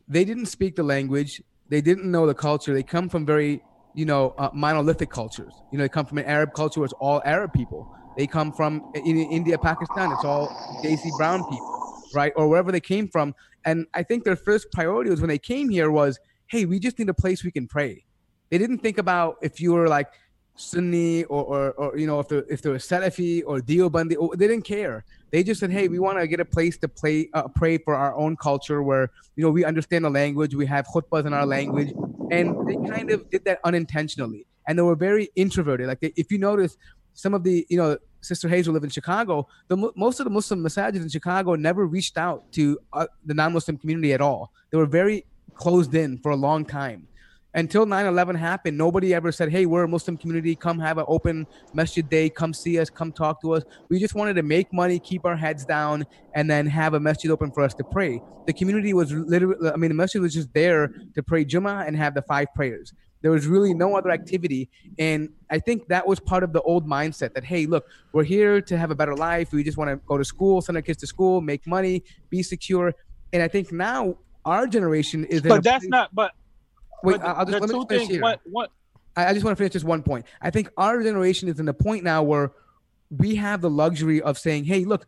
they 0.09 0.25
didn't 0.25 0.47
speak 0.47 0.75
the 0.75 0.83
language, 0.83 1.43
they 1.69 1.81
didn't 1.81 2.11
know 2.11 2.27
the 2.27 2.35
culture. 2.35 2.75
They 2.75 2.83
come 2.83 3.09
from 3.09 3.25
very, 3.27 3.63
you 3.95 4.07
know, 4.07 4.35
uh, 4.39 4.51
monolithic 4.53 5.11
cultures. 5.11 5.53
You 5.71 5.79
know, 5.79 5.85
they 5.85 5.89
come 5.89 6.07
from 6.07 6.19
an 6.19 6.25
Arab 6.25 6.53
culture 6.55 6.81
where 6.81 6.87
it's 6.87 6.95
all 6.95 7.23
Arab 7.25 7.53
people. 7.53 7.95
They 8.17 8.27
come 8.27 8.53
from 8.53 8.83
in 8.95 9.19
India, 9.19 9.59
Pakistan. 9.59 10.13
It's 10.13 10.25
all 10.25 10.49
Desi 10.85 11.11
brown 11.17 11.43
people, 11.45 12.03
right, 12.15 12.33
or 12.37 12.49
wherever 12.49 12.71
they 12.71 12.81
came 12.81 13.09
from. 13.09 13.35
And 13.65 13.87
I 13.95 14.03
think 14.03 14.25
their 14.25 14.37
first 14.37 14.71
priority 14.73 15.11
was 15.11 15.21
when 15.21 15.29
they 15.29 15.39
came 15.39 15.69
here 15.69 15.91
was, 15.91 16.19
hey, 16.49 16.65
we 16.65 16.79
just 16.79 16.99
need 16.99 17.09
a 17.09 17.15
place 17.15 17.45
we 17.45 17.51
can 17.51 17.67
pray. 17.67 18.05
They 18.51 18.59
didn't 18.59 18.79
think 18.79 18.99
about 18.99 19.37
if 19.41 19.61
you 19.61 19.73
were 19.73 19.89
like 19.89 20.09
Sunni 20.57 21.25
or, 21.25 21.43
or, 21.43 21.73
or 21.73 21.99
you 21.99 22.07
know 22.07 22.21
if 22.21 22.29
they're 22.29 22.45
if 22.51 22.61
they're 22.61 22.75
Salafi 22.75 23.43
or 23.47 23.61
Deobandi, 23.61 24.17
or, 24.19 24.37
they 24.37 24.47
didn't 24.47 24.67
care. 24.67 25.05
They 25.31 25.43
just 25.43 25.61
said, 25.61 25.71
hey, 25.71 25.89
we 25.89 25.99
want 25.99 26.19
to 26.19 26.27
get 26.27 26.41
a 26.41 26.45
place 26.45 26.77
to 26.79 26.89
play 26.89 27.31
uh, 27.33 27.49
pray 27.49 27.79
for 27.79 27.95
our 27.95 28.15
own 28.15 28.37
culture 28.37 28.83
where 28.83 29.11
you 29.37 29.43
know 29.45 29.51
we 29.51 29.65
understand 29.65 30.05
the 30.05 30.11
language, 30.11 30.55
we 30.55 30.67
have 30.67 30.87
khutbahs 30.87 31.25
in 31.25 31.33
our 31.33 31.47
language, 31.47 31.93
and 32.31 32.69
they 32.69 32.77
kind 32.91 33.11
of 33.11 33.29
did 33.31 33.45
that 33.47 33.61
unintentionally. 33.65 34.47
And 34.69 34.79
they 34.79 34.83
were 34.83 34.95
very 34.95 35.29
introverted. 35.35 35.89
Like 35.89 36.01
they, 36.01 36.13
if 36.17 36.31
you 36.31 36.39
notice, 36.39 36.77
some 37.15 37.35
of 37.35 37.43
the 37.45 37.67
you 37.69 37.77
know 37.77 37.97
sister 38.21 38.49
hazel 38.49 38.73
live 38.73 38.85
in 38.85 38.91
chicago 38.91 39.47
the 39.69 39.93
most 39.97 40.21
of 40.21 40.25
the 40.25 40.31
muslim 40.31 40.63
masajids 40.63 41.03
in 41.03 41.09
chicago 41.09 41.55
never 41.55 41.87
reached 41.87 42.17
out 42.17 42.51
to 42.53 42.79
uh, 42.93 43.07
the 43.27 43.35
non-muslim 43.35 43.77
community 43.77 44.13
at 44.13 44.21
all. 44.21 44.53
They 44.71 44.79
were 44.79 44.87
very 44.87 45.25
closed 45.55 45.95
in 45.95 46.19
for 46.19 46.33
a 46.33 46.37
long 46.37 46.65
time. 46.65 47.09
Until 47.55 47.85
9-11 47.85 48.37
happened 48.37 48.79
nobody 48.79 49.13
ever 49.13 49.31
said 49.31 49.51
hey 49.51 49.67
we're 49.67 49.85
a 49.85 49.89
muslim 49.89 50.17
community. 50.17 50.55
Come 50.57 50.79
have 50.79 50.99
an 50.99 51.05
open 51.07 51.47
masjid 51.75 52.09
day. 52.09 52.31
Come 52.31 52.55
see 52.55 52.79
us. 52.79 52.89
Come 52.89 53.13
talk 53.13 53.43
to 53.43 53.53
us. 53.53 53.63
We 53.91 53.99
just 53.99 54.15
wanted 54.15 54.35
to 54.35 54.43
make 54.43 54.73
money 54.73 54.99
keep 54.99 55.27
our 55.27 55.37
heads 55.37 55.65
down 55.65 56.07
and 56.35 56.51
then 56.51 56.67
have 56.67 56.95
a 56.95 57.01
masjid 57.01 57.31
open 57.31 57.51
for 57.51 57.63
us 57.63 57.75
to 57.75 57.85
pray. 57.85 58.23
The 58.47 58.53
community 58.55 58.95
was 58.95 59.13
literally 59.13 59.71
i 59.71 59.77
mean 59.77 59.91
the 59.91 59.95
masjid 59.95 60.21
was 60.21 60.33
just 60.33 60.53
there 60.55 60.89
to 61.15 61.23
pray 61.23 61.45
Jummah 61.45 61.87
and 61.87 61.97
have 61.97 62.15
the 62.15 62.23
five 62.23 62.49
prayers 62.55 62.95
there 63.23 63.31
was 63.31 63.47
really 63.47 63.73
no 63.73 63.97
other 63.97 64.11
activity. 64.11 64.69
And 64.99 65.31
I 65.51 65.59
think 65.59 65.89
that 65.89 66.07
was 66.07 66.21
part 66.21 66.43
of 66.43 66.53
the 66.53 66.61
old 66.63 66.87
mindset 66.87 67.35
that, 67.35 67.45
hey, 67.45 67.67
look, 67.67 67.87
we're 68.13 68.25
here 68.25 68.61
to 68.61 68.77
have 68.77 68.91
a 68.91 68.95
better 68.95 69.17
life. 69.17 69.53
We 69.53 69.65
just 69.65 69.79
want 69.79 69.91
to 69.91 69.97
go 70.07 70.19
to 70.19 70.25
school, 70.25 70.61
send 70.61 70.77
our 70.77 70.83
kids 70.83 70.99
to 70.99 71.07
school, 71.07 71.41
make 71.41 71.67
money, 71.67 72.05
be 72.31 72.43
secure. 72.43 72.95
And 73.33 73.43
I 73.43 73.49
think 73.49 73.73
now 73.73 74.19
our 74.45 74.67
generation 74.67 75.25
is. 75.25 75.41
But 75.41 75.65
that's 75.65 75.85
place- 75.85 75.91
not, 75.91 76.15
but. 76.15 76.33
Wait, 77.05 77.21
but 77.21 77.27
I'll 77.27 77.47
just 77.47 77.61
let 77.61 77.71
me 77.71 77.87
finish 77.89 78.09
here. 78.09 78.23
What, 78.23 78.41
what? 78.45 78.71
I 79.17 79.33
just 79.33 79.45
want 79.45 79.57
to 79.57 79.61
finish 79.61 79.73
just 79.73 79.85
one 79.85 80.03
point. 80.03 80.25
I 80.41 80.51
think 80.51 80.71
our 80.77 81.03
generation 81.03 81.49
is 81.49 81.59
in 81.59 81.67
the 81.67 81.75
point 81.75 82.05
now 82.05 82.23
where 82.23 82.53
we 83.11 83.35
have 83.35 83.61
the 83.61 83.69
luxury 83.69 84.23
of 84.23 84.39
saying, 84.39 84.65
hey, 84.65 84.85
look, 84.85 85.05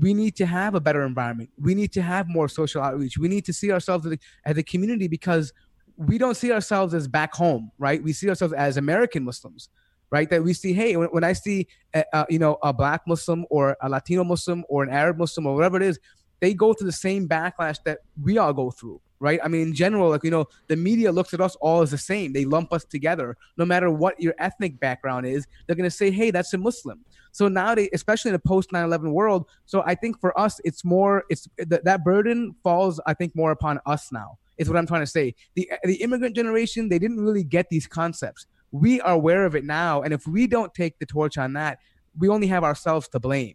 we 0.00 0.14
need 0.14 0.34
to 0.36 0.46
have 0.46 0.74
a 0.74 0.80
better 0.80 1.04
environment. 1.04 1.50
We 1.60 1.74
need 1.74 1.92
to 1.92 2.02
have 2.02 2.26
more 2.28 2.48
social 2.48 2.82
outreach. 2.82 3.18
We 3.18 3.28
need 3.28 3.44
to 3.44 3.52
see 3.52 3.70
ourselves 3.70 4.06
as 4.06 4.14
a, 4.14 4.18
as 4.44 4.58
a 4.58 4.62
community 4.62 5.06
because 5.06 5.52
we 5.96 6.18
don't 6.18 6.36
see 6.36 6.52
ourselves 6.52 6.94
as 6.94 7.08
back 7.08 7.34
home, 7.34 7.70
right? 7.78 8.02
We 8.02 8.12
see 8.12 8.28
ourselves 8.28 8.54
as 8.54 8.76
American 8.76 9.24
Muslims, 9.24 9.68
right? 10.10 10.28
That 10.28 10.42
we 10.42 10.52
see, 10.52 10.72
hey, 10.72 10.96
when, 10.96 11.08
when 11.08 11.24
I 11.24 11.32
see, 11.32 11.66
a, 11.94 12.04
uh, 12.14 12.24
you 12.28 12.38
know, 12.38 12.58
a 12.62 12.72
black 12.72 13.02
Muslim 13.06 13.46
or 13.50 13.76
a 13.80 13.88
Latino 13.88 14.24
Muslim 14.24 14.64
or 14.68 14.82
an 14.82 14.90
Arab 14.90 15.18
Muslim 15.18 15.46
or 15.46 15.54
whatever 15.54 15.76
it 15.76 15.82
is, 15.82 15.98
they 16.40 16.52
go 16.52 16.74
through 16.74 16.86
the 16.86 16.92
same 16.92 17.28
backlash 17.28 17.78
that 17.84 18.00
we 18.22 18.36
all 18.36 18.52
go 18.52 18.70
through, 18.70 19.00
right? 19.20 19.40
I 19.42 19.48
mean, 19.48 19.62
in 19.62 19.74
general, 19.74 20.10
like, 20.10 20.22
you 20.22 20.30
know, 20.30 20.46
the 20.68 20.76
media 20.76 21.10
looks 21.10 21.32
at 21.32 21.40
us 21.40 21.56
all 21.56 21.80
as 21.80 21.92
the 21.92 21.98
same. 21.98 22.34
They 22.34 22.44
lump 22.44 22.74
us 22.74 22.84
together. 22.84 23.36
No 23.56 23.64
matter 23.64 23.90
what 23.90 24.20
your 24.20 24.34
ethnic 24.38 24.78
background 24.78 25.26
is, 25.26 25.46
they're 25.66 25.76
going 25.76 25.88
to 25.88 25.96
say, 25.96 26.10
hey, 26.10 26.30
that's 26.30 26.52
a 26.52 26.58
Muslim. 26.58 27.04
So 27.32 27.48
now 27.48 27.74
they, 27.74 27.88
especially 27.94 28.30
in 28.30 28.34
a 28.34 28.38
post 28.38 28.70
9/11 28.70 29.12
world, 29.12 29.46
so 29.64 29.82
I 29.86 29.94
think 29.94 30.20
for 30.20 30.38
us, 30.38 30.60
it's 30.64 30.84
more, 30.84 31.24
it's 31.30 31.48
th- 31.58 31.82
that 31.84 32.04
burden 32.04 32.54
falls, 32.62 33.00
I 33.06 33.14
think, 33.14 33.34
more 33.34 33.50
upon 33.50 33.80
us 33.86 34.12
now 34.12 34.38
is 34.58 34.68
what 34.68 34.76
I'm 34.76 34.86
trying 34.86 35.02
to 35.02 35.06
say. 35.06 35.34
The 35.54 35.70
the 35.84 35.96
immigrant 35.96 36.34
generation, 36.34 36.88
they 36.88 36.98
didn't 36.98 37.20
really 37.20 37.44
get 37.44 37.68
these 37.68 37.86
concepts. 37.86 38.46
We 38.72 39.00
are 39.00 39.14
aware 39.14 39.46
of 39.46 39.54
it 39.54 39.64
now, 39.64 40.02
and 40.02 40.12
if 40.12 40.26
we 40.26 40.46
don't 40.46 40.72
take 40.74 40.98
the 40.98 41.06
torch 41.06 41.38
on 41.38 41.54
that, 41.54 41.78
we 42.18 42.28
only 42.28 42.46
have 42.48 42.64
ourselves 42.64 43.08
to 43.08 43.20
blame. 43.20 43.54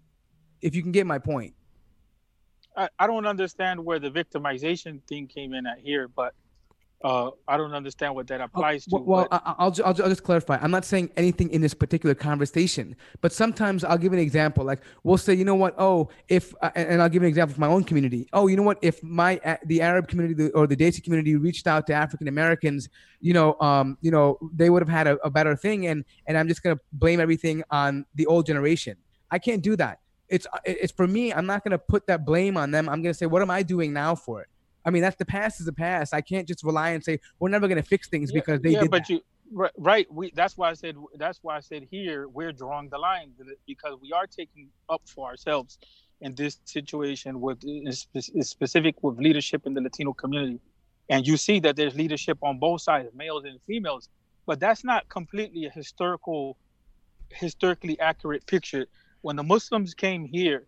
If 0.62 0.76
you 0.76 0.82
can 0.82 0.91
get 0.91 1.08
my 1.08 1.20
point. 1.20 1.54
I, 2.78 2.89
I 2.99 3.08
don't 3.08 3.26
understand 3.26 3.84
where 3.84 3.99
the 3.99 4.10
victimization 4.10 5.02
thing 5.08 5.28
came 5.28 5.54
in 5.54 5.66
at 5.66 5.80
here, 5.80 6.08
but 6.08 6.34
uh, 7.04 7.32
I 7.47 7.58
don't 7.58 7.74
understand 7.74 8.16
what 8.16 8.28
that 8.28 8.41
oh, 8.41 8.45
applies 8.45 8.86
to. 8.86 8.97
Well, 8.97 9.28
but... 9.30 9.41
I'll, 9.45 9.56
I'll, 9.58 9.86
I'll, 9.86 9.93
just 9.93 10.24
clarify. 10.24 10.58
I'm 10.62 10.72
not 10.72 10.86
saying 10.86 11.10
anything 11.18 11.49
in 11.49 11.62
this 11.62 11.74
particular 11.74 12.14
conversation, 12.14 12.95
but 13.22 13.34
sometimes 13.34 13.84
I'll 13.84 13.97
give 13.97 14.14
an 14.14 14.20
example. 14.20 14.64
Like 14.64 14.82
we'll 15.04 15.18
say, 15.18 15.34
you 15.34 15.45
know 15.45 15.56
what? 15.56 15.74
Oh, 15.78 16.10
if 16.28 16.54
uh, 16.62 16.70
and 16.76 17.02
I'll 17.02 17.10
give 17.10 17.24
an 17.24 17.30
example 17.30 17.54
of 17.54 17.59
my 17.59 17.67
own 17.67 17.84
community. 17.84 18.28
Oh, 18.34 18.47
you 18.47 18.55
know 18.55 18.63
what? 18.63 18.78
If 18.82 19.01
my 19.04 19.39
the 19.66 19.82
Arab 19.82 20.08
community 20.08 20.50
or 20.51 20.67
the 20.67 20.75
Desi 20.75 21.04
community 21.04 21.36
reached 21.36 21.67
out 21.67 21.88
to 21.88 21.93
African 21.93 22.28
Americans, 22.28 22.89
you 23.20 23.34
know, 23.34 23.59
um, 23.59 23.97
you 24.01 24.12
know, 24.12 24.38
they 24.54 24.70
would 24.70 24.82
have 24.82 24.89
had 24.89 25.08
a, 25.08 25.17
a 25.25 25.30
better 25.30 25.55
thing, 25.55 25.88
and 25.88 26.05
and 26.28 26.38
I'm 26.38 26.47
just 26.47 26.62
gonna 26.62 26.80
blame 26.93 27.20
everything 27.20 27.63
on 27.71 28.05
the 28.16 28.25
old 28.28 28.46
generation. 28.46 28.97
I 29.32 29.39
can't 29.39 29.62
do 29.62 29.75
that. 29.78 30.00
It's 30.30 30.46
it's 30.66 30.93
for 30.93 31.08
me. 31.08 31.34
I'm 31.34 31.46
not 31.46 31.63
gonna 31.63 31.80
put 31.80 32.05
that 32.08 32.25
blame 32.25 32.58
on 32.58 32.70
them. 32.71 32.88
I'm 32.88 33.01
gonna 33.01 33.13
say, 33.13 33.25
what 33.25 33.42
am 33.42 33.50
I 33.50 33.63
doing 33.63 33.92
now 33.92 34.13
for 34.13 34.42
it? 34.42 34.47
I 34.86 34.89
mean, 34.89 35.01
that's 35.01 35.17
the 35.17 35.25
past 35.25 35.59
is 35.59 35.66
the 35.66 35.74
past. 35.74 36.13
I 36.13 36.21
can't 36.21 36.47
just 36.47 36.63
rely 36.63 36.89
and 36.89 37.03
say 37.03 37.20
we're 37.39 37.49
never 37.49 37.67
going 37.67 37.82
to 37.82 37.87
fix 37.87 38.08
things 38.08 38.32
yeah, 38.32 38.39
because 38.39 38.62
they 38.62 38.71
yeah, 38.71 38.82
did. 38.82 38.91
but 38.91 39.03
that. 39.03 39.09
you 39.09 39.21
right, 39.51 39.71
right. 39.78 40.13
We 40.13 40.32
that's 40.36 40.58
why 40.58 40.70
I 40.70 40.74
said 40.74 40.95
that's 41.16 41.39
why 41.41 41.58
I 41.58 41.59
said 41.59 41.87
here 41.89 42.28
we're 42.28 42.51
drawing 42.51 42.89
the 42.89 42.97
line 42.97 43.32
because 43.67 43.97
we 44.01 44.12
are 44.12 44.28
taking 44.28 44.70
up 44.89 45.01
for 45.05 45.29
ourselves 45.29 45.78
in 46.21 46.36
this 46.36 46.59
situation 46.66 47.41
with 47.41 47.62
specific 48.41 48.95
with 49.01 49.17
leadership 49.17 49.66
in 49.66 49.74
the 49.74 49.82
Latino 49.82 50.13
community, 50.13 50.59
and 51.09 51.28
you 51.28 51.37
see 51.37 51.59
that 51.59 51.75
there's 51.75 51.95
leadership 51.95 52.37
on 52.41 52.59
both 52.59 52.82
sides, 52.82 53.09
males 53.16 53.43
and 53.45 53.59
females, 53.63 54.09
but 54.45 54.59
that's 54.59 54.83
not 54.83 55.08
completely 55.09 55.66
a 55.66 55.70
historical, 55.70 56.58
historically 57.32 57.99
accurate 57.99 58.45
picture. 58.45 58.86
When 59.21 59.36
the 59.36 59.43
Muslims 59.43 59.93
came 59.93 60.25
here, 60.25 60.66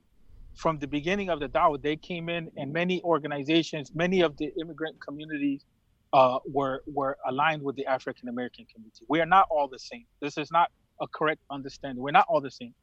from 0.55 0.79
the 0.79 0.87
beginning 0.87 1.29
of 1.29 1.39
the 1.39 1.49
Dawah, 1.49 1.81
they 1.81 1.95
came 1.95 2.29
in, 2.29 2.51
and 2.57 2.71
many 2.71 3.01
organizations, 3.03 3.91
many 3.95 4.21
of 4.21 4.37
the 4.37 4.51
immigrant 4.59 4.99
communities 5.01 5.65
uh, 6.13 6.39
were 6.45 6.83
were 6.87 7.17
aligned 7.27 7.63
with 7.63 7.75
the 7.75 7.85
African 7.85 8.29
American 8.29 8.65
community. 8.71 9.03
We 9.09 9.19
are 9.19 9.25
not 9.25 9.47
all 9.49 9.67
the 9.67 9.79
same. 9.79 10.05
This 10.21 10.37
is 10.37 10.51
not 10.51 10.71
a 11.01 11.07
correct 11.07 11.41
understanding. 11.49 12.03
We're 12.03 12.11
not 12.11 12.25
all 12.29 12.39
the 12.39 12.51
same. 12.51 12.73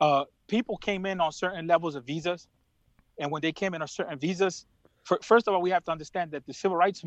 Uh, 0.00 0.24
people 0.48 0.76
came 0.78 1.06
in 1.06 1.20
on 1.20 1.30
certain 1.32 1.66
levels 1.66 1.94
of 1.94 2.04
visas, 2.04 2.48
and 3.18 3.30
when 3.30 3.42
they 3.42 3.52
came 3.52 3.74
in 3.74 3.82
on 3.82 3.88
certain 3.88 4.18
visas, 4.18 4.66
for, 5.04 5.18
first 5.22 5.46
of 5.46 5.54
all, 5.54 5.62
we 5.62 5.70
have 5.70 5.84
to 5.84 5.92
understand 5.92 6.30
that 6.32 6.46
the 6.46 6.54
civil 6.54 6.76
rights 6.76 7.04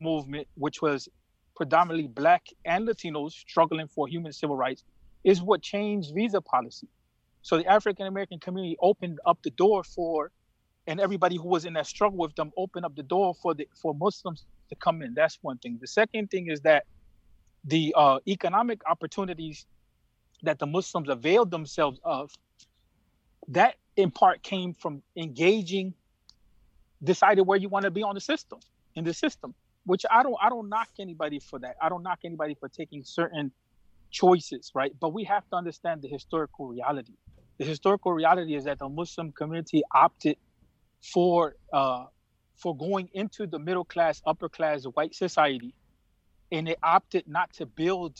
movement, 0.00 0.48
which 0.54 0.82
was 0.82 1.08
predominantly 1.56 2.08
Black 2.08 2.46
and 2.64 2.86
Latinos 2.86 3.32
struggling 3.32 3.88
for 3.88 4.08
human 4.08 4.32
civil 4.32 4.56
rights, 4.56 4.84
is 5.24 5.42
what 5.42 5.62
changed 5.62 6.12
visa 6.14 6.40
policy. 6.40 6.88
So 7.48 7.56
the 7.56 7.64
African 7.64 8.06
American 8.06 8.38
community 8.38 8.76
opened 8.82 9.20
up 9.24 9.38
the 9.42 9.48
door 9.48 9.82
for, 9.82 10.30
and 10.86 11.00
everybody 11.00 11.36
who 11.36 11.48
was 11.48 11.64
in 11.64 11.72
that 11.78 11.86
struggle 11.86 12.18
with 12.18 12.34
them 12.34 12.52
opened 12.58 12.84
up 12.84 12.94
the 12.94 13.02
door 13.02 13.34
for 13.42 13.54
the 13.54 13.66
for 13.80 13.94
Muslims 13.94 14.44
to 14.68 14.76
come 14.76 15.00
in. 15.00 15.14
That's 15.14 15.38
one 15.40 15.56
thing. 15.56 15.78
The 15.80 15.86
second 15.86 16.30
thing 16.30 16.48
is 16.50 16.60
that 16.60 16.84
the 17.64 17.94
uh, 17.96 18.18
economic 18.28 18.82
opportunities 18.86 19.64
that 20.42 20.58
the 20.58 20.66
Muslims 20.66 21.08
availed 21.08 21.50
themselves 21.50 21.98
of, 22.04 22.30
that 23.48 23.76
in 23.96 24.10
part 24.10 24.42
came 24.42 24.74
from 24.74 25.02
engaging, 25.16 25.94
decided 27.02 27.46
where 27.46 27.56
you 27.56 27.70
want 27.70 27.86
to 27.86 27.90
be 27.90 28.02
on 28.02 28.14
the 28.14 28.20
system, 28.20 28.58
in 28.94 29.04
the 29.04 29.14
system. 29.14 29.54
Which 29.86 30.04
I 30.10 30.22
don't 30.22 30.36
I 30.42 30.50
don't 30.50 30.68
knock 30.68 30.90
anybody 31.00 31.38
for 31.38 31.58
that. 31.60 31.76
I 31.80 31.88
don't 31.88 32.02
knock 32.02 32.18
anybody 32.26 32.56
for 32.60 32.68
taking 32.68 33.04
certain 33.04 33.52
choices, 34.10 34.70
right? 34.74 34.92
But 35.00 35.14
we 35.14 35.24
have 35.24 35.48
to 35.48 35.56
understand 35.56 36.02
the 36.02 36.08
historical 36.08 36.68
reality. 36.68 37.14
The 37.58 37.64
historical 37.64 38.12
reality 38.12 38.54
is 38.54 38.64
that 38.64 38.78
the 38.78 38.88
Muslim 38.88 39.32
community 39.32 39.82
opted 39.92 40.36
for 41.12 41.56
uh, 41.72 42.06
for 42.56 42.76
going 42.76 43.08
into 43.14 43.46
the 43.46 43.58
middle 43.58 43.84
class, 43.84 44.20
upper 44.26 44.48
class 44.48 44.84
white 44.84 45.14
society, 45.14 45.74
and 46.52 46.66
they 46.66 46.76
opted 46.82 47.24
not 47.26 47.52
to 47.54 47.66
build 47.66 48.16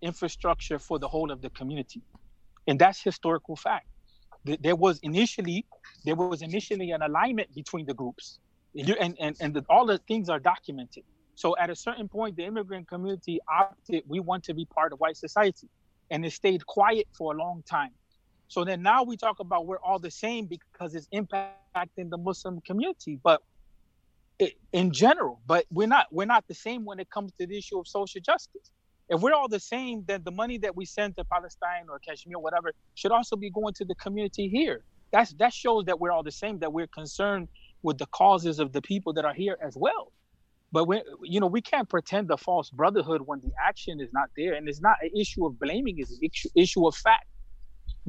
infrastructure 0.00 0.78
for 0.78 0.98
the 0.98 1.08
whole 1.08 1.30
of 1.30 1.42
the 1.42 1.50
community, 1.50 2.02
and 2.66 2.78
that's 2.78 3.02
historical 3.02 3.56
fact. 3.56 3.86
There 4.44 4.76
was 4.76 4.98
initially 5.00 5.66
there 6.04 6.14
was 6.14 6.40
initially 6.40 6.90
an 6.92 7.02
alignment 7.02 7.54
between 7.54 7.84
the 7.84 7.94
groups, 7.94 8.38
and 8.74 9.16
and 9.20 9.36
and 9.40 9.52
the, 9.54 9.64
all 9.68 9.84
the 9.84 9.98
things 10.08 10.30
are 10.30 10.38
documented. 10.38 11.04
So 11.34 11.56
at 11.58 11.68
a 11.68 11.76
certain 11.76 12.08
point, 12.08 12.36
the 12.36 12.44
immigrant 12.44 12.88
community 12.88 13.38
opted 13.52 14.04
we 14.06 14.20
want 14.20 14.44
to 14.44 14.54
be 14.54 14.64
part 14.64 14.94
of 14.94 15.00
white 15.00 15.18
society, 15.18 15.68
and 16.10 16.24
it 16.24 16.32
stayed 16.32 16.64
quiet 16.64 17.06
for 17.16 17.34
a 17.34 17.36
long 17.36 17.62
time. 17.68 17.90
So 18.48 18.64
then 18.64 18.82
now 18.82 19.02
we 19.02 19.16
talk 19.16 19.40
about 19.40 19.66
we're 19.66 19.78
all 19.78 19.98
the 19.98 20.10
same 20.10 20.46
because 20.46 20.94
it's 20.94 21.06
impacting 21.12 22.08
the 22.10 22.16
Muslim 22.16 22.60
community, 22.62 23.20
but 23.22 23.42
it, 24.38 24.54
in 24.72 24.90
general, 24.90 25.40
but 25.46 25.66
we're 25.70 25.86
not 25.86 26.06
we're 26.10 26.24
not 26.24 26.44
the 26.48 26.54
same 26.54 26.84
when 26.84 26.98
it 26.98 27.10
comes 27.10 27.32
to 27.38 27.46
the 27.46 27.58
issue 27.58 27.78
of 27.78 27.86
social 27.86 28.20
justice. 28.22 28.70
If 29.10 29.20
we're 29.20 29.34
all 29.34 29.48
the 29.48 29.60
same, 29.60 30.04
then 30.06 30.22
the 30.24 30.30
money 30.30 30.58
that 30.58 30.74
we 30.74 30.86
send 30.86 31.16
to 31.16 31.24
Palestine 31.24 31.86
or 31.90 31.98
Kashmir, 31.98 32.36
or 32.38 32.42
whatever, 32.42 32.72
should 32.94 33.12
also 33.12 33.36
be 33.36 33.50
going 33.50 33.74
to 33.74 33.84
the 33.84 33.94
community 33.96 34.48
here. 34.48 34.82
That's 35.12 35.32
that 35.34 35.52
shows 35.52 35.84
that 35.84 36.00
we're 36.00 36.12
all 36.12 36.22
the 36.22 36.32
same, 36.32 36.58
that 36.60 36.72
we're 36.72 36.86
concerned 36.86 37.48
with 37.82 37.98
the 37.98 38.06
causes 38.06 38.58
of 38.60 38.72
the 38.72 38.80
people 38.80 39.12
that 39.14 39.24
are 39.26 39.34
here 39.34 39.58
as 39.62 39.76
well. 39.76 40.12
But 40.72 40.84
we, 40.84 41.02
you 41.22 41.40
know, 41.40 41.46
we 41.46 41.60
can't 41.60 41.88
pretend 41.88 42.30
a 42.30 42.36
false 42.36 42.70
brotherhood 42.70 43.22
when 43.24 43.40
the 43.40 43.50
action 43.62 44.00
is 44.00 44.10
not 44.12 44.30
there, 44.36 44.54
and 44.54 44.68
it's 44.68 44.80
not 44.80 44.96
an 45.02 45.10
issue 45.14 45.44
of 45.46 45.58
blaming; 45.58 45.98
it's 45.98 46.12
an 46.12 46.30
issue 46.54 46.86
of 46.86 46.94
fact 46.94 47.26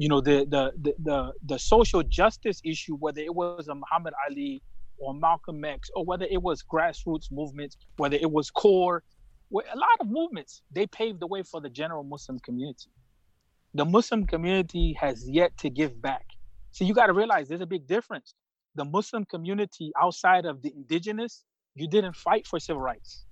you 0.00 0.08
know 0.08 0.22
the, 0.22 0.46
the 0.48 0.72
the 0.80 0.94
the 1.08 1.32
the, 1.44 1.58
social 1.58 2.02
justice 2.02 2.58
issue 2.64 2.96
whether 2.96 3.20
it 3.20 3.34
was 3.34 3.68
a 3.68 3.74
muhammad 3.74 4.14
ali 4.26 4.62
or 4.96 5.12
malcolm 5.12 5.62
x 5.62 5.90
or 5.94 6.06
whether 6.06 6.26
it 6.30 6.42
was 6.42 6.62
grassroots 6.62 7.28
movements 7.30 7.76
whether 7.98 8.16
it 8.16 8.30
was 8.30 8.50
core 8.50 9.02
a 9.52 9.76
lot 9.76 9.96
of 10.00 10.08
movements 10.08 10.62
they 10.72 10.86
paved 10.86 11.20
the 11.20 11.26
way 11.26 11.42
for 11.42 11.60
the 11.60 11.68
general 11.68 12.02
muslim 12.02 12.38
community. 12.38 12.90
The 13.74 13.84
muslim 13.84 14.26
community 14.26 14.96
has 14.98 15.28
yet 15.28 15.50
to 15.58 15.68
give 15.68 16.00
back. 16.00 16.24
So 16.72 16.84
you 16.86 16.94
got 16.94 17.08
to 17.08 17.12
realize 17.12 17.48
there's 17.48 17.60
a 17.60 17.72
big 17.76 17.86
difference. 17.86 18.34
The 18.76 18.86
muslim 18.86 19.26
community 19.26 19.92
outside 20.00 20.46
of 20.46 20.62
the 20.62 20.72
indigenous 20.74 21.44
you 21.74 21.86
didn't 21.88 22.16
fight 22.16 22.46
for 22.46 22.58
civil 22.58 22.80
rights. 22.80 23.26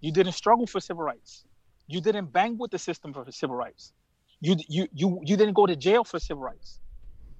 You 0.00 0.10
didn't 0.12 0.32
struggle 0.32 0.66
for 0.66 0.80
civil 0.80 1.04
rights. 1.04 1.44
You 1.86 2.00
didn't 2.00 2.32
bang 2.32 2.58
with 2.58 2.70
the 2.72 2.78
system 2.78 3.12
for 3.12 3.24
civil 3.30 3.56
rights 3.56 3.92
you 4.40 4.56
you 4.68 4.88
you 4.92 5.20
you 5.24 5.36
didn't 5.36 5.54
go 5.54 5.66
to 5.66 5.76
jail 5.76 6.04
for 6.04 6.18
civil 6.18 6.42
rights. 6.42 6.80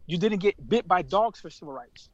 You 0.06 0.18
didn't 0.18 0.40
get 0.40 0.68
bit 0.68 0.86
by 0.88 1.02
dogs 1.02 1.40
for 1.40 1.50
civil 1.50 1.74
rights. 1.74 2.10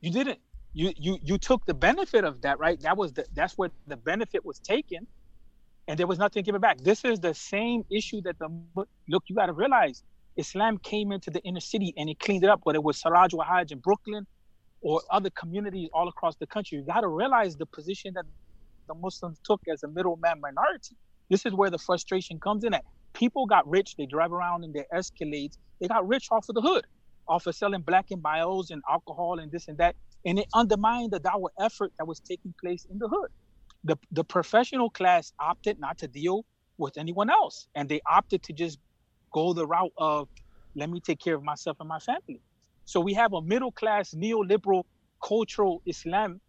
You 0.00 0.10
didn't. 0.10 0.40
You 0.74 0.92
you 0.96 1.18
you 1.22 1.38
took 1.38 1.64
the 1.66 1.74
benefit 1.74 2.24
of 2.24 2.42
that, 2.42 2.58
right? 2.58 2.80
That 2.80 2.96
was 2.96 3.12
the 3.14 3.26
that's 3.34 3.54
where 3.58 3.70
the 3.86 3.96
benefit 3.96 4.44
was 4.44 4.58
taken, 4.60 5.06
and 5.88 5.98
there 5.98 6.06
was 6.06 6.18
nothing 6.18 6.44
given 6.44 6.60
back. 6.60 6.78
This 6.78 7.04
is 7.04 7.20
the 7.20 7.34
same 7.34 7.84
issue 7.90 8.20
that 8.22 8.38
the 8.38 8.48
look. 8.76 9.24
You 9.28 9.34
got 9.34 9.46
to 9.46 9.52
realize, 9.52 10.02
Islam 10.36 10.78
came 10.78 11.12
into 11.12 11.30
the 11.30 11.40
inner 11.42 11.60
city 11.60 11.94
and 11.96 12.10
it 12.10 12.20
cleaned 12.20 12.44
it 12.44 12.50
up. 12.50 12.60
Whether 12.64 12.76
it 12.76 12.84
was 12.84 13.00
Siraj 13.00 13.32
Wahaj 13.32 13.72
in 13.72 13.78
Brooklyn, 13.78 14.26
or 14.82 15.02
other 15.10 15.30
communities 15.30 15.88
all 15.92 16.08
across 16.08 16.36
the 16.36 16.46
country, 16.46 16.78
you 16.78 16.84
got 16.84 17.00
to 17.00 17.08
realize 17.08 17.56
the 17.56 17.66
position 17.66 18.12
that 18.14 18.24
the 18.88 18.94
Muslims 18.94 19.40
took 19.44 19.60
as 19.72 19.82
a 19.82 19.88
middleman 19.88 20.40
minority. 20.40 20.96
This 21.30 21.44
is 21.44 21.54
where 21.54 21.70
the 21.70 21.78
frustration 21.78 22.38
comes 22.38 22.64
in 22.64 22.74
at 22.74 22.84
people 23.16 23.46
got 23.46 23.66
rich. 23.66 23.96
They 23.96 24.06
drive 24.06 24.32
around 24.32 24.62
in 24.64 24.72
their 24.72 24.86
Escalades. 24.94 25.56
They 25.80 25.88
got 25.88 26.06
rich 26.06 26.28
off 26.30 26.48
of 26.48 26.54
the 26.54 26.60
hood, 26.60 26.84
off 27.26 27.46
of 27.46 27.56
selling 27.56 27.80
black 27.80 28.10
and 28.10 28.22
bios 28.22 28.70
and 28.70 28.82
alcohol 28.88 29.38
and 29.38 29.50
this 29.50 29.68
and 29.68 29.78
that. 29.78 29.96
And 30.24 30.38
it 30.38 30.46
undermined 30.54 31.12
the 31.12 31.20
dawah 31.20 31.48
effort 31.58 31.92
that 31.98 32.06
was 32.06 32.20
taking 32.20 32.54
place 32.60 32.86
in 32.90 32.98
the 32.98 33.08
hood. 33.08 33.30
The, 33.84 33.96
the 34.12 34.24
professional 34.24 34.90
class 34.90 35.32
opted 35.40 35.80
not 35.80 35.98
to 35.98 36.08
deal 36.08 36.44
with 36.78 36.98
anyone 36.98 37.30
else. 37.30 37.68
And 37.74 37.88
they 37.88 38.00
opted 38.08 38.42
to 38.44 38.52
just 38.52 38.78
go 39.32 39.52
the 39.54 39.66
route 39.66 39.92
of, 39.96 40.28
let 40.74 40.90
me 40.90 41.00
take 41.00 41.18
care 41.18 41.34
of 41.34 41.42
myself 41.42 41.78
and 41.80 41.88
my 41.88 41.98
family. 41.98 42.40
So 42.84 43.00
we 43.00 43.14
have 43.14 43.32
a 43.32 43.40
middle 43.40 43.72
class 43.72 44.12
neoliberal 44.14 44.84
cultural 45.24 45.80
Islam 45.86 46.40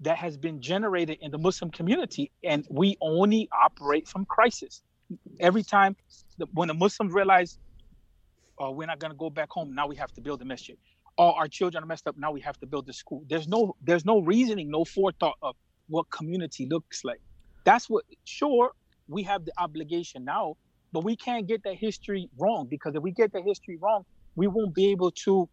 that 0.00 0.18
has 0.18 0.36
been 0.36 0.60
generated 0.60 1.18
in 1.20 1.30
the 1.30 1.38
Muslim 1.38 1.70
community, 1.70 2.30
and 2.42 2.66
we 2.70 2.96
only 3.00 3.48
operate 3.52 4.08
from 4.08 4.24
crisis 4.24 4.82
every 5.40 5.62
time 5.62 5.96
the, 6.38 6.46
when 6.52 6.68
the 6.68 6.74
Muslims 6.74 7.12
realize, 7.12 7.58
oh, 8.58 8.70
we're 8.72 8.86
not 8.86 9.00
to 9.00 9.14
go 9.14 9.30
back 9.30 9.50
home, 9.50 9.74
now 9.74 9.86
we 9.86 9.96
have 9.96 10.12
to 10.12 10.20
build 10.20 10.42
a 10.42 10.44
masjid. 10.44 10.76
Oh, 11.18 11.32
our 11.32 11.48
children 11.48 11.84
are 11.84 11.86
messed 11.86 12.06
up, 12.06 12.16
now 12.18 12.32
we 12.32 12.40
have 12.40 12.58
to 12.60 12.66
build 12.66 12.88
a 12.88 12.92
school. 12.92 13.24
There's 13.28 13.48
no 13.48 13.76
there's 13.82 14.04
no 14.04 14.20
reasoning, 14.20 14.70
no 14.70 14.84
forethought 14.84 15.36
of 15.42 15.56
what 15.88 16.06
community 16.10 16.66
looks 16.70 17.04
like. 17.04 17.20
That's 17.64 17.88
what 17.90 18.04
sure 18.24 18.70
we 19.08 19.22
have 19.24 19.44
the 19.44 19.52
obligation 19.58 20.24
now, 20.24 20.54
but 20.92 21.04
we 21.04 21.16
can't 21.16 21.46
get 21.46 21.62
that 21.64 21.76
history 21.76 22.30
wrong 22.38 22.66
because 22.70 22.94
if 22.94 23.02
we 23.02 23.12
get 23.12 23.32
the 23.32 23.42
history 23.42 23.78
wrong, 23.80 24.04
we 24.36 24.46
won't 24.46 24.74
be 24.74 24.90
able 24.90 25.10
to 25.24 25.48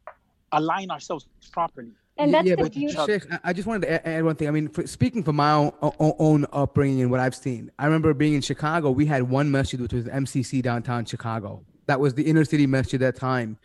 align 0.53 0.91
ourselves 0.91 1.27
properly. 1.52 1.91
And 2.20 2.34
that's 2.34 2.46
yeah, 2.46 2.56
the 2.56 2.64
but 2.64 2.74
beauty. 2.74 2.96
Sheikh, 3.06 3.24
I 3.46 3.54
just 3.54 3.66
wanted 3.66 3.88
to 3.88 4.08
add 4.08 4.24
one 4.26 4.36
thing. 4.36 4.50
I 4.50 4.52
mean, 4.52 4.68
for, 4.68 4.86
speaking 4.86 5.24
from 5.24 5.38
my 5.38 5.54
own, 5.54 5.72
own 6.00 6.46
upbringing 6.52 7.02
and 7.02 7.10
what 7.10 7.22
I've 7.22 7.34
seen, 7.34 7.72
I 7.80 7.86
remember 7.86 8.14
being 8.14 8.34
in 8.34 8.41
Chicago. 8.41 8.91
We 8.91 9.06
had 9.06 9.24
one 9.24 9.50
masjid, 9.50 9.80
which 9.80 9.94
was 9.94 10.06
MCC 10.06 10.62
downtown 10.62 11.06
Chicago. 11.06 11.64
That 11.86 12.00
was 12.00 12.14
the 12.14 12.24
inner 12.24 12.44
city 12.44 12.68
masjid 12.68 13.02
at 13.02 13.16
that 13.16 13.20
time. 13.20 13.58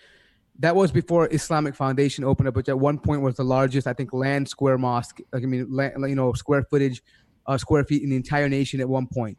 That 0.60 0.76
was 0.76 0.92
before 0.92 1.28
Islamic 1.32 1.74
Foundation 1.74 2.22
opened 2.22 2.48
up, 2.48 2.54
which 2.54 2.68
at 2.68 2.78
one 2.78 2.96
point 2.96 3.22
was 3.22 3.34
the 3.34 3.44
largest, 3.44 3.88
I 3.88 3.92
think, 3.92 4.12
land 4.12 4.48
square 4.48 4.78
mosque. 4.78 5.20
Like, 5.32 5.42
I 5.42 5.46
mean, 5.46 5.66
land, 5.68 5.94
you 6.08 6.14
know, 6.14 6.32
square 6.34 6.62
footage, 6.70 7.02
uh, 7.48 7.58
square 7.58 7.82
feet 7.84 8.04
in 8.04 8.10
the 8.10 8.16
entire 8.16 8.48
nation 8.48 8.80
at 8.80 8.88
one 8.88 9.08
point. 9.08 9.36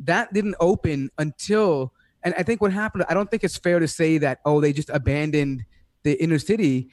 That 0.00 0.32
didn't 0.32 0.54
open 0.58 1.10
until, 1.18 1.92
and 2.22 2.34
I 2.38 2.44
think 2.44 2.62
what 2.62 2.72
happened. 2.72 3.04
I 3.10 3.14
don't 3.14 3.30
think 3.30 3.44
it's 3.44 3.58
fair 3.58 3.78
to 3.78 3.88
say 3.88 4.16
that 4.18 4.40
oh 4.46 4.62
they 4.62 4.72
just 4.72 4.88
abandoned 4.88 5.66
the 6.02 6.20
inner 6.22 6.38
city 6.38 6.88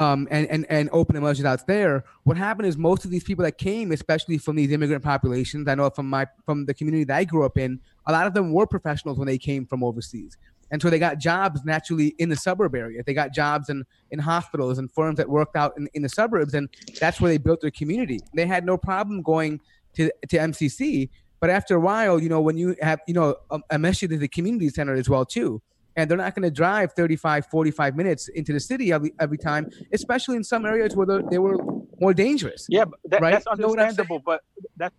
um, 0.00 0.26
and, 0.30 0.46
and, 0.46 0.66
and 0.70 0.88
open 0.92 1.14
a 1.16 1.20
masjid 1.20 1.44
out 1.44 1.66
there. 1.66 2.04
What 2.24 2.38
happened 2.38 2.66
is 2.66 2.78
most 2.78 3.04
of 3.04 3.10
these 3.10 3.22
people 3.22 3.44
that 3.44 3.58
came, 3.58 3.92
especially 3.92 4.38
from 4.38 4.56
these 4.56 4.72
immigrant 4.72 5.04
populations, 5.04 5.68
I 5.68 5.74
know 5.74 5.90
from 5.90 6.08
my 6.08 6.26
from 6.46 6.64
the 6.64 6.74
community 6.74 7.04
that 7.04 7.16
I 7.16 7.24
grew 7.24 7.44
up 7.44 7.58
in, 7.58 7.78
a 8.06 8.12
lot 8.12 8.26
of 8.26 8.32
them 8.32 8.52
were 8.52 8.66
professionals 8.66 9.18
when 9.18 9.26
they 9.26 9.38
came 9.38 9.66
from 9.66 9.84
overseas. 9.84 10.38
And 10.72 10.80
so 10.80 10.88
they 10.88 10.98
got 10.98 11.18
jobs 11.18 11.64
naturally 11.64 12.14
in 12.18 12.28
the 12.28 12.36
suburb 12.36 12.74
area. 12.74 13.02
They 13.04 13.12
got 13.12 13.34
jobs 13.34 13.68
in, 13.68 13.84
in 14.10 14.20
hospitals 14.20 14.78
and 14.78 14.90
firms 14.90 15.16
that 15.16 15.28
worked 15.28 15.56
out 15.56 15.74
in, 15.76 15.88
in 15.94 16.02
the 16.02 16.08
suburbs. 16.08 16.54
And 16.54 16.68
that's 17.00 17.20
where 17.20 17.28
they 17.28 17.38
built 17.38 17.60
their 17.60 17.72
community. 17.72 18.20
They 18.34 18.46
had 18.46 18.64
no 18.64 18.78
problem 18.78 19.20
going 19.20 19.60
to, 19.94 20.12
to 20.28 20.38
MCC. 20.38 21.10
But 21.40 21.50
after 21.50 21.74
a 21.74 21.80
while, 21.80 22.22
you 22.22 22.28
know, 22.28 22.40
when 22.40 22.56
you 22.56 22.76
have, 22.80 23.00
you 23.08 23.14
know, 23.14 23.34
a, 23.50 23.58
a 23.70 23.78
masjid 23.80 24.12
is 24.12 24.22
a 24.22 24.28
community 24.28 24.68
center 24.68 24.94
as 24.94 25.08
well, 25.08 25.24
too 25.24 25.60
and 26.00 26.10
they're 26.10 26.18
not 26.18 26.34
going 26.34 26.42
to 26.42 26.50
drive 26.50 26.92
35 26.92 27.46
45 27.46 27.96
minutes 27.96 28.28
into 28.28 28.52
the 28.52 28.60
city 28.60 28.92
every, 28.92 29.12
every 29.20 29.38
time 29.38 29.68
especially 29.92 30.36
in 30.36 30.44
some 30.44 30.64
areas 30.64 30.96
where 30.96 31.22
they 31.30 31.38
were 31.38 31.56
more 32.00 32.14
dangerous 32.14 32.66
yeah 32.68 32.84
that, 33.04 33.20
right? 33.20 33.32
that's 33.32 33.46
understandable 33.46 34.16
you 34.16 34.18
know 34.18 34.22
but 34.24 34.42
that's 34.76 34.94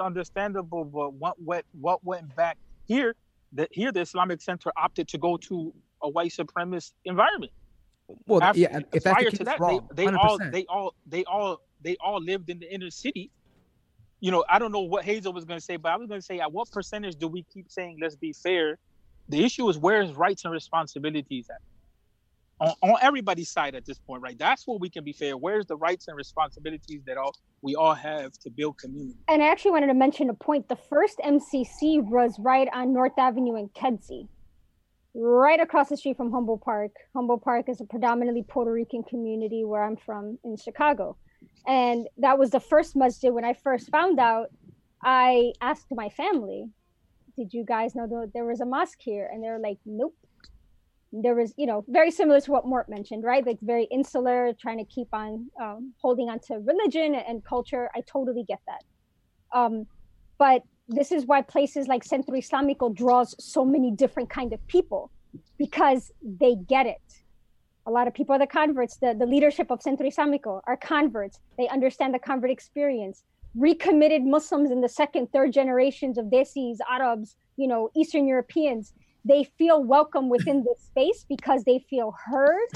understandable 0.00 0.84
but 0.84 1.12
what 1.14 1.40
what 1.40 1.64
what 1.80 2.04
went 2.04 2.34
back 2.36 2.56
here 2.86 3.14
that 3.52 3.68
here 3.72 3.92
the 3.92 4.00
islamic 4.00 4.40
center 4.40 4.70
opted 4.76 5.06
to 5.08 5.18
go 5.18 5.36
to 5.36 5.72
a 6.04 6.08
white 6.08 6.30
supremacist 6.30 6.92
environment. 7.04 7.50
Well 8.26 8.42
After, 8.42 8.60
yeah 8.60 8.80
if 8.92 9.02
that's 9.02 9.14
prior 9.14 9.30
the 9.30 9.38
to 9.38 9.44
that 9.44 9.60
wrong, 9.60 9.88
they, 9.92 10.06
they 10.06 10.12
all 10.12 10.38
they 10.38 10.64
all 10.66 10.94
they 11.06 11.24
all 11.24 11.60
they 11.82 11.96
all 12.04 12.20
lived 12.22 12.50
in 12.50 12.58
the 12.58 12.72
inner 12.72 12.90
city. 12.90 13.30
You 14.20 14.30
know 14.30 14.44
i 14.48 14.58
don't 14.58 14.72
know 14.72 14.82
what 14.82 15.04
hazel 15.04 15.32
was 15.32 15.44
going 15.44 15.58
to 15.58 15.64
say 15.64 15.76
but 15.76 15.92
i 15.92 15.96
was 15.96 16.06
going 16.06 16.20
to 16.20 16.24
say 16.24 16.38
at 16.38 16.50
what 16.50 16.70
percentage 16.70 17.16
do 17.16 17.28
we 17.28 17.42
keep 17.52 17.70
saying 17.70 17.98
let's 18.00 18.16
be 18.16 18.32
fair 18.32 18.78
the 19.28 19.44
issue 19.44 19.68
is 19.68 19.78
where's 19.78 20.12
rights 20.12 20.44
and 20.44 20.52
responsibilities 20.52 21.48
at 21.50 21.60
on, 22.60 22.72
on, 22.82 22.96
everybody's 23.02 23.50
side 23.50 23.74
at 23.74 23.84
this 23.84 23.98
point, 23.98 24.22
right? 24.22 24.38
That's 24.38 24.66
where 24.66 24.78
we 24.78 24.88
can 24.88 25.04
be 25.04 25.12
fair. 25.12 25.36
Where's 25.36 25.66
the 25.66 25.76
rights 25.76 26.08
and 26.08 26.16
responsibilities 26.16 27.02
that 27.06 27.16
all 27.16 27.34
we 27.62 27.74
all 27.74 27.94
have 27.94 28.32
to 28.38 28.50
build 28.50 28.78
community? 28.78 29.18
And 29.28 29.42
I 29.42 29.48
actually 29.48 29.72
wanted 29.72 29.88
to 29.88 29.94
mention 29.94 30.30
a 30.30 30.34
point. 30.34 30.68
The 30.68 30.76
first 30.76 31.18
MCC 31.18 32.02
was 32.02 32.36
right 32.38 32.68
on 32.72 32.92
North 32.92 33.18
Avenue 33.18 33.56
in 33.56 33.68
Kedzie, 33.70 34.28
right 35.14 35.60
across 35.60 35.88
the 35.88 35.96
street 35.96 36.16
from 36.16 36.30
Humboldt 36.30 36.62
Park. 36.62 36.92
Humboldt 37.14 37.42
Park 37.42 37.68
is 37.68 37.80
a 37.80 37.84
predominantly 37.84 38.44
Puerto 38.44 38.72
Rican 38.72 39.02
community 39.02 39.64
where 39.64 39.82
I'm 39.82 39.96
from 39.96 40.38
in 40.44 40.56
Chicago. 40.56 41.16
And 41.66 42.06
that 42.18 42.38
was 42.38 42.50
the 42.50 42.60
first 42.60 42.94
masjid 42.94 43.32
when 43.32 43.44
I 43.44 43.54
first 43.54 43.90
found 43.90 44.20
out. 44.20 44.48
I 45.02 45.52
asked 45.60 45.88
my 45.90 46.08
family, 46.08 46.68
did 47.36 47.52
you 47.52 47.64
guys 47.64 47.94
know 47.94 48.06
that 48.06 48.30
there 48.34 48.44
was 48.44 48.60
a 48.60 48.66
mosque 48.66 49.00
here? 49.00 49.28
And 49.32 49.42
they're 49.42 49.58
like, 49.58 49.78
nope. 49.84 50.14
There 51.12 51.34
was, 51.36 51.54
you 51.56 51.66
know, 51.66 51.84
very 51.86 52.10
similar 52.10 52.40
to 52.40 52.50
what 52.50 52.66
Mort 52.66 52.88
mentioned, 52.88 53.22
right? 53.22 53.46
Like 53.46 53.58
very 53.62 53.84
insular, 53.84 54.52
trying 54.60 54.78
to 54.78 54.84
keep 54.84 55.08
on 55.12 55.48
um, 55.60 55.92
holding 56.02 56.28
on 56.28 56.40
to 56.48 56.54
religion 56.54 57.14
and 57.14 57.44
culture. 57.44 57.88
I 57.94 58.00
totally 58.00 58.42
get 58.42 58.60
that. 58.66 58.82
Um, 59.56 59.86
but 60.38 60.62
this 60.88 61.12
is 61.12 61.24
why 61.24 61.42
places 61.42 61.86
like 61.86 62.02
Centro 62.02 62.34
Islamico 62.34 62.92
draws 62.92 63.34
so 63.38 63.64
many 63.64 63.92
different 63.92 64.28
kind 64.28 64.52
of 64.52 64.66
people 64.66 65.10
because 65.56 66.12
they 66.22 66.56
get 66.56 66.86
it. 66.86 67.00
A 67.86 67.90
lot 67.90 68.08
of 68.08 68.14
people 68.14 68.34
are 68.34 68.38
the 68.38 68.46
converts. 68.46 68.96
The, 68.96 69.14
the 69.14 69.26
leadership 69.26 69.70
of 69.70 69.82
Centro 69.82 70.06
Islamico 70.06 70.62
are 70.66 70.76
converts. 70.76 71.38
They 71.58 71.68
understand 71.68 72.14
the 72.14 72.18
convert 72.18 72.50
experience 72.50 73.22
recommitted 73.54 74.24
Muslims 74.24 74.70
in 74.70 74.80
the 74.80 74.88
second, 74.88 75.32
third 75.32 75.52
generations 75.52 76.18
of 76.18 76.26
Desis, 76.26 76.78
Arabs, 76.90 77.36
you 77.56 77.68
know, 77.68 77.90
Eastern 77.94 78.26
Europeans, 78.26 78.92
they 79.24 79.44
feel 79.56 79.82
welcome 79.82 80.28
within 80.28 80.64
this 80.64 80.82
space 80.82 81.24
because 81.28 81.64
they 81.64 81.78
feel 81.78 82.14
heard 82.26 82.68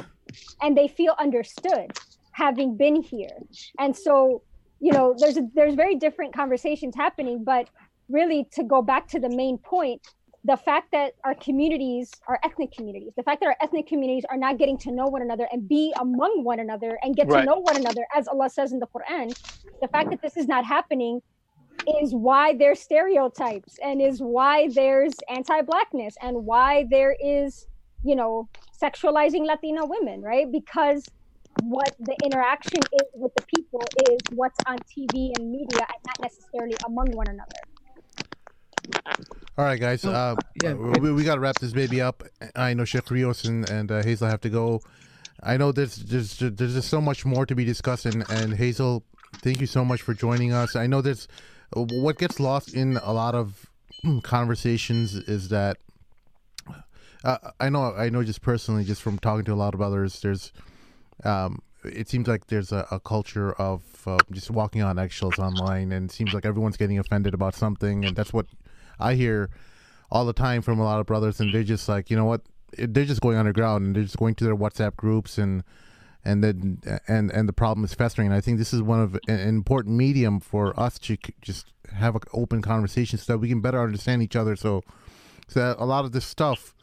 and 0.63 0.77
they 0.77 0.89
feel 0.89 1.15
understood 1.19 1.99
having 2.33 2.77
been 2.77 3.03
here. 3.03 3.37
And 3.79 3.95
so, 3.97 4.43
you 4.81 4.93
know, 4.93 5.15
there's 5.19 5.37
a, 5.37 5.43
there's 5.55 5.75
very 5.75 5.97
different 5.97 6.33
conversations 6.35 6.95
happening, 6.95 7.45
but 7.45 7.69
really 8.09 8.49
to 8.53 8.63
go 8.63 8.81
back 8.81 9.09
to 9.09 9.21
the 9.21 9.29
main 9.29 9.59
point, 9.59 10.07
the 10.45 10.57
fact 10.57 10.93
that 10.93 11.15
our 11.25 11.35
communities, 11.35 12.21
our 12.29 12.39
ethnic 12.45 12.73
communities, 12.73 13.13
the 13.17 13.23
fact 13.23 13.41
that 13.41 13.47
our 13.47 13.57
ethnic 13.61 13.87
communities 13.87 14.25
are 14.31 14.37
not 14.37 14.59
getting 14.59 14.79
to 14.79 14.93
know 14.93 15.07
one 15.09 15.23
another 15.23 15.49
and 15.53 15.69
be 15.69 15.93
among 16.01 16.45
one 16.45 16.61
another 16.61 16.99
and 17.03 17.17
get 17.17 17.29
right. 17.29 17.41
to 17.41 17.47
know 17.47 17.59
one 17.59 17.77
another, 17.77 18.07
as 18.15 18.29
Allah 18.29 18.49
says 18.49 18.73
in 18.73 18.79
the 18.79 18.87
Quran, 18.87 19.35
the 19.83 19.89
fact 19.89 20.11
that 20.11 20.23
this 20.23 20.37
is 20.37 20.47
not 20.47 20.65
happening 20.65 21.21
is 22.03 22.15
why 22.15 22.55
there's 22.57 22.81
stereotypes 22.81 23.77
and 23.83 24.01
is 24.01 24.21
why 24.21 24.69
there's 24.75 25.21
anti-blackness 25.29 26.15
and 26.23 26.45
why 26.45 26.87
there 26.91 27.17
is, 27.25 27.67
you 28.05 28.15
know, 28.15 28.49
sexualizing 28.83 29.47
Latina 29.47 29.85
women, 29.85 30.23
right? 30.23 30.47
Because 30.53 31.11
what 31.61 31.93
the 31.99 32.17
interaction 32.23 32.87
is 32.93 33.07
with 33.15 33.33
the 33.35 33.43
people 33.43 33.93
is 33.97 34.21
what's 34.29 34.61
on 34.67 34.77
TV 34.83 35.31
and 35.35 35.51
media 35.51 35.81
and 35.81 36.01
not 36.07 36.17
necessarily 36.21 36.77
among 36.87 37.11
one 37.11 37.29
another. 37.29 37.61
All 39.57 39.65
right, 39.65 39.81
guys. 39.81 40.05
Uh, 40.05 40.37
yeah. 40.63 40.73
we, 40.75 41.13
we 41.13 41.25
got 41.25 41.35
to 41.35 41.41
wrap 41.41 41.59
this 41.59 41.73
baby 41.73 42.01
up. 42.01 42.23
I 42.55 42.75
know 42.75 42.85
Sheikh 42.85 43.11
Rios 43.11 43.45
and, 43.45 43.69
and 43.69 43.91
uh, 43.91 44.03
Hazel 44.03 44.29
have 44.29 44.41
to 44.43 44.51
go. 44.51 44.81
I 45.43 45.57
know 45.57 45.73
there's 45.73 45.97
there's 45.97 46.39
there's 46.39 46.75
just 46.75 46.89
so 46.89 47.01
much 47.01 47.25
more 47.25 47.47
to 47.47 47.55
be 47.55 47.65
discussed, 47.65 48.07
and, 48.07 48.25
and 48.31 48.55
Hazel, 48.55 49.05
thank 49.37 49.61
you 49.61 49.67
so 49.67 49.85
much 49.85 50.03
for 50.03 50.15
joining 50.15 50.53
us. 50.53 50.75
I 50.75 50.87
know 50.87 51.01
there's 51.01 51.29
what 51.73 52.19
gets 52.19 52.41
lost 52.41 52.75
in 52.75 52.97
a 53.03 53.13
lot 53.13 53.35
of 53.35 53.67
conversations 54.23 55.15
is 55.15 55.49
that 55.51 55.77
uh, 57.25 57.39
I 57.61 57.69
know 57.69 57.95
I 57.95 58.09
know 58.11 58.23
just 58.25 58.43
personally, 58.43 58.85
just 58.85 59.03
from 59.03 59.19
talking 59.19 59.45
to 59.45 59.53
a 59.53 59.55
lot 59.55 59.75
of 59.75 59.83
others, 59.83 60.21
there's 60.21 60.53
um, 61.25 61.63
it 61.85 62.09
seems 62.09 62.27
like 62.27 62.47
there's 62.47 62.73
a, 62.73 62.87
a 62.91 63.01
culture 63.01 63.53
of 63.53 63.83
uh, 64.07 64.19
just 64.33 64.51
walking 64.51 64.83
on 64.83 64.99
eggshells 64.99 65.39
online, 65.39 65.93
and 65.93 66.11
it 66.11 66.15
seems 66.15 66.33
like 66.33 66.45
everyone's 66.45 66.77
getting 66.77 66.99
offended 66.99 67.35
about 67.35 67.55
something, 67.55 68.05
and 68.05 68.17
that's 68.17 68.33
what 68.33 68.47
I 68.99 69.15
hear 69.15 69.51
all 70.11 70.25
the 70.25 70.33
time 70.33 70.63
from 70.63 70.79
a 70.79 70.85
lot 70.85 71.01
of 71.01 71.07
brothers, 71.07 71.41
and 71.41 71.53
they're 71.53 71.63
just 71.63 71.89
like, 71.89 72.11
you 72.11 72.17
know 72.17 72.25
what? 72.25 72.43
They're 72.77 73.05
just 73.05 73.21
going 73.21 73.37
underground 73.37 73.87
and 73.87 73.97
they're 73.97 74.03
just 74.03 74.19
going 74.19 74.35
to 74.37 74.45
their 74.45 74.57
WhatsApp 74.57 74.97
groups 74.97 75.39
and 75.39 75.65
and 76.25 76.45
then 76.45 76.83
and 77.07 77.31
and 77.31 77.49
the 77.49 77.53
problem 77.53 77.85
is 77.85 77.95
festering. 77.95 78.29
And 78.29 78.37
I 78.37 78.41
think 78.41 78.59
this 78.59 78.75
is 78.75 78.83
one 78.83 79.01
of 79.01 79.19
an 79.29 79.41
important 79.41 79.97
medium 79.97 80.41
for 80.41 80.79
us 80.79 80.99
to 81.01 81.17
just 81.41 81.73
have 81.95 82.15
an 82.15 82.23
open 82.33 82.61
conversation 82.61 83.19
so 83.19 83.33
that 83.33 83.39
we 83.39 83.49
can 83.49 83.61
better 83.61 83.83
understand 83.83 84.23
each 84.23 84.37
other. 84.37 84.57
So, 84.57 84.83
so 85.47 85.61
that 85.61 85.77
a 85.79 85.87
lot 85.87 86.05
of 86.05 86.13
this 86.13 86.27
stuff, 86.27 86.75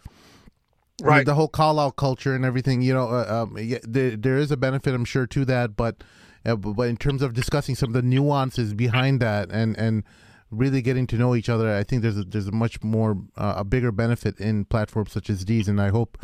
right, 1.02 1.26
the 1.26 1.36
whole 1.36 1.48
call 1.48 1.80
out 1.80 1.96
culture 1.96 2.34
and 2.34 2.44
everything, 2.44 2.82
you 2.82 2.94
know, 2.94 3.10
uh, 3.10 3.44
um, 3.44 3.58
yeah, 3.60 3.78
there, 3.84 4.16
there 4.16 4.38
is 4.38 4.52
a 4.52 4.58
benefit, 4.58 4.96
I'm 4.96 5.06
sure, 5.06 5.28
to 5.28 5.46
that, 5.46 5.76
but. 5.76 6.04
Uh, 6.48 6.56
but 6.56 6.84
in 6.84 6.96
terms 6.96 7.24
of 7.24 7.34
discussing 7.34 7.74
some 7.74 7.90
of 7.90 7.94
the 7.94 8.04
nuances 8.04 8.76
behind 8.76 9.20
that 9.20 9.50
and 9.50 9.76
and 9.80 10.04
really 10.52 10.82
getting 10.82 11.08
to 11.08 11.18
know 11.18 11.36
each 11.36 11.50
other, 11.50 11.76
I 11.76 11.84
think 11.84 12.02
there's 12.02 12.18
a, 12.18 12.24
there's 12.24 12.48
a 12.48 12.52
much 12.52 12.84
more 12.84 13.18
uh, 13.36 13.56
a 13.58 13.64
bigger 13.64 13.92
benefit 13.92 14.40
in 14.40 14.66
platforms 14.66 15.12
such 15.12 15.30
as 15.30 15.46
these, 15.46 15.68
and 15.68 15.82
I 15.82 15.90
hope 15.90 16.18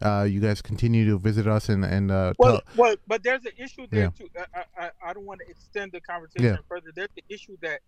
uh, 0.00 0.26
you 0.28 0.40
guys 0.40 0.62
continue 0.62 1.06
to 1.10 1.18
visit 1.18 1.46
us 1.46 1.68
and 1.68 1.84
and 1.84 2.10
uh, 2.10 2.34
well, 2.38 2.52
tell- 2.52 2.62
well, 2.76 2.96
but 3.06 3.22
there's 3.22 3.44
an 3.44 3.52
issue 3.58 3.86
there 3.90 4.12
yeah. 4.18 4.26
too. 4.26 4.28
I, 4.54 4.64
I, 4.78 4.90
I 5.06 5.12
don't 5.12 5.26
want 5.26 5.40
to 5.44 5.50
extend 5.50 5.92
the 5.92 6.00
conversation 6.00 6.54
yeah. 6.54 6.56
further. 6.68 6.90
There's 6.94 7.08
the 7.14 7.24
issue 7.28 7.56
that 7.62 7.80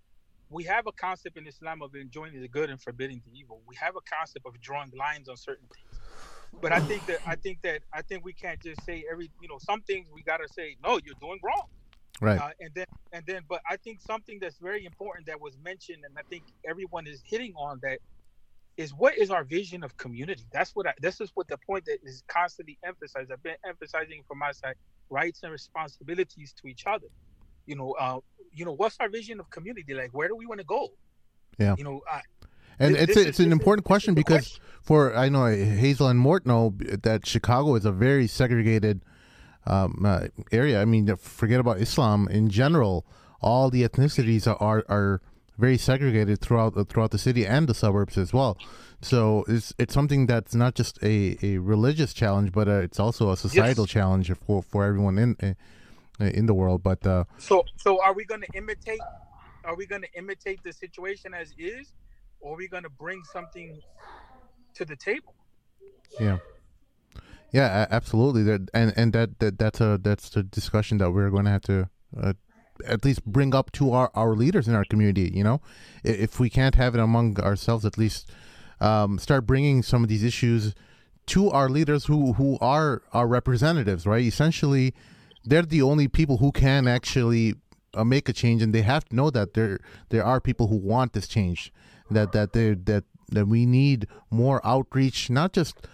we 0.51 0.65
have 0.65 0.86
a 0.86 0.93
concept 0.93 1.36
in 1.36 1.47
Islam 1.47 1.82
of 1.82 1.94
enjoying 1.94 2.40
the 2.40 2.48
good 2.48 2.70
and 2.70 2.81
forbidding 2.81 3.23
the 3.27 3.39
evil. 3.39 3.61
We 3.66 3.77
have 3.77 3.97
a 3.97 4.01
concept 4.01 4.47
of 4.47 4.61
drawing 4.61 4.93
lines 4.97 5.28
on 5.28 5.36
certain 5.36 5.66
things. 5.66 6.01
But 6.61 6.73
I 6.73 6.81
think 6.81 7.05
that 7.06 7.19
I 7.27 7.35
think 7.35 7.62
that 7.62 7.82
I 7.93 8.02
think 8.02 8.24
we 8.24 8.32
can't 8.32 8.61
just 8.62 8.85
say 8.85 9.05
every 9.11 9.31
you 9.43 9.48
know 9.48 9.59
some 9.59 9.81
things 9.82 10.06
we 10.12 10.23
gotta 10.23 10.48
say 10.48 10.77
no 10.82 11.01
you're 11.05 11.16
doing 11.20 11.40
wrong 11.43 11.66
right. 12.20 12.40
Uh, 12.40 12.50
and 12.60 12.70
then 12.74 12.86
and 13.12 13.24
then 13.26 13.42
but 13.48 13.60
i 13.68 13.76
think 13.76 14.00
something 14.00 14.38
that's 14.40 14.58
very 14.58 14.84
important 14.84 15.26
that 15.26 15.40
was 15.40 15.56
mentioned 15.64 16.04
and 16.04 16.14
i 16.16 16.22
think 16.30 16.44
everyone 16.68 17.06
is 17.06 17.20
hitting 17.24 17.52
on 17.56 17.78
that 17.82 17.98
is 18.76 18.92
what 18.92 19.16
is 19.16 19.30
our 19.30 19.44
vision 19.44 19.84
of 19.84 19.96
community? 19.96 20.42
That's 20.52 20.74
what 20.74 20.86
i 20.86 20.94
this 21.00 21.20
is 21.20 21.30
what 21.34 21.48
the 21.48 21.58
point 21.58 21.84
that 21.86 21.98
is 22.02 22.22
constantly 22.26 22.78
emphasized. 22.84 23.30
I've 23.30 23.42
been 23.42 23.56
emphasizing 23.66 24.22
from 24.26 24.38
my 24.38 24.52
side 24.52 24.74
rights 25.10 25.40
and 25.42 25.52
responsibilities 25.52 26.54
to 26.60 26.68
each 26.68 26.84
other. 26.86 27.06
You 27.66 27.76
know 27.76 27.92
uh 27.92 28.18
you 28.52 28.64
know 28.64 28.72
what's 28.72 28.96
our 29.00 29.08
vision 29.08 29.40
of 29.40 29.50
community? 29.50 29.94
Like 29.94 30.10
where 30.12 30.28
do 30.28 30.36
we 30.36 30.46
want 30.46 30.60
to 30.60 30.66
go? 30.66 30.88
Yeah. 31.58 31.74
You 31.78 31.84
know 31.84 32.00
I, 32.10 32.22
and 32.78 32.96
it's 32.96 33.16
it's 33.16 33.38
an 33.38 33.52
important 33.52 33.84
question 33.84 34.14
because 34.14 34.48
question. 34.48 34.62
for 34.82 35.16
I 35.16 35.28
know 35.28 35.46
Hazel 35.46 36.08
and 36.08 36.18
Mort 36.18 36.44
know 36.44 36.74
that 37.02 37.26
Chicago 37.26 37.76
is 37.76 37.84
a 37.84 37.92
very 37.92 38.26
segregated 38.26 39.02
um, 39.66 40.02
uh, 40.04 40.28
area. 40.52 40.80
I 40.80 40.84
mean, 40.84 41.14
forget 41.16 41.60
about 41.60 41.78
Islam 41.80 42.28
in 42.28 42.48
general. 42.48 43.04
All 43.40 43.70
the 43.70 43.86
ethnicities 43.86 44.46
are 44.46 44.84
are 44.88 45.20
very 45.58 45.78
segregated 45.78 46.40
throughout 46.40 46.88
throughout 46.88 47.10
the 47.10 47.18
city 47.18 47.46
and 47.46 47.68
the 47.68 47.74
suburbs 47.74 48.18
as 48.18 48.32
well. 48.32 48.56
So 49.00 49.44
it's 49.48 49.74
it's 49.78 49.92
something 49.92 50.26
that's 50.26 50.54
not 50.54 50.74
just 50.74 50.98
a, 51.02 51.36
a 51.42 51.58
religious 51.58 52.14
challenge, 52.14 52.52
but 52.52 52.68
uh, 52.68 52.80
it's 52.80 52.98
also 52.98 53.30
a 53.30 53.36
societal 53.36 53.84
yes. 53.84 53.90
challenge 53.90 54.32
for 54.46 54.62
for 54.62 54.84
everyone 54.84 55.18
in 55.18 55.36
uh, 56.20 56.24
in 56.24 56.46
the 56.46 56.54
world. 56.54 56.82
But 56.82 57.06
uh, 57.06 57.24
so 57.38 57.64
so 57.76 58.02
are 58.02 58.14
we 58.14 58.24
going 58.24 58.40
to 58.40 58.48
imitate? 58.54 59.00
Are 59.64 59.76
we 59.76 59.86
going 59.86 60.02
to 60.02 60.12
imitate 60.14 60.62
the 60.62 60.72
situation 60.72 61.32
as 61.34 61.54
is, 61.58 61.92
or 62.40 62.54
are 62.54 62.56
we 62.56 62.68
going 62.68 62.82
to 62.82 62.90
bring 62.90 63.22
something 63.24 63.80
to 64.74 64.84
the 64.84 64.96
table? 64.96 65.34
Yeah. 66.20 66.38
Yeah, 67.52 67.86
absolutely. 67.90 68.42
That 68.42 68.68
and 68.74 68.92
and 68.96 69.12
that, 69.12 69.38
that 69.38 69.58
that's 69.58 69.80
a 69.80 69.98
that's 70.02 70.30
the 70.30 70.42
discussion 70.42 70.98
that 70.98 71.12
we're 71.12 71.30
going 71.30 71.44
to 71.44 71.50
have 71.50 71.62
to 71.62 71.88
uh, 72.20 72.32
at 72.86 73.04
least 73.04 73.24
bring 73.24 73.54
up 73.54 73.70
to 73.72 73.92
our 73.92 74.10
our 74.14 74.34
leaders 74.34 74.66
in 74.66 74.74
our 74.74 74.84
community. 74.84 75.30
You 75.32 75.44
know, 75.44 75.60
if 76.02 76.40
we 76.40 76.50
can't 76.50 76.74
have 76.74 76.94
it 76.94 77.00
among 77.00 77.38
ourselves, 77.40 77.84
at 77.84 77.96
least 77.96 78.30
um, 78.80 79.18
start 79.18 79.46
bringing 79.46 79.82
some 79.82 80.02
of 80.02 80.08
these 80.08 80.24
issues 80.24 80.74
to 81.26 81.50
our 81.50 81.68
leaders 81.68 82.06
who 82.06 82.32
who 82.34 82.58
are 82.60 83.02
our 83.12 83.26
representatives. 83.26 84.06
Right? 84.06 84.24
Essentially, 84.24 84.92
they're 85.44 85.62
the 85.62 85.82
only 85.82 86.08
people 86.08 86.38
who 86.38 86.50
can 86.50 86.88
actually 86.88 87.54
uh, 87.94 88.04
make 88.04 88.28
a 88.28 88.32
change, 88.32 88.62
and 88.62 88.74
they 88.74 88.82
have 88.82 89.04
to 89.06 89.14
know 89.14 89.30
that 89.30 89.54
there 89.54 89.78
there 90.08 90.24
are 90.24 90.40
people 90.40 90.66
who 90.66 90.76
want 90.76 91.12
this 91.12 91.28
change. 91.28 91.72
That 92.10 92.32
that 92.32 92.52
they 92.52 92.74
that 92.74 93.04
that 93.30 93.46
we 93.46 93.64
need 93.64 94.06
more 94.30 94.60
outreach, 94.66 95.30
not 95.30 95.52
just 95.52 95.86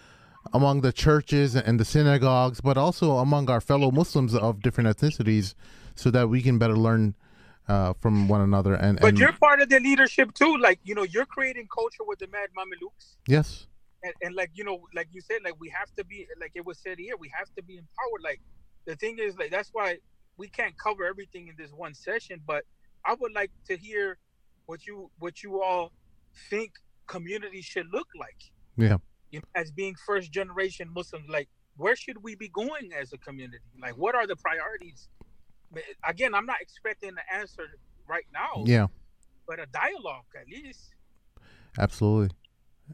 among 0.53 0.81
the 0.81 0.91
churches 0.91 1.55
and 1.55 1.79
the 1.79 1.85
synagogues, 1.85 2.61
but 2.61 2.77
also 2.77 3.17
among 3.17 3.49
our 3.49 3.61
fellow 3.61 3.91
Muslims 3.91 4.35
of 4.35 4.61
different 4.61 4.89
ethnicities, 4.89 5.53
so 5.95 6.09
that 6.11 6.29
we 6.29 6.41
can 6.41 6.57
better 6.57 6.75
learn 6.75 7.15
uh, 7.67 7.93
from 7.93 8.27
one 8.27 8.41
another. 8.41 8.73
And 8.73 8.99
but 8.99 9.09
and, 9.09 9.19
you're 9.19 9.33
part 9.33 9.61
of 9.61 9.69
the 9.69 9.79
leadership 9.79 10.33
too. 10.33 10.57
Like 10.57 10.79
you 10.83 10.95
know, 10.95 11.03
you're 11.03 11.25
creating 11.25 11.67
culture 11.73 12.03
with 12.05 12.19
the 12.19 12.27
Mad 12.27 12.49
Mamluks. 12.57 13.15
Yes. 13.27 13.67
And, 14.03 14.13
and 14.21 14.35
like 14.35 14.51
you 14.53 14.63
know, 14.63 14.81
like 14.95 15.07
you 15.11 15.21
said, 15.21 15.39
like 15.43 15.59
we 15.59 15.69
have 15.69 15.93
to 15.95 16.03
be, 16.03 16.27
like 16.39 16.51
it 16.55 16.65
was 16.65 16.79
said 16.79 16.97
here, 16.97 17.15
we 17.17 17.31
have 17.37 17.53
to 17.55 17.63
be 17.63 17.77
empowered. 17.77 18.23
Like 18.23 18.41
the 18.85 18.95
thing 18.95 19.17
is, 19.19 19.37
like 19.37 19.51
that's 19.51 19.69
why 19.73 19.97
we 20.37 20.47
can't 20.47 20.77
cover 20.77 21.05
everything 21.05 21.47
in 21.47 21.55
this 21.57 21.71
one 21.71 21.93
session. 21.93 22.41
But 22.45 22.65
I 23.05 23.13
would 23.13 23.33
like 23.33 23.51
to 23.67 23.77
hear 23.77 24.17
what 24.65 24.87
you 24.87 25.11
what 25.19 25.43
you 25.43 25.61
all 25.61 25.91
think 26.49 26.71
community 27.05 27.61
should 27.61 27.87
look 27.91 28.07
like. 28.17 28.37
Yeah 28.77 28.97
you 29.31 29.39
know, 29.39 29.45
as 29.55 29.71
being 29.71 29.95
first 29.95 30.31
generation 30.31 30.89
Muslims, 30.93 31.27
like 31.29 31.49
where 31.77 31.95
should 31.95 32.21
we 32.21 32.35
be 32.35 32.49
going 32.49 32.91
as 32.99 33.13
a 33.13 33.17
community? 33.17 33.63
Like 33.81 33.97
what 33.97 34.15
are 34.15 34.27
the 34.27 34.35
priorities? 34.35 35.09
Again, 36.07 36.35
I'm 36.35 36.45
not 36.45 36.61
expecting 36.61 37.09
an 37.09 37.17
answer 37.33 37.63
right 38.07 38.25
now. 38.33 38.63
Yeah. 38.65 38.87
But 39.47 39.59
a 39.59 39.65
dialogue 39.67 40.25
at 40.39 40.47
least. 40.47 40.93
Absolutely. 41.79 42.35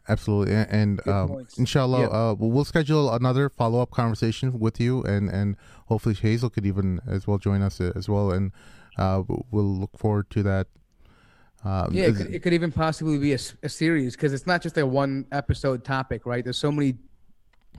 Absolutely, 0.07 0.53
and, 0.53 0.69
and 0.69 1.07
um, 1.07 1.47
inshallah, 1.57 2.01
yeah. 2.01 2.07
uh, 2.07 2.35
we'll 2.37 2.65
schedule 2.65 3.11
another 3.11 3.49
follow 3.49 3.81
up 3.81 3.89
conversation 3.89 4.59
with 4.59 4.79
you, 4.79 5.01
and 5.03 5.27
and 5.29 5.55
hopefully 5.87 6.13
Hazel 6.13 6.51
could 6.51 6.67
even 6.67 6.99
as 7.07 7.25
well 7.25 7.39
join 7.39 7.63
us 7.63 7.81
as 7.81 8.07
well, 8.07 8.31
and 8.31 8.51
uh, 8.97 9.23
we'll 9.27 9.63
look 9.63 9.97
forward 9.97 10.29
to 10.31 10.43
that 10.43 10.67
Uh, 11.67 11.87
Yeah, 11.91 12.05
it 12.05 12.15
could, 12.15 12.33
it 12.35 12.39
could 12.43 12.53
even 12.53 12.71
possibly 12.71 13.17
be 13.17 13.33
a 13.33 13.69
series 13.69 14.15
because 14.15 14.31
it's 14.31 14.47
not 14.47 14.61
just 14.61 14.77
a 14.77 14.85
one 14.85 15.25
episode 15.33 15.83
topic, 15.83 16.25
right? 16.25 16.43
There's 16.43 16.57
so 16.57 16.71
many 16.71 16.95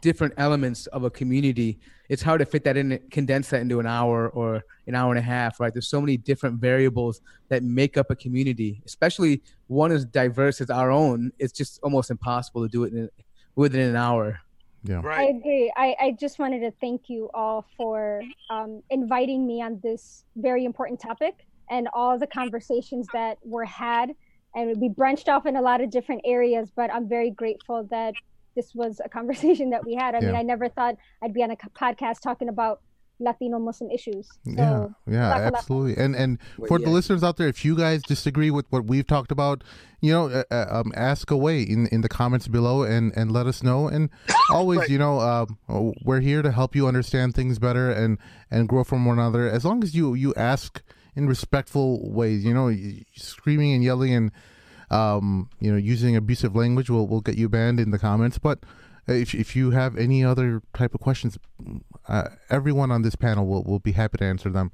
different 0.02 0.34
elements 0.36 0.86
of 0.88 1.04
a 1.04 1.10
community. 1.10 1.78
It's 2.10 2.22
hard 2.22 2.40
to 2.40 2.46
fit 2.46 2.64
that 2.64 2.76
in, 2.76 3.00
condense 3.10 3.48
that 3.48 3.62
into 3.62 3.80
an 3.80 3.86
hour 3.86 4.28
or 4.28 4.62
an 4.86 4.94
hour 4.94 5.10
and 5.10 5.18
a 5.18 5.22
half, 5.22 5.58
right? 5.58 5.72
There's 5.72 5.88
so 5.88 6.02
many 6.02 6.18
different 6.18 6.60
variables 6.60 7.22
that 7.48 7.62
make 7.62 7.96
up 7.96 8.10
a 8.10 8.16
community, 8.16 8.82
especially 8.84 9.42
one 9.68 9.90
as 9.90 10.04
diverse 10.04 10.60
as 10.60 10.68
our 10.68 10.90
own. 10.90 11.32
It's 11.38 11.52
just 11.52 11.80
almost 11.82 12.10
impossible 12.10 12.62
to 12.62 12.68
do 12.68 12.84
it 12.84 12.92
in, 12.92 13.08
within 13.56 13.80
an 13.80 13.96
hour. 13.96 14.38
yeah. 14.84 15.00
Right. 15.02 15.20
I 15.20 15.38
agree. 15.38 15.72
I, 15.76 15.96
I 15.98 16.10
just 16.12 16.38
wanted 16.38 16.60
to 16.60 16.72
thank 16.78 17.08
you 17.08 17.30
all 17.32 17.64
for 17.76 18.22
um, 18.50 18.82
inviting 18.90 19.46
me 19.46 19.62
on 19.62 19.80
this 19.82 20.24
very 20.36 20.66
important 20.66 21.00
topic 21.00 21.47
and 21.70 21.88
all 21.92 22.18
the 22.18 22.26
conversations 22.26 23.06
that 23.12 23.38
were 23.44 23.64
had. 23.64 24.14
And 24.54 24.80
we 24.80 24.88
branched 24.88 25.28
off 25.28 25.46
in 25.46 25.56
a 25.56 25.62
lot 25.62 25.80
of 25.80 25.90
different 25.90 26.22
areas, 26.24 26.70
but 26.74 26.92
I'm 26.92 27.08
very 27.08 27.30
grateful 27.30 27.84
that 27.90 28.14
this 28.56 28.74
was 28.74 29.00
a 29.04 29.08
conversation 29.08 29.70
that 29.70 29.84
we 29.84 29.94
had. 29.94 30.14
I 30.14 30.20
mean, 30.20 30.34
I 30.34 30.42
never 30.42 30.68
thought 30.68 30.96
I'd 31.22 31.34
be 31.34 31.42
on 31.42 31.50
a 31.50 31.56
podcast 31.56 32.20
talking 32.20 32.48
about 32.48 32.80
Latino 33.20 33.58
Muslim 33.58 33.90
issues. 33.90 34.28
So, 34.44 34.50
yeah, 34.56 34.88
yeah, 35.06 35.32
Laka 35.32 35.38
laka. 35.40 35.46
absolutely. 35.56 36.02
And 36.02 36.14
and 36.14 36.38
Well, 36.56 36.68
for 36.68 36.78
the 36.78 36.88
listeners 36.88 37.24
out 37.24 37.36
there, 37.36 37.48
if 37.48 37.64
you 37.64 37.76
guys 37.76 38.00
disagree 38.02 38.50
with 38.50 38.64
what 38.70 38.84
we've 38.86 39.06
talked 39.06 39.32
about, 39.32 39.64
you 40.00 40.12
know, 40.12 40.28
uh, 40.28 40.44
uh, 40.52 40.66
um, 40.70 40.92
ask 40.94 41.30
away 41.32 41.62
in 41.62 41.88
in 41.88 42.00
the 42.02 42.08
comments 42.08 42.46
below 42.46 42.84
and 42.84 43.12
and 43.16 43.32
let 43.32 43.46
us 43.48 43.60
know. 43.62 43.88
And 43.88 44.08
always, 44.52 44.78
Right. 44.80 44.90
you 44.90 44.98
know, 44.98 45.18
um, 45.20 45.58
we're 46.04 46.20
here 46.20 46.42
to 46.42 46.52
help 46.52 46.76
you 46.76 46.86
understand 46.86 47.34
things 47.34 47.58
better 47.58 47.90
and 47.90 48.18
and 48.52 48.68
grow 48.68 48.84
from 48.84 49.04
one 49.04 49.18
another. 49.18 49.48
As 49.50 49.64
long 49.64 49.82
as 49.82 49.96
you 49.96 50.14
you 50.14 50.32
ask 50.36 50.80
in 51.18 51.26
respectful 51.26 52.08
ways, 52.10 52.44
you 52.44 52.54
know, 52.54 52.72
screaming 53.16 53.72
and 53.72 53.82
yelling 53.82 54.14
and 54.14 54.30
um, 54.90 55.50
you 55.60 55.70
know, 55.70 55.76
using 55.76 56.16
abusive 56.16 56.54
language 56.54 56.88
will 56.88 57.08
will 57.08 57.20
get 57.20 57.36
you 57.36 57.48
banned 57.48 57.80
in 57.80 57.90
the 57.90 57.98
comments. 57.98 58.38
But 58.38 58.60
if 59.08 59.34
if 59.34 59.56
you 59.56 59.72
have 59.72 59.96
any 59.96 60.24
other 60.24 60.62
type 60.72 60.94
of 60.94 61.00
questions, 61.00 61.36
uh, 62.06 62.28
everyone 62.48 62.92
on 62.92 63.02
this 63.02 63.16
panel 63.16 63.46
will 63.46 63.64
will 63.64 63.80
be 63.80 63.92
happy 63.92 64.18
to 64.18 64.24
answer 64.24 64.48
them. 64.48 64.70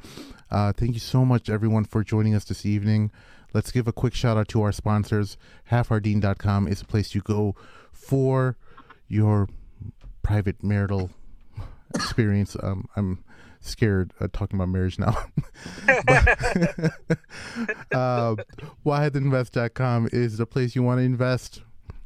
Uh, 0.51 0.73
thank 0.73 0.93
you 0.93 1.01
so 1.01 1.25
much, 1.25 1.49
everyone, 1.49 1.85
for 1.85 2.05
joining 2.05 2.35
us 2.35 2.45
this 2.45 2.67
evening. 2.67 3.11
Let's 3.55 3.73
give 3.73 3.89
a 3.89 3.93
quick 3.93 4.15
shout 4.15 4.37
out 4.37 4.49
to 4.49 4.63
our 4.63 4.73
sponsors. 4.73 5.39
HalfOurDeen.com 5.71 6.69
is 6.69 6.83
a 6.83 6.85
place 6.85 7.15
you 7.15 7.23
go 7.23 7.55
for 7.91 8.59
your 9.09 9.49
private 10.23 10.63
marital 10.63 11.11
experience. 11.95 12.57
Um, 12.63 12.89
I'm 12.97 13.24
scared 13.65 14.13
uh, 14.21 14.29
talking 14.33 14.57
about 14.59 14.69
marriage 14.69 14.99
now. 14.99 15.17
but, 15.87 16.29
uh, 17.93 18.37
WahedInvest.com 18.85 20.09
is 20.13 20.39
the 20.39 20.47
place 20.47 20.75
you 20.75 20.83
want 20.83 20.99
to 20.99 21.03
invest 21.03 21.63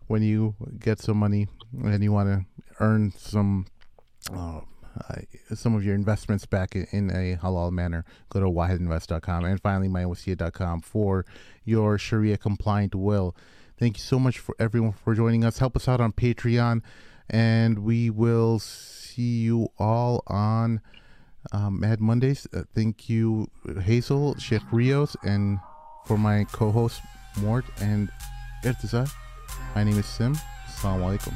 when 0.06 0.22
you 0.22 0.54
get 0.78 1.00
some 1.00 1.16
money 1.16 1.48
and 1.84 2.02
you 2.02 2.12
want 2.12 2.28
to 2.28 2.64
earn 2.80 3.12
some 3.16 3.66
uh, 4.32 4.60
uh, 5.08 5.54
some 5.54 5.74
of 5.74 5.84
your 5.84 5.94
investments 5.94 6.46
back 6.46 6.74
in, 6.74 7.10
a 7.10 7.36
halal 7.36 7.70
manner. 7.70 8.04
Go 8.30 8.40
to 8.40 8.46
wahedinvest.com 8.46 9.44
and 9.44 9.60
finally 9.60 9.88
mywassiyah.com 9.88 10.80
for 10.80 11.24
your 11.64 11.98
Sharia 11.98 12.36
compliant 12.36 12.94
will. 12.94 13.36
Thank 13.78 13.96
you 13.96 14.02
so 14.02 14.18
much 14.18 14.38
for 14.38 14.56
everyone 14.58 14.92
for 14.92 15.14
joining 15.14 15.44
us. 15.44 15.58
Help 15.58 15.76
us 15.76 15.86
out 15.86 16.00
on 16.00 16.12
Patreon, 16.12 16.82
and 17.30 17.80
we 17.80 18.10
will 18.10 18.58
see 18.58 19.40
you 19.40 19.68
all 19.78 20.24
on 20.26 20.80
um, 21.52 21.80
Mad 21.80 22.00
Mondays. 22.00 22.46
Uh, 22.52 22.62
thank 22.74 23.08
you, 23.08 23.48
Hazel, 23.80 24.34
Sheikh 24.36 24.62
Rios, 24.72 25.16
and 25.22 25.58
for 26.06 26.18
my 26.18 26.44
co-host 26.52 27.00
Mort 27.40 27.64
and 27.80 28.10
Irtiza. 28.64 29.10
My 29.74 29.84
name 29.84 29.98
is 29.98 30.06
Sim. 30.06 30.34
Assalamu 30.66 31.18
alaikum. 31.18 31.34